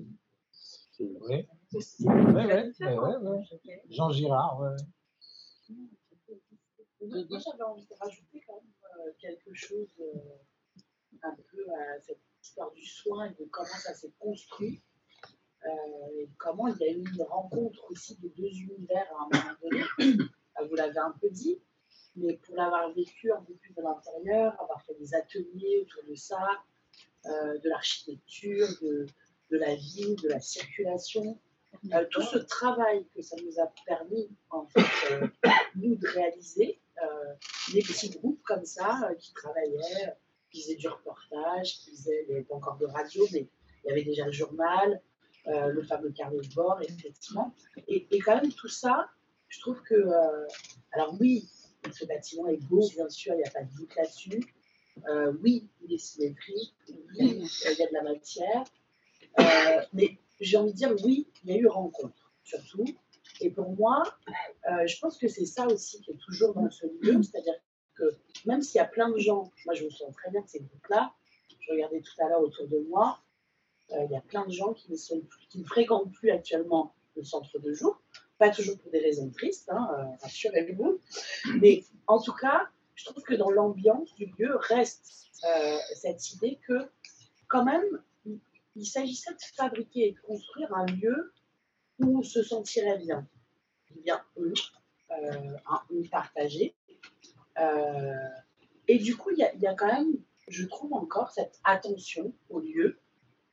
c'est- 0.52 1.04
Oui, 1.20 1.46
C'est 1.70 2.04
ouais, 2.04 2.14
ouais, 2.14 2.46
ouais, 2.46 2.68
différence. 2.70 3.22
ouais. 3.22 3.44
Ok. 3.52 3.80
Jean 3.90 4.10
Girard, 4.10 4.60
ouais. 4.60 4.76
Moi, 7.00 7.38
j'avais 7.38 7.62
envie 7.62 7.86
de 7.86 7.94
rajouter 8.00 8.42
quand 8.46 8.54
même 8.60 9.06
euh, 9.06 9.12
quelque 9.20 9.54
chose 9.54 9.88
euh, 10.00 10.18
un 11.22 11.36
peu 11.50 11.64
à 11.74 12.00
cette 12.00 12.20
histoire 12.42 12.70
du 12.72 12.84
soin 12.84 13.26
et 13.26 13.34
de 13.34 13.44
comment 13.50 13.66
ça 13.68 13.94
s'est 13.94 14.12
construit. 14.18 14.82
euh, 15.66 16.20
et 16.20 16.28
comment 16.38 16.68
il 16.68 16.76
y 16.78 16.84
a 16.84 16.92
eu 16.92 17.04
une 17.14 17.22
rencontre 17.22 17.84
aussi 17.90 18.16
de 18.18 18.28
deux 18.28 18.50
univers 18.50 19.06
à 19.18 19.24
un 19.24 19.28
moment 19.38 19.56
donné. 19.62 19.84
Vous 20.68 20.74
l'avez 20.74 20.98
un 20.98 21.12
peu 21.20 21.30
dit, 21.30 21.60
mais 22.16 22.36
pour 22.38 22.56
l'avoir 22.56 22.92
vécu 22.92 23.30
un 23.32 23.42
peu 23.42 23.54
plus 23.54 23.72
de 23.74 23.82
l'intérieur, 23.82 24.60
avoir 24.60 24.82
fait 24.82 24.94
des 24.98 25.14
ateliers 25.14 25.82
autour 25.82 26.02
de 26.08 26.14
ça, 26.16 26.48
euh, 27.26 27.58
de 27.58 27.68
l'architecture, 27.68 28.66
de, 28.82 29.06
de 29.50 29.56
la 29.56 29.76
ville, 29.76 30.16
de 30.22 30.28
la 30.28 30.40
circulation, 30.40 31.38
euh, 31.92 32.04
tout 32.10 32.22
ce 32.22 32.38
travail 32.38 33.06
que 33.14 33.22
ça 33.22 33.36
nous 33.44 33.60
a 33.60 33.72
permis, 33.86 34.28
en 34.50 34.66
fait, 34.66 35.12
euh, 35.12 35.26
nous, 35.76 35.96
de 35.96 36.08
réaliser, 36.08 36.80
euh, 37.02 37.34
des 37.72 37.80
petits 37.80 38.10
groupes 38.10 38.42
comme 38.42 38.64
ça 38.64 39.08
euh, 39.08 39.14
qui 39.14 39.32
travaillaient, 39.32 40.16
qui 40.50 40.62
faisaient 40.62 40.76
du 40.76 40.88
reportage, 40.88 41.78
qui 41.78 41.90
faisaient, 41.90 42.24
il 42.24 42.28
n'y 42.28 42.34
avait 42.36 42.44
pas 42.44 42.56
encore 42.56 42.76
de 42.78 42.86
radio, 42.86 43.26
mais 43.32 43.48
il 43.84 43.88
y 43.88 43.92
avait 43.92 44.04
déjà 44.04 44.26
le 44.26 44.32
journal, 44.32 45.00
le 45.46 45.82
fameux 45.82 46.10
carnet 46.10 46.40
de 46.40 46.54
bord, 46.54 46.78
effectivement. 46.82 47.54
Et, 47.86 48.06
et 48.10 48.18
quand 48.18 48.38
même, 48.40 48.52
tout 48.52 48.68
ça, 48.68 49.08
je 49.48 49.60
trouve 49.60 49.80
que. 49.82 49.94
alors, 50.92 51.16
oui, 51.20 51.48
ce 51.90 52.04
bâtiment 52.04 52.48
est 52.48 52.62
beau, 52.64 52.86
bien 52.90 53.08
sûr, 53.08 53.32
il 53.32 53.38
n'y 53.38 53.44
a 53.44 53.50
pas 53.50 53.62
de 53.62 53.74
doute 53.74 53.94
là-dessus. 53.96 54.42
Oui, 55.42 55.70
il 55.82 55.94
est 55.94 55.98
symétrique, 55.98 56.74
oui, 56.88 57.48
il 57.64 57.78
y 57.78 57.82
a 57.82 57.86
de 57.86 57.94
la 57.94 58.02
matière. 58.02 58.64
Mais 59.94 60.18
j'ai 60.40 60.56
envie 60.56 60.72
de 60.72 60.76
dire, 60.76 60.94
oui, 61.04 61.28
il 61.44 61.50
y 61.50 61.54
a 61.54 61.56
eu 61.58 61.66
rencontre, 61.66 62.32
surtout. 62.44 62.84
Et 63.40 63.50
pour 63.50 63.70
moi, 63.70 64.02
euh, 64.70 64.86
je 64.86 64.98
pense 64.98 65.16
que 65.18 65.28
c'est 65.28 65.46
ça 65.46 65.66
aussi 65.66 66.00
qui 66.00 66.10
est 66.12 66.18
toujours 66.18 66.54
dans 66.54 66.70
ce 66.70 66.86
lieu, 67.00 67.22
c'est-à-dire 67.22 67.54
que 67.94 68.04
même 68.46 68.62
s'il 68.62 68.78
y 68.78 68.80
a 68.80 68.84
plein 68.84 69.10
de 69.10 69.18
gens, 69.18 69.52
moi 69.64 69.74
je 69.74 69.84
me 69.84 69.90
souviens 69.90 70.12
très 70.12 70.30
bien 70.30 70.40
de 70.42 70.48
ces 70.48 70.60
groupes-là, 70.60 71.12
je 71.60 71.72
regardais 71.72 72.00
tout 72.00 72.12
à 72.22 72.28
l'heure 72.28 72.40
autour 72.40 72.66
de 72.68 72.78
moi, 72.88 73.20
euh, 73.92 74.04
il 74.04 74.10
y 74.12 74.16
a 74.16 74.20
plein 74.20 74.46
de 74.46 74.52
gens 74.52 74.72
qui 74.72 74.90
ne, 74.90 74.96
sont 74.96 75.20
plus- 75.20 75.46
qui 75.48 75.58
ne 75.58 75.64
fréquentent 75.64 76.12
plus 76.12 76.30
actuellement 76.30 76.94
le 77.16 77.22
centre 77.24 77.58
de 77.58 77.72
jour, 77.72 78.00
pas 78.38 78.50
toujours 78.50 78.78
pour 78.78 78.90
des 78.90 79.00
raisons 79.00 79.30
tristes, 79.30 79.68
hein, 79.70 79.88
euh, 79.98 80.04
rassurez-vous, 80.22 81.00
mais 81.60 81.84
en 82.06 82.20
tout 82.20 82.34
cas, 82.34 82.68
je 82.94 83.04
trouve 83.04 83.22
que 83.22 83.34
dans 83.34 83.50
l'ambiance 83.50 84.14
du 84.14 84.26
lieu 84.38 84.56
reste 84.56 85.28
euh, 85.44 85.76
cette 85.94 86.32
idée 86.32 86.58
que 86.66 86.88
quand 87.48 87.64
même, 87.64 87.84
il, 88.78 88.86
s'agissait 88.86 89.32
de 89.32 89.38
fabriquer 89.54 90.08
et 90.08 90.12
de 90.12 90.20
construire 90.20 90.74
un 90.74 90.86
lieu 90.86 91.32
où 91.98 92.18
on 92.18 92.22
se 92.22 92.42
sentirait 92.42 92.98
bien. 92.98 93.26
Bien, 94.02 94.20
on. 94.36 94.52
Euh, 97.58 98.14
et 98.86 98.98
du 98.98 99.16
coup, 99.16 99.30
il 99.30 99.38
y, 99.38 99.66
a- 99.66 99.74
quand 99.74 99.86
même, 99.86 100.12
je 100.48 100.64
trouve 100.66 100.92
encore, 100.92 101.30
cette 101.32 101.58
attention 101.64 102.32
au 102.48 102.60
lieu 102.60 102.98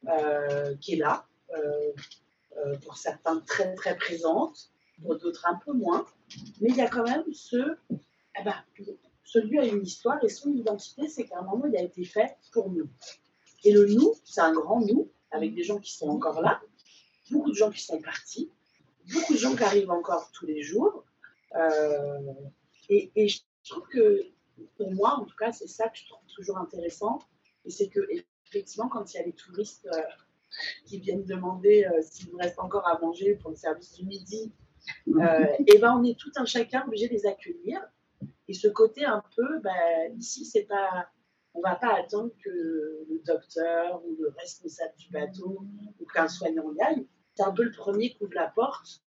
euh, 0.07 0.75
qui 0.77 0.93
est 0.93 0.97
là, 0.97 1.27
euh, 1.55 2.77
pour 2.83 2.97
certains 2.97 3.39
très 3.41 3.73
très 3.75 3.95
présente, 3.95 4.71
pour 5.01 5.17
d'autres 5.17 5.47
un 5.47 5.55
peu 5.55 5.73
moins. 5.73 6.05
Mais 6.61 6.69
il 6.69 6.75
y 6.75 6.81
a 6.81 6.89
quand 6.89 7.03
même 7.03 7.23
ce, 7.33 7.77
eh 8.39 8.43
ben, 8.43 8.55
ce 9.23 9.39
lieu 9.39 9.59
a 9.59 9.65
une 9.65 9.83
histoire 9.83 10.23
et 10.23 10.29
son 10.29 10.51
identité, 10.51 11.07
c'est 11.07 11.25
qu'à 11.25 11.39
un 11.39 11.43
moment, 11.43 11.65
il 11.65 11.75
a 11.75 11.81
été 11.81 12.03
fait 12.05 12.37
pour 12.51 12.69
nous. 12.69 12.89
Et 13.63 13.71
le 13.71 13.87
nous, 13.87 14.13
c'est 14.23 14.41
un 14.41 14.53
grand 14.53 14.79
nous, 14.81 15.09
avec 15.35 15.53
des 15.53 15.63
gens 15.63 15.79
qui 15.79 15.93
sont 15.93 16.07
encore 16.07 16.41
là, 16.41 16.61
beaucoup 17.31 17.51
de 17.51 17.55
gens 17.55 17.71
qui 17.71 17.83
sont 17.83 18.01
partis, 18.01 18.51
beaucoup 19.13 19.33
de 19.33 19.37
gens 19.37 19.55
qui 19.55 19.63
arrivent 19.63 19.91
encore 19.91 20.31
tous 20.31 20.45
les 20.45 20.61
jours. 20.61 21.03
Euh, 21.55 22.33
et, 22.89 23.11
et 23.15 23.27
je 23.27 23.41
trouve 23.67 23.87
que, 23.87 24.21
pour 24.77 24.93
moi, 24.93 25.15
en 25.19 25.25
tout 25.25 25.35
cas, 25.35 25.51
c'est 25.51 25.67
ça 25.67 25.89
que 25.89 25.97
je 25.97 26.05
trouve 26.05 26.19
toujours 26.35 26.57
intéressant. 26.57 27.19
Et 27.65 27.71
c'est 27.71 27.87
que, 27.87 27.99
effectivement, 28.47 28.89
quand 28.89 29.13
il 29.13 29.17
y 29.17 29.19
a 29.19 29.23
les 29.23 29.33
touristes 29.33 29.87
euh, 29.93 30.01
qui 30.85 30.99
viennent 30.99 31.25
demander 31.25 31.85
euh, 31.85 32.01
s'il 32.01 32.29
vous 32.29 32.37
reste 32.37 32.59
encore 32.59 32.87
à 32.87 32.99
manger 32.99 33.35
pour 33.35 33.51
le 33.51 33.55
service 33.55 33.93
du 33.93 34.05
midi, 34.05 34.51
et 35.07 35.11
ben 35.81 35.97
on 35.97 36.03
est 36.03 36.17
tout 36.17 36.31
un 36.35 36.45
chacun 36.45 36.85
obligé 36.85 37.07
de 37.07 37.13
les 37.13 37.25
accueillir. 37.25 37.81
Et 38.47 38.53
ce 38.53 38.67
côté 38.67 39.03
un 39.03 39.23
peu, 39.35 39.59
ben, 39.59 40.15
ici, 40.17 40.45
c'est 40.45 40.63
pas. 40.63 41.09
On 41.55 41.61
va 41.61 41.75
pas 41.75 41.95
attendre 41.95 42.31
que 42.43 42.49
le 42.49 43.21
docteur 43.25 44.03
ou 44.05 44.17
le 44.19 44.29
responsable 44.37 44.93
du 44.97 45.09
bateau 45.09 45.65
ou 45.99 46.05
qu'un 46.05 46.27
soignant 46.27 46.71
y 46.73 46.81
aille. 46.81 47.07
C'est 47.33 47.43
un 47.43 47.53
peu 47.53 47.63
le 47.63 47.71
premier 47.71 48.13
qui 48.13 48.23
ouvre 48.23 48.33
la 48.33 48.49
porte, 48.49 49.01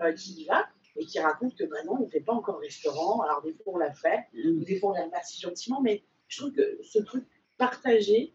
euh, 0.00 0.12
qui 0.14 0.42
y 0.42 0.44
va 0.46 0.64
et 0.96 1.04
qui 1.04 1.18
raconte 1.20 1.54
que 1.56 1.64
ben 1.64 1.84
non, 1.84 1.96
on 2.00 2.06
ne 2.06 2.10
fait 2.10 2.20
pas 2.20 2.32
encore 2.32 2.58
restaurant. 2.60 3.20
Alors 3.22 3.42
des 3.42 3.52
fois 3.52 3.74
on 3.74 3.76
l'a 3.76 3.92
fait, 3.92 4.26
ou 4.34 4.64
des 4.64 4.78
fois 4.78 4.90
on 4.90 4.94
les 4.94 5.02
remercie 5.02 5.40
gentiment, 5.40 5.82
mais 5.82 6.04
je 6.28 6.38
trouve 6.40 6.52
que 6.52 6.78
ce 6.82 7.00
truc 7.00 7.26
partagé, 7.58 8.34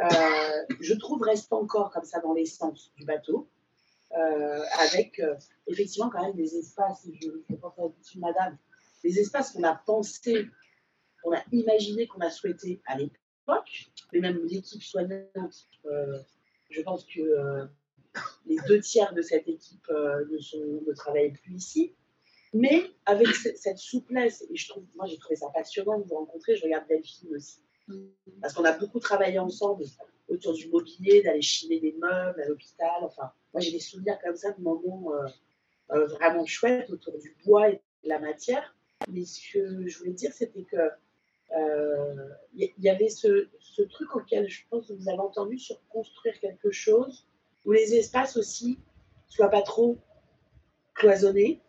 euh, 0.00 0.06
je 0.80 0.94
trouve 0.94 1.20
reste 1.22 1.52
encore 1.52 1.90
comme 1.90 2.04
ça 2.04 2.20
dans 2.20 2.32
l'essence 2.32 2.92
du 2.96 3.04
bateau, 3.04 3.50
euh, 4.16 4.62
avec 4.80 5.20
effectivement 5.66 6.08
quand 6.08 6.22
même 6.22 6.36
des 6.36 6.56
espaces, 6.56 7.06
je, 7.20 7.28
je 7.50 7.54
pense 7.56 7.78
à 7.78 7.82
la 7.82 8.20
madame, 8.20 8.58
des 9.02 9.18
espaces 9.18 9.52
qu'on 9.52 9.64
a 9.64 9.74
pensé, 9.74 10.46
qu'on 11.22 11.32
a 11.34 11.42
imaginé, 11.52 12.06
qu'on 12.06 12.20
a 12.20 12.30
souhaité 12.30 12.80
à 12.86 12.96
l'époque, 12.98 13.90
mais 14.12 14.20
même 14.20 14.44
l'équipe 14.46 14.82
soignante, 14.82 15.68
euh, 15.86 16.18
je 16.70 16.80
pense 16.82 17.04
que 17.04 17.20
euh, 17.20 17.64
les 18.46 18.56
deux 18.68 18.80
tiers 18.80 19.12
de 19.14 19.22
cette 19.22 19.48
équipe 19.48 19.88
euh, 19.90 20.24
ne, 20.30 20.38
sont, 20.38 20.80
travaillent 20.96 21.32
plus 21.32 21.54
ici. 21.54 21.94
Mais 22.54 22.90
avec 23.04 23.26
ce- 23.28 23.54
cette 23.56 23.78
souplesse, 23.78 24.44
et 24.50 24.56
je 24.56 24.68
trouve, 24.68 24.84
moi 24.96 25.06
j'ai 25.06 25.18
trouvé 25.18 25.36
ça 25.36 25.48
passionnant 25.52 25.98
de 25.98 26.04
vous 26.04 26.14
rencontrer, 26.14 26.56
je 26.56 26.64
regarde 26.64 26.86
Delphine 26.88 27.34
aussi. 27.36 27.60
Parce 28.40 28.52
qu'on 28.54 28.64
a 28.64 28.72
beaucoup 28.76 29.00
travaillé 29.00 29.38
ensemble 29.38 29.84
autour 30.28 30.52
du 30.52 30.68
mobilier, 30.68 31.22
d'aller 31.22 31.40
chiner 31.42 31.80
des 31.80 31.92
meubles 31.98 32.40
à 32.42 32.48
l'hôpital. 32.48 33.02
Enfin, 33.02 33.32
moi 33.54 33.60
j'ai 33.60 33.70
des 33.72 33.80
souvenirs 33.80 34.18
comme 34.22 34.36
ça 34.36 34.52
de 34.52 34.60
moments 34.60 35.10
vraiment 35.88 36.44
chouettes 36.44 36.90
autour 36.90 37.18
du 37.18 37.34
bois 37.46 37.70
et 37.70 37.80
de 38.04 38.08
la 38.10 38.18
matière. 38.18 38.76
Mais 39.10 39.24
ce 39.24 39.40
que 39.52 39.86
je 39.86 39.98
voulais 39.98 40.12
dire, 40.12 40.32
c'était 40.34 40.64
que 40.64 40.76
il 41.52 42.64
y, 42.64 42.72
y 42.78 42.88
avait 42.88 43.08
ce, 43.08 43.48
truc 43.90 44.16
auquel 44.16 44.48
je 44.48 44.62
pense 44.70 44.88
que 44.88 44.92
vous 44.92 45.08
avez 45.08 45.18
entendu 45.18 45.58
sur 45.58 45.80
construire 45.88 46.38
quelque 46.40 46.70
chose 46.70 47.26
où 47.64 47.72
les 47.72 47.94
espaces 47.94 48.36
aussi 48.36 48.78
soient 49.28 49.50
pas 49.50 49.62
trop 49.62 49.98
cloisonnés, 50.94 51.60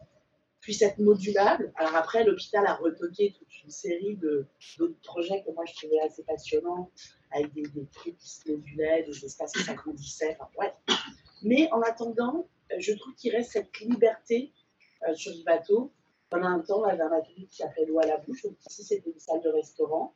puissent 0.62 0.82
être 0.82 1.00
modulables. 1.00 1.72
Alors 1.76 1.96
après, 1.96 2.24
l'hôpital 2.24 2.66
a 2.66 2.76
retoqué 2.76 3.34
toute 3.38 3.64
une 3.64 3.70
série 3.70 4.16
d'autres 4.16 5.02
projets 5.04 5.44
que 5.44 5.52
moi 5.52 5.64
je 5.66 5.74
trouvais 5.76 6.00
assez 6.02 6.24
passionnants, 6.24 6.92
avec 7.32 7.54
des, 7.54 7.86
trucs 7.94 8.18
qui 8.18 8.30
se 8.30 8.52
modulaient, 8.52 9.04
des 9.04 9.26
espaces 9.26 9.54
qui 9.54 9.64
s'agrandissaient. 9.64 10.38
Enfin, 10.40 10.50
ouais. 10.60 10.74
Mais 11.44 11.72
en 11.72 11.82
attendant, 11.82 12.48
euh, 12.72 12.76
je 12.80 12.94
trouve 12.94 13.14
qu'il 13.16 13.36
reste 13.36 13.52
cette 13.52 13.80
liberté 13.80 14.52
euh, 15.08 15.16
sur 15.16 15.32
bateau. 15.46 15.92
Pendant 16.30 16.48
un 16.48 16.60
temps, 16.60 16.82
on 16.82 16.84
avait 16.84 17.02
un 17.02 17.12
atelier 17.12 17.46
qui 17.48 17.56
s'appelait 17.56 17.86
L'eau 17.86 18.00
à 18.00 18.06
la 18.06 18.18
bouche. 18.18 18.46
Ici, 18.70 18.84
c'était 18.84 19.10
une 19.10 19.20
salle 19.20 19.42
de 19.42 19.50
restaurant. 19.50 20.14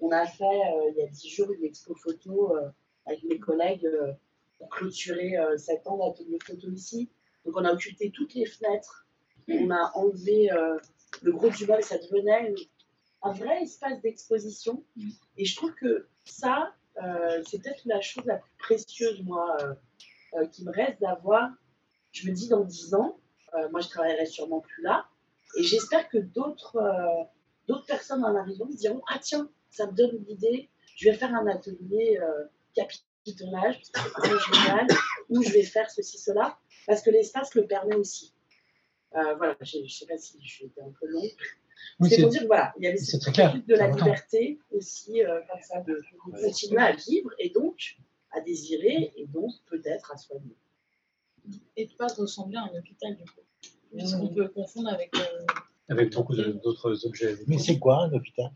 On 0.00 0.10
a 0.10 0.26
fait, 0.26 0.44
euh, 0.44 0.90
il 0.90 0.96
y 0.98 1.02
a 1.02 1.06
dix 1.06 1.30
jours, 1.30 1.50
une 1.50 1.64
expo 1.64 1.94
photo 1.94 2.56
euh, 2.56 2.68
avec 3.06 3.22
mes 3.24 3.38
collègues 3.38 3.86
euh, 3.86 4.12
pour 4.58 4.68
clôturer 4.68 5.36
sept 5.58 5.86
ans 5.86 5.98
d'atelier 5.98 6.38
photo 6.44 6.70
ici. 6.70 7.10
Donc 7.44 7.56
on 7.56 7.64
a 7.64 7.72
occulté 7.72 8.10
toutes 8.10 8.34
les 8.34 8.46
fenêtres. 8.46 9.06
On 9.48 9.70
a 9.70 9.92
enlevé 9.94 10.48
le 11.22 11.32
gros 11.32 11.50
du 11.50 11.66
bal, 11.66 11.82
ça 11.84 11.98
devenait 11.98 12.54
un 13.22 13.32
vrai 13.32 13.62
espace 13.62 14.00
d'exposition. 14.00 14.82
Et 15.36 15.44
je 15.44 15.56
trouve 15.56 15.74
que 15.74 16.08
ça, 16.24 16.72
c'est 17.44 17.62
peut-être 17.62 17.82
la 17.84 18.00
chose 18.00 18.24
la 18.24 18.38
plus 18.38 18.56
précieuse, 18.58 19.22
moi, 19.24 19.58
qui 20.52 20.64
me 20.64 20.72
reste 20.72 21.02
d'avoir. 21.02 21.50
Je 22.12 22.26
me 22.30 22.34
dis, 22.34 22.48
dans 22.48 22.64
dix 22.64 22.94
ans, 22.94 23.20
moi, 23.70 23.80
je 23.80 23.88
travaillerai 23.90 24.24
sûrement 24.24 24.60
plus 24.60 24.82
là. 24.82 25.06
Et 25.56 25.62
j'espère 25.62 26.08
que 26.08 26.18
d'autres 26.18 26.76
euh, 26.76 27.24
d'autres 27.68 27.86
personnes 27.86 28.24
en 28.24 28.34
arrivant 28.34 28.70
se 28.70 28.76
diront 28.76 29.02
Ah, 29.08 29.18
tiens, 29.18 29.48
ça 29.70 29.86
me 29.86 29.92
donne 29.92 30.16
une 30.16 30.30
idée, 30.30 30.68
je 30.96 31.10
vais 31.10 31.16
faire 31.16 31.34
un 31.34 31.46
atelier 31.46 32.18
euh, 32.20 32.44
capitonnage, 32.74 33.80
parce 33.92 34.12
que 34.12 34.22
c'est 34.22 34.54
génial, 34.54 34.86
ou 35.28 35.42
je 35.42 35.52
vais 35.52 35.62
faire 35.62 35.90
ceci, 35.90 36.18
cela, 36.18 36.58
parce 36.86 37.02
que 37.02 37.10
l'espace 37.10 37.54
le 37.54 37.66
permet 37.66 37.96
aussi. 37.96 38.32
Euh, 39.14 39.34
voilà, 39.36 39.56
je 39.60 39.78
ne 39.78 39.88
sais 39.88 40.06
pas 40.06 40.18
si 40.18 40.38
je 40.42 40.48
suis 40.48 40.72
un 40.80 40.90
peu 41.00 41.06
long. 41.06 41.22
Oui, 42.00 42.10
c'est 42.10 42.22
pour 42.22 42.30
dire 42.30 42.42
que 42.42 42.46
voilà, 42.46 42.74
il 42.78 42.84
y 42.84 42.86
avait 42.88 42.96
cette 42.96 43.22
de 43.22 43.74
la 43.74 43.88
liberté 43.88 44.58
aussi, 44.70 45.22
euh, 45.22 45.40
comme 45.50 45.62
ça, 45.62 45.80
de, 45.80 45.94
de 45.94 46.42
continuer 46.42 46.82
à 46.82 46.92
vivre 46.92 47.30
et 47.38 47.50
donc 47.50 47.96
à 48.32 48.40
désirer 48.40 49.12
et 49.16 49.26
donc 49.26 49.52
peut-être 49.66 50.12
à 50.12 50.16
soigner. 50.16 50.56
Et 51.76 51.86
de 51.86 51.92
pas 51.92 52.08
ressembler 52.08 52.56
à 52.56 52.62
un 52.62 52.78
hôpital, 52.78 53.16
du 53.16 53.24
coup? 53.24 53.40
Qu'on 53.92 54.28
peut 54.28 54.48
confondre 54.48 54.88
avec. 54.90 55.10
euh, 55.16 55.44
Avec 55.88 56.12
beaucoup 56.14 56.34
d'autres 56.34 57.06
objets. 57.06 57.36
Mais 57.46 57.58
c'est 57.58 57.78
quoi 57.78 58.04
un 58.04 58.12
hôpital? 58.12 58.50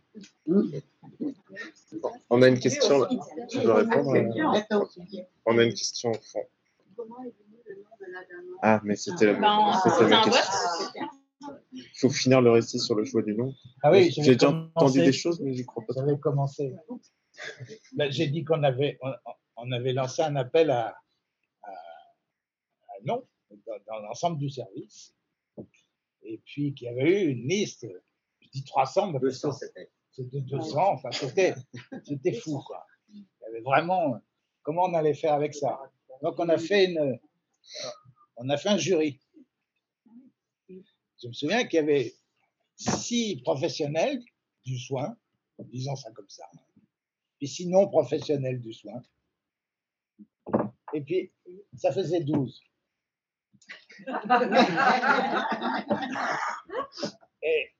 On 2.31 2.43
a 2.43 2.49
une 2.49 2.59
question 2.59 2.99
là. 3.01 3.09
Je 3.53 3.61
dois 3.61 3.75
répondre. 3.77 4.15
euh, 4.15 4.83
On 5.47 5.59
a 5.59 5.63
une 5.65 5.75
question 5.75 6.11
au 6.11 6.15
fond. 6.15 6.43
Comment 6.97 7.23
est 7.23 7.33
venu 7.33 7.59
le 7.67 7.77
nom 7.77 7.91
de 8.01 8.13
l'Adamant 8.13 8.59
Ah, 8.63 8.81
mais 8.85 8.97
c'était 8.97 9.27
la, 9.27 9.33
Ben, 9.35 9.41
ma 9.41 10.19
un 10.19 10.23
question. 10.25 11.09
Il 11.73 11.85
faut 11.99 12.11
finir 12.11 12.41
le 12.43 12.51
récit 12.51 12.79
sur 12.79 12.95
le 12.95 13.05
choix 13.05 13.23
du 13.23 13.35
nom. 13.35 13.55
Ah 13.83 13.91
oui, 13.91 14.11
j'ai 14.11 14.35
déjà 14.35 14.51
entendu 14.51 14.99
des 15.03 15.13
choses, 15.13 15.41
mais 15.41 15.55
j'y 15.55 15.65
crois 15.65 15.83
pas. 15.87 15.95
J'avais 15.97 16.19
commencé. 16.19 16.75
Ben, 17.95 18.11
J'ai 18.11 18.27
dit 18.27 18.45
qu'on 18.45 18.63
avait, 18.63 18.99
on, 19.01 19.13
on 19.57 19.73
avait 19.73 19.93
lancé 19.95 20.21
un 20.23 20.37
appel 20.37 20.71
à, 20.71 20.95
à, 21.63 21.71
dans, 23.07 23.23
dans 23.87 23.99
l'ensemble 24.01 24.37
du 24.39 24.51
service. 24.51 25.15
Et 26.23 26.39
puis 26.45 26.75
qu'il 26.75 26.87
y 26.87 26.91
avait 26.91 27.25
eu 27.25 27.31
une 27.31 27.49
liste, 27.49 27.87
je 28.41 28.49
dis 28.51 28.65
300, 28.65 29.13
mais 29.13 29.21
200 29.21 29.53
c'était. 29.53 29.91
C'était 30.13 30.41
200, 30.41 30.93
enfin 30.93 31.11
c'était 31.13 31.55
c'était 32.05 32.33
fou 32.33 32.61
quoi. 32.67 32.85
Il 33.09 33.25
y 33.43 33.45
avait 33.47 33.61
vraiment 33.61 34.21
comment 34.63 34.85
on 34.85 34.95
allait 34.95 35.15
faire 35.15 35.35
avec 35.35 35.55
ça? 35.55 35.81
Donc 36.23 36.39
on 36.39 36.49
a 36.49 36.59
fait 36.59 36.87
une, 36.87 37.19
on 38.37 38.49
a 38.49 38.57
fait 38.57 38.69
un 38.71 38.79
jury. 38.79 39.21
Je 40.69 41.29
me 41.29 41.33
souviens 41.33 41.67
qu'il 41.67 41.77
y 41.77 41.83
avait 41.83 42.15
six 42.77 43.41
professionnels 43.43 44.23
du 44.65 44.79
soin, 44.79 45.17
disons 45.59 45.97
ça 45.97 46.11
comme 46.13 46.29
ça, 46.29 46.45
puis 47.39 47.49
six 47.49 47.67
non 47.67 47.89
professionnels 47.89 48.61
du 48.61 48.73
soin. 48.73 49.03
Et 50.93 51.03
puis, 51.03 51.33
ça 51.77 51.93
faisait 51.93 52.21
12. 52.21 52.61
Et, 57.43 57.71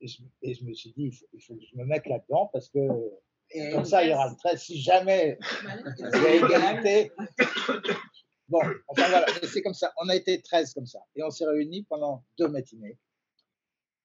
et 0.00 0.08
je, 0.08 0.22
et 0.40 0.54
je 0.54 0.64
me 0.64 0.72
suis 0.72 0.90
dit, 0.92 1.04
il 1.04 1.12
faut, 1.12 1.26
il 1.34 1.42
faut 1.42 1.54
que 1.56 1.64
je 1.70 1.76
me 1.76 1.84
mette 1.84 2.06
là-dedans 2.06 2.48
parce 2.52 2.70
que 2.70 2.80
comme 3.72 3.84
ça, 3.84 4.02
il 4.02 4.10
y 4.10 4.12
aura 4.12 4.30
le 4.30 4.36
13. 4.36 4.60
Si 4.60 4.80
jamais 4.80 5.38
il 5.98 6.04
y 6.04 6.04
a 6.04 6.34
égalité. 6.34 7.12
Bon, 8.48 8.60
enfin 8.88 9.08
voilà, 9.08 9.26
c'est 9.42 9.62
comme 9.62 9.74
ça. 9.74 9.92
On 10.02 10.08
a 10.08 10.16
été 10.16 10.42
13 10.42 10.74
comme 10.74 10.86
ça. 10.86 11.00
Et 11.14 11.22
on 11.22 11.30
s'est 11.30 11.46
réunis 11.46 11.84
pendant 11.84 12.24
deux 12.38 12.48
matinées. 12.48 12.98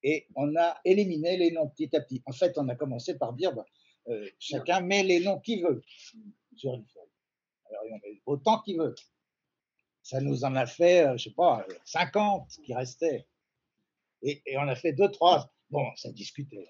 Et 0.04 0.28
on 0.36 0.56
a 0.56 0.80
éliminé 0.86 1.38
les 1.38 1.52
noms 1.52 1.70
petit 1.70 1.94
à 1.96 2.02
petit. 2.02 2.22
En 2.26 2.32
fait, 2.32 2.58
on 2.58 2.68
a 2.70 2.76
commencé 2.76 3.18
par 3.18 3.34
dire, 3.34 3.54
bah, 3.54 3.66
euh, 4.08 4.30
chacun 4.40 4.82
met 4.82 5.04
les 5.04 5.20
noms 5.20 5.40
qu'il 5.40 5.64
veut 5.64 5.82
sur 6.56 6.74
une 6.74 6.86
feuille. 6.86 7.04
Alors, 7.70 7.84
il 7.86 7.94
en 7.94 7.98
met 7.98 8.22
autant 8.26 8.62
qu'il 8.62 8.78
veut. 8.78 8.96
Ça 10.10 10.20
nous 10.22 10.44
en 10.44 10.56
a 10.56 10.66
fait, 10.66 11.06
euh, 11.06 11.18
je 11.18 11.26
sais 11.26 11.36
pas, 11.36 11.64
euh, 11.70 11.74
50 11.86 12.50
qui 12.66 12.74
restaient. 12.74 13.28
Et, 14.24 14.42
et 14.48 14.58
on 14.58 14.68
a 14.68 14.76
fait 14.76 14.92
deux, 14.92 15.12
trois. 15.12 15.54
Bon, 15.70 15.86
ça 15.98 16.12
discutait. 16.12 16.68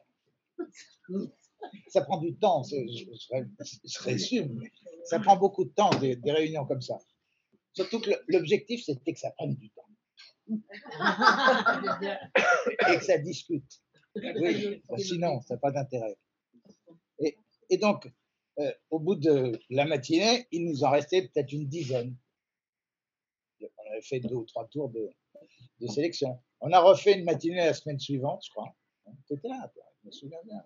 Ça 1.87 2.01
prend 2.01 2.17
du 2.17 2.35
temps, 2.35 2.63
je, 2.63 2.75
je 2.75 3.05
je 3.85 3.99
résume, 4.03 4.61
ça 5.05 5.19
prend 5.19 5.37
beaucoup 5.37 5.63
de 5.63 5.69
temps, 5.69 5.89
des, 5.99 6.19
réunions 6.25 6.65
comme 6.65 6.81
ça. 6.81 6.97
Surtout 7.71 8.01
que 8.01 8.11
l'objectif, 8.27 8.83
c'était 8.83 9.13
que 9.13 9.19
ça 9.19 9.31
prenne 9.31 9.55
du 9.55 9.69
temps 9.69 9.87
et 12.89 12.97
que 12.97 13.05
ça 13.05 13.17
discute. 13.19 13.81
Oui, 14.15 14.83
sinon, 14.97 15.39
ça 15.41 15.53
n'a 15.53 15.59
pas 15.59 15.71
d'intérêt. 15.71 16.17
Et, 17.19 17.37
et 17.69 17.77
donc, 17.77 18.11
euh, 18.59 18.73
au 18.89 18.99
bout 18.99 19.15
de 19.15 19.57
la 19.69 19.85
matinée, 19.85 20.45
il 20.51 20.65
nous 20.65 20.83
en 20.83 20.91
restait 20.91 21.21
peut-être 21.21 21.53
une 21.53 21.67
dizaine. 21.67 22.17
Fait 24.01 24.19
deux 24.19 24.35
ou 24.35 24.45
trois 24.45 24.67
tours 24.67 24.89
de, 24.89 25.09
de 25.79 25.87
sélection. 25.87 26.39
On 26.61 26.71
a 26.71 26.79
refait 26.79 27.17
une 27.17 27.25
matinée 27.25 27.57
la 27.57 27.73
semaine 27.73 27.99
suivante, 27.99 28.43
je 28.45 28.51
crois. 28.51 28.75
Tu 29.27 29.33
étais 29.33 29.47
là, 29.47 29.69
toi, 29.73 29.83
je 30.01 30.07
me 30.07 30.11
souviens 30.11 30.39
bien. 30.43 30.63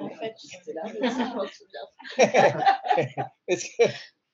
En 0.00 0.10
fait, 0.10 0.34
j'étais 0.50 0.72
là, 0.74 0.82
mais 1.00 1.08
ça, 1.10 1.30
je 1.30 1.34
m'en 1.34 1.46
souviens. 1.48 3.28
Que- 3.48 3.84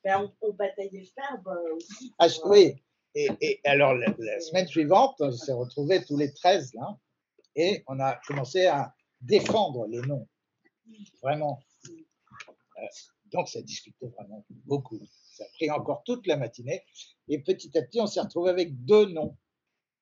Ben, 0.05 0.19
on, 0.43 0.48
on 0.48 0.52
bataillait 0.52 1.05
fer 1.15 1.40
ben, 1.44 1.56
aussi. 1.74 2.12
Ah, 2.19 2.28
je- 2.28 2.40
euh, 2.40 2.48
oui. 2.48 2.82
Et, 3.15 3.28
et 3.40 3.61
alors, 3.65 3.94
la, 3.94 4.12
la 4.19 4.40
semaine 4.40 4.66
suivante, 4.66 5.15
on 5.20 5.31
s'est 5.32 5.52
retrouvés 5.52 6.05
tous 6.05 6.16
les 6.19 6.32
13 6.35 6.74
là, 6.74 6.98
et 7.55 7.82
on 7.86 7.98
a 8.01 8.20
commencé 8.27 8.66
à 8.66 8.93
défendre 9.20 9.86
les 9.86 10.01
noms. 10.01 10.28
Vraiment. 11.23 11.61
Euh, 11.89 12.86
donc, 13.32 13.48
ça 13.48 13.62
discutait 13.62 14.09
vraiment 14.09 14.44
beaucoup. 14.51 14.98
Ça 15.32 15.44
a 15.44 15.47
pris 15.55 15.70
encore 15.70 16.02
toute 16.05 16.27
la 16.27 16.36
matinée. 16.36 16.82
Et 17.29 17.39
petit 17.43 17.77
à 17.79 17.83
petit, 17.83 18.01
on 18.01 18.07
s'est 18.07 18.21
retrouvé 18.21 18.51
avec 18.51 18.85
deux 18.85 19.07
noms. 19.07 19.37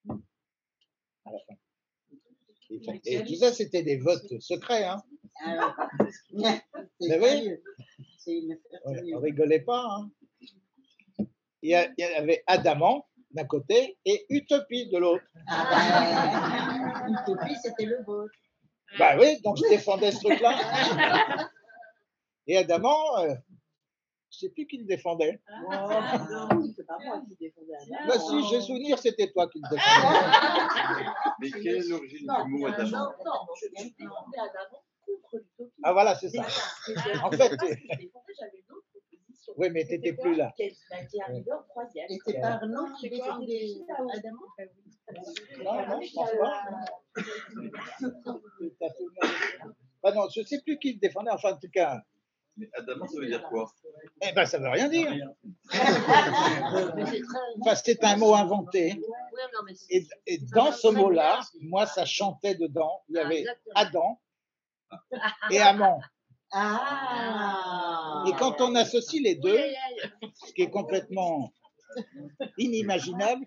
À 0.09 1.31
la 1.31 1.39
fin. 1.47 1.55
Et, 3.05 3.23
tout 3.25 3.37
ça, 3.37 3.53
c'était 3.53 3.83
des 3.83 3.99
votes 3.99 4.41
secrets. 4.41 4.85
Hein. 4.85 5.03
C'est 8.19 8.35
une 8.39 8.57
on 8.85 8.93
ne 8.93 9.17
rigolait 9.17 9.61
pas. 9.61 9.85
hein. 9.85 10.11
Il, 11.63 11.71
y 11.71 11.75
a- 11.75 11.89
il 11.97 12.01
y 12.01 12.05
avait 12.05 12.43
Adamant 12.47 13.07
d'un 13.33 13.45
côté 13.45 13.99
et 14.05 14.25
Utopie 14.31 14.89
de 14.91 14.99
l'autre. 14.99 15.25
Ah 15.49 16.99
ben, 17.09 17.15
Utopie, 17.15 17.57
c'était 17.63 17.87
le 17.87 18.03
vôtre. 18.05 18.33
Bah 18.99 19.17
oui, 19.19 19.41
donc 19.43 19.57
je 19.57 19.69
défendais 19.71 20.13
ce 20.13 20.21
truc-là. 20.21 21.49
Et 22.47 22.57
Adamant, 22.59 23.19
euh, 23.21 23.35
je 24.33 24.39
sais 24.39 24.49
plus 24.49 24.67
qui 24.67 24.79
le 24.79 24.85
défendait. 24.85 25.41
Oh, 25.67 25.71
non, 25.71 26.49
c'est 26.75 26.87
pas 26.87 26.97
moi 27.05 27.23
qui 27.29 27.37
défendais. 27.37 27.73
Bah 28.09 28.19
si, 28.19 28.49
j'ai 28.49 28.61
souvenir, 28.61 28.99
c'était 28.99 29.31
toi 29.31 29.47
qui 29.49 29.61
le 29.63 29.69
défendais. 29.71 31.07
Mais 31.41 31.51
quelle 31.51 31.77
est 31.77 31.89
l'origine 31.89 32.27
Non, 32.27 32.45
du 32.45 32.51
mot 32.53 32.59
non, 32.69 32.75
Adamant 32.75 33.13
non, 33.25 33.33
je 33.61 33.67
je 33.67 33.89
défendais 33.99 34.39
Adam 34.39 34.77
contre 35.05 35.37
l'utopie. 35.37 35.73
Ah 35.83 35.93
voilà, 35.93 36.15
c'est 36.15 36.31
ça. 36.31 36.45
C'est. 36.87 36.95
En 37.19 37.31
C'est 37.31 37.37
fait, 37.37 37.51
j'avais 37.51 38.59
une 38.59 38.73
autre 38.73 38.87
position. 38.95 39.53
Oui, 39.59 39.69
mais 39.71 39.85
t'étais 39.85 40.15
plus 40.15 40.35
là. 40.35 40.53
Qui 40.57 40.63
est 40.63 40.77
qui 41.11 41.19
est 41.19 41.23
arrivé 41.23 41.53
en 41.53 41.63
troisième. 41.69 42.07
Et 42.09 42.19
c'est 42.25 42.41
pas 42.41 42.53
Arnaud 42.53 42.87
qui 42.99 43.11
défendait 43.11 43.75
Adamant 44.15 44.41
Non, 45.63 45.89
non, 45.89 46.01
je 46.01 46.15
pense 46.15 46.31
pas. 46.41 46.65
Tout 48.01 48.73
à 48.81 48.89
fait. 48.89 49.69
Ah 50.05 50.13
non, 50.13 50.29
je 50.35 50.41
ne 50.41 50.47
sais 50.47 50.61
plus 50.63 50.79
qui 50.79 50.95
le 50.95 50.99
défendait, 50.99 51.31
enfin 51.31 51.53
en 51.53 51.59
tout 51.59 51.71
cas. 51.73 52.01
Mais 52.57 52.69
Adamant, 52.75 53.07
ça 53.07 53.19
veut 53.19 53.27
dire 53.27 53.43
quoi 53.45 53.71
Eh 54.21 54.33
ben, 54.33 54.45
ça 54.45 54.59
ne 54.59 54.65
veut 54.65 54.71
rien 54.71 54.89
dire. 54.89 55.11
Enfin, 57.61 57.75
c'est 57.75 58.05
un 58.05 58.17
mot 58.17 58.35
inventé. 58.35 59.01
Et, 59.89 60.07
et 60.27 60.39
dans 60.55 60.73
ce 60.73 60.89
mot-là, 60.89 61.41
moi, 61.61 61.87
ça 61.87 62.05
chantait 62.05 62.55
dedans. 62.55 63.03
Il 63.09 63.17
y 63.17 63.19
avait 63.19 63.45
Adam 63.75 64.21
et 65.51 65.61
Amant. 65.61 66.01
Ah 66.53 68.25
Et 68.27 68.33
quand 68.33 68.61
on 68.61 68.75
associe 68.75 69.23
les 69.23 69.37
deux, 69.37 69.59
ce 70.35 70.53
qui 70.53 70.63
est 70.63 70.71
complètement 70.71 71.51
inimaginable, 72.59 73.47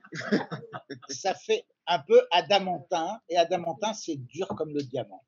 ça 1.09 1.35
fait 1.35 1.65
un 1.85 1.99
peu 1.99 2.25
adamantin. 2.31 3.19
Et 3.29 3.37
adamantin, 3.37 3.93
c'est 3.93 4.15
dur 4.15 4.47
comme 4.47 4.73
le 4.73 4.81
diamant. 4.81 5.23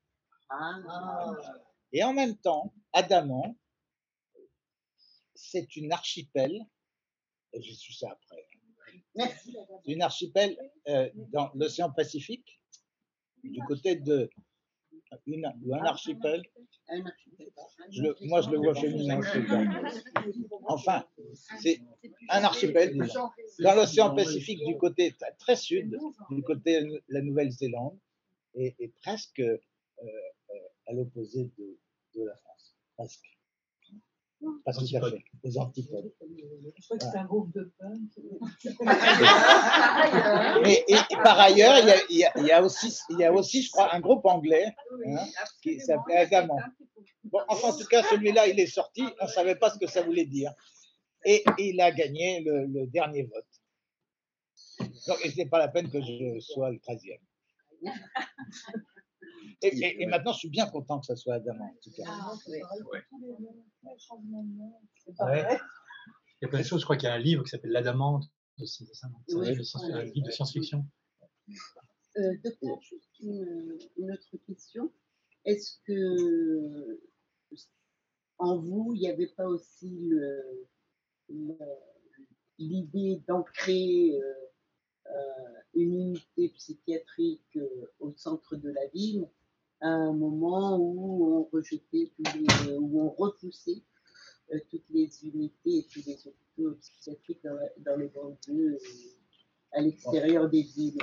Ah. 0.50 1.32
Et 1.92 2.02
en 2.02 2.12
même 2.12 2.36
temps, 2.36 2.72
Adamant, 2.92 3.54
c'est 5.40 5.76
une 5.76 5.92
archipel 5.92 6.60
j'ai 7.54 7.74
su 7.74 7.92
ça 7.94 8.10
après. 8.10 8.46
C'est 9.14 9.92
une 9.92 10.02
archipel 10.02 10.56
euh, 10.88 11.08
dans 11.32 11.50
l'océan 11.54 11.90
Pacifique, 11.90 12.60
du 13.42 13.60
côté 13.66 13.96
de 13.96 14.28
une, 15.26 15.50
ou 15.64 15.74
un 15.74 15.84
archipel. 15.84 16.42
Un 16.88 17.04
archipel. 17.06 17.48
Je 17.90 18.02
le- 18.02 18.16
moi, 18.22 18.42
je 18.42 18.50
le 18.50 18.58
vois 18.58 18.74
féminin. 18.74 19.20
Enfin, 20.66 21.06
c'est 21.62 21.80
un 22.28 22.44
archipel, 22.44 22.92
disons, 22.98 23.30
dans 23.60 23.74
l'océan 23.74 24.14
Pacifique 24.14 24.62
du 24.66 24.76
côté 24.76 25.16
très 25.38 25.56
sud, 25.56 25.96
du 26.30 26.42
côté 26.42 26.82
de 26.82 27.02
la 27.08 27.22
Nouvelle-Zélande, 27.22 27.98
et, 28.54 28.74
et 28.78 28.88
presque 29.02 29.40
euh, 29.40 29.58
euh, 30.02 30.54
à 30.88 30.92
l'opposé 30.92 31.44
de, 31.56 31.78
de 32.14 32.24
la 32.24 32.36
France. 32.36 32.76
Presque. 32.96 33.37
Pas 34.64 34.72
tout 34.72 34.84
à 34.94 35.10
fait, 35.10 35.24
aux 35.42 35.58
antipodes. 35.58 36.12
Je 36.20 36.84
crois 36.84 36.98
que 36.98 37.04
c'est 37.04 37.18
un 37.18 37.24
groupe 37.24 37.52
de 37.54 37.72
punk. 37.78 38.10
Et, 40.66 40.84
et 40.88 41.16
par 41.24 41.40
ailleurs, 41.40 41.78
il 41.80 41.86
y, 41.88 41.90
a, 41.90 41.96
il 42.08 42.16
y 42.18 42.24
a- 42.24 42.32
il 42.38 42.44
y 42.46 42.52
a 42.52 42.62
aussi, 42.62 42.96
il 43.10 43.18
y 43.18 43.24
a 43.24 43.32
aussi, 43.32 43.62
je 43.62 43.70
crois, 43.70 43.92
un 43.94 44.00
groupe 44.00 44.24
anglais 44.26 44.66
hein, 45.06 45.26
qui 45.62 45.80
s'appelait 45.80 46.16
Agamant. 46.18 46.58
Bon, 47.24 47.40
enfin, 47.48 47.68
en 47.70 47.76
tout 47.76 47.86
cas, 47.86 48.02
celui-là, 48.04 48.46
il 48.46 48.60
est 48.60 48.66
sorti, 48.66 49.02
on 49.20 49.24
ne 49.24 49.30
savait 49.30 49.56
pas 49.56 49.70
ce 49.70 49.78
que 49.78 49.86
ça 49.86 50.02
voulait 50.02 50.26
dire. 50.26 50.52
Et, 51.24 51.42
et 51.58 51.70
il 51.70 51.80
a 51.80 51.90
gagné 51.90 52.40
le, 52.42 52.66
le 52.66 52.86
dernier 52.86 53.24
vote. 53.24 53.44
Donc, 55.08 55.18
et 55.24 55.30
ce 55.30 55.36
n'est 55.36 55.46
pas 55.48 55.58
la 55.58 55.68
peine 55.68 55.90
que 55.90 56.00
je 56.00 56.38
sois 56.40 56.70
le 56.70 56.76
13e. 56.78 57.18
Et, 59.62 59.68
et- 59.68 60.02
et 60.02 60.06
maintenant, 60.06 60.32
je 60.32 60.38
suis 60.38 60.50
bien 60.50 60.66
content 60.66 61.00
que 61.00 61.06
ça 61.06 61.16
soit 61.16 61.34
Agamant, 61.34 61.66
en 61.66 61.76
tout 61.82 61.90
cas. 61.90 62.04
Ah, 62.06 62.32
Ah 65.18 65.26
ouais. 65.30 65.58
Il 66.40 66.42
y 66.42 66.44
a 66.44 66.48
plein 66.48 66.60
de 66.60 66.64
choses. 66.64 66.80
Je 66.80 66.84
crois 66.84 66.96
qu'il 66.96 67.08
y 67.08 67.10
a 67.10 67.14
un 67.14 67.18
livre 67.18 67.42
qui 67.42 67.50
s'appelle 67.50 67.72
L'Adamante 67.72 68.24
aussi, 68.60 68.86
c'est 68.86 68.94
ça, 68.94 69.08
Oui. 69.34 69.48
un 69.48 70.02
livre 70.04 70.26
de 70.26 70.30
science-fiction. 70.30 70.84
Euh, 72.16 72.36
docteur, 72.44 72.80
juste 72.82 73.18
une, 73.20 73.78
une 73.96 74.12
autre 74.12 74.36
question. 74.46 74.92
Est-ce 75.44 75.78
que 75.84 77.00
en 78.38 78.58
vous, 78.58 78.92
il 78.94 79.00
n'y 79.00 79.08
avait 79.10 79.28
pas 79.28 79.46
aussi 79.46 79.98
le- 80.00 80.68
le- 81.28 81.56
l'idée 82.58 83.22
d'ancrer 83.26 84.18
euh, 84.20 84.34
euh, 85.06 85.60
une 85.74 85.94
unité 85.94 86.48
psychiatrique 86.50 87.56
euh, 87.56 87.92
au 88.00 88.12
centre 88.16 88.56
de 88.56 88.70
la 88.70 88.86
ville? 88.88 89.28
À 89.80 89.88
un 89.88 90.12
moment 90.12 90.76
où 90.76 91.38
on 91.38 91.56
rejetait 91.56 92.12
tous 92.16 92.38
les, 92.38 92.76
où 92.76 93.02
on 93.02 93.10
repoussait 93.10 93.82
euh, 94.52 94.58
toutes 94.70 94.88
les 94.90 95.10
unités 95.24 95.78
et 95.78 95.86
tous 95.92 96.02
les 96.06 96.18
hôpitaux 96.26 96.76
psychiatriques 96.80 97.42
dans, 97.44 97.58
dans 97.78 97.96
les 97.96 98.08
banlieues 98.08 98.78
à 99.72 99.80
l'extérieur 99.80 100.48
des 100.48 100.62
villes. 100.62 100.98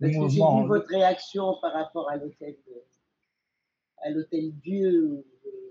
Le 0.00 0.10
Parce 0.10 0.24
que 0.24 0.28
j'ai 0.28 0.40
vu 0.40 0.68
votre 0.68 0.88
réaction 0.88 1.56
par 1.60 1.72
rapport 1.72 2.08
à 2.10 2.16
l'hôtel 2.16 2.56
euh, 2.68 2.80
à 4.02 4.10
l'hôtel 4.10 4.52
Dieu 4.60 5.24
euh, 5.46 5.68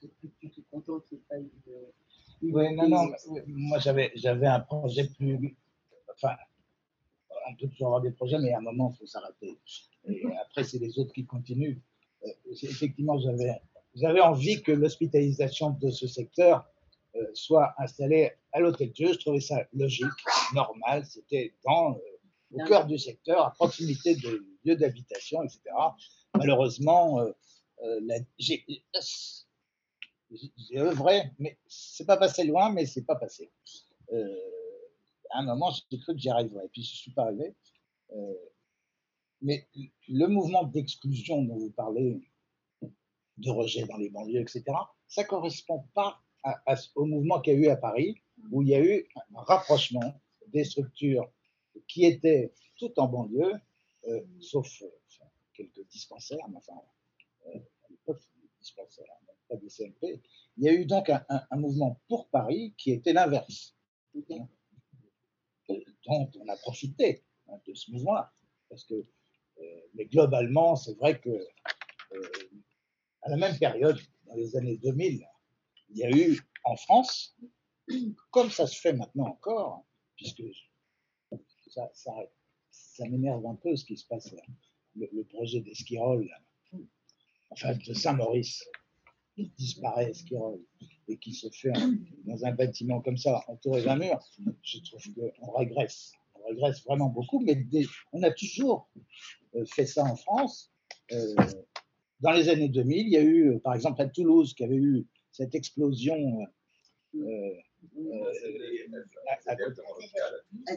vous 0.00 0.06
êtes 0.06 0.14
plus 0.18 0.30
du 0.40 0.50
tout 0.50 0.64
content 0.70 1.00
qu'il 1.00 1.18
n'y 1.18 1.22
ait 1.22 1.26
pas 1.28 1.36
une, 1.36 1.50
une 2.42 2.54
Oui, 2.54 2.74
non, 2.74 2.88
non, 2.88 3.04
euh, 3.06 3.40
moi 3.46 3.78
j'avais, 3.78 4.12
j'avais 4.14 4.46
un 4.46 4.60
projet 4.60 5.08
plus. 5.08 5.56
Enfin, 6.14 6.36
on 7.50 7.54
peut 7.56 7.68
toujours 7.68 7.88
avoir 7.88 8.00
des 8.00 8.10
projets, 8.10 8.38
mais 8.38 8.52
à 8.52 8.58
un 8.58 8.62
moment, 8.62 8.92
il 8.94 8.98
faut 8.98 9.06
s'arrêter. 9.06 9.58
Et 10.08 10.22
après, 10.42 10.64
c'est 10.64 10.78
les 10.78 10.98
autres 10.98 11.12
qui 11.12 11.24
continuent. 11.26 11.78
Euh, 12.24 12.30
effectivement, 12.62 13.18
j'avais, 13.18 14.20
envie 14.20 14.62
que 14.62 14.72
l'hospitalisation 14.72 15.70
de 15.70 15.90
ce 15.90 16.06
secteur 16.06 16.66
euh, 17.16 17.26
soit 17.34 17.74
installée 17.78 18.32
à 18.52 18.60
l'Hôtel 18.60 18.92
Dieu. 18.92 19.12
Je 19.12 19.18
trouvais 19.18 19.40
ça 19.40 19.66
logique, 19.72 20.06
normal. 20.54 21.04
C'était 21.04 21.54
dans, 21.64 21.94
euh, 21.94 21.98
au 22.52 22.64
cœur 22.64 22.86
du 22.86 22.98
secteur, 22.98 23.46
à 23.46 23.50
proximité 23.52 24.14
de 24.14 24.46
lieux 24.64 24.76
d'habitation, 24.76 25.42
etc. 25.42 25.60
Malheureusement, 26.36 27.20
euh, 27.20 27.32
j'ai 28.38 28.64
œuvré, 30.76 31.32
mais 31.38 31.58
c'est 31.66 32.06
pas 32.06 32.16
passé 32.16 32.44
loin, 32.44 32.70
mais 32.70 32.86
c'est 32.86 33.04
pas 33.04 33.16
passé. 33.16 33.50
À 35.30 35.40
un 35.40 35.44
moment, 35.44 35.70
j'ai 35.90 35.98
cru 35.98 36.14
que 36.14 36.20
j'y 36.20 36.28
arriverais, 36.28 36.66
et 36.66 36.68
puis 36.68 36.82
je 36.82 36.96
suis 36.96 37.12
pas 37.12 37.24
arrivé. 37.24 37.54
Euh, 38.12 38.34
mais 39.42 39.68
le 40.08 40.26
mouvement 40.26 40.64
d'exclusion 40.64 41.42
dont 41.42 41.56
vous 41.56 41.70
parlez, 41.70 42.20
de 43.38 43.50
rejet 43.50 43.86
dans 43.86 43.96
les 43.96 44.10
banlieues, 44.10 44.40
etc., 44.40 44.64
ça 45.08 45.24
correspond 45.24 45.84
pas 45.94 46.20
au 46.94 47.06
mouvement 47.06 47.40
qu'il 47.40 47.54
y 47.54 47.56
a 47.56 47.58
eu 47.58 47.68
à 47.68 47.76
Paris, 47.76 48.20
où 48.50 48.62
il 48.62 48.68
y 48.68 48.74
a 48.74 48.80
eu 48.80 49.06
un 49.34 49.42
rapprochement 49.42 50.20
des 50.48 50.64
structures 50.64 51.30
qui 51.88 52.04
étaient 52.04 52.52
toutes 52.76 52.98
en 52.98 53.08
banlieue, 53.08 53.54
euh, 54.08 54.20
sauf 54.40 54.82
euh, 54.82 54.88
quelques 55.54 55.86
dispensaires, 55.88 56.48
mais 56.48 56.58
enfin, 56.58 56.80
à 57.46 57.58
l'époque, 57.90 58.20
dispensaires, 58.60 59.06
hein, 59.22 59.32
pas 59.48 59.56
des 59.56 59.68
CMP. 59.68 60.22
Il 60.56 60.64
y 60.64 60.68
a 60.68 60.72
eu 60.72 60.84
donc 60.84 61.10
un, 61.10 61.56
mouvement 61.56 62.00
pour 62.08 62.28
Paris 62.28 62.74
qui 62.76 62.92
était 62.92 63.12
l'inverse, 63.12 63.74
on 66.10 66.48
a 66.48 66.56
profité 66.56 67.22
hein, 67.48 67.58
de 67.66 67.74
ce 67.74 67.90
mouvement-là. 67.92 68.32
Parce 68.68 68.84
que, 68.84 68.94
euh, 68.94 69.80
mais 69.94 70.06
globalement, 70.06 70.76
c'est 70.76 70.94
vrai 70.94 71.20
que 71.20 71.30
euh, 71.30 72.22
à 73.22 73.30
la 73.30 73.36
même 73.36 73.56
période, 73.58 73.98
dans 74.26 74.34
les 74.34 74.56
années 74.56 74.76
2000, 74.78 75.26
il 75.90 75.96
y 75.96 76.04
a 76.04 76.10
eu 76.10 76.40
en 76.64 76.76
France, 76.76 77.36
comme 78.30 78.50
ça 78.50 78.66
se 78.66 78.80
fait 78.80 78.92
maintenant 78.92 79.26
encore, 79.26 79.84
puisque 80.16 80.42
ça, 81.66 83.04
m'énerve 83.08 83.46
un 83.46 83.54
peu 83.54 83.74
ce 83.76 83.84
qui 83.84 83.96
se 83.96 84.06
passe 84.06 84.30
là, 84.32 84.42
le, 84.94 85.08
le 85.12 85.24
projet 85.24 85.60
d'Esquirol, 85.60 86.28
enfin 87.50 87.74
de 87.74 87.94
Saint-Maurice, 87.94 88.64
qui 89.44 89.52
disparaît 89.56 90.10
Esquirol, 90.10 90.60
et 91.08 91.16
qui 91.18 91.32
se 91.32 91.48
fait 91.50 91.72
dans 92.24 92.44
un 92.44 92.52
bâtiment 92.52 93.00
comme 93.00 93.16
ça, 93.16 93.42
entouré 93.48 93.82
d'un 93.82 93.96
mur, 93.96 94.18
je 94.62 94.78
trouve 94.78 95.02
qu'on 95.38 95.52
régresse. 95.52 96.12
On 96.34 96.48
régresse 96.48 96.82
vraiment 96.84 97.08
beaucoup, 97.08 97.40
mais 97.40 97.66
on 98.12 98.22
a 98.22 98.30
toujours 98.30 98.88
euh, 99.54 99.64
fait 99.66 99.86
ça 99.86 100.04
en 100.04 100.16
France. 100.16 100.72
Euh, 101.12 101.34
dans 102.20 102.32
les 102.32 102.48
années 102.48 102.68
2000, 102.68 103.06
il 103.06 103.12
y 103.12 103.16
a 103.16 103.22
eu, 103.22 103.50
euh, 103.50 103.58
par 103.58 103.74
exemple, 103.74 104.00
à 104.00 104.06
Toulouse, 104.06 104.54
qui 104.54 104.64
avait 104.64 104.76
eu 104.76 105.06
cette 105.32 105.54
explosion 105.54 106.46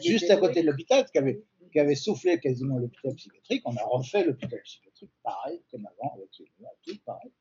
juste 0.01 0.29
à 0.31 0.37
côté 0.37 0.61
de 0.61 0.67
l'hôpital, 0.67 1.05
qui 1.09 1.17
avait, 1.17 1.43
qui 1.71 1.79
avait 1.79 1.95
soufflé 1.95 2.39
quasiment 2.39 2.77
l'hôpital 2.77 3.13
psychiatrique. 3.15 3.61
On 3.65 3.75
a 3.75 3.83
refait 3.83 4.23
l'hôpital 4.23 4.61
psychiatrique 4.63 5.11
pareil, 5.23 5.61
comme 5.71 5.85
avant, 5.85 6.15
avec 6.15 6.29
les 6.39 6.47
tout 6.85 6.99
pareil. 7.05 7.31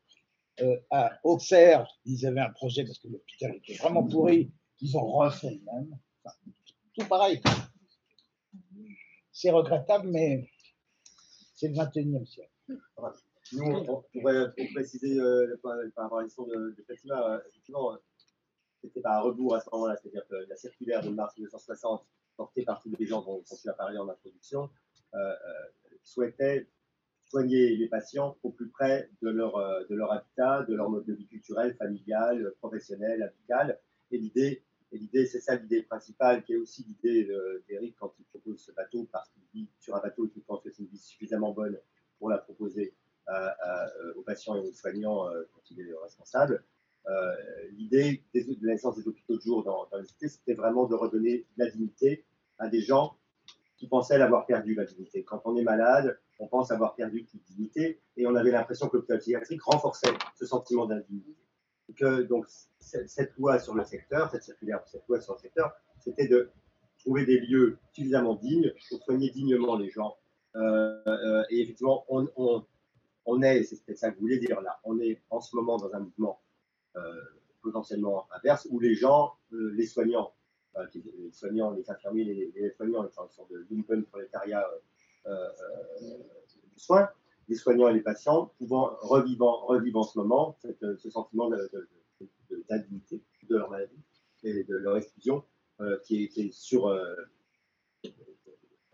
Euh, 0.62 0.80
à 0.90 1.18
Auxerre, 1.24 1.86
ils 2.04 2.26
avaient 2.26 2.40
un 2.40 2.50
projet 2.50 2.84
parce 2.84 2.98
que 2.98 3.08
l'hôpital 3.08 3.54
était 3.56 3.74
vraiment 3.74 4.06
pourri. 4.06 4.52
Ils 4.80 4.96
ont 4.96 5.06
refait 5.06 5.60
même. 5.66 5.98
Tout 6.96 7.06
pareil. 7.08 7.40
C'est 9.32 9.50
regrettable, 9.50 10.08
mais 10.08 10.48
c'est 11.54 11.68
le 11.68 11.74
21e 11.74 12.26
siècle. 12.26 12.50
Nous, 13.52 13.64
on, 13.64 13.88
on 13.88 14.04
pourrait 14.12 14.52
pour 14.56 14.66
préciser 14.74 15.18
euh, 15.18 15.58
par, 15.62 15.76
rapport 15.96 16.20
à 16.20 16.22
l'histoire 16.22 16.46
de, 16.48 16.74
de 16.76 16.84
Fatima, 16.86 17.34
euh, 17.34 17.40
effectivement, 17.48 17.92
euh, 17.92 17.96
c'était 18.82 19.00
pas 19.00 19.16
à 19.16 19.20
rebours 19.20 19.54
à 19.54 19.60
ce 19.60 19.68
moment-là, 19.72 19.96
c'est-à-dire 19.96 20.26
que 20.28 20.34
la 20.48 20.56
circulaire 20.56 21.02
de 21.02 21.10
mars 21.10 21.36
1960, 21.36 22.06
portée 22.36 22.64
par 22.64 22.80
tous 22.80 22.90
les 22.98 23.06
gens 23.06 23.22
dont, 23.22 23.42
tu 23.42 23.68
as 23.68 23.74
parlé 23.74 23.98
en 23.98 24.08
introduction, 24.08 24.70
euh, 25.14 25.18
euh, 25.18 25.96
souhaitait 26.02 26.68
soigner 27.32 27.76
les 27.76 27.88
patients 27.88 28.36
au 28.42 28.50
plus 28.50 28.68
près 28.68 29.08
de 29.22 29.30
leur, 29.30 29.56
euh, 29.56 29.84
de 29.88 29.94
leur 29.94 30.12
habitat, 30.12 30.64
de 30.68 30.74
leur 30.74 30.90
mode 30.90 31.06
de 31.06 31.14
vie 31.14 31.26
culturel, 31.26 31.74
familial, 31.76 32.52
professionnel, 32.60 33.22
amical. 33.22 33.78
Et 34.10 34.18
l'idée, 34.18 34.62
et 34.92 34.98
l'idée, 34.98 35.24
c'est 35.24 35.40
ça 35.40 35.56
l'idée 35.56 35.82
principale, 35.82 36.44
qui 36.44 36.52
est 36.52 36.56
aussi 36.64 36.84
l'idée 36.84 37.24
de- 37.24 37.64
d'Éric 37.66 37.96
quand 37.98 38.12
il 38.18 38.26
propose 38.26 38.58
ce 38.66 38.72
bateau, 38.72 39.08
parce 39.10 39.30
qu'il 39.30 39.44
vit 39.54 39.68
sur 39.80 39.96
un 39.96 40.00
bateau 40.00 40.26
et 40.26 40.30
qu'il 40.30 40.42
pense 40.42 40.60
que 40.62 40.70
c'est 40.70 40.82
une 40.82 40.88
vie 40.88 40.98
suffisamment 40.98 41.52
bonne 41.52 41.78
pour 42.18 42.28
la 42.28 42.36
proposer 42.38 42.94
euh, 43.28 44.14
aux 44.16 44.22
patients 44.22 44.56
et 44.56 44.60
aux 44.68 44.72
soignants 44.72 45.20
euh, 45.30 45.44
quand 45.54 45.62
il 45.70 45.80
est 45.80 45.88
responsable. 46.02 46.62
Euh, 47.08 47.34
L'idée 47.78 48.22
de 48.34 48.66
la 48.66 48.72
naissance 48.74 48.96
des 48.96 49.08
hôpitaux 49.08 49.36
de 49.36 49.40
jour 49.40 49.64
dans, 49.64 49.88
dans 49.90 49.98
les 49.98 50.28
c'était 50.28 50.54
vraiment 50.54 50.86
de 50.86 50.94
redonner 50.94 51.46
de 51.56 51.64
la 51.64 51.70
dignité 51.70 52.26
à 52.58 52.68
des 52.68 52.82
gens 52.82 53.16
qui 53.82 53.88
pensaient 53.88 54.16
l'avoir 54.16 54.46
perdu, 54.46 54.76
la 54.76 54.84
dignité. 54.84 55.24
Quand 55.24 55.42
on 55.44 55.56
est 55.56 55.64
malade, 55.64 56.16
on 56.38 56.46
pense 56.46 56.70
avoir 56.70 56.94
perdu 56.94 57.26
toute 57.26 57.42
dignité 57.42 58.00
et 58.16 58.28
on 58.28 58.36
avait 58.36 58.52
l'impression 58.52 58.88
que 58.88 58.96
l'hôpital 58.96 59.18
psychiatrique 59.18 59.60
renforçait 59.60 60.14
ce 60.36 60.46
sentiment 60.46 60.86
d'indignité. 60.86 61.34
Donc, 62.28 62.46
cette 62.78 63.36
loi 63.36 63.58
sur 63.58 63.74
le 63.74 63.82
secteur, 63.82 64.30
cette 64.30 64.44
circulaire, 64.44 64.80
cette 64.86 65.02
loi 65.08 65.20
sur 65.20 65.32
le 65.32 65.40
secteur, 65.40 65.72
c'était 65.98 66.28
de 66.28 66.52
trouver 67.00 67.26
des 67.26 67.40
lieux 67.40 67.76
suffisamment 67.92 68.36
dignes 68.36 68.72
pour 68.88 69.02
soigner 69.02 69.30
dignement 69.30 69.76
les 69.76 69.90
gens. 69.90 70.16
Euh, 70.54 71.02
euh, 71.08 71.42
et 71.50 71.62
effectivement, 71.62 72.04
on, 72.08 73.42
est, 73.42 73.64
c'est 73.64 73.84
peut-être 73.84 73.98
ça 73.98 74.10
que 74.10 74.14
vous 74.14 74.20
voulez 74.20 74.38
dire 74.38 74.60
là, 74.60 74.78
on 74.84 75.00
est 75.00 75.20
en 75.28 75.40
ce 75.40 75.56
moment 75.56 75.76
dans 75.76 75.92
un 75.92 75.98
mouvement 75.98 76.40
euh, 76.94 77.00
potentiellement 77.60 78.28
inverse 78.30 78.68
où 78.70 78.78
les 78.78 78.94
gens, 78.94 79.32
les 79.50 79.86
soignants, 79.86 80.32
enfin, 80.74 80.88
les 80.94 81.30
soignants, 81.32 81.70
les 81.72 81.88
infirmiers, 81.90 82.24
les, 82.24 82.52
les 82.54 82.70
soignants, 82.70 83.08
sont 83.10 83.46
une 83.50 83.56
de 83.58 83.66
lumpen 83.70 84.04
prolétariat 84.04 84.66
euh, 85.26 85.30
euh, 85.30 86.18
du 86.74 86.78
soin, 86.78 87.08
les 87.48 87.56
soignants 87.56 87.88
et 87.88 87.94
les 87.94 88.00
patients 88.00 88.52
pouvant 88.58 88.96
revivant, 89.00 89.68
en 89.70 90.02
ce 90.02 90.18
moment 90.18 90.56
euh, 90.82 90.96
ce 90.96 91.10
sentiment 91.10 91.48
de- 91.50 91.56
de- 91.72 91.88
de- 92.20 92.28
de- 92.50 92.64
d'indignité 92.68 93.22
de 93.48 93.56
leur 93.56 93.70
maladie 93.70 94.00
et 94.44 94.64
de 94.64 94.76
leur 94.76 94.96
exclusion 94.96 95.44
euh, 95.80 95.98
qui, 96.04 96.24
est, 96.24 96.28
qui 96.28 96.52
sur 96.52 96.88
euh, 96.88 97.14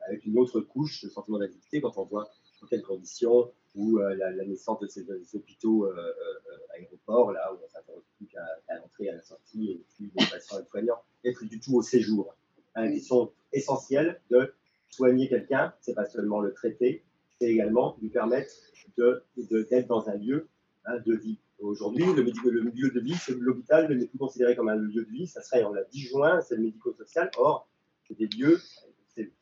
avec 0.07 0.25
une 0.25 0.39
autre 0.39 0.61
couche, 0.61 1.03
le 1.03 1.11
sentiment 1.11 1.39
d'indignité 1.39 1.81
quand 1.81 1.97
on 1.99 2.05
voit 2.05 2.29
dans 2.61 2.67
quelles 2.67 2.83
conditions 2.83 3.53
ou 3.75 3.99
euh, 4.01 4.15
la, 4.15 4.33
naissance 4.45 4.81
de 4.81 4.87
ces, 4.89 5.05
de 5.05 5.23
hôpitaux 5.35 5.87
euh, 5.87 5.95
euh, 5.97 6.75
aéroports, 6.77 7.33
là 7.33 7.53
où 7.53 7.59
on 7.65 7.69
s'interroge 7.69 8.03
plus 8.17 8.27
qu'à 8.27 8.45
qu'à 8.67 8.77
l'entrée 8.77 9.05
et 9.05 9.11
à 9.11 9.15
la 9.15 9.23
sortie, 9.23 9.71
et 9.71 9.85
plus 9.97 10.09
des 10.09 10.25
patients 10.31 10.59
et 10.59 10.63
des 10.63 10.69
soignants, 10.69 11.03
et 11.25 11.33
plus 11.33 11.47
tout 11.59 11.75
au 11.77 11.83
séjour. 11.83 12.35
Hein, 12.75 12.85
La 12.87 12.93
question 12.93 13.33
essentielle 13.53 14.21
de 14.31 14.53
soigner 14.91 15.29
quelqu'un, 15.29 15.73
c'est 15.81 15.95
pas 15.95 16.07
seulement 16.07 16.41
le 16.41 16.53
traiter, 16.53 17.05
c'est 17.39 17.49
également 17.49 17.97
lui 18.01 18.09
permettre 18.09 18.51
de 18.97 19.23
de- 19.37 19.63
d'être 19.63 19.87
dans 19.87 20.09
un 20.09 20.17
lieu 20.17 20.49
hein, 20.87 20.99
de 21.05 21.15
vie. 21.15 21.39
Aujourd'hui, 21.61 22.05
le, 22.15 22.23
lieu 22.23 22.91
de 22.91 23.01
vie, 23.01 23.17
l'hôpital 23.41 23.93
n'est 23.93 24.07
plus 24.07 24.19
considéré 24.19 24.55
comme 24.55 24.69
un 24.69 24.77
lieu 24.77 25.05
de 25.05 25.11
vie, 25.11 25.27
ça 25.27 25.43
serait, 25.43 25.65
on 25.65 25.73
l'a 25.73 25.83
disjoint, 25.85 26.41
c'est 26.41 26.55
le 26.55 26.63
médico-social. 26.63 27.31
Or, 27.37 27.69
c'est 28.07 28.17
des 28.17 28.29
lieux, 28.29 28.61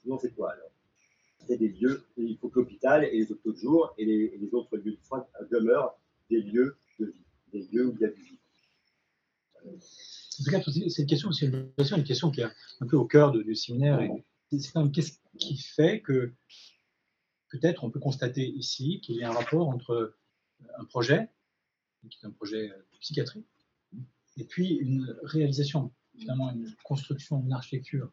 sinon 0.01 0.19
c'est 0.19 0.35
quoi 0.35 0.53
alors? 0.53 0.71
C'est 1.47 1.59
des 1.59 1.69
lieux, 1.69 2.03
il 2.17 2.39
faut 2.39 2.49
que 2.49 2.59
l'hôpital 2.61 3.05
et 3.05 3.19
les 3.19 3.31
hôpitaux 3.31 3.53
de 3.53 3.59
jour 3.59 3.95
et 3.99 4.05
les, 4.07 4.33
et 4.35 4.39
les 4.39 4.55
autres 4.55 4.77
lieux 4.79 4.93
de 4.93 4.99
soins 5.07 5.27
demeurent 5.51 5.99
des 6.31 6.41
lieux 6.41 6.77
de 6.99 7.07
vie, 7.07 7.25
des 7.53 7.63
lieux 7.71 7.87
où 7.87 7.93
il 7.95 8.01
y 8.01 8.05
a 8.07 8.09
du 8.09 8.23
vie. 8.23 8.41
C'est 10.45 11.03
une 11.03 11.07
question, 11.07 11.33
c'est 11.33 11.47
une 11.47 12.05
question, 12.05 12.31
qui 12.31 12.41
est 12.41 12.45
un 12.81 12.87
peu 12.87 12.97
au 12.97 13.05
cœur 13.07 13.33
du 13.33 13.55
séminaire. 13.55 13.99
c'est- 14.51 14.73
quand 14.73 14.83
même 14.83 14.93
qu'est-ce 14.93 15.19
qui 15.39 15.57
fait 15.57 16.01
que 16.01 16.33
peut-être 17.51 17.85
on 17.85 17.91
peut 17.91 18.01
constater 18.01 18.47
ici 18.47 19.01
qu'il 19.01 19.17
y 19.17 19.25
a 19.25 19.31
un 19.31 19.33
rapport 19.35 19.69
entre 19.69 20.15
un 20.79 20.85
projet, 20.85 21.29
qui 22.11 22.19
est 22.23 22.27
un 22.27 22.31
projet 22.31 22.69
de 22.69 22.99
psychiatrie, 23.01 23.45
et 24.37 24.45
puis 24.45 24.75
une 24.75 25.17
réalisation, 25.23 25.93
finalement 26.19 26.51
une 26.53 26.75
construction, 26.85 27.43
une 27.45 27.53
architecture. 27.53 28.11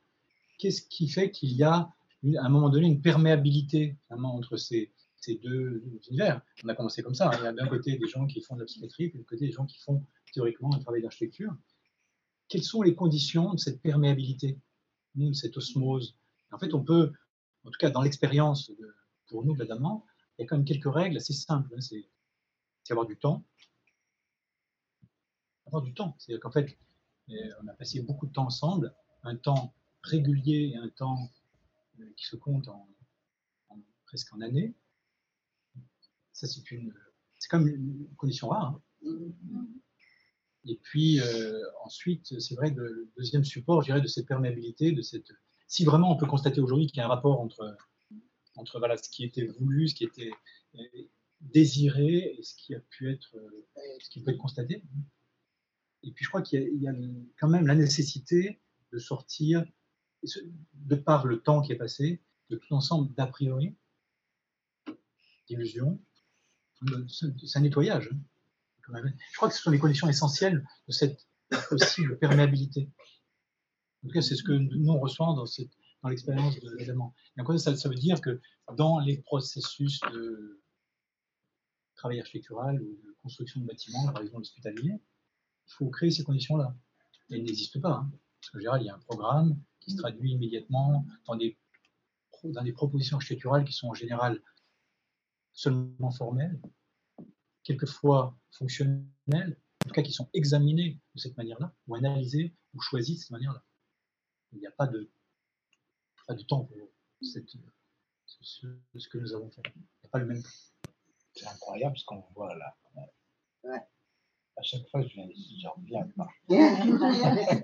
Qu'est-ce 0.58 0.82
qui 0.82 1.08
fait 1.10 1.32
qu'il 1.32 1.52
y 1.54 1.64
a 1.64 1.74
à 2.38 2.45
un 2.45 2.50
moment 2.50 2.70
donné 2.70 2.88
une 2.88 3.02
perméabilité 3.02 3.95
finalement 4.08 4.36
entre 4.36 4.56
ces, 4.58 4.91
ces 5.18 5.36
deux 5.36 5.84
univers? 6.10 6.41
On 6.64 6.70
a 6.70 6.76
commencé 6.76 7.02
comme 7.04 7.16
ça. 7.16 7.30
hein. 7.30 7.38
Il 7.40 7.44
y 7.44 7.48
a 7.48 7.54
d'un 7.54 7.68
côté 7.68 7.98
des 7.98 8.08
gens 8.08 8.26
qui 8.28 8.41
font 8.41 8.56
de 8.56 8.62
la 8.62 8.66
psychiatrie, 8.66 9.10
puis 9.10 9.14
de 9.14 9.18
l'autre 9.20 9.30
côté 9.30 9.45
des 9.48 9.52
gens 9.52 9.66
qui 9.66 9.78
font 9.80 10.06
théoriquement 10.34 10.74
un 10.74 10.80
travail 10.80 11.02
d'architecture 11.02 11.54
quelles 12.48 12.64
sont 12.64 12.82
les 12.82 12.95
conditions 12.95 13.53
de 13.53 13.60
cette 13.60 13.82
perméabilité, 13.82 14.60
de 15.15 15.34
cette 15.34 15.57
osmose? 15.57 16.15
En 16.52 16.60
fait, 16.60 16.74
on 16.74 16.84
peut, 16.84 17.11
en 17.64 17.72
tout 17.72 17.78
cas 17.80 17.90
dans 17.90 18.02
l'expérience 18.02 18.72
pour 19.28 19.44
nous, 19.44 19.56
évidemment, 19.56 20.06
il 20.38 20.44
y 20.44 20.45
a 20.45 20.48
quand 20.48 20.57
même 20.57 20.65
quelques 20.65 20.91
règles 20.91 21.18
assez 21.18 21.34
simples. 21.34 21.74
hein. 21.76 21.82
C'est 21.82 22.06
avoir 22.91 23.06
du 23.07 23.18
temps. 23.18 23.44
Avoir 25.65 25.82
du 25.82 25.94
temps. 25.94 26.15
C'est-à-dire 26.20 26.41
qu'en 26.41 26.52
fait, 26.52 26.78
euh, 27.30 27.34
on 27.64 27.68
a 27.68 27.74
passé 27.74 28.02
beaucoup 28.02 28.28
de 28.28 28.34
temps 28.34 28.45
ensemble, 28.45 28.94
un 29.24 29.36
temps 29.36 29.74
régulier 30.03 30.74
et 30.74 30.78
un 30.78 30.90
temps 30.90 31.32
euh, 31.99 32.14
qui 32.18 32.26
se 32.26 32.36
compte 32.36 32.68
en, 32.68 32.88
presque 34.06 34.34
en 34.34 34.41
années. 34.41 34.76
Ça, 36.34 36.48
c'est 36.48 36.70
une, 36.72 36.94
c'est 37.40 37.48
quand 37.48 37.60
même 37.60 37.74
une 37.74 38.07
condition 38.18 38.49
rare. 38.49 38.80
hein. 39.06 39.68
Et 40.65 40.76
puis 40.81 41.19
euh, 41.19 41.60
ensuite, 41.84 42.40
c'est 42.40 42.56
vrai 42.56 42.73
que 42.73 42.80
le 42.80 43.11
deuxième 43.18 43.44
support, 43.44 43.81
je 43.81 43.88
dirais, 43.88 44.02
de 44.02 44.07
cette 44.07 44.27
perméabilité, 44.27 44.91
de 44.91 45.02
cette, 45.02 45.31
si 45.68 45.84
vraiment 45.84 46.11
on 46.11 46.18
peut 46.18 46.26
constater 46.26 46.61
aujourd'hui 46.61 46.88
qu'il 46.88 46.98
y 46.98 47.02
a 47.02 47.06
un 47.06 47.10
rapport 47.10 47.41
entre, 47.41 47.76
entre 48.56 48.80
ce 49.02 49.10
qui 49.10 49.23
était 49.23 49.45
voulu, 49.45 49.90
ce 49.90 49.95
qui 49.95 50.06
était 50.06 50.31
euh, 50.76 50.80
désiré 51.41 52.35
et 52.38 52.44
ce 52.44 52.56
qui 52.56 52.73
a 52.76 52.80
pu 52.80 53.11
être, 53.11 53.35
euh, 53.35 53.80
ce 53.99 54.10
qui 54.10 54.22
peut 54.22 54.31
être 54.31 54.38
constaté. 54.38 54.84
Et 56.03 56.11
puis 56.11 56.23
je 56.23 56.30
crois 56.30 56.41
qu'il 56.41 56.81
y 56.81 56.88
a, 56.88 56.94
quand 57.38 57.49
même 57.49 57.68
la 57.68 57.76
nécessité 57.76 58.61
de 58.91 58.99
sortir, 58.99 59.65
de 60.73 60.95
par 60.95 61.26
le 61.26 61.41
temps 61.41 61.61
qui 61.61 61.73
est 61.73 61.77
passé, 61.77 62.22
de 62.49 62.56
tout 62.56 62.73
ensemble 62.73 63.14
d'a 63.15 63.27
priori, 63.27 63.76
d'illusions. 65.48 65.99
C'est 67.07 67.57
un 67.57 67.61
nettoyage. 67.61 68.10
Je 68.88 69.35
crois 69.35 69.49
que 69.49 69.55
ce 69.55 69.61
sont 69.61 69.72
les 69.72 69.80
conditions 69.80 70.10
essentielles 70.10 70.65
de 70.88 70.91
cette 70.91 71.27
possible 71.69 72.18
perméabilité. 72.19 72.89
En 74.03 74.07
tout 74.07 74.14
cas, 74.14 74.22
c'est 74.22 74.35
ce 74.35 74.43
que 74.43 74.51
nous 74.51 74.89
on 74.91 74.99
ressent 74.99 75.34
dans, 75.34 75.45
dans 76.01 76.10
l'expérience 76.10 76.60
de 76.60 76.76
l'élément. 76.76 77.14
Ça, 77.57 77.89
veut 77.89 77.95
dire 77.95 78.19
que 78.22 78.41
dans 78.76 78.99
les 78.99 79.18
processus 79.19 79.99
de 80.11 80.61
travail 81.95 82.19
architectural 82.19 82.81
ou 82.81 82.99
de 83.05 83.15
construction 83.22 83.61
de 83.61 83.65
bâtiments, 83.65 84.11
par 84.11 84.22
exemple 84.22 84.41
hospitalier, 84.41 84.99
il 85.68 85.72
faut 85.73 85.89
créer 85.89 86.11
ces 86.11 86.23
conditions-là. 86.23 86.76
Elles 87.30 87.43
n'existent 87.43 87.80
pas. 87.80 87.93
hein. 87.93 88.11
Qu'en 88.51 88.60
général, 88.60 88.81
il 88.81 88.85
y 88.88 88.89
a 88.89 88.95
un 88.95 88.99
programme 88.99 89.57
qui 89.80 89.91
se 89.91 89.97
traduit 89.97 90.31
immédiatement 90.34 91.05
dans 91.26 91.38
des, 91.38 91.57
dans 92.43 92.64
des 92.64 92.73
propositions 92.73 93.15
architecturales 93.15 93.64
qui 93.64 93.72
sont 93.72 93.88
en 93.88 93.93
général 93.93 94.41
seulement 95.53 96.11
formelles, 96.11 96.60
quelquefois 97.64 98.38
fonctionnelles, 98.52 99.57
en 99.85 99.90
tout 99.90 99.94
cas 99.95 100.02
qui 100.03 100.14
sont 100.14 100.30
examinées 100.34 100.99
de 101.15 101.19
cette 101.19 101.35
manière-là, 101.38 101.73
ou 101.88 101.95
analysées, 101.95 102.56
ou 102.73 102.81
choisies 102.81 103.15
de 103.15 103.19
cette 103.19 103.31
manière-là. 103.31 103.64
Il 104.52 104.60
n'y 104.60 104.68
a 104.68 104.72
pas 104.72 104.88
de, 104.88 105.10
pas 106.27 106.34
de 106.35 106.44
temps 106.44 106.64
pour 106.65 106.77
cette, 107.22 107.49
ce, 107.49 108.38
ce- 108.41 108.80
ce 108.99 109.10
que 109.10 109.18
nous 109.18 109.34
avons 109.34 109.49
fait. 109.49 109.61
Il 109.76 109.80
n'y 109.81 110.06
a 110.06 110.10
pas 110.10 110.19
le 110.19 110.26
même 110.27 110.41
temps. 110.44 110.49
C'est 111.34 111.48
incroyable 111.48 111.98
ce 111.98 112.06
qu'on 112.06 112.23
voit 112.35 112.56
là. 112.56 112.76
Ouais. 113.64 113.80
À 114.56 114.61
chaque 114.61 114.88
fois, 114.90 115.02
je 115.02 115.07
viens 115.14 115.27
ici, 115.30 115.60
je 115.61 115.68
reviens 115.68 116.07
pas. 116.15 116.27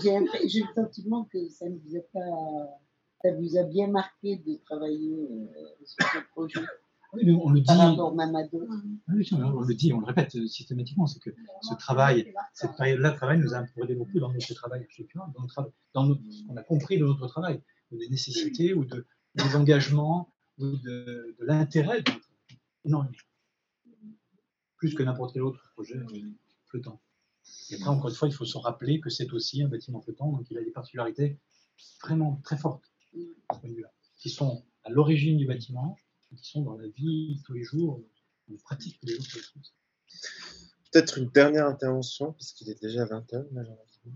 J'ai 0.00 0.10
l'impression- 0.12 0.48
j'ai 0.48 0.60
le 0.60 0.72
sentiment 0.74 1.24
que 1.26 1.48
ça 1.50 1.68
ne 1.68 1.76
vous 1.76 1.96
a 1.96 2.00
pas. 2.12 2.80
Ça 3.22 3.32
vous 3.34 3.56
a 3.58 3.62
bien 3.64 3.88
marqué 3.88 4.36
de 4.36 4.56
travailler 4.64 5.28
euh, 5.30 5.84
sur 5.84 6.06
ce 6.08 6.18
projet. 6.30 6.60
Oui, 7.14 7.22
mais 7.26 7.32
on 7.32 7.50
le 7.50 7.60
dit. 7.60 7.66
Par 7.66 7.76
rapport 7.78 8.14
même 8.14 8.34
à 8.34 8.42
d'autres. 8.46 8.72
Oui, 9.08 9.16
oui, 9.16 9.28
on 9.32 9.60
le 9.60 9.74
dit, 9.74 9.92
on 9.92 10.00
le 10.00 10.06
répète 10.06 10.34
euh, 10.36 10.46
systématiquement, 10.46 11.06
c'est 11.06 11.20
que 11.20 11.30
ce 11.60 11.74
travail, 11.74 12.32
cette 12.54 12.74
période-là 12.76 13.10
de 13.10 13.16
travail 13.16 13.38
nous 13.38 13.52
a 13.54 13.58
apporté 13.58 13.94
beaucoup 13.94 14.18
dans 14.18 14.32
notre 14.32 14.54
travail 14.54 14.82
architectural, 14.82 15.28
dans, 15.34 15.42
notre, 15.42 15.72
dans 15.92 16.04
notre- 16.06 16.22
ce 16.30 16.42
qu'on 16.46 16.56
a 16.56 16.62
compris 16.62 16.98
de 16.98 17.04
notre 17.04 17.26
travail, 17.26 17.60
ou 17.90 17.98
des 17.98 18.08
nécessités, 18.08 18.72
ou 18.72 18.84
de, 18.86 19.06
des 19.34 19.56
engagements, 19.56 20.32
ou 20.58 20.68
de, 20.76 21.36
de 21.38 21.44
l'intérêt 21.44 22.02
de 22.02 22.10
notre 22.10 22.20
travail. 22.20 22.58
Énormément. 22.84 23.12
Plus 24.76 24.94
que 24.94 25.02
n'importe 25.02 25.34
quel 25.34 25.42
autre 25.42 25.70
projet 25.74 25.96
euh, 25.96 26.06
flottant. 26.66 27.00
Et 27.70 27.74
après, 27.74 27.88
encore 27.88 28.08
une 28.08 28.14
fois, 28.16 28.28
il 28.28 28.34
faut 28.34 28.44
se 28.46 28.56
rappeler 28.56 29.00
que 29.00 29.10
c'est 29.10 29.32
aussi 29.32 29.62
un 29.62 29.68
bâtiment 29.68 30.00
flottant, 30.00 30.32
donc 30.32 30.46
il 30.50 30.56
a 30.58 30.62
des 30.62 30.70
particularités 30.70 31.38
vraiment 32.02 32.40
très 32.42 32.56
fortes, 32.56 32.84
à 33.50 33.54
ce 33.54 33.60
point 33.60 33.68
de 33.68 33.74
vue-là, 33.74 33.92
qui 34.16 34.30
sont 34.30 34.64
à 34.84 34.90
l'origine 34.90 35.36
du 35.36 35.46
bâtiment, 35.46 35.96
qui 36.36 36.50
sont 36.50 36.62
dans 36.62 36.76
la 36.76 36.88
vie 36.88 37.40
tous 37.44 37.52
les 37.54 37.64
jours, 37.64 38.02
la 38.48 38.56
pratique 38.64 38.98
tous 39.00 39.06
les 39.06 39.14
jours. 39.14 39.24
tous 39.30 39.36
les 39.38 39.42
jours. 39.42 39.72
Peut-être 40.92 41.18
une 41.18 41.28
dernière 41.30 41.66
intervention, 41.66 42.32
puisqu'il 42.34 42.68
est 42.70 42.80
déjà 42.82 43.04
20h, 43.04 43.46
malheureusement. 43.52 44.12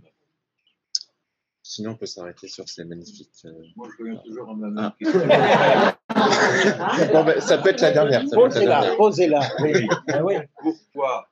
Sinon, 1.62 1.92
on 1.92 1.96
peut 1.96 2.06
s'arrêter 2.06 2.48
sur 2.48 2.68
ces 2.68 2.84
magnifiques. 2.84 3.32
euh, 3.44 3.52
Moi, 3.74 3.88
je 3.98 4.02
reviens 4.02 4.16
toujours 4.24 4.50
à 4.50 4.54
ma 4.54 4.94
Ah. 4.98 5.98
Bon, 7.12 7.24
ben, 7.24 7.40
ça 7.40 7.58
peut 7.58 7.70
être 7.70 7.80
la 7.80 7.92
dernière. 7.92 8.24
Posez-la, 8.32 8.94
posez-la. 8.96 9.40
Oui. 9.62 9.88
Ah 10.08 10.24
oui. 10.24 10.34
Pourquoi? 10.62 11.28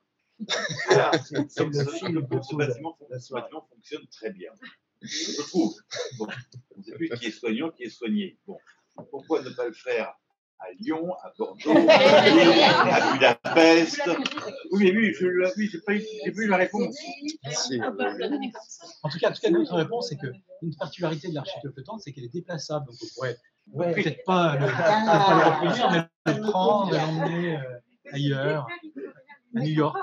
Comme 1.55 1.71
le 1.71 1.85
film 1.85 2.21
bâtiment, 2.21 2.97
la 3.09 3.19
ce 3.19 3.33
bâtiment 3.33 3.65
fonctionne 3.73 4.05
très 4.07 4.31
bien. 4.31 4.51
Je 5.01 5.41
trouve. 5.41 5.73
Bon, 6.17 6.27
on 6.75 6.79
ne 6.79 6.83
sait 6.83 6.91
plus 6.95 7.09
qui 7.09 7.27
est 7.27 7.31
soignant, 7.31 7.69
qui 7.71 7.83
est 7.83 7.89
soigné. 7.89 8.37
Bon, 8.45 8.57
pourquoi 9.09 9.41
ne 9.41 9.49
pas 9.51 9.65
le 9.67 9.73
faire? 9.73 10.13
À 10.59 10.71
Lyon, 10.79 11.13
à 11.23 11.31
Bordeaux, 11.37 11.73
à 11.89 13.13
Budapest 13.13 14.01
Oui, 14.71 14.91
mais 14.93 14.99
oui, 14.99 15.13
je 15.13 15.27
l'ai- 15.27 15.51
oui, 15.57 15.69
j'ai 15.71 15.79
pas 15.81 15.93
eu, 15.93 16.03
j'ai 16.23 16.31
pas 16.31 16.41
eu 16.41 16.47
la 16.47 16.57
réponse. 16.57 16.95
Si. 17.51 17.79
En 17.81 19.09
tout 19.09 19.19
cas, 19.19 19.29
en 19.29 19.33
tout 19.33 19.41
cas, 19.41 19.49
notre 19.49 19.75
réponse, 19.75 20.09
c'est 20.09 20.17
qu'une 20.17 20.75
particularité 20.77 21.27
de 21.29 21.35
l'architecture 21.35 21.71
flottante, 21.73 22.01
c'est 22.01 22.11
qu'elle 22.13 22.25
est 22.25 22.33
déplaçable. 22.33 22.85
Donc, 22.87 22.95
on 23.01 23.07
pourrait 23.15 23.37
Ouais. 23.73 23.93
peut-être 23.93 24.23
pas 24.25 24.55
le, 24.57 24.67
pas 24.67 25.33
le 25.33 25.49
reproduire, 25.49 25.91
mais 26.25 26.33
le 26.33 26.41
prendre 26.51 26.93
et 26.93 26.97
l'emmener 26.99 27.57
euh, 27.57 28.13
ailleurs, 28.13 28.67
à 29.55 29.59
New 29.59 29.71
York. 29.71 29.97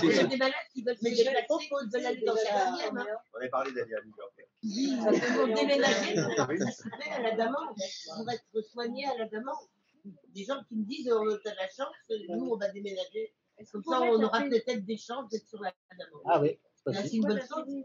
C'est- 0.00 0.26
des 0.28 0.36
malades 0.36 0.54
qui 0.72 0.82
veulent 0.82 0.96
se 0.96 1.02
déplacer, 1.04 1.68
veulent 1.92 2.06
aller 2.06 2.22
dans 2.24 2.34
hein. 2.34 3.06
On 3.34 3.38
avait 3.38 3.48
parlé 3.48 3.72
d'aller 3.72 3.94
à 3.94 4.00
New 4.04 4.14
York. 4.16 4.32
Ils 4.62 4.96
vont 5.36 5.46
déménager 5.54 6.14
pour 6.14 6.36
participer 6.36 7.10
à 7.10 7.20
la 7.22 7.32
demande, 7.32 7.74
pour 8.16 8.30
être 8.30 8.62
soignés 8.70 9.06
à 9.06 9.18
la 9.18 9.26
demande. 9.26 9.56
Des 10.04 10.44
gens 10.44 10.62
qui 10.68 10.76
me 10.76 10.84
disent 10.84 11.10
on 11.10 11.28
a 11.28 11.54
la 11.54 11.68
chance, 11.68 11.94
nous 12.28 12.50
on 12.50 12.56
va 12.56 12.68
déménager. 12.68 13.34
Comme 13.70 13.82
ça 13.84 14.00
on 14.02 14.22
aura 14.22 14.42
peut-être 14.42 14.84
des 14.84 14.96
chances 14.96 15.28
d'être 15.30 15.46
sur 15.46 15.60
la 15.62 15.72
demande. 15.98 16.22
Ah 16.26 16.40
oui, 16.40 16.58
c'est 16.92 17.12
une 17.12 17.22
bonne 17.22 17.40
chose. 17.40 17.84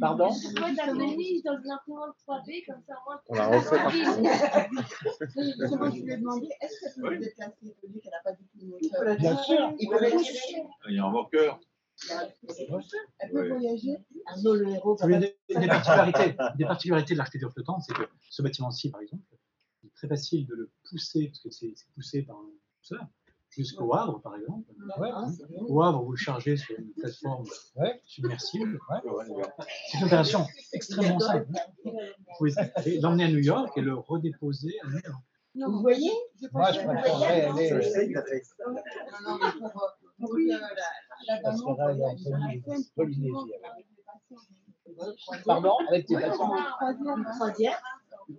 Pardon 0.00 0.30
Ouais, 0.30 0.74
t'as 0.76 0.92
mis 0.92 1.42
dans 1.42 1.58
une 1.58 1.70
imprimante 1.70 2.16
3D, 2.26 2.64
comme 2.66 2.82
ça, 2.86 2.94
moi. 3.06 3.22
On 3.28 3.34
l'a 3.34 3.46
refait 3.48 3.76
par 3.76 3.92
Moi, 3.92 5.90
je 5.90 6.02
lui 6.02 6.12
ai 6.12 6.16
demandé, 6.16 6.48
est-ce 6.60 6.80
qu'elle 6.80 7.02
peut 7.02 7.14
se 7.14 7.20
déplacer 7.20 7.76
vu 7.84 8.00
qu'elle 8.00 8.12
n'a 8.12 8.22
pas 8.24 8.32
du 8.32 8.44
tout 8.46 8.58
de 8.58 8.66
moteur 8.66 9.16
Bien 9.16 9.36
sûr. 9.36 9.74
Il 9.78 9.88
peut 9.88 10.00
la 10.00 10.10
tirer. 10.10 10.66
Il 10.88 10.96
y 10.96 10.98
a 10.98 11.02
un 11.02 11.06
remorqueur. 11.06 11.60
Elle 13.18 13.30
peut 13.30 13.48
voyager. 13.48 13.96
Arnaud, 14.26 14.54
le 14.54 14.68
héros, 14.70 14.96
des, 14.96 15.68
particularités, 15.68 16.36
des 16.56 16.64
particularités 16.64 17.14
de 17.14 17.18
l'architecture 17.18 17.52
flottante, 17.52 17.82
c'est 17.86 17.94
que 17.94 18.08
ce 18.28 18.42
bâtiment-ci, 18.42 18.90
par 18.90 19.00
exemple, 19.00 19.22
très 20.02 20.08
facile 20.08 20.46
de 20.46 20.54
le 20.54 20.70
pousser, 20.88 21.28
parce 21.28 21.40
que 21.40 21.50
c'est 21.50 21.74
poussé 21.94 22.22
par 22.22 22.36
un 22.36 22.50
pousseur, 22.80 23.06
jusqu'au 23.50 23.94
Havre, 23.94 24.20
par 24.20 24.34
exemple. 24.36 24.68
Ouais. 24.98 25.10
Au 25.68 25.80
Havre, 25.82 26.02
vous 26.02 26.10
le 26.12 26.16
chargez 26.16 26.56
sur 26.56 26.76
une 26.78 26.92
plateforme 26.94 27.44
submersible. 28.04 28.78
C'est 29.90 29.98
une 29.98 30.04
opération 30.06 30.46
extrêmement 30.72 31.20
simple. 31.20 31.46
Vous 31.84 31.92
pouvez 32.38 32.52
l'emmener 33.00 33.24
à 33.24 33.28
New 33.28 33.38
York 33.38 33.72
et 33.76 33.80
le 33.80 33.94
redéposer 33.94 34.74
à 34.82 34.86
New 34.88 34.98
York. 35.04 35.22
Vous 35.54 35.80
voyez 35.82 36.10
Je 36.40 36.48
pense 36.48 36.76
que 36.78 36.82
vous 36.82 36.88
voyez, 37.18 37.70
non, 37.70 37.76
Je 37.78 37.82
sais, 37.88 38.08
il 38.08 38.16
a 38.16 38.22
fait. 38.24 38.42
Non, 38.66 38.72
non, 39.28 39.38
mais 39.38 39.52
pour, 39.60 39.82
euh, 39.82 39.88
pour 40.18 40.30
que 40.30 40.48
la, 40.48 40.58
la 40.58 41.40
la 41.42 41.52
Polynésie- 41.52 42.64
scène, 42.64 42.84
Polynésie. 42.96 43.52
avec 43.70 43.86
les 43.94 44.02
patients. 44.02 45.44
Pardon 45.44 45.76
Avec 45.88 46.06
tes 46.06 46.16
Ouais, 46.16 46.22
patients 46.22 46.48
croisière. 47.38 47.82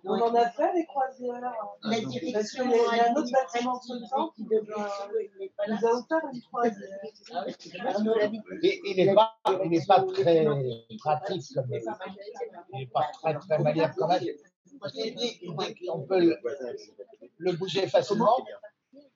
On 0.06 0.14
en 0.22 0.36
a 0.36 0.50
fait 0.52 0.74
des 0.74 0.86
croisières. 0.86 1.40
La 1.42 1.54
Parce 1.82 2.00
qu'il 2.00 2.20
direction 2.22 2.70
y 2.70 2.74
a 2.74 2.78
il 2.94 2.98
y 2.98 3.00
a 3.00 3.10
un 3.10 3.16
autre 3.16 3.32
bâtiment 3.32 3.80
flottant 3.82 4.30
qui 4.36 4.44
de 4.44 4.60
nous 4.60 4.74
a 4.74 5.68
nous 5.68 5.88
a 5.88 5.92
offert 6.00 6.22
une 6.34 6.42
croisière. 6.42 7.00
Et 8.64 8.82
il 8.86 9.06
n'est 9.06 9.14
pas, 9.14 9.38
pas 9.88 10.04
très 10.04 10.46
pratique 11.00 11.44
comme 11.54 11.66
il 11.72 12.80
n'est 12.80 12.88
pas 12.88 13.08
très 13.14 13.34
très 13.40 13.60
maniable 13.60 13.94
quand 13.98 14.08
même. 14.08 14.24
Qu'on 15.88 16.02
peut 16.02 16.20
le, 16.20 16.38
le 17.38 17.52
bouger 17.54 17.88
facilement. 17.88 18.38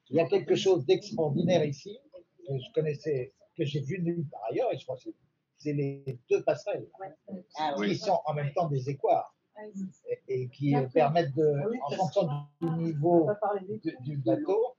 Il 0.10 0.16
y 0.16 0.20
a 0.20 0.26
quelque 0.26 0.56
chose 0.56 0.86
d'extraordinaire 0.86 1.66
ici 1.66 2.00
que 2.48 2.54
je 2.58 2.72
connaissais, 2.74 3.34
que 3.58 3.66
j'ai 3.66 3.82
vu 3.82 4.00
nulle 4.02 4.26
part 4.30 4.42
ailleurs, 4.50 4.72
et 4.74 4.78
je 4.78 4.86
crois 4.86 4.96
que 4.96 5.02
c'est- 5.58 5.74
les 5.74 6.18
deux 6.30 6.42
passerelles 6.44 6.88
qui 7.84 7.98
sont 7.98 8.20
en 8.26 8.34
même 8.34 8.54
temps 8.54 8.68
des 8.70 8.90
équards 8.90 9.36
et, 10.28 10.48
qui 10.50 10.76
euh, 10.76 10.88
permettent 10.94 11.34
de, 11.36 11.54
en 11.84 11.90
fonction 11.92 12.28
du 12.62 12.70
niveau 12.70 13.30
du 14.02 14.18
bateau, 14.18 14.76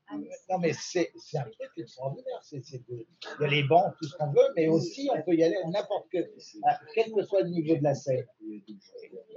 non 0.51 0.59
mais 0.61 0.73
c'est 0.73 1.11
un 1.35 1.43
truc 1.43 1.71
extraordinaire. 1.77 2.39
C'est- 2.43 2.61
c'est 2.65 2.79
de- 2.89 3.07
il 3.39 3.43
y 3.43 3.45
a 3.45 3.49
les 3.49 3.63
bancs, 3.65 3.93
tout 3.99 4.07
ce 4.07 4.17
qu'on 4.17 4.31
veut, 4.31 4.49
mais 4.57 4.69
aussi 4.69 5.09
on 5.15 5.21
peut 5.23 5.35
y 5.35 5.43
aller 5.43 5.57
à 5.57 5.69
n'importe 5.69 6.09
que, 6.11 6.19
à 6.65 6.79
quel 6.95 7.13
que 7.13 7.23
soit 7.25 7.43
le 7.43 7.49
niveau 7.51 7.77
de 7.77 7.83
la 7.83 7.95
Seine. 7.95 8.25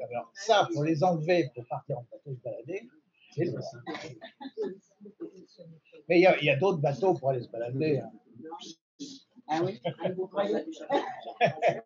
Alors 0.09 0.31
ça, 0.33 0.67
pour 0.73 0.83
les 0.83 1.03
enlever, 1.03 1.49
pour 1.55 1.65
partir 1.67 1.97
en 1.99 2.05
bateau 2.11 2.35
se 2.35 2.41
balader, 2.41 2.87
c'est 3.35 3.45
loin. 3.45 3.61
Mais 6.09 6.19
il 6.19 6.43
y 6.43 6.49
a, 6.49 6.55
d'autres 6.57 6.79
bateaux 6.81 7.13
pour 7.15 7.29
aller 7.29 7.41
se 7.41 7.49
balader. 7.49 7.99
hein. 7.99 8.11
Ah 9.47 9.61
oui? 9.63 9.81
Croyez? 10.31 10.65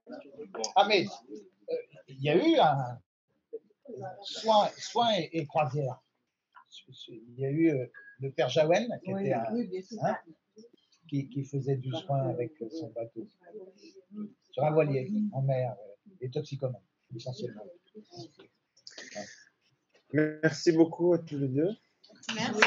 Ah 0.76 0.86
mais 0.88 1.06
euh, 1.70 1.76
il 2.08 2.22
y 2.22 2.30
a 2.30 2.36
eu 2.36 2.56
un 2.60 3.00
soin, 4.24 4.70
soin 4.78 5.14
et, 5.18 5.30
et 5.34 5.46
croisière. 5.46 6.02
Il 7.08 7.40
y 7.40 7.46
a 7.46 7.50
eu 7.50 7.70
euh, 7.72 7.86
le 8.20 8.32
père 8.32 8.50
Jaouen 8.50 8.88
qui, 9.04 9.14
Oui, 9.14 9.28
était 9.28 9.36
oui, 9.52 9.84
hein, 10.02 10.18
qui, 11.08 11.30
qui 11.30 11.44
faisait 11.44 11.78
du 11.78 11.92
soin 11.92 12.30
avec 12.30 12.54
son 12.72 12.90
bateau 12.90 13.28
sur 14.52 14.64
un 14.64 14.72
voilier 14.72 15.12
en 15.32 15.42
mer, 15.42 15.76
euh, 15.80 16.12
des 16.22 16.30
toxicomanes 16.30 16.82
essentiellement. 17.16 17.66
Merci 20.14 20.72
beaucoup 20.72 21.14
à 21.14 21.20
tous 21.20 21.38
les 21.38 21.50
deux. 21.50 21.76
Merci. 22.34 22.62